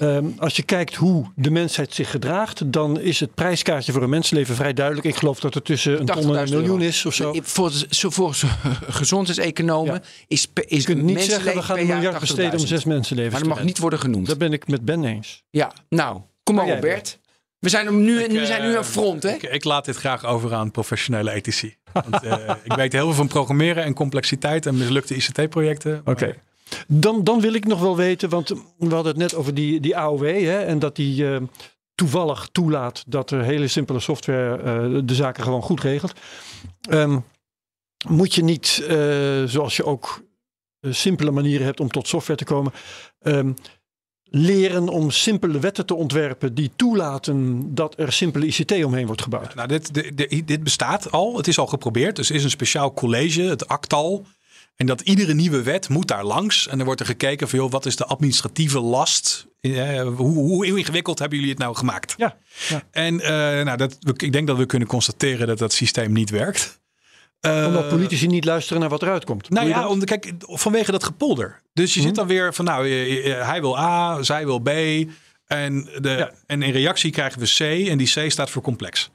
Ehm, 0.00 0.24
als 0.38 0.56
je 0.56 0.62
kijkt 0.62 0.94
hoe 0.94 1.24
de 1.34 1.50
mensheid 1.50 1.94
zich 1.94 2.10
gedraagt, 2.10 2.72
dan 2.72 3.00
is 3.00 3.20
het 3.20 3.34
prijskaartje 3.34 3.92
voor 3.92 4.02
een 4.02 4.08
mensenleven 4.08 4.54
vrij 4.54 4.72
duidelijk. 4.72 5.06
Ik 5.06 5.16
geloof 5.16 5.40
dat 5.40 5.54
het 5.54 5.64
tussen 5.64 6.00
een 6.00 6.06
ton 6.06 6.16
en 6.16 6.28
een 6.28 6.46
80.000 6.46 6.50
miljoen 6.54 6.70
euro. 6.80 6.88
is 6.88 7.06
of 7.06 7.14
zo. 7.14 7.32
Voor, 7.42 7.72
voor 7.90 8.34
zo- 8.34 8.46
gezondheidseconomen 9.00 9.92
Ja. 9.94 10.00
is, 10.28 10.46
is 10.54 10.78
Je 10.80 10.84
kunt 10.84 11.02
niet 11.02 11.22
zeggen, 11.22 11.54
we 11.54 11.62
gaan 11.62 11.78
een 11.78 11.86
jaar 11.86 11.96
miljard 11.96 12.20
besteden 12.20 12.52
om 12.52 12.58
80.000. 12.58 12.68
zes 12.68 12.84
mensenlevens 12.84 13.32
Maar 13.34 13.42
dat 13.48 13.56
mag 13.56 13.64
niet 13.64 13.78
worden 13.78 13.98
genoemd. 13.98 14.26
Daar 14.26 14.36
ben 14.36 14.52
ik 14.52 14.68
met 14.68 14.84
Ben 14.84 15.04
eens. 15.04 15.42
Ja, 15.50 15.72
nou, 15.88 16.20
kom 16.42 16.54
maar 16.54 16.66
op 16.72 16.80
Bert. 16.80 17.18
We 17.58 17.68
zijn 17.68 18.04
nu, 18.04 18.26
nu 18.26 18.46
zijn 18.46 18.62
nu 18.62 18.76
aan 18.76 18.84
front, 18.84 19.22
hè? 19.22 19.30
Ik, 19.30 19.42
ik 19.42 19.64
laat 19.64 19.84
dit 19.84 19.96
graag 19.96 20.24
over 20.24 20.54
aan 20.54 20.70
professionele 20.70 21.30
ethici. 21.32 21.76
Want 22.10 22.22
eh, 22.22 22.54
ik 22.64 22.72
weet 22.72 22.92
heel 22.92 23.04
veel 23.04 23.12
van 23.14 23.28
programmeren 23.28 23.84
en 23.84 23.94
complexiteit 23.94 24.66
en 24.66 24.76
mislukte 24.76 25.14
ICT-projecten. 25.14 26.00
Oké. 26.04 26.34
Dan, 26.86 27.24
dan 27.24 27.40
wil 27.40 27.52
ik 27.52 27.66
nog 27.66 27.80
wel 27.80 27.96
weten, 27.96 28.28
want 28.28 28.48
we 28.78 28.94
hadden 28.94 29.12
het 29.12 29.16
net 29.16 29.34
over 29.34 29.54
die, 29.54 29.80
die 29.80 29.96
AOW 29.96 30.24
hè, 30.24 30.58
en 30.58 30.78
dat 30.78 30.96
die 30.96 31.30
eh, 31.30 31.40
toevallig 31.94 32.48
toelaat 32.52 33.04
dat 33.06 33.30
er 33.30 33.42
hele 33.42 33.68
simpele 33.68 34.00
software 34.00 34.56
eh, 34.56 35.00
de 35.04 35.14
zaken 35.14 35.42
gewoon 35.42 35.62
goed 35.62 35.80
regelt. 35.80 36.12
Ehm, 36.90 37.18
moet 38.08 38.34
je 38.34 38.42
niet, 38.42 38.66
zoals 39.46 39.76
je 39.76 39.84
ook 39.84 40.24
simpele 40.80 41.30
manieren 41.30 41.66
hebt 41.66 41.80
om 41.80 41.88
tot 41.88 42.08
software 42.08 42.38
te 42.38 42.44
komen, 42.44 42.72
ehm, 43.20 43.52
leren 44.30 44.88
om 44.88 45.10
simpele 45.10 45.58
wetten 45.58 45.86
te 45.86 45.94
ontwerpen 45.94 46.54
die 46.54 46.70
toelaten 46.76 47.64
dat 47.74 47.98
er 47.98 48.12
simpele 48.12 48.46
ICT 48.46 48.84
omheen 48.84 49.06
wordt 49.06 49.22
gebouwd? 49.22 49.54
Nou, 49.54 49.68
dit, 49.68 49.94
dit, 50.16 50.46
dit- 50.46 50.62
bestaat 50.62 51.12
al. 51.12 51.36
Het 51.36 51.48
is 51.48 51.58
al 51.58 51.66
geprobeerd. 51.66 52.16
Dus 52.16 52.28
er 52.28 52.34
is 52.34 52.44
een 52.44 52.50
speciaal 52.50 52.92
college, 52.92 53.42
het 53.42 53.68
ACTAL. 53.68 54.26
En 54.76 54.86
dat 54.86 55.00
iedere 55.00 55.34
nieuwe 55.34 55.62
wet 55.62 55.88
moet 55.88 56.08
daar 56.08 56.24
langs. 56.24 56.68
En 56.68 56.76
dan 56.76 56.86
wordt 56.86 57.00
er 57.00 57.06
gekeken 57.06 57.48
van, 57.48 57.58
joh, 57.58 57.70
wat 57.70 57.86
is 57.86 57.96
de 57.96 58.04
administratieve 58.04 58.80
last? 58.80 59.46
Eh, 59.60 60.02
hoe, 60.02 60.34
hoe 60.34 60.66
ingewikkeld 60.66 61.18
hebben 61.18 61.38
jullie 61.38 61.52
het 61.52 61.62
nou 61.62 61.76
gemaakt? 61.76 62.14
Ja, 62.16 62.36
ja. 62.68 62.82
En 62.90 63.20
eh, 63.20 63.64
nou, 63.64 63.76
dat, 63.76 63.96
ik 64.16 64.32
denk 64.32 64.46
dat 64.46 64.56
we 64.56 64.66
kunnen 64.66 64.88
constateren 64.88 65.46
dat 65.46 65.58
dat 65.58 65.72
systeem 65.72 66.12
niet 66.12 66.30
werkt. 66.30 66.80
Eh, 67.40 67.64
Omdat 67.66 67.88
politici 67.88 68.26
niet 68.26 68.44
luisteren 68.44 68.80
naar 68.80 68.90
wat 68.90 69.02
eruit 69.02 69.24
komt. 69.24 69.50
nou 69.50 69.68
ja, 69.68 69.88
om, 69.88 70.04
kijk, 70.04 70.32
vanwege 70.38 70.90
dat 70.92 71.04
gepolder. 71.04 71.60
Dus 71.72 71.92
je 71.94 71.98
Mhm. 71.98 72.08
zit 72.08 72.16
dan 72.16 72.26
weer 72.26 72.54
van, 72.54 72.64
nou, 72.64 72.86
eh, 72.88 73.32
eh, 73.40 73.46
hij 73.48 73.60
wil 73.60 73.78
A, 73.78 74.22
zij 74.22 74.44
wil 74.44 74.58
B. 74.58 74.68
En, 75.46 75.88
de, 76.00 76.08
Ja. 76.10 76.30
en 76.46 76.62
in 76.62 76.72
reactie 76.72 77.10
krijgen 77.10 77.40
we 77.40 77.46
C. 77.58 77.88
En 77.88 77.98
die 77.98 78.12
C 78.14 78.30
staat 78.30 78.50
voor 78.50 78.62
complex. 78.62 79.10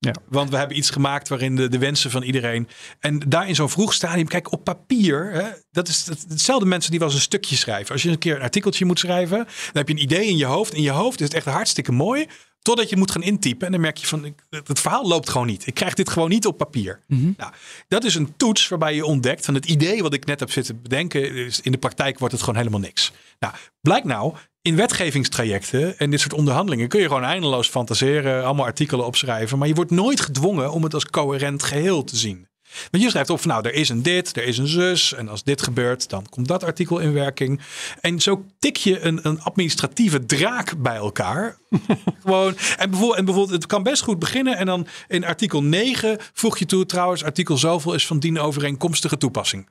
Ja. 0.00 0.12
Want 0.28 0.50
we 0.50 0.56
hebben 0.56 0.76
iets 0.76 0.90
gemaakt 0.90 1.28
waarin 1.28 1.56
de, 1.56 1.68
de 1.68 1.78
wensen 1.78 2.10
van 2.10 2.22
iedereen. 2.22 2.68
En 3.00 3.18
daar 3.28 3.48
in 3.48 3.54
zo'n 3.54 3.70
vroeg 3.70 3.94
stadium, 3.94 4.26
kijk, 4.26 4.52
op 4.52 4.64
papier, 4.64 5.30
hè, 5.32 5.48
dat 5.70 5.88
is 5.88 6.06
het- 6.06 6.24
hetzelfde 6.28 6.66
mensen 6.66 6.90
die 6.90 6.98
wel 7.00 7.08
eens 7.08 7.16
een 7.16 7.22
stukje 7.24 7.56
schrijven. 7.56 7.92
Als 7.92 8.02
je 8.02 8.10
een 8.10 8.18
keer 8.18 8.36
een 8.36 8.42
artikeltje 8.42 8.84
moet 8.84 8.98
schrijven, 8.98 9.36
dan 9.38 9.46
heb 9.72 9.88
je 9.88 9.94
een 9.94 10.02
idee 10.02 10.26
in 10.26 10.36
je 10.36 10.44
hoofd. 10.44 10.74
In 10.74 10.82
je 10.82 10.90
hoofd 10.90 11.20
is 11.20 11.26
het 11.26 11.34
echt 11.36 11.46
hartstikke 11.46 11.92
mooi. 11.92 12.26
Totdat 12.62 12.88
je 12.90 12.96
moet 12.96 13.10
gaan 13.10 13.22
intypen. 13.22 13.66
En 13.66 13.72
dan 13.72 13.80
merk 13.80 13.96
je 13.96 14.06
van, 14.06 14.34
het 14.50 14.80
verhaal 14.80 15.06
loopt 15.08 15.28
gewoon 15.30 15.46
niet. 15.46 15.66
Ik 15.66 15.74
krijg 15.74 15.94
dit 15.94 16.10
gewoon 16.10 16.28
niet 16.28 16.46
op 16.46 16.58
papier. 16.58 17.02
Nou, 17.36 17.52
dat 17.88 18.04
is 18.04 18.14
een 18.14 18.36
toets 18.36 18.68
waarbij 18.68 18.94
je 18.94 19.04
ontdekt 19.04 19.44
van 19.44 19.54
het 19.54 19.66
idee 19.66 20.02
wat 20.02 20.12
ik 20.14 20.24
net 20.26 20.40
heb 20.40 20.50
zitten 20.50 20.82
bedenken. 20.82 21.34
Is 21.34 21.60
in 21.60 21.72
de 21.72 21.78
praktijk 21.78 22.18
wordt 22.18 22.34
het 22.34 22.42
gewoon 22.42 22.58
helemaal 22.58 22.80
niks. 22.80 23.12
Nou, 23.38 23.54
blijkt 23.80 24.06
nou, 24.06 24.34
in 24.68 24.76
wetgevingstrajecten 24.76 25.98
en 25.98 26.10
dit 26.10 26.20
soort 26.20 26.32
onderhandelingen 26.32 26.88
kun 26.88 27.00
je 27.00 27.06
gewoon 27.06 27.24
eindeloos 27.24 27.68
fantaseren, 27.68 28.44
allemaal 28.44 28.64
artikelen 28.64 29.06
opschrijven. 29.06 29.58
Maar 29.58 29.68
je 29.68 29.74
wordt 29.74 29.90
nooit 29.90 30.20
gedwongen 30.20 30.72
om 30.72 30.82
het 30.82 30.94
als 30.94 31.06
coherent 31.06 31.62
geheel 31.62 32.04
te 32.04 32.16
zien. 32.16 32.46
Want 32.90 33.02
je 33.02 33.10
schrijft 33.10 33.30
op 33.30 33.40
van 33.40 33.50
nou, 33.50 33.66
er 33.66 33.74
is 33.74 33.88
een 33.88 34.02
dit, 34.02 34.36
er 34.36 34.44
is 34.44 34.58
een 34.58 34.66
zus. 34.66 35.14
En 35.14 35.28
als 35.28 35.42
dit 35.42 35.62
gebeurt, 35.62 36.08
dan 36.08 36.26
komt 36.30 36.48
dat 36.48 36.64
artikel 36.64 36.98
in 36.98 37.12
werking. 37.12 37.60
En 38.00 38.20
zo 38.20 38.44
tik 38.58 38.76
je 38.76 39.00
een, 39.00 39.20
een 39.22 39.40
administratieve 39.40 40.26
draak 40.26 40.82
bij 40.82 40.96
elkaar. 40.96 41.58
Gewoon, 42.22 42.56
en 42.76 42.90
bijvoorbeeld, 42.90 43.18
en 43.18 43.24
bijvoorbeeld, 43.24 43.56
het 43.56 43.66
kan 43.66 43.82
best 43.82 44.02
goed 44.02 44.18
beginnen. 44.18 44.56
En 44.56 44.66
dan 44.66 44.86
in 45.08 45.24
artikel 45.24 45.62
9 45.62 46.18
voeg 46.32 46.58
je 46.58 46.66
toe, 46.66 46.86
trouwens, 46.86 47.24
artikel 47.24 47.58
zoveel 47.58 47.94
is 47.94 48.06
van 48.06 48.18
dien 48.18 48.38
overeenkomstige 48.38 49.16
toepassing. 49.16 49.68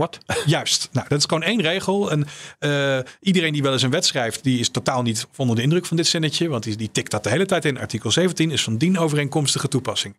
Wat? 0.00 0.18
Juist. 0.46 0.88
Nou, 0.92 1.08
dat 1.08 1.18
is 1.18 1.24
gewoon 1.24 1.42
één 1.42 1.60
regel. 1.60 2.10
En 2.10 2.26
eh, 2.58 2.98
iedereen 3.20 3.52
die 3.52 3.62
wel 3.62 3.72
eens 3.72 3.82
een 3.82 3.90
wet 3.90 4.04
schrijft, 4.04 4.42
die 4.42 4.58
is 4.58 4.68
totaal 4.68 5.02
niet 5.02 5.26
onder 5.36 5.56
de 5.56 5.62
indruk 5.62 5.86
van 5.86 5.96
dit 5.96 6.06
zinnetje. 6.06 6.48
Want 6.48 6.62
die, 6.62 6.76
die 6.76 6.90
tikt 6.90 7.10
dat 7.10 7.22
de 7.22 7.30
hele 7.30 7.46
tijd 7.46 7.64
in. 7.64 7.78
Artikel 7.78 8.10
17 8.10 8.50
is 8.50 8.62
van 8.62 8.76
dien 8.76 8.98
overeenkomstige 8.98 9.68
toepassing. 9.68 10.16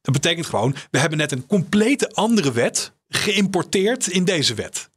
Dat 0.00 0.12
betekent 0.12 0.46
gewoon, 0.46 0.74
we 0.90 0.98
hebben 0.98 1.18
net 1.18 1.32
een 1.32 1.46
complete 1.46 2.10
andere 2.12 2.52
wet 2.52 2.92
geïmporteerd 3.08 4.06
in 4.06 4.24
deze 4.24 4.54
wet. 4.54 4.90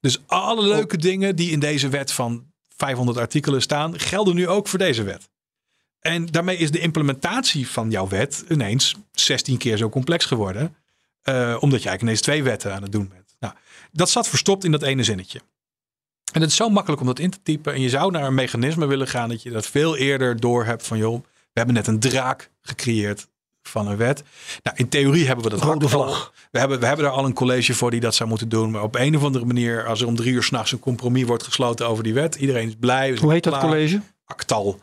Dus 0.00 0.18
alle 0.26 0.62
leuke 0.62 0.96
dingen 0.96 1.36
die 1.36 1.50
in 1.50 1.60
deze 1.60 1.88
wet 1.88 2.12
van 2.12 2.52
500 2.76 3.18
artikelen 3.18 3.62
staan, 3.62 3.98
gelden 3.98 4.34
nu 4.34 4.48
ook 4.48 4.68
voor 4.68 4.78
deze 4.78 5.02
wet. 5.02 5.28
En 6.00 6.26
daarmee 6.26 6.56
is 6.56 6.70
de 6.70 6.78
implementatie 6.78 7.68
van 7.68 7.90
jouw 7.90 8.08
wet 8.08 8.44
ineens 8.48 8.94
16 9.12 9.58
keer 9.58 9.76
zo 9.76 9.88
complex 9.88 10.24
geworden. 10.24 10.76
Eh, 11.28 11.34
omdat 11.34 11.82
je 11.82 11.88
eigenlijk 11.88 12.02
ineens 12.02 12.20
twee 12.20 12.42
wetten 12.42 12.74
aan 12.74 12.82
het 12.82 12.92
doen 12.92 13.08
bent. 13.08 13.36
Nou, 13.40 13.54
dat 13.92 14.10
zat 14.10 14.28
verstopt 14.28 14.64
in 14.64 14.70
dat 14.70 14.82
ene 14.82 15.04
zinnetje. 15.04 15.40
En 16.32 16.40
het 16.40 16.50
is 16.50 16.56
zo 16.56 16.68
makkelijk 16.68 17.00
om 17.00 17.06
dat 17.06 17.18
in 17.18 17.30
te 17.30 17.42
typen. 17.42 17.74
En 17.74 17.80
je 17.80 17.88
zou 17.88 18.10
naar 18.10 18.22
een 18.22 18.34
mechanisme 18.34 18.86
willen 18.86 19.08
gaan 19.08 19.28
dat 19.28 19.42
je 19.42 19.50
dat 19.50 19.66
veel 19.66 19.96
eerder 19.96 20.40
door 20.40 20.64
hebt 20.64 20.86
van 20.86 20.98
joh, 20.98 21.22
we 21.22 21.52
hebben 21.52 21.74
net 21.74 21.86
een 21.86 22.00
draak 22.00 22.50
gecreëerd 22.60 23.28
van 23.62 23.88
een 23.88 23.96
wet. 23.96 24.22
Nou, 24.62 24.76
in 24.76 24.88
theorie 24.88 25.26
hebben 25.26 25.44
we 25.44 25.50
dat 25.50 25.62
Rode 25.62 25.88
vlag. 25.88 26.32
We 26.50 26.58
hebben, 26.58 26.80
we 26.80 26.86
hebben 26.86 27.04
daar 27.04 27.14
al 27.14 27.24
een 27.24 27.34
college 27.34 27.74
voor 27.74 27.90
die 27.90 28.00
dat 28.00 28.14
zou 28.14 28.28
moeten 28.28 28.48
doen. 28.48 28.70
Maar 28.70 28.82
op 28.82 28.94
een 28.94 29.16
of 29.16 29.22
andere 29.22 29.44
manier, 29.44 29.86
als 29.86 30.00
er 30.00 30.06
om 30.06 30.16
drie 30.16 30.32
uur 30.32 30.42
s'nachts 30.42 30.72
een 30.72 30.78
compromis 30.78 31.24
wordt 31.24 31.42
gesloten 31.42 31.88
over 31.88 32.04
die 32.04 32.14
wet, 32.14 32.34
iedereen 32.34 32.68
is 32.68 32.74
blij. 32.80 33.06
we 33.06 33.12
zijn 33.12 33.24
Hoe 33.24 33.32
heet 33.32 33.44
dat 33.44 33.58
college? 33.58 34.00
Actal. 34.24 34.80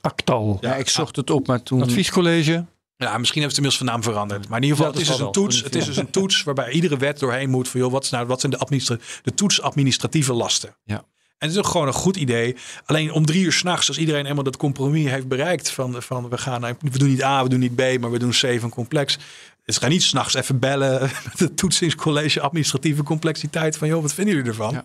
Actal. 0.00 0.58
Ja, 0.60 0.74
ik 0.74 0.88
zocht 0.88 1.16
het 1.16 1.30
op, 1.30 1.46
maar 1.46 1.62
toen... 1.62 1.82
Adviescollege. 1.82 2.64
Ja, 3.00 3.18
misschien 3.18 3.42
heeft 3.42 3.56
het 3.56 3.64
inmiddels 3.64 3.76
van 3.76 3.86
naam 3.86 4.02
veranderd. 4.02 4.48
Maar 4.48 4.58
in 4.58 4.64
ieder 4.64 4.78
geval, 4.78 4.92
Ja, 4.92 4.98
het, 4.98 5.08
is 5.08 5.16
dus 5.16 5.26
een 5.26 5.32
toets, 5.32 5.62
het 5.62 5.74
is 5.74 5.84
dus 5.84 5.96
een 5.96 6.10
toets 6.10 6.42
waarbij 6.42 6.70
iedere 6.70 6.96
wet 6.96 7.18
doorheen 7.18 7.50
moet. 7.50 7.68
Van, 7.68 7.80
joh, 7.80 7.92
wat, 7.92 8.04
is 8.04 8.10
nou, 8.10 8.26
wat 8.26 8.40
zijn 8.40 8.52
de, 8.52 8.58
administra 8.58 8.96
de 9.22 9.34
toets 9.34 9.60
administratieve 9.60 10.32
lasten? 10.32 10.76
Ja. 10.84 10.96
En 10.96 11.48
het 11.48 11.50
is 11.50 11.58
ook 11.58 11.66
gewoon 11.66 11.86
een 11.86 11.92
goed 11.92 12.16
idee. 12.16 12.56
Alleen 12.84 13.12
om 13.12 13.26
drie 13.26 13.44
uur 13.44 13.52
s'nachts, 13.52 13.88
als 13.88 13.98
iedereen 13.98 14.26
eenmaal 14.26 14.44
dat 14.44 14.56
compromis 14.56 15.10
heeft 15.10 15.28
bereikt. 15.28 15.70
Van, 15.70 16.02
van 16.02 16.28
we, 16.28 16.38
gaan, 16.38 16.60
we 16.80 16.98
doen 16.98 17.08
niet 17.08 17.22
A, 17.22 17.42
we 17.42 17.48
doen 17.48 17.58
niet 17.58 17.74
B, 17.74 18.00
maar 18.00 18.10
we 18.10 18.18
doen 18.18 18.30
C 18.30 18.60
van 18.60 18.70
complex. 18.70 19.18
Dus 19.64 19.78
ga 19.78 19.88
niet 19.88 20.02
s'nachts 20.02 20.34
even 20.34 20.58
bellen 20.58 21.00
met 21.28 21.38
het 21.38 21.56
toetsingscollege 21.56 22.40
administratieve 22.40 23.02
complexiteit. 23.02 23.76
Van 23.76 23.88
joh, 23.88 24.02
wat 24.02 24.14
vinden 24.14 24.34
jullie 24.34 24.50
ervan? 24.50 24.72
Ja. 24.72 24.84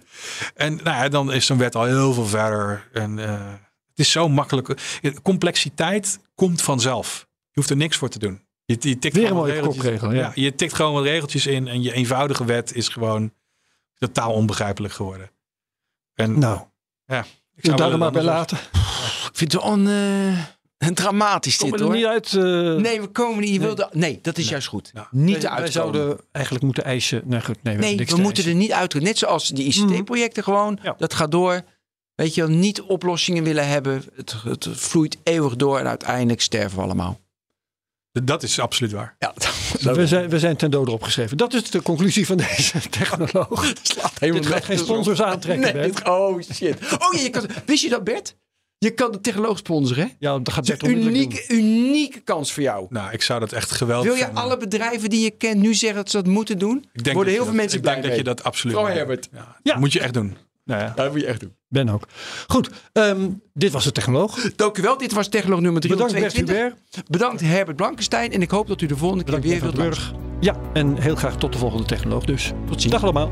En 0.56 0.76
nou 0.84 0.98
ja, 0.98 1.10
dan 1.10 1.34
is 1.34 1.46
zo'n 1.46 1.58
wet 1.58 1.76
al 1.76 1.84
heel 1.84 2.14
veel 2.14 2.26
verder. 2.26 2.88
En 2.94 3.20
eh, 3.20 3.54
het 3.90 4.00
is 4.00 4.12
zo 4.12 4.30
makkelijk. 4.30 5.00
Complexiteit 5.22 6.20
komt 6.36 6.62
vanzelf. 6.62 7.28
Je 7.56 7.62
hoeft 7.62 7.70
er 7.70 7.78
niks 7.78 7.98
voor 7.98 8.10
te 8.10 8.20
doen. 8.20 8.42
Je, 8.66 8.76
je 8.80 9.00
tikt 9.00 9.16
Weer 9.16 9.28
gewoon 9.28 9.46
regeltjes- 9.46 10.02
ja. 10.02 10.32
je 10.36 10.56
tikt 10.56 10.74
gewoon 10.74 10.94
wat 10.94 11.04
regeltjes 11.04 11.46
in 11.46 11.68
en 11.68 11.82
je 11.82 11.94
eenvoudige 11.94 12.46
wet 12.46 12.74
is 12.76 12.88
gewoon 12.90 13.34
totaal 13.98 14.34
onbegrijpelijk 14.34 14.94
geworden. 14.94 15.32
En 16.14 16.40
Nou, 16.40 16.60
ik 17.08 17.26
ik 17.56 17.66
zou 17.66 17.78
daar 17.78 17.98
maar 17.98 18.12
bij 18.12 18.24
laten. 18.24 18.58
Ik 18.58 19.30
vind 19.34 19.52
het 19.52 19.62
eh, 19.64 20.40
een 20.78 20.94
dramatisch 20.94 21.58
Kom 21.58 21.72
dit 21.72 21.80
er 21.80 21.86
hoor. 21.86 21.96
niet 21.96 22.06
uit. 22.06 22.34
eh, 22.34 22.42
Nee, 22.82 23.02
we 23.02 23.08
komen 23.08 23.40
niet. 23.40 23.54
Je 23.54 23.60
wilde, 23.60 23.90
nee, 23.92 24.20
dat 24.22 24.38
is 24.38 24.50
juist 24.50 24.68
goed. 24.68 24.90
Ja. 24.94 25.08
Niet 25.12 25.42
wij 25.42 25.46
uitkomen. 25.52 25.72
zouden 25.72 26.20
eigenlijk 26.32 26.66
moeten 26.66 26.84
eisen. 26.84 27.22
Nee, 27.26 27.42
goed, 27.42 27.64
nee, 27.64 27.76
we 27.76 27.82
Nee, 27.82 27.98
we 27.98 28.06
te 28.06 28.16
moeten 28.16 28.34
eisen. 28.44 28.52
er 28.52 28.56
niet 28.58 28.72
uit. 28.72 28.94
Net 28.94 29.18
zoals 29.18 29.50
die 29.50 29.66
ICT-projecten 29.66 30.44
gewoon. 30.44 30.80
Ja. 30.82 30.96
Dat 30.98 31.14
gaat 31.14 31.32
door. 31.32 31.62
Weet 32.16 32.36
je 32.36 32.42
wel, 32.48 32.56
niet 32.56 32.82
oplossingen 32.82 33.44
willen 33.44 33.68
hebben. 33.68 34.04
Het, 34.16 34.36
het 34.44 34.68
vloeit 34.72 35.18
eeuwig 35.24 35.56
door 35.56 35.80
en 35.80 35.88
uiteindelijk 35.88 36.42
sterven 36.42 36.78
we 36.78 36.84
allemaal. 36.84 37.20
Dat 38.24 38.44
is 38.44 38.60
absoluut 38.60 38.92
waar. 38.92 39.16
Ja, 39.20 39.34
We 39.94 40.08
zijn, 40.08 40.30
we 40.30 40.40
zijn 40.40 40.56
ten 40.56 40.72
dode 40.72 40.92
opgeschreven. 40.92 41.38
Dat 41.38 41.54
is 41.54 41.70
de 41.70 41.82
conclusie 41.82 42.26
van 42.26 42.38
deze 42.38 42.80
technoloog. 42.90 43.74
slaat 43.82 44.20
Dit 44.20 44.46
gaat 44.46 44.66
geen 44.66 44.78
sponsors 44.78 45.22
aantrekken, 45.22 45.76
Nee, 45.76 45.92
oh 46.06 46.42
shit. 46.54 46.78
Oh 47.00 47.14
ja, 47.14 47.20
je 47.22 47.30
kan, 47.30 47.46
wist 47.66 47.84
je 47.84 47.90
dat 47.90 48.04
Bert? 48.04 48.36
Je 48.78 48.92
kan 48.92 49.12
de 49.12 49.22
technoloog 49.22 49.58
sponsoren 49.58 50.04
hè? 50.04 50.10
Ja, 50.20 50.40
dat 50.40 50.54
gaat 50.54 50.66
Bert 50.66 50.84
een 50.84 51.06
unieke, 51.06 51.44
doen. 51.48 51.58
unieke 51.58 52.20
kans 52.20 52.52
voor 52.54 52.64
jou. 52.64 52.86
Nou, 52.90 53.12
ik 53.12 53.22
zou 53.22 53.40
dat 53.40 53.52
echt 53.52 53.72
geweldig 53.72 54.08
Wil 54.08 54.16
je 54.18 54.24
vinden. 54.26 54.44
alle 54.44 54.58
bedrijven 54.58 55.10
die 55.10 55.24
je 55.24 55.32
kent 55.32 55.62
nu 55.62 55.74
zeggen 55.74 55.98
dat 55.98 56.10
ze 56.10 56.18
dat 56.18 56.28
moeten 56.28 56.58
doen? 56.58 56.78
Ik 56.94 57.04
denk 57.04 57.16
Worden 57.16 57.16
dat 57.16 57.26
heel 57.26 57.32
je 57.34 57.38
veel 57.38 57.46
dat- 57.46 57.56
mensen 57.56 57.78
Ik 57.78 57.82
blij 57.84 57.94
denk 57.96 58.08
dat 58.08 58.16
je 58.18 58.24
dat 58.24 58.44
absoluut 58.44 58.76
Oh. 58.76 58.88
Herbert. 58.88 59.28
Ja, 59.32 59.38
Ja. 59.64 59.72
Dat 59.72 59.80
moet 59.80 59.94
je 59.94 60.00
echt 60.00 60.14
doen. 60.14 60.38
Nou 60.66 60.82
ja, 60.82 60.94
Dat 60.96 61.12
moet 61.12 61.22
je 61.22 61.28
echt 61.28 61.40
doen. 61.40 61.56
Ben 61.68 61.90
ook. 61.90 62.08
Goed, 62.48 62.70
ehm, 62.92 63.30
dit 63.54 63.72
was 63.72 63.84
de 63.84 63.92
technoloog. 63.92 64.52
Dank 64.56 64.78
u 64.78 64.82
wel. 64.82 64.98
Dit 64.98 65.14
was 65.14 65.28
technoloog 65.28 65.60
nummer 65.60 65.82
Bedankt 65.82 66.14
Bert 66.14 66.30
322. 66.30 67.04
Bedankt 67.08 67.42
Herbert 67.42 67.78
Blankenstein. 67.78 68.32
En 68.32 68.42
ik 68.42 68.52
hoop 68.52 68.68
dat 68.68 68.82
u 68.82 68.86
de 68.86 68.98
volgende 68.98 69.24
keer 69.24 69.42
weer 69.42 69.74
wilt. 69.74 70.14
Ja, 70.40 70.56
en 70.74 70.98
heel 71.02 71.16
graag 71.16 71.38
tot 71.38 71.52
de 71.54 71.58
volgende 71.58 71.86
technoloog 71.86 72.26
dus. 72.26 72.52
Tot 72.68 72.82
ziens. 72.82 72.94
Dag 72.94 73.04
allemaal. 73.04 73.32